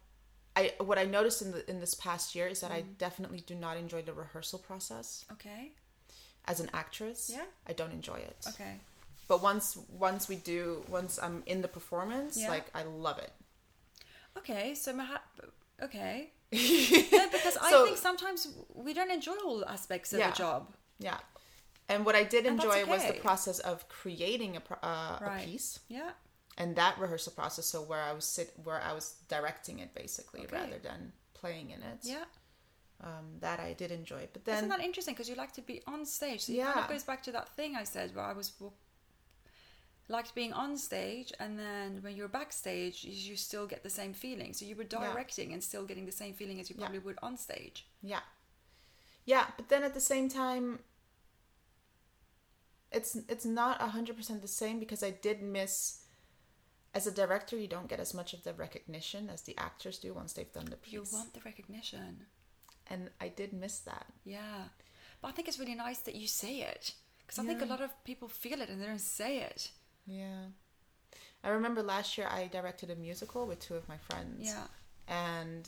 I 0.55 0.73
what 0.79 0.97
I 0.97 1.05
noticed 1.05 1.41
in 1.43 1.51
the 1.51 1.69
in 1.69 1.79
this 1.79 1.93
past 1.93 2.33
year 2.35 2.47
is 2.47 2.59
that 2.61 2.71
I 2.71 2.81
Mm. 2.81 2.97
definitely 2.97 3.41
do 3.41 3.55
not 3.55 3.77
enjoy 3.77 4.01
the 4.01 4.13
rehearsal 4.13 4.57
process 4.59 5.25
okay, 5.33 5.73
as 6.45 6.59
an 6.59 6.69
actress. 6.73 7.29
Yeah. 7.31 7.45
I 7.67 7.73
don't 7.73 7.91
enjoy 7.91 8.15
it. 8.31 8.37
okay. 8.47 8.79
But 9.27 9.41
once 9.43 9.77
once 9.89 10.27
we 10.27 10.37
do, 10.37 10.83
once 10.89 11.19
I'm 11.21 11.43
in 11.45 11.61
the 11.61 11.67
performance, 11.67 12.35
Yeah. 12.37 12.49
like 12.49 12.65
I 12.73 12.83
love 12.83 13.19
it. 13.19 13.31
Okay, 14.37 14.73
so 14.75 14.91
Maha- 14.93 15.21
okay. 15.83 16.31
no, 16.51 17.29
because 17.31 17.57
I 17.57 17.69
So- 17.69 17.85
think 17.85 17.97
sometimes 17.97 18.47
we 18.73 18.93
don't 18.93 19.11
enjoy 19.11 19.35
all 19.45 19.63
aspects 19.65 20.13
of 20.13 20.19
Yeah. 20.19 20.31
a 20.31 20.35
job. 20.35 20.73
Yeah. 20.99 21.19
And 21.87 22.05
what 22.05 22.15
I 22.15 22.23
did 22.23 22.45
enjoy 22.45 22.85
was 22.85 23.05
the 23.05 23.13
process 23.13 23.59
of 23.59 23.87
creating 23.89 24.57
a, 24.57 24.61
uh, 24.85 25.19
Right. 25.21 25.43
a 25.43 25.45
piece. 25.45 25.79
Yeah. 25.87 26.11
and 26.57 26.75
that 26.77 26.97
rehearsal 26.97 27.33
process 27.33 27.65
so 27.65 27.81
where 27.81 28.01
i 28.09 28.13
was 28.13 28.23
sit 28.23 28.49
where 28.63 28.81
i 28.89 28.93
was 28.93 29.05
directing 29.27 29.79
it 29.79 29.89
basically 29.93 30.41
Okay. 30.45 30.55
rather 30.59 30.79
than 30.79 31.11
playing 31.33 31.67
in 31.75 31.81
it 31.91 31.99
Yeah. 32.03 32.23
um, 33.07 33.25
that 33.41 33.59
i 33.59 33.73
did 33.73 33.91
enjoy 33.91 34.23
but 34.31 34.45
then 34.45 34.55
Isn't 34.59 34.69
that 34.69 34.79
interesting? 34.79 35.13
Because 35.15 35.27
you 35.31 35.35
like 35.35 35.51
to 35.59 35.61
be 35.61 35.77
on 35.85 36.05
stage. 36.05 36.41
So 36.45 36.53
it 36.53 36.63
kind 36.63 36.75
Yeah. 36.77 36.83
of 36.85 36.89
goes 36.89 37.03
back 37.03 37.21
to 37.23 37.31
that 37.33 37.49
thing 37.57 37.75
I 37.75 37.83
said 37.83 38.15
where 38.15 38.23
I 38.23 38.31
was 38.41 38.47
liked 40.07 40.33
being 40.35 40.53
on 40.53 40.77
stage, 40.77 41.33
and 41.39 41.57
then 41.59 42.01
when 42.03 42.15
you're 42.15 42.29
backstage, 42.29 43.03
you 43.03 43.11
you 43.31 43.35
still 43.35 43.67
get 43.67 43.81
the 43.83 43.89
same 43.89 44.13
feeling. 44.13 44.53
So 44.53 44.63
you 44.69 44.75
were 44.75 44.83
Yeah. 44.89 44.99
directing 45.11 45.51
and 45.53 45.61
still 45.63 45.85
getting 45.89 46.05
the 46.05 46.17
same 46.23 46.33
feeling 46.33 46.59
as 46.61 46.69
you 46.69 46.75
Yeah. 46.77 46.85
probably 46.85 46.99
would 46.99 47.19
on 47.21 47.37
stage. 47.37 47.77
yeah 48.01 48.21
yeah 49.33 49.45
but 49.57 49.67
then 49.69 49.83
at 49.83 49.93
the 49.93 50.05
same 50.13 50.29
time 50.29 50.79
it's 52.97 53.11
it's 53.33 53.45
not 53.61 53.79
100% 53.79 54.41
the 54.41 54.47
same 54.61 54.77
because 54.79 55.01
i 55.09 55.11
did 55.27 55.37
miss 55.57 55.73
as 56.97 57.05
a 57.07 57.11
director 57.21 57.55
you 57.57 57.67
don't 57.75 57.89
get 57.93 57.99
as 58.05 58.13
much 58.19 58.33
of 58.33 58.41
the 58.45 58.53
recognition 58.65 59.29
as 59.35 59.41
the 59.43 59.55
actors 59.67 59.97
do 60.05 60.13
once 60.21 60.31
they've 60.33 60.53
done 60.57 60.69
the 60.73 60.77
piece 60.77 60.93
You 60.93 61.03
want 61.17 61.33
the 61.33 61.41
recognition. 61.51 62.25
and 62.91 63.01
i 63.25 63.27
did 63.39 63.51
miss 63.63 63.79
that 63.89 64.07
Yeah. 64.23 64.61
But 65.21 65.29
I 65.29 65.31
think 65.33 65.47
it's 65.47 65.59
really 65.63 65.75
nice 65.87 65.99
that 66.05 66.15
you 66.21 66.27
say 66.27 66.53
it. 66.73 66.83
Because 67.19 67.39
I 67.39 67.43
think 67.47 67.61
a 67.61 67.65
lot 67.73 67.81
of 67.81 67.91
people 68.09 68.27
feel 68.43 68.59
it 68.61 68.69
and 68.69 68.77
they 68.79 68.85
don't 68.91 68.99
say 69.21 69.31
it. 69.49 69.61
yeah 70.21 70.43
i 71.43 71.49
remember 71.57 71.81
last 71.83 72.09
year 72.17 72.27
i 72.39 72.41
directed 72.57 72.89
a 72.91 72.95
musical 73.07 73.41
with 73.49 73.59
two 73.59 73.75
of 73.81 73.87
my 73.93 73.97
friends 74.07 74.41
Yeah. 74.51 74.67
and 75.07 75.63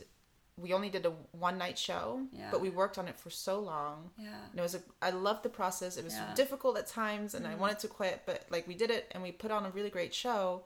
we 0.60 0.74
only 0.74 0.90
did 0.90 1.06
a 1.06 1.12
one 1.32 1.58
night 1.58 1.78
show 1.78 2.22
Yeah. 2.32 2.50
but 2.52 2.62
we 2.62 2.70
worked 2.70 2.98
on 2.98 3.08
it 3.08 3.16
for 3.16 3.30
so 3.30 3.60
long 3.60 4.10
Yeah. 4.18 4.30
and 4.50 4.60
it 4.60 4.62
was 4.64 4.76
a 4.76 4.82
i 5.02 5.10
loved 5.12 5.44
the 5.44 5.50
process 5.50 5.98
it 5.98 6.04
was 6.04 6.14
Yeah. 6.14 6.26
Mm-hmm. 6.26 6.34
difficult 6.36 6.78
at 6.78 6.88
times 6.88 7.34
and 7.36 7.46
i 7.48 7.56
wanted 7.56 7.80
to 7.80 7.88
quit 7.88 8.24
but 8.26 8.44
like 8.50 8.68
we 8.68 8.74
did 8.74 8.90
it 8.90 9.08
and 9.12 9.22
we 9.24 9.32
put 9.32 9.52
on 9.52 9.66
a 9.66 9.70
really 9.70 9.90
great 9.92 10.14
show 10.14 10.64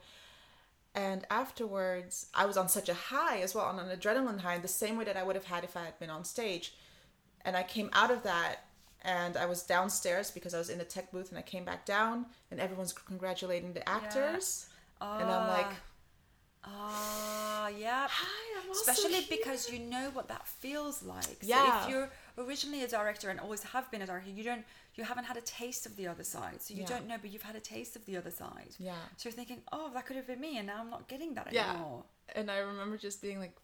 and 0.95 1.25
afterwards 1.29 2.27
i 2.33 2.45
was 2.45 2.57
on 2.57 2.67
such 2.69 2.89
a 2.89 2.93
high 2.93 3.39
as 3.41 3.53
well 3.55 3.65
on 3.65 3.79
an 3.79 3.97
adrenaline 3.97 4.39
high 4.39 4.57
the 4.57 4.67
same 4.67 4.97
way 4.97 5.03
that 5.05 5.17
i 5.17 5.23
would 5.23 5.35
have 5.35 5.45
had 5.45 5.63
if 5.63 5.75
i 5.77 5.83
had 5.83 5.97
been 5.99 6.09
on 6.09 6.23
stage 6.23 6.73
and 7.45 7.55
i 7.55 7.63
came 7.63 7.89
out 7.93 8.11
of 8.11 8.23
that 8.23 8.65
and 9.03 9.35
i 9.37 9.45
was 9.45 9.63
downstairs 9.63 10.31
because 10.31 10.53
i 10.53 10.57
was 10.57 10.69
in 10.69 10.77
the 10.77 10.83
tech 10.85 11.11
booth 11.11 11.29
and 11.29 11.37
i 11.37 11.41
came 11.41 11.65
back 11.65 11.85
down 11.85 12.25
and 12.51 12.59
everyone's 12.59 12.93
congratulating 12.93 13.73
the 13.73 13.87
actors 13.87 14.67
and 15.01 15.29
i'm 15.29 15.47
like 15.47 15.73
Ah, 16.64 17.68
yeah. 17.70 18.07
Hi, 18.09 18.62
Especially 18.72 19.26
because 19.30 19.70
you 19.72 19.80
know 19.80 20.09
what 20.14 20.28
that 20.30 20.47
feels 20.47 21.03
like. 21.03 21.38
So 21.41 21.47
Yeah. 21.47 21.84
if 21.84 21.89
you're 21.89 22.09
originally 22.38 22.84
a 22.84 22.88
director 22.88 23.30
and 23.30 23.39
always 23.39 23.64
have 23.64 23.89
been 23.91 24.01
a 24.01 24.05
director, 24.05 24.30
you 24.30 24.43
don't, 24.43 24.64
you 24.95 25.03
haven't 25.03 25.26
had 25.26 25.38
a 25.38 25.41
taste 25.41 25.86
of 25.86 25.95
the 25.97 26.07
other 26.07 26.24
side. 26.24 26.62
So 26.62 26.74
you 26.74 26.82
Yeah. 26.82 26.88
don't 26.88 27.07
know, 27.07 27.18
but 27.22 27.32
you've 27.32 27.41
had 27.41 27.55
a 27.55 27.59
taste 27.59 27.95
of 27.95 28.05
the 28.05 28.16
other 28.18 28.32
side. 28.32 28.76
Yeah. 28.80 28.95
So 29.18 29.28
you're 29.30 29.34
thinking, 29.36 29.62
oh, 29.72 29.89
that 29.93 30.05
could 30.05 30.16
have 30.16 30.28
been 30.28 30.39
me, 30.39 30.57
and 30.57 30.68
now 30.68 30.80
I'm 30.80 30.89
not 30.89 31.07
getting 31.07 31.34
that 31.36 31.51
Yeah. 31.51 31.70
anymore. 31.72 32.05
and 32.34 32.49
i 32.49 32.59
remember 32.59 32.95
just 32.97 33.22
being 33.22 33.39
like 33.41 33.55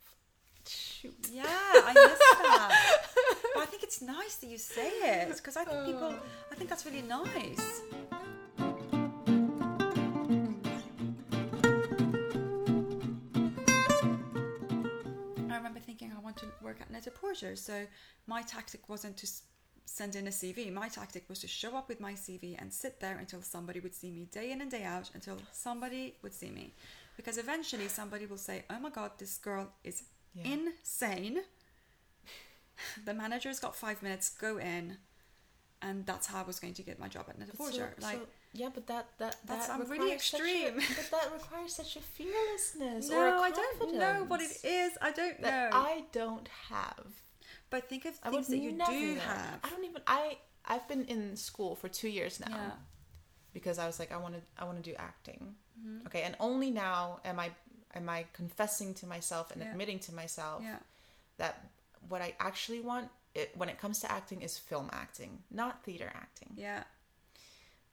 shoot 0.67 1.15
Yeah, 1.31 1.45
I 1.47 1.93
miss 2.07 2.19
that. 2.19 2.99
but 3.53 3.63
I 3.63 3.65
think 3.71 3.81
it's 3.83 4.01
nice 4.01 4.35
that 4.41 4.47
you 4.47 4.57
say 4.57 4.89
it 4.89 5.33
because 5.37 5.55
I 5.55 5.63
think 5.63 5.85
people, 5.85 6.13
I 6.51 6.55
think 6.55 6.69
that's 6.69 6.85
really 6.85 7.03
nice. 7.03 7.81
To 16.37 16.45
work 16.61 16.77
at 16.81 16.89
Net 16.91 17.07
a 17.07 17.11
Porter. 17.11 17.55
so 17.55 17.85
my 18.27 18.41
tactic 18.41 18.87
wasn't 18.89 19.17
to 19.17 19.27
send 19.85 20.15
in 20.15 20.27
a 20.27 20.31
CV. 20.31 20.71
My 20.71 20.89
tactic 20.89 21.23
was 21.29 21.39
to 21.39 21.47
show 21.47 21.75
up 21.77 21.87
with 21.89 21.99
my 21.99 22.13
CV 22.13 22.55
and 22.59 22.71
sit 22.73 22.99
there 22.99 23.17
until 23.17 23.41
somebody 23.41 23.79
would 23.79 23.95
see 23.95 24.11
me 24.11 24.25
day 24.31 24.51
in 24.51 24.61
and 24.61 24.69
day 24.69 24.83
out, 24.83 25.09
until 25.13 25.37
somebody 25.51 26.15
would 26.21 26.33
see 26.33 26.49
me. 26.49 26.73
Because 27.15 27.37
eventually 27.37 27.87
somebody 27.87 28.25
will 28.25 28.37
say, 28.37 28.63
Oh 28.69 28.79
my 28.79 28.89
god, 28.89 29.11
this 29.17 29.37
girl 29.37 29.69
is 29.83 30.03
Yeah. 30.33 30.43
insane. 30.53 31.39
The 33.05 33.13
manager's 33.13 33.59
got 33.59 33.75
five 33.75 34.03
minutes, 34.03 34.29
go 34.29 34.57
in. 34.57 34.97
And 35.81 36.05
that's 36.05 36.27
how 36.27 36.39
I 36.41 36.43
was 36.43 36.59
going 36.59 36.73
to 36.75 36.83
get 36.83 36.99
my 36.99 37.07
job 37.07 37.25
at 37.29 37.37
Net 37.39 37.49
so- 37.51 37.57
Porter. 37.57 37.95
like, 38.01 38.17
so- 38.19 38.27
yeah, 38.59 38.69
but 38.73 38.85
that 38.87 39.05
that 39.21 39.35
That's- 39.47 39.67
that 39.67 39.73
I'm 39.79 39.89
really 39.89 40.17
such 40.17 40.39
a- 40.41 40.43
extreme. 40.43 40.75
but 40.97 41.07
that 41.15 41.27
requires 41.33 41.73
such 41.81 41.95
a 41.95 42.03
fearlessness 42.17 43.09
or 43.09 43.15
no, 43.29 43.41
I 43.49 43.51
don't 43.51 43.93
know 44.03 44.25
what 44.27 44.41
it 44.41 44.55
is. 44.63 44.91
I 45.01 45.11
don't 45.11 45.39
know. 45.45 45.69
I 45.71 46.03
don't 46.11 46.47
have. 46.69 47.07
but 47.69 47.79
think 47.89 48.05
of 48.05 48.13
I 48.23 48.29
things 48.31 48.47
that 48.47 48.57
you 48.65 48.71
do 48.71 48.77
learn. 48.77 49.17
have. 49.17 49.59
I 49.65 49.69
don't 49.69 49.85
even. 49.91 50.01
I 50.07 50.37
I've 50.65 50.87
been 50.87 51.05
in 51.05 51.35
school 51.37 51.75
for 51.75 51.87
two 51.99 52.09
years 52.17 52.39
now 52.39 52.47
Yeah. 52.49 52.71
because 53.53 53.77
I 53.83 53.85
was 53.89 53.97
like 54.01 54.11
I 54.11 54.17
want 54.17 54.33
to 54.35 54.41
I 54.61 54.63
want 54.65 54.77
to 54.83 54.89
do 54.91 54.95
acting. 55.11 55.41
Mm-hmm. 55.79 56.07
Okay, 56.07 56.23
and 56.27 56.35
only 56.39 56.71
now 56.71 57.19
am 57.25 57.39
I 57.39 57.49
am 57.99 58.07
I 58.09 58.25
confessing 58.33 58.93
to 58.95 59.05
myself 59.15 59.45
and 59.51 59.61
Yeah. 59.61 59.71
admitting 59.71 59.99
to 60.07 60.11
myself 60.21 60.61
Yeah. 60.63 60.79
that 61.37 61.53
what 62.09 62.21
I 62.21 62.29
actually 62.39 62.81
want 62.81 63.09
it, 63.35 63.51
when 63.55 63.69
it 63.69 63.77
comes 63.83 63.99
to 64.03 64.07
acting 64.11 64.41
is 64.41 64.57
film 64.57 64.89
acting, 64.93 65.43
not 65.51 65.83
theater 65.83 66.09
acting. 66.15 66.51
Yeah. 66.55 66.83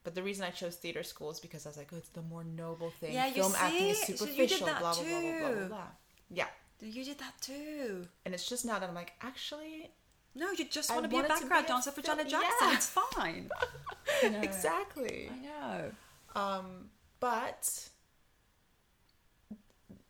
But 0.04 0.14
the 0.14 0.22
reason 0.22 0.44
I 0.44 0.50
chose 0.50 0.76
theater 0.76 1.02
school 1.02 1.30
is 1.30 1.40
because 1.40 1.64
I 1.64 1.70
was 1.70 1.78
like, 1.78 1.88
oh, 1.92 1.96
it's 1.96 2.10
the 2.10 2.22
more 2.22 2.44
noble 2.44 2.90
thing. 3.00 3.14
Yeah, 3.14 3.26
you 3.26 3.34
Film 3.34 3.54
acting 3.56 3.88
is 3.88 3.98
see? 4.00 4.16
So 4.16 4.26
you 4.26 4.46
did 4.46 4.60
that 4.60 4.78
blah, 4.78 4.94
blah, 4.94 5.02
blah, 5.02 5.20
blah, 5.20 5.20
blah, 5.20 5.38
blah, 5.40 5.60
too. 5.62 5.68
blah. 5.68 5.86
Yeah. 6.30 6.46
You 6.80 7.04
did 7.04 7.18
that 7.18 7.32
too. 7.40 8.06
And 8.26 8.34
it's 8.34 8.46
just 8.46 8.66
now 8.66 8.78
that 8.78 8.86
I'm 8.86 8.94
like, 8.94 9.14
actually, 9.22 9.90
No, 10.34 10.50
you 10.50 10.66
just 10.66 10.90
want 10.90 11.04
to 11.04 11.08
be 11.08 11.18
a 11.18 11.22
be 11.22 11.28
background 11.28 11.66
dancer 11.66 11.90
for 11.90 12.02
Janet 12.02 12.28
Jackson. 12.28 12.68
Yeah. 12.68 12.74
It's 12.74 12.90
fine. 12.90 13.48
know. 14.22 14.40
exactly. 14.42 15.30
I 15.32 15.46
know. 15.46 15.90
Um, 16.36 16.90
but 17.20 17.88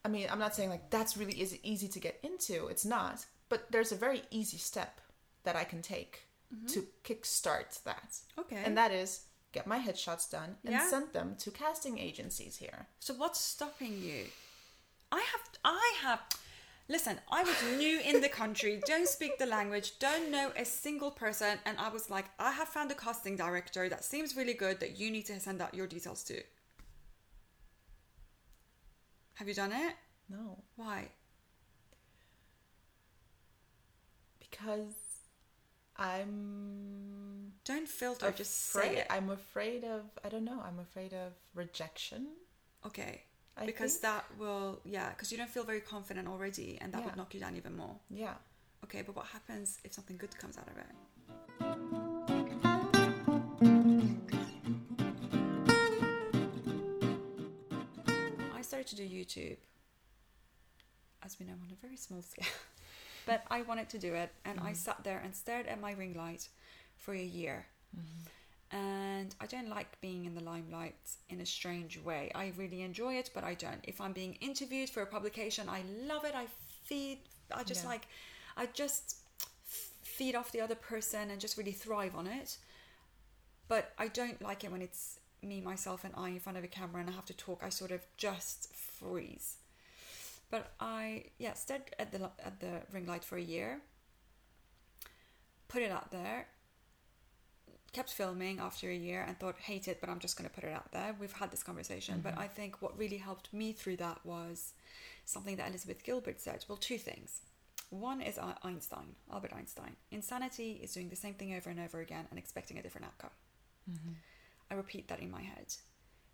I 0.05 0.09
mean, 0.09 0.27
I'm 0.29 0.41
not 0.41 0.57
saying 0.57 0.71
like 0.71 0.91
that's 0.91 1.17
really 1.17 1.35
easy, 1.35 1.61
easy 1.63 1.87
to 1.87 2.01
get 2.01 2.19
into. 2.25 2.67
It's 2.67 2.85
not. 2.85 3.27
But 3.49 3.71
there's 3.71 3.93
a 3.93 3.97
very 3.97 4.23
easy 4.33 4.57
step 4.57 5.01
that 5.45 5.55
I 5.55 5.63
can 5.63 5.83
take 5.83 6.27
to 6.69 6.87
kickstart 7.05 7.83
that. 7.85 8.11
Mm-hmm. 8.11 8.41
Okay. 8.41 8.63
And 8.65 8.77
that 8.77 8.93
is 8.93 9.21
get 9.55 9.67
my 9.67 9.79
headshots 9.79 10.29
done 10.31 10.57
and 10.65 10.73
Yeah. 10.75 10.91
send 10.91 11.13
them 11.13 11.37
to 11.45 11.51
casting 11.51 11.97
agencies 11.99 12.57
here. 12.65 12.81
So 12.99 13.15
what's 13.15 13.41
stopping 13.41 13.95
you? 14.03 14.23
I 15.13 15.21
have. 15.33 15.45
I 15.65 15.87
have. 16.03 16.21
Listen, 16.89 17.19
I 17.31 17.43
was 17.45 17.57
new 17.79 18.01
in 18.01 18.21
the 18.21 18.29
country, 18.29 18.73
don't 18.93 19.09
speak 19.09 19.39
the 19.39 19.47
language, 19.47 19.99
don't 19.99 20.31
know 20.31 20.53
a 20.55 20.65
single 20.67 21.11
person, 21.11 21.59
and 21.65 21.79
I 21.79 21.89
was 21.89 22.11
like, 22.11 22.27
I 22.39 22.51
have 22.53 22.69
found 22.69 22.91
a 22.91 22.95
casting 22.95 23.37
director 23.37 23.89
that 23.89 24.05
seems 24.05 24.37
really 24.37 24.53
good 24.65 24.81
that 24.81 24.99
you 25.01 25.11
need 25.11 25.25
to 25.27 25.41
send 25.41 25.63
out 25.63 25.73
your 25.73 25.87
details 25.87 26.23
to. 26.25 26.37
Have 29.39 29.49
you 29.49 29.55
done 29.55 29.73
it? 29.73 29.95
No, 30.29 30.63
Why? 30.77 31.11
because 34.41 34.95
I'm 35.97 37.34
Don't 37.65 37.89
filter, 37.89 38.31
just 38.31 38.73
say 38.73 38.97
it. 38.99 39.07
I'm 39.09 39.31
afraid 39.31 39.85
of. 39.85 40.03
I 40.23 40.29
don't 40.29 40.45
know. 40.45 40.63
I'm 40.63 40.79
afraid 40.79 41.15
of 41.15 41.33
rejection. 41.55 42.27
Okay. 42.85 43.23
I 43.57 43.65
because 43.65 43.93
think- 43.93 44.03
that 44.03 44.25
will, 44.39 44.81
yeah, 44.85 45.11
because 45.11 45.33
you 45.33 45.39
don't 45.39 45.49
feel 45.49 45.65
very 45.65 45.81
confident 45.81 46.29
already, 46.29 46.77
and 46.81 46.93
that 46.93 47.01
Yeah. 47.01 47.07
would 47.07 47.17
knock 47.17 47.33
you 47.33 47.41
down 47.41 47.57
even 47.57 47.75
more. 47.77 47.99
Yeah. 48.11 48.35
Okay, 48.85 49.01
but 49.01 49.17
what 49.17 49.27
happens 49.27 49.79
if 49.83 49.95
something 49.95 50.19
good 50.19 50.37
comes 50.39 50.59
out 50.59 50.69
of 50.69 50.77
it? 50.77 50.91
I 58.55 58.61
started 58.61 58.89
to 58.89 58.97
do 58.97 59.09
YouTube, 59.09 59.57
as 61.23 61.39
we 61.39 61.47
know, 61.47 61.55
on 61.55 61.71
a 61.73 61.77
very 61.81 61.97
small 61.97 62.21
scale. 62.21 62.47
but 63.27 63.45
I 63.51 63.63
wanted 63.63 63.89
to 63.91 63.99
do 63.99 64.13
it, 64.15 64.33
and 64.45 64.61
I 64.61 64.65
mm-hmm. 64.65 64.75
sat 64.75 65.03
there 65.03 65.21
and 65.25 65.35
stared 65.35 65.67
at 65.67 65.81
my 65.81 65.93
ring 65.93 66.13
light 66.13 66.49
for 66.97 67.15
a 67.15 67.23
year. 67.23 67.67
Mm-hmm. 67.97 68.77
And 68.77 69.35
I 69.41 69.47
don't 69.47 69.69
like 69.69 70.01
being 70.01 70.25
in 70.25 70.35
the 70.35 70.43
limelight 70.43 70.97
in 71.29 71.41
a 71.41 71.47
strange 71.47 71.99
way. 71.99 72.33
I 72.35 72.53
really 72.57 72.83
enjoy 72.83 73.15
it, 73.15 73.31
but 73.33 73.45
I 73.45 73.55
don't. 73.55 73.81
If 73.85 74.01
I'm 74.01 74.13
being 74.13 74.35
interviewed 74.41 74.91
for 74.91 75.03
a 75.03 75.07
publication, 75.07 75.69
I 75.69 75.83
love 76.07 76.25
it. 76.25 76.35
I 76.35 76.47
feed, 76.85 77.21
I 77.53 77.63
just 77.63 77.85
Yeah. 77.85 77.91
like, 77.91 78.09
I 78.57 78.67
just 78.67 79.19
feed 80.03 80.35
off 80.35 80.51
the 80.51 80.61
other 80.61 80.75
person 80.75 81.31
and 81.31 81.41
just 81.41 81.57
really 81.57 81.73
thrive 81.73 82.17
on 82.17 82.27
it. 82.27 82.59
But 83.69 83.93
I 83.97 84.09
don't 84.09 84.43
like 84.43 84.65
it 84.65 84.73
when 84.73 84.83
it's 84.83 85.21
me, 85.43 85.61
myself, 85.61 86.05
and 86.05 86.15
I 86.17 86.31
in 86.31 86.41
front 86.41 86.59
of 86.59 86.65
a 86.65 86.69
camera 86.69 87.01
and 87.01 87.09
I 87.09 87.13
have 87.13 87.27
to 87.27 87.35
talk. 87.35 87.63
I 87.63 87.69
sort 87.69 87.93
of 87.93 88.05
just 88.17 88.75
freeze. 88.75 89.57
But 90.51 90.73
I, 90.81 91.27
yeah, 91.39 91.55
stared 91.55 91.95
at 91.99 92.13
the 92.13 92.31
at 92.45 92.61
the 92.61 92.83
ring 92.93 93.07
light 93.07 93.25
for 93.25 93.37
a 93.37 93.43
year. 93.43 93.81
Put 95.69 95.83
it 95.83 95.91
out 95.91 96.11
there. 96.11 96.49
Kept 97.95 98.11
filming 98.11 98.59
after 98.59 98.91
a 98.91 98.95
year 98.95 99.25
and 99.27 99.39
thought, 99.39 99.57
hate 99.57 99.87
it, 99.87 100.01
but 100.01 100.11
I'm 100.11 100.19
just 100.19 100.37
going 100.37 100.51
to 100.51 100.55
put 100.55 100.65
it 100.65 100.73
out 100.73 100.91
there. 100.91 101.15
We've 101.21 101.33
had 101.33 101.53
this 101.53 101.63
conversation, 101.63 102.21
but 102.23 102.33
mm-hmm. 102.33 102.43
I 102.43 102.49
think 102.49 102.83
what 102.83 102.99
really 102.99 103.19
helped 103.19 103.53
me 103.55 103.73
through 103.73 103.99
that 103.99 104.19
was 104.25 104.73
something 105.25 105.55
that 105.57 105.69
Elizabeth 105.69 106.03
Gilbert 106.03 106.41
said. 106.41 106.65
Well, 106.69 106.77
two 106.77 106.99
things. 106.99 107.43
One 107.91 108.21
is 108.21 108.37
Einstein, 108.65 109.15
Albert 109.33 109.53
Einstein. 109.57 109.95
Insanity 110.11 110.81
is 110.83 110.93
doing 110.93 111.09
the 111.09 111.15
same 111.15 111.35
thing 111.35 111.55
over 111.55 111.71
and 111.71 111.79
over 111.79 112.01
again 112.01 112.27
and 112.31 112.39
expecting 112.39 112.79
a 112.79 112.83
different 112.83 113.07
outcome. 113.07 113.31
Mm-hmm. 113.89 114.13
I 114.73 114.75
repeat 114.75 115.07
that 115.07 115.21
in 115.21 115.31
my 115.31 115.43
head. 115.43 115.73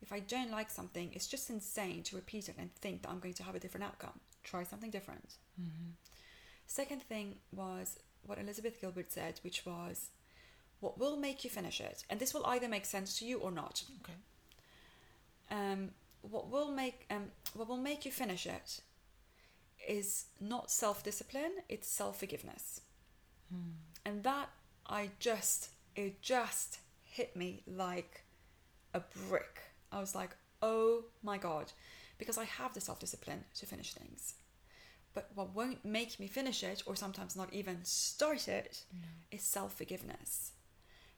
If 0.01 0.15
I 0.15 0.21
don't 0.21 0.51
like 0.51 0.71
something, 0.71 1.11
it's 1.13 1.27
just 1.27 1.51
insane 1.51 2.03
to 2.05 2.17
repeat 2.17 2.49
it 2.49 2.55
and 2.59 2.75
think 2.77 3.03
that 3.03 3.11
I'm 3.11 3.19
going 3.19 3.35
to 3.35 3.43
have 3.43 3.55
a 3.55 3.61
different 3.61 3.85
outcome. 3.85 4.19
Try 4.45 4.63
something 4.63 4.91
different. 4.91 5.35
Mm-hmm. 5.61 5.91
Second 6.67 7.03
thing 7.03 7.35
was 7.53 7.99
what 8.25 8.39
Elizabeth 8.39 8.81
Gilbert 8.81 9.13
said, 9.13 9.41
which 9.43 9.67
was 9.67 10.09
what 10.81 10.99
will 10.99 11.17
make 11.17 11.45
you 11.45 11.51
finish 11.51 11.81
it. 11.81 12.05
And 12.11 12.19
this 12.19 12.35
will 12.35 12.47
either 12.47 12.69
make 12.69 12.85
sense 12.85 13.19
to 13.19 13.25
you 13.27 13.39
or 13.39 13.51
not. 13.51 13.85
Okay. 14.03 14.15
Um, 15.51 15.91
what 16.23 16.51
will 16.51 16.71
make 16.71 17.07
um, 17.11 17.27
what 17.55 17.69
will 17.69 17.77
make 17.77 18.05
you 18.05 18.13
finish 18.13 18.47
it 18.47 18.81
is 19.89 20.27
not 20.41 20.71
self 20.71 21.03
discipline; 21.03 21.53
it's 21.69 21.89
self 21.89 22.19
forgiveness. 22.19 22.81
And 24.05 24.23
that 24.25 24.51
I 24.87 25.11
just 25.19 25.71
it 25.97 26.23
just 26.23 26.79
hit 27.03 27.37
me 27.37 27.63
like 27.67 28.25
a 28.95 29.01
brick. 29.29 29.61
I 29.93 30.01
was 30.01 30.15
like, 30.15 30.31
oh 30.63 31.05
my 31.23 31.39
god, 31.39 31.73
because 32.19 32.39
I 32.39 32.45
have 32.45 32.75
the 32.75 32.81
self 32.81 32.99
discipline 33.01 33.45
to 33.55 33.67
finish 33.67 33.93
things. 33.93 34.35
But 35.13 35.31
what 35.35 35.55
won't 35.55 35.85
make 35.85 36.21
me 36.21 36.29
finish 36.29 36.63
it, 36.63 36.85
or 36.87 36.95
sometimes 36.95 37.35
not 37.35 37.53
even 37.53 37.81
start 37.83 38.47
it, 38.47 38.85
is 39.33 39.43
self 39.43 39.75
forgiveness. 39.75 40.53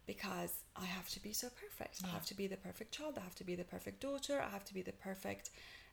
Because 0.06 0.52
I 0.76 0.84
have 0.84 1.08
to 1.10 1.22
be 1.22 1.32
so 1.32 1.48
perfect. 1.48 2.00
I 2.04 2.08
have 2.08 2.26
to 2.26 2.34
be 2.34 2.46
the 2.46 2.56
perfect 2.56 2.92
child. 2.92 3.18
I 3.18 3.20
have 3.22 3.36
to 3.36 3.44
be 3.44 3.54
the 3.54 3.64
perfect 3.64 4.00
daughter. 4.00 4.42
I 4.44 4.50
have 4.50 4.64
to 4.64 4.74
be 4.74 4.82
the 4.82 4.92
perfect 4.92 5.50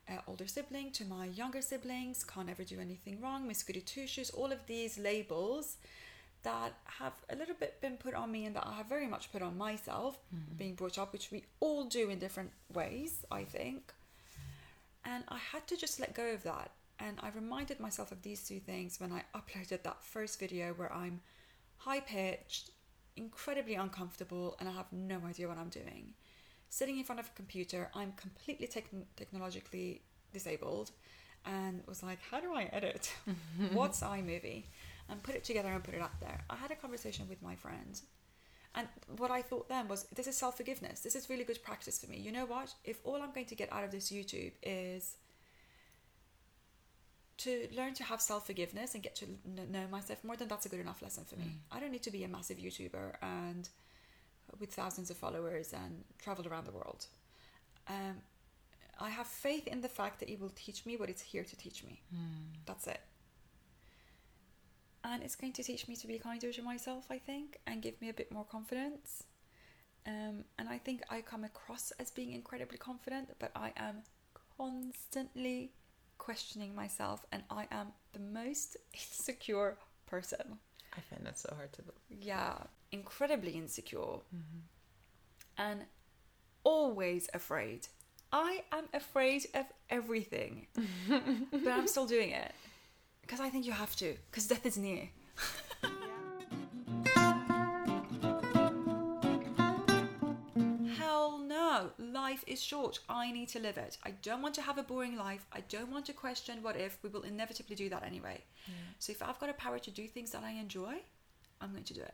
uh, 0.09 0.13
older 0.27 0.47
sibling 0.47 0.91
to 0.91 1.05
my 1.05 1.25
younger 1.25 1.61
siblings. 1.61 2.23
Can't 2.23 2.49
ever 2.49 2.63
do 2.63 2.79
anything 2.79 3.21
wrong. 3.21 3.47
Miss 3.47 3.61
Goody 3.63 3.81
Two 3.81 4.07
Shoes. 4.07 4.31
All 4.31 4.51
of 4.51 4.65
these 4.65 4.97
labels 4.97 5.77
that 6.43 6.73
have 6.85 7.13
a 7.29 7.35
little 7.35 7.55
bit 7.59 7.81
been 7.81 7.97
put 7.97 8.13
on 8.13 8.31
me 8.31 8.45
and 8.45 8.55
that 8.55 8.65
I 8.65 8.73
have 8.73 8.87
very 8.87 9.07
much 9.07 9.31
put 9.31 9.41
on 9.41 9.57
myself, 9.57 10.17
being 10.57 10.73
brought 10.73 10.97
up, 10.97 11.11
which 11.11 11.31
we 11.31 11.43
all 11.59 11.83
do 11.85 12.09
in 12.09 12.17
different 12.17 12.51
ways, 12.73 13.25
I 13.29 13.43
think. 13.43 13.93
And 15.03 15.23
I 15.27 15.37
had 15.37 15.67
to 15.67 15.77
just 15.77 15.99
let 15.99 16.13
go 16.13 16.33
of 16.33 16.43
that. 16.43 16.71
And 16.99 17.17
I 17.21 17.29
reminded 17.29 17.79
myself 17.79 18.11
of 18.11 18.21
these 18.21 18.47
two 18.47 18.59
things 18.59 18.99
when 18.99 19.11
I 19.11 19.23
uploaded 19.37 19.83
that 19.83 20.03
first 20.03 20.39
video 20.39 20.73
where 20.73 20.91
I'm 20.93 21.21
high 21.77 22.01
pitched, 22.01 22.71
incredibly 23.19 23.75
uncomfortable, 23.75 24.55
and 24.59 24.67
I 24.67 24.71
have 24.71 24.91
no 24.91 25.21
idea 25.27 25.47
what 25.47 25.57
I'm 25.57 25.69
doing. 25.69 26.13
Sitting 26.69 26.97
in 26.97 27.03
front 27.03 27.19
of 27.19 27.27
a 27.27 27.35
computer, 27.35 27.89
I'm 27.93 28.13
completely 28.13 28.67
techn 28.67 29.03
technologically 29.15 30.01
disabled 30.33 30.91
and 31.45 31.81
was 31.87 32.03
like, 32.03 32.19
how 32.29 32.39
do 32.39 32.53
I 32.53 32.63
edit? 32.79 33.13
What's 33.73 34.01
iMovie? 34.01 34.63
And 35.09 35.23
put 35.23 35.35
it 35.35 35.43
together 35.43 35.69
and 35.69 35.83
put 35.83 35.95
it 35.95 36.01
up 36.01 36.19
there. 36.19 36.41
I 36.49 36.55
had 36.55 36.71
a 36.71 36.75
conversation 36.75 37.27
with 37.27 37.41
my 37.41 37.55
friend. 37.55 37.99
And 38.75 38.87
what 39.17 39.31
I 39.31 39.41
thought 39.41 39.67
then 39.67 39.87
was, 39.87 40.03
this 40.15 40.27
is 40.27 40.37
self 40.37 40.57
forgiveness. 40.57 40.99
This 41.01 41.15
is 41.15 41.29
really 41.29 41.43
good 41.43 41.63
practice 41.63 41.97
for 41.99 42.09
me. 42.11 42.17
You 42.17 42.31
know 42.31 42.45
what? 42.45 42.73
If 42.83 42.99
all 43.03 43.19
I'm 43.21 43.31
going 43.31 43.47
to 43.47 43.55
get 43.55 43.71
out 43.71 43.83
of 43.83 43.91
this 43.91 44.11
YouTube 44.11 44.51
is 44.61 45.15
to 47.39 47.67
learn 47.75 47.93
to 47.95 48.03
have 48.03 48.21
self 48.21 48.45
forgiveness 48.47 48.93
and 48.93 49.03
get 49.03 49.15
to 49.17 49.25
know 49.45 49.87
myself 49.89 50.23
more, 50.23 50.35
then 50.35 50.47
that's 50.47 50.65
a 50.65 50.69
good 50.69 50.79
enough 50.79 51.01
lesson 51.01 51.23
for 51.25 51.35
me. 51.37 51.45
I 51.71 51.79
don't 51.79 51.91
need 51.91 52.03
to 52.03 52.11
be 52.11 52.23
a 52.23 52.27
massive 52.27 52.57
YouTuber 52.57 53.15
and 53.21 53.69
with 54.59 54.73
thousands 54.73 55.09
of 55.09 55.17
followers 55.17 55.73
and 55.73 56.03
travel 56.21 56.47
around 56.47 56.65
the 56.65 56.71
world. 56.71 57.05
Um, 57.87 58.17
I 58.99 59.09
have 59.09 59.27
faith 59.27 59.67
in 59.67 59.81
the 59.81 59.87
fact 59.87 60.19
that 60.19 60.29
it 60.29 60.39
will 60.39 60.51
teach 60.55 60.85
me 60.85 60.97
what 60.97 61.09
it's 61.09 61.21
here 61.21 61.43
to 61.43 61.55
teach 61.55 61.83
me. 61.83 62.01
That's 62.65 62.87
it. 62.87 62.99
And 65.03 65.23
it's 65.23 65.35
going 65.35 65.53
to 65.53 65.63
teach 65.63 65.87
me 65.87 65.95
to 65.95 66.07
be 66.07 66.19
kinder 66.19 66.51
to 66.51 66.61
myself, 66.61 67.05
I 67.09 67.17
think, 67.19 67.59
and 67.65 67.81
give 67.81 68.01
me 68.01 68.09
a 68.09 68.13
bit 68.13 68.31
more 68.31 68.43
confidence. 68.43 69.23
Um, 70.05 70.43
and 70.57 70.67
I 70.67 70.77
think 70.77 71.03
I 71.09 71.21
come 71.21 71.43
across 71.45 71.91
as 71.99 72.11
being 72.11 72.33
incredibly 72.33 72.77
confident, 72.77 73.29
but 73.39 73.51
I 73.55 73.71
am 73.77 74.03
constantly 74.57 75.71
questioning 76.19 76.75
myself, 76.75 77.25
and 77.31 77.41
I 77.49 77.65
am 77.71 77.87
the 78.13 78.19
most 78.19 78.77
insecure 78.93 79.77
person. 80.05 80.59
I 80.95 81.01
find 81.01 81.25
that 81.25 81.39
so 81.39 81.51
hard 81.55 81.73
to 81.73 81.81
believe. 81.81 82.23
Yeah, 82.23 82.57
incredibly 82.91 83.53
insecure. 83.53 83.99
Mm-hmm. 83.99 84.59
And 85.57 85.81
always 86.63 87.27
afraid. 87.33 87.87
I 88.31 88.63
am 88.71 88.85
afraid 88.93 89.47
of 89.55 89.65
everything, 89.89 90.67
but 91.51 91.67
I'm 91.67 91.87
still 91.87 92.05
doing 92.05 92.29
it 92.29 92.51
because 93.21 93.39
I 93.39 93.49
think 93.49 93.65
you 93.65 93.71
have 93.71 93.95
to, 93.97 94.15
because 94.29 94.47
death 94.47 94.65
is 94.65 94.77
near. 94.77 95.09
Life 101.99 102.43
is 102.47 102.61
short. 102.61 102.99
I 103.09 103.31
need 103.31 103.49
to 103.49 103.59
live 103.59 103.77
it. 103.77 103.97
I 104.03 104.11
don't 104.21 104.41
want 104.41 104.55
to 104.55 104.61
have 104.61 104.77
a 104.77 104.83
boring 104.83 105.17
life. 105.17 105.45
I 105.51 105.61
don't 105.69 105.91
want 105.91 106.05
to 106.05 106.13
question 106.13 106.63
what 106.63 106.77
if. 106.77 106.97
We 107.03 107.09
will 107.09 107.21
inevitably 107.21 107.75
do 107.75 107.89
that 107.89 108.03
anyway. 108.03 108.41
So 108.99 109.11
if 109.11 109.21
I've 109.21 109.39
got 109.39 109.49
a 109.49 109.53
power 109.53 109.79
to 109.79 109.91
do 109.91 110.07
things 110.07 110.31
that 110.31 110.43
I 110.43 110.51
enjoy, 110.51 110.95
I'm 111.61 111.71
going 111.71 111.83
to 111.83 111.93
do 111.93 112.01
it. 112.01 112.13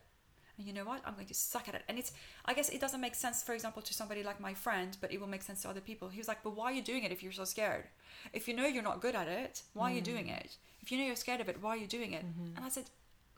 And 0.57 0.65
you 0.65 0.73
know 0.73 0.85
what? 0.85 1.01
I'm 1.05 1.15
going 1.15 1.27
to 1.27 1.33
suck 1.33 1.67
at 1.67 1.75
it. 1.75 1.83
And 1.89 1.99
it's, 1.99 2.13
I 2.45 2.53
guess 2.53 2.69
it 2.69 2.79
doesn't 2.79 3.01
make 3.01 3.15
sense, 3.15 3.43
for 3.43 3.53
example, 3.53 3.81
to 3.81 3.93
somebody 3.93 4.23
like 4.23 4.39
my 4.39 4.53
friend, 4.53 4.95
but 5.01 5.11
it 5.11 5.19
will 5.19 5.27
make 5.27 5.41
sense 5.41 5.61
to 5.63 5.69
other 5.69 5.81
people. 5.81 6.07
He 6.07 6.17
was 6.17 6.27
like, 6.27 6.43
but 6.43 6.55
why 6.55 6.71
are 6.71 6.75
you 6.75 6.81
doing 6.81 7.03
it 7.03 7.11
if 7.11 7.21
you're 7.21 7.33
so 7.33 7.43
scared? 7.43 7.85
If 8.31 8.47
you 8.47 8.55
know 8.55 8.65
you're 8.65 8.83
not 8.83 9.01
good 9.01 9.15
at 9.15 9.27
it, 9.27 9.63
why 9.73 9.91
are 9.91 9.95
you 9.95 10.01
doing 10.01 10.27
mm. 10.27 10.37
it? 10.37 10.55
If 10.81 10.91
you 10.91 10.97
know 10.97 11.05
you're 11.05 11.15
scared 11.15 11.41
of 11.41 11.49
it, 11.49 11.61
why 11.61 11.71
are 11.71 11.77
you 11.77 11.87
doing 11.87 12.13
it? 12.13 12.25
Mm-hmm. 12.25 12.55
And 12.55 12.65
I 12.65 12.69
said, 12.69 12.85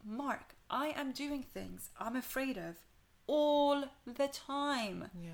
Mark, 0.06 0.54
I 0.70 0.90
am 0.90 1.12
doing 1.12 1.44
things 1.44 1.90
I'm 2.00 2.16
afraid 2.16 2.58
of 2.58 2.76
all 3.26 3.84
the 4.06 4.28
time 4.28 5.10
Yeah. 5.22 5.32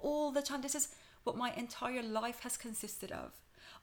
All 0.00 0.32
the 0.32 0.42
time. 0.42 0.62
This 0.62 0.74
is 0.74 0.88
what 1.24 1.36
my 1.36 1.52
entire 1.54 2.02
life 2.02 2.40
has 2.40 2.56
consisted 2.56 3.12
of. 3.12 3.32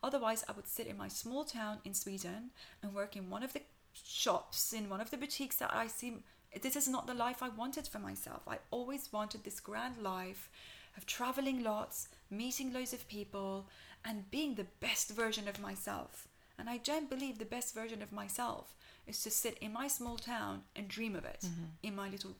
Otherwise, 0.02 0.44
I 0.48 0.52
would 0.54 0.68
sit 0.68 0.88
in 0.88 0.98
my 0.98 1.08
small 1.08 1.44
town 1.46 1.80
in 1.86 1.94
Sweden 1.94 2.52
and 2.82 2.94
work 2.94 3.16
in 3.16 3.30
one 3.30 3.44
of 3.44 3.54
the 3.54 3.62
shops, 3.94 4.74
in 4.74 4.90
one 4.90 5.02
of 5.02 5.12
the 5.12 5.18
boutiques 5.18 5.58
that 5.58 5.74
I 5.74 5.88
see. 5.88 6.24
This 6.62 6.76
is 6.76 6.88
not 6.88 7.08
the 7.08 7.14
life 7.14 7.42
I 7.42 7.50
wanted 7.50 7.88
for 7.88 8.00
myself. 8.00 8.42
I 8.48 8.60
always 8.70 9.12
wanted 9.12 9.44
this 9.44 9.60
grand 9.60 9.98
life 9.98 10.50
of 10.98 11.06
traveling 11.06 11.64
lots, 11.64 12.10
meeting 12.30 12.74
loads 12.74 12.94
of 12.94 13.08
people, 13.08 13.68
and 14.06 14.30
being 14.30 14.56
the 14.56 14.68
best 14.80 15.10
version 15.12 15.48
of 15.48 15.60
myself. 15.60 16.28
And 16.60 16.70
I 16.70 16.78
don't 16.78 17.10
believe 17.10 17.40
the 17.40 17.46
best 17.46 17.74
version 17.74 18.02
of 18.02 18.12
myself 18.12 18.76
is 19.08 19.22
to 19.24 19.32
sit 19.32 19.58
in 19.60 19.74
my 19.74 19.88
small 19.88 20.18
town 20.18 20.62
and 20.76 20.88
dream 20.88 21.16
of 21.16 21.26
it 21.26 21.42
mm-hmm. 21.46 21.66
in 21.82 21.96
my 21.96 22.10
little 22.10 22.36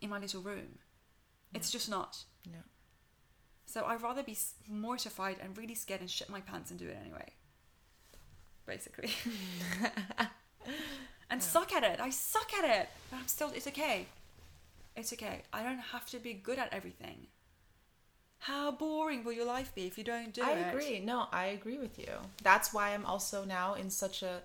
in 0.00 0.10
my 0.10 0.18
little 0.18 0.42
room. 0.42 0.78
It's 1.54 1.70
just 1.70 1.88
not. 1.88 2.24
So 3.68 3.84
I'd 3.84 4.02
rather 4.02 4.22
be 4.22 4.36
mortified 4.66 5.36
and 5.42 5.56
really 5.58 5.74
scared 5.74 6.00
and 6.00 6.10
shit 6.10 6.30
my 6.30 6.40
pants 6.40 6.70
and 6.70 6.80
do 6.80 6.88
it 6.88 6.96
anyway. 6.98 7.28
Basically. 8.64 9.10
and 11.30 11.42
suck 11.42 11.74
at 11.74 11.84
it. 11.84 12.00
I 12.00 12.08
suck 12.08 12.50
at 12.54 12.64
it. 12.64 12.88
But 13.10 13.18
I'm 13.18 13.28
still, 13.28 13.52
it's 13.54 13.66
okay. 13.66 14.06
It's 14.96 15.12
okay. 15.12 15.42
I 15.52 15.62
don't 15.62 15.80
have 15.80 16.08
to 16.10 16.18
be 16.18 16.32
good 16.32 16.58
at 16.58 16.72
everything. 16.72 17.26
How 18.38 18.70
boring 18.70 19.22
will 19.22 19.34
your 19.34 19.44
life 19.44 19.74
be 19.74 19.86
if 19.86 19.98
you 19.98 20.04
don't 20.04 20.32
do 20.32 20.42
I 20.42 20.52
it? 20.52 20.56
I 20.56 20.70
agree. 20.70 21.00
No, 21.00 21.26
I 21.30 21.46
agree 21.48 21.76
with 21.76 21.98
you. 21.98 22.12
That's 22.42 22.72
why 22.72 22.94
I'm 22.94 23.04
also 23.04 23.44
now 23.44 23.74
in 23.74 23.90
such 23.90 24.22
a. 24.22 24.40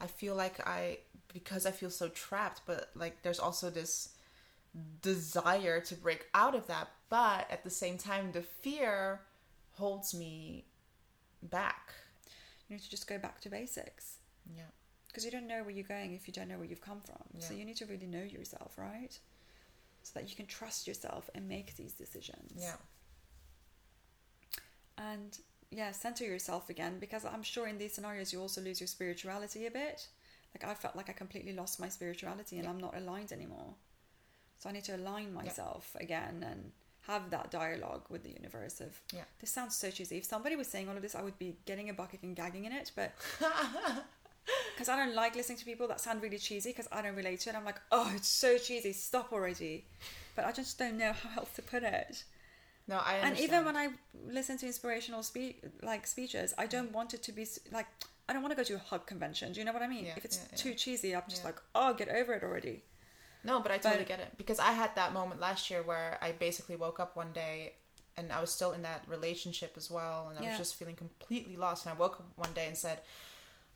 I 0.00 0.08
feel 0.08 0.34
like 0.34 0.66
I 0.66 0.98
because 1.32 1.64
I 1.64 1.70
feel 1.70 1.90
so 1.90 2.08
trapped, 2.08 2.62
but 2.66 2.90
like 2.96 3.22
there's 3.22 3.38
also 3.38 3.70
this 3.70 4.14
desire 5.02 5.80
to 5.80 5.94
break 5.94 6.26
out 6.34 6.54
of 6.54 6.66
that, 6.66 6.88
but 7.14 7.42
at 7.56 7.62
the 7.62 7.70
same 7.70 7.96
time, 7.96 8.32
the 8.32 8.42
fear 8.42 9.20
holds 9.72 10.14
me 10.22 10.64
back. 11.42 11.84
You 12.66 12.74
need 12.76 12.82
to 12.82 12.90
just 12.90 13.06
go 13.06 13.18
back 13.18 13.40
to 13.42 13.48
basics. 13.48 14.04
Yeah. 14.60 14.70
Because 15.06 15.24
you 15.24 15.30
don't 15.30 15.46
know 15.46 15.62
where 15.62 15.70
you're 15.70 15.92
going 15.96 16.10
if 16.14 16.26
you 16.26 16.34
don't 16.34 16.48
know 16.48 16.58
where 16.60 16.70
you've 16.70 16.88
come 16.90 17.00
from. 17.08 17.22
So 17.38 17.54
you 17.54 17.64
need 17.64 17.76
to 17.82 17.86
really 17.86 18.06
know 18.16 18.22
yourself, 18.36 18.70
right? 18.76 19.16
So 20.02 20.10
that 20.18 20.28
you 20.28 20.34
can 20.34 20.46
trust 20.46 20.88
yourself 20.88 21.30
and 21.36 21.48
make 21.48 21.76
these 21.76 21.92
decisions. 21.92 22.52
Yeah. 22.56 22.78
and 24.98 25.38
yeah 25.70 25.90
center 25.92 26.24
yourself 26.24 26.70
again 26.70 26.94
because 27.00 27.24
i'm 27.24 27.42
sure 27.42 27.66
in 27.66 27.78
these 27.78 27.92
scenarios 27.94 28.32
you 28.32 28.40
also 28.40 28.60
lose 28.60 28.80
your 28.80 28.86
spirituality 28.86 29.66
a 29.66 29.70
bit 29.70 29.98
like 30.54 30.64
i 30.70 30.74
felt 30.74 30.94
like 30.94 31.10
i 31.10 31.12
completely 31.12 31.52
lost 31.52 31.80
my 31.80 31.88
spirituality 31.88 32.56
and 32.56 32.64
Yeah. 32.64 32.70
i'm 32.70 32.78
not 32.86 32.96
aligned 32.96 33.32
anymore 33.32 33.74
so 34.58 34.68
i 34.68 34.72
need 34.72 34.84
to 34.84 34.94
align 34.94 35.34
myself 35.34 35.96
again 36.06 36.36
and 36.50 36.60
have 37.06 37.30
that 37.30 37.50
dialogue 37.50 38.02
with 38.08 38.22
the 38.22 38.30
universe 38.30 38.80
of 38.80 39.00
Yeah. 39.12 39.22
this 39.40 39.50
sounds 39.50 39.76
so 39.76 39.90
cheesy 39.90 40.18
if 40.18 40.24
somebody 40.24 40.56
was 40.56 40.68
saying 40.68 40.88
all 40.88 40.96
of 40.96 41.02
this 41.02 41.14
i 41.14 41.22
would 41.22 41.38
be 41.38 41.56
getting 41.66 41.88
a 41.90 41.94
bucket 41.94 42.22
and 42.22 42.34
gagging 42.34 42.64
in 42.64 42.72
it 42.72 42.90
but 42.96 43.12
because 44.74 44.88
i 44.88 44.96
don't 44.96 45.14
like 45.14 45.34
listening 45.36 45.58
to 45.58 45.64
people 45.64 45.88
that 45.88 46.00
sound 46.00 46.22
really 46.22 46.38
cheesy 46.38 46.70
because 46.70 46.88
i 46.92 47.00
don't 47.02 47.16
relate 47.16 47.40
to 47.40 47.50
it 47.50 47.56
i'm 47.56 47.64
like 47.64 47.80
oh 47.92 48.12
it's 48.14 48.28
so 48.28 48.58
cheesy 48.58 48.92
stop 48.92 49.32
already 49.32 49.84
but 50.36 50.44
i 50.44 50.52
just 50.52 50.78
don't 50.78 50.96
know 50.98 51.12
how 51.12 51.40
else 51.40 51.50
to 51.54 51.62
put 51.62 51.82
it 51.82 52.24
No, 52.86 52.96
I 52.96 53.14
understand. 53.20 53.36
and 53.36 53.44
even 53.44 53.64
when 53.64 53.76
I 53.76 53.86
listen 54.38 54.58
to 54.58 54.66
inspirational 54.66 55.22
speak 55.22 55.52
like 55.82 56.06
speeches, 56.06 56.52
I 56.58 56.66
don't 56.66 56.90
mm. 56.90 56.96
want 56.98 57.14
it 57.14 57.22
to 57.22 57.32
be 57.32 57.46
like 57.72 57.86
I 58.28 58.32
don't 58.34 58.42
want 58.44 58.52
to 58.52 58.60
go 58.62 58.66
to 58.72 58.74
a 58.74 58.82
hug 58.90 59.06
convention. 59.06 59.52
Do 59.54 59.60
you 59.60 59.64
know 59.66 59.72
what 59.72 59.80
I 59.80 59.88
mean? 59.88 60.04
Yeah, 60.04 60.18
if 60.18 60.24
it's 60.28 60.36
yeah, 60.38 60.48
yeah. 60.50 60.56
too 60.64 60.74
cheesy, 60.82 61.10
I'm 61.16 61.22
just 61.26 61.42
Yeah. 61.42 61.48
like, 61.50 61.60
oh, 61.74 61.94
get 61.94 62.08
over 62.10 62.34
it 62.34 62.42
already. 62.42 62.82
No, 63.44 63.60
but 63.60 63.70
I 63.70 63.78
totally 63.78 64.02
But- 64.02 64.08
get 64.08 64.20
it 64.20 64.36
because 64.36 64.58
I 64.58 64.72
had 64.72 64.94
that 64.96 65.12
moment 65.12 65.40
last 65.40 65.70
year 65.70 65.82
where 65.82 66.18
I 66.22 66.32
basically 66.32 66.76
woke 66.76 66.98
up 66.98 67.14
one 67.16 67.32
day 67.32 67.74
and 68.16 68.32
I 68.32 68.40
was 68.40 68.52
still 68.52 68.72
in 68.72 68.82
that 68.82 69.02
relationship 69.08 69.74
as 69.76 69.90
well, 69.90 70.28
and 70.28 70.38
I 70.38 70.42
Yeah. 70.42 70.48
was 70.50 70.58
just 70.58 70.76
feeling 70.76 70.94
completely 70.96 71.56
lost. 71.56 71.84
And 71.84 71.92
I 71.94 71.96
woke 71.98 72.20
up 72.20 72.26
one 72.36 72.52
day 72.52 72.66
and 72.68 72.78
said, 72.78 73.00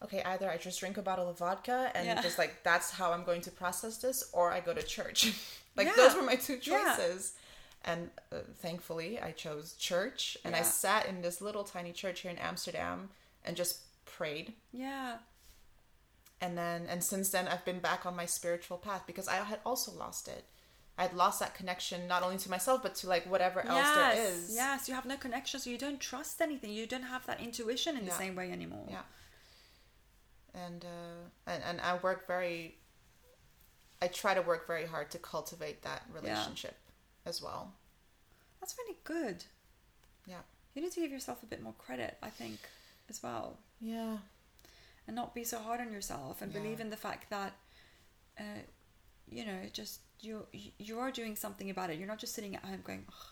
"Okay, 0.01 0.23
either 0.23 0.49
I 0.49 0.57
just 0.59 0.79
drink 0.79 0.97
a 0.97 1.03
bottle 1.03 1.29
of 1.29 1.39
vodka 1.39 1.91
and 1.95 2.07
Yeah. 2.07 2.23
just 2.23 2.39
like 2.39 2.63
that's 2.63 2.93
how 2.93 3.13
I'm 3.13 3.25
going 3.25 3.41
to 3.43 3.51
process 3.51 3.97
this, 3.99 4.23
or 4.33 4.53
I 4.53 4.61
go 4.61 4.73
to 4.73 4.83
church." 4.83 5.33
like 5.77 5.89
Yeah. 5.89 5.95
those 5.97 6.15
were 6.15 6.23
my 6.23 6.37
two 6.37 6.59
choices. 6.59 7.33
And 7.85 8.11
uh, 8.33 8.39
thankfully, 8.61 9.21
I 9.21 9.33
chose 9.33 9.75
church, 9.75 10.37
and 10.45 10.55
I 10.57 10.63
sat 10.63 11.07
in 11.07 11.23
this 11.23 11.41
little 11.41 11.65
tiny 11.65 11.93
church 11.93 12.21
here 12.21 12.31
in 12.31 12.39
Amsterdam 12.39 13.11
and 13.45 13.57
just 13.57 13.81
prayed 14.05 14.55
Yeah, 14.73 15.19
and 16.41 16.57
then 16.57 16.87
and 16.89 17.03
since 17.03 17.31
then 17.31 17.49
i've 17.49 17.65
been 17.65 17.79
back 17.81 18.07
on 18.07 18.15
my 18.17 18.27
spiritual 18.27 18.77
path 18.79 19.03
because 19.07 19.27
i 19.29 19.37
had 19.37 19.59
also 19.67 19.91
lost 19.93 20.29
it 20.29 20.45
i 20.97 21.03
had 21.03 21.15
lost 21.15 21.41
that 21.41 21.55
connection 21.55 22.07
not 22.07 22.23
only 22.23 22.39
to 22.39 22.49
myself 22.51 22.83
but 22.83 22.95
to 22.95 23.09
like 23.09 23.25
whatever 23.31 23.61
else 23.67 23.79
yes, 23.79 23.95
there 24.17 24.27
is 24.33 24.55
yes. 24.55 24.89
You 24.89 24.95
have 24.95 25.07
no 25.07 25.17
connection, 25.17 25.59
so 25.61 25.71
you 25.71 25.79
don't 25.79 26.01
trust 26.01 26.41
anything. 26.41 26.71
You 26.73 26.87
don't 26.87 27.03
have 27.15 27.27
that 27.27 27.41
intuition 27.41 27.97
in 27.97 28.05
the 28.05 28.13
same 28.13 28.35
way 28.37 28.51
anymore. 28.53 28.87
yeah 28.89 29.03
and 30.55 30.85
uh 30.85 31.51
and, 31.51 31.63
and 31.69 31.81
i 31.81 31.97
work 31.99 32.27
very 32.27 32.77
i 34.03 34.07
try 34.07 34.33
to 34.35 34.43
work 34.43 34.67
very 34.67 34.87
hard 34.87 35.11
to 35.11 35.19
cultivate 35.19 35.83
that 35.83 36.03
relationship 36.13 36.77
as 37.27 37.43
well 37.43 37.73
That's 38.61 38.75
really 38.79 38.99
good. 39.05 39.45
yeah 40.27 40.43
You 40.75 40.83
need 40.83 40.93
to 40.93 41.01
give 41.01 41.11
yourself 41.13 41.43
a 41.43 41.47
bit 41.47 41.63
more 41.63 41.75
credit, 41.79 42.17
I 42.23 42.31
think, 42.31 42.59
as 43.11 43.23
well. 43.23 43.59
yeah 43.81 44.17
and 45.09 45.17
not 45.17 45.35
be 45.35 45.43
so 45.43 45.59
hard 45.59 45.81
on 45.81 45.91
yourself 45.93 46.41
and 46.43 46.53
Yeah. 46.53 46.61
believe 46.61 46.79
in 46.81 46.91
the 46.91 46.97
fact 46.97 47.29
that 47.31 47.55
uh, 48.39 48.63
you 49.29 49.45
know 49.45 49.61
just 49.73 50.01
you 50.21 50.47
you 50.79 51.01
are 51.01 51.11
doing 51.11 51.35
something 51.35 51.71
about 51.71 51.91
it. 51.91 51.99
You're 51.99 52.07
not 52.15 52.19
just 52.19 52.35
sitting 52.35 52.55
at 52.55 52.65
home 52.65 52.83
going 52.85 53.05
"Ugh, 53.09 53.27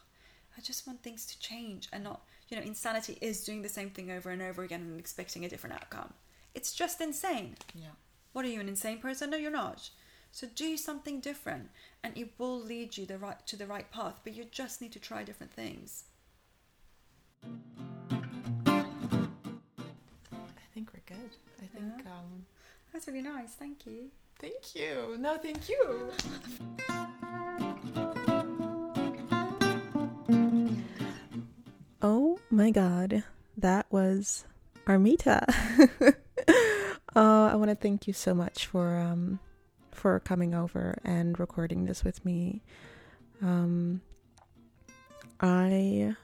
i 0.59 0.61
just 0.61 0.86
want 0.86 1.03
things 1.03 1.27
to 1.27 1.39
change 1.39 1.89
and 1.93 2.03
not 2.03 2.23
you 2.48 2.57
know 2.57 2.62
insanity 2.65 3.19
is 3.20 3.44
doing 3.44 3.62
the 3.62 3.69
same 3.69 3.90
thing 3.90 4.11
over 4.11 4.31
and 4.31 4.43
over 4.43 4.62
again 4.65 4.81
and 4.81 4.98
expecting 4.98 5.44
a 5.44 5.48
different 5.48 5.77
outcome. 5.77 6.12
It's 6.55 6.73
just 6.73 7.01
insane. 7.01 7.57
Yeah. 7.74 7.94
What 8.32 8.44
are 8.44 8.48
you 8.48 8.61
an 8.61 8.69
insane 8.69 8.98
person? 8.98 9.31
No 9.31 9.36
you're 9.36 9.51
not. 9.51 9.90
So 10.32 10.47
do 10.55 10.77
something 10.77 11.20
different 11.20 11.70
and 12.03 12.16
it 12.16 12.31
will 12.39 12.59
lead 12.61 12.97
you 12.97 13.07
the 13.07 13.19
right 13.19 13.47
to 13.47 13.57
the 13.57 13.66
right 13.66 13.90
path 13.90 14.20
but 14.24 14.35
you 14.35 14.44
just 14.44 14.81
need 14.82 14.93
to 14.93 14.98
try 14.98 15.23
different 15.24 15.53
things 15.53 16.05
good 21.16 21.34
i 21.62 21.66
think 21.66 21.93
Yeah. 22.05 22.12
um 22.12 22.47
that's 22.93 23.06
really 23.06 23.22
nice 23.22 23.52
thank 23.55 23.86
you 23.86 24.10
thank 24.38 24.74
you 24.74 25.16
no 25.18 25.36
thank 25.38 25.68
you 25.68 26.10
Oh 32.02 32.38
my 32.51 32.70
god, 32.70 33.24
that 33.56 33.86
was 33.90 34.44
Armita. 34.86 35.43
uh, 36.01 36.12
I 37.16 37.55
want 37.55 37.70
to 37.70 37.74
thank 37.74 38.06
you 38.06 38.12
so 38.12 38.34
much 38.34 38.66
for 38.66 38.98
um, 38.98 39.40
for 39.93 40.20
coming 40.20 40.55
over 40.55 40.98
and 41.05 41.38
recording 41.40 41.86
this 41.86 42.05
with 42.05 42.24
me. 42.24 42.62
Um, 43.43 44.02
I 45.40 46.14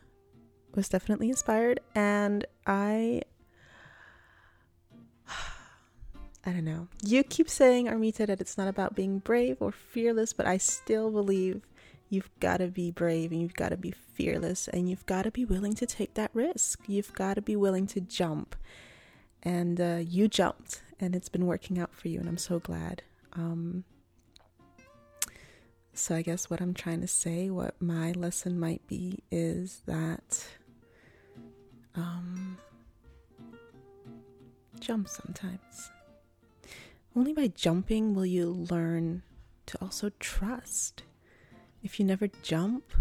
was 0.74 0.88
definitely 0.88 1.30
inspired, 1.30 1.80
and 1.94 2.44
I 2.66 3.22
I 6.44 6.50
don't 6.50 6.64
know. 6.64 6.88
You 7.04 7.22
keep 7.22 7.48
saying, 7.48 7.86
Armita, 7.86 8.26
that 8.26 8.40
it's 8.40 8.58
not 8.58 8.68
about 8.68 8.96
being 8.96 9.20
brave 9.20 9.58
or 9.60 9.70
fearless, 9.70 10.32
but 10.32 10.46
I 10.46 10.58
still 10.58 11.10
believe 11.10 11.62
you've 12.08 12.30
got 12.40 12.58
to 12.58 12.66
be 12.66 12.90
brave 12.90 13.30
and 13.30 13.40
you've 13.40 13.54
got 13.54 13.68
to 13.68 13.76
be 13.76 13.92
fearless 13.92 14.68
and 14.68 14.90
you've 14.90 15.06
got 15.06 15.22
to 15.22 15.30
be 15.30 15.44
willing 15.44 15.74
to 15.74 15.86
take 15.86 16.14
that 16.14 16.30
risk. 16.34 16.80
You've 16.88 17.14
got 17.14 17.34
to 17.34 17.42
be 17.42 17.54
willing 17.54 17.86
to 17.88 18.00
jump. 18.00 18.56
And 19.44 19.80
uh, 19.80 20.00
you 20.06 20.28
jumped, 20.28 20.82
and 21.00 21.16
it's 21.16 21.28
been 21.28 21.46
working 21.46 21.78
out 21.78 21.92
for 21.92 22.06
you, 22.06 22.20
and 22.20 22.28
I'm 22.28 22.38
so 22.38 22.60
glad. 22.60 23.02
Um, 23.32 23.82
so, 25.94 26.14
I 26.14 26.22
guess 26.22 26.48
what 26.48 26.60
I'm 26.60 26.74
trying 26.74 27.00
to 27.00 27.08
say, 27.08 27.50
what 27.50 27.74
my 27.82 28.12
lesson 28.12 28.60
might 28.60 28.86
be, 28.86 29.18
is 29.32 29.82
that 29.86 30.46
um, 31.96 32.56
jump 34.78 35.08
sometimes. 35.08 35.90
Only 37.14 37.32
by 37.32 37.48
jumping 37.48 38.14
will 38.14 38.26
you 38.26 38.46
learn 38.70 39.22
to 39.66 39.78
also 39.80 40.10
trust. 40.18 41.02
If 41.82 41.98
you 42.00 42.06
never 42.06 42.28
jump, 42.42 42.92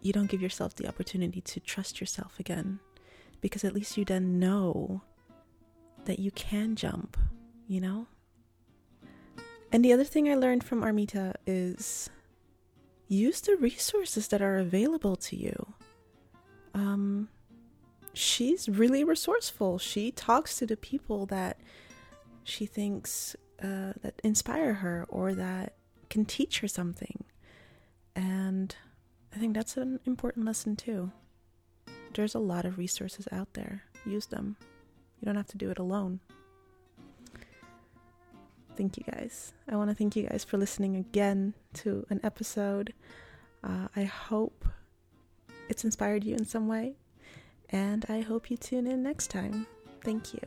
you 0.00 0.12
don't 0.12 0.30
give 0.30 0.42
yourself 0.42 0.74
the 0.76 0.86
opportunity 0.86 1.40
to 1.40 1.60
trust 1.60 2.00
yourself 2.00 2.38
again. 2.38 2.78
Because 3.40 3.64
at 3.64 3.74
least 3.74 3.96
you 3.96 4.04
then 4.04 4.38
know 4.38 5.02
that 6.04 6.18
you 6.18 6.30
can 6.30 6.76
jump, 6.76 7.16
you 7.66 7.80
know? 7.80 8.06
And 9.72 9.84
the 9.84 9.92
other 9.92 10.04
thing 10.04 10.28
I 10.28 10.34
learned 10.34 10.62
from 10.62 10.82
Armita 10.82 11.34
is 11.46 12.08
use 13.08 13.40
the 13.40 13.56
resources 13.56 14.28
that 14.28 14.40
are 14.40 14.58
available 14.58 15.16
to 15.16 15.36
you. 15.36 15.74
Um, 16.74 17.28
she's 18.12 18.68
really 18.68 19.02
resourceful. 19.04 19.78
She 19.78 20.10
talks 20.12 20.56
to 20.58 20.66
the 20.66 20.76
people 20.76 21.26
that 21.26 21.58
she 22.44 22.66
thinks 22.66 23.34
uh, 23.62 23.94
that 24.02 24.20
inspire 24.22 24.74
her 24.74 25.06
or 25.08 25.34
that 25.34 25.74
can 26.10 26.24
teach 26.24 26.60
her 26.60 26.68
something. 26.68 27.24
And 28.14 28.74
I 29.34 29.38
think 29.38 29.54
that's 29.54 29.76
an 29.76 30.00
important 30.04 30.46
lesson 30.46 30.76
too. 30.76 31.10
There's 32.14 32.34
a 32.34 32.40
lot 32.40 32.64
of 32.64 32.78
resources 32.78 33.26
out 33.32 33.54
there. 33.54 33.82
Use 34.06 34.26
them. 34.26 34.56
You 35.20 35.26
don't 35.26 35.36
have 35.36 35.48
to 35.48 35.58
do 35.58 35.70
it 35.70 35.78
alone. 35.78 36.20
Thank 38.76 38.96
you 38.96 39.04
guys. 39.04 39.52
I 39.68 39.76
want 39.76 39.90
to 39.90 39.94
thank 39.94 40.16
you 40.16 40.24
guys 40.28 40.44
for 40.44 40.58
listening 40.58 40.96
again 40.96 41.54
to 41.74 42.04
an 42.10 42.20
episode. 42.22 42.92
Uh, 43.62 43.88
I 43.96 44.04
hope 44.04 44.64
it's 45.68 45.84
inspired 45.84 46.24
you 46.24 46.34
in 46.34 46.44
some 46.44 46.68
way. 46.68 46.96
And 47.70 48.04
I 48.08 48.20
hope 48.20 48.50
you 48.50 48.56
tune 48.56 48.86
in 48.86 49.02
next 49.02 49.28
time. 49.30 49.66
Thank 50.02 50.34
you. 50.34 50.40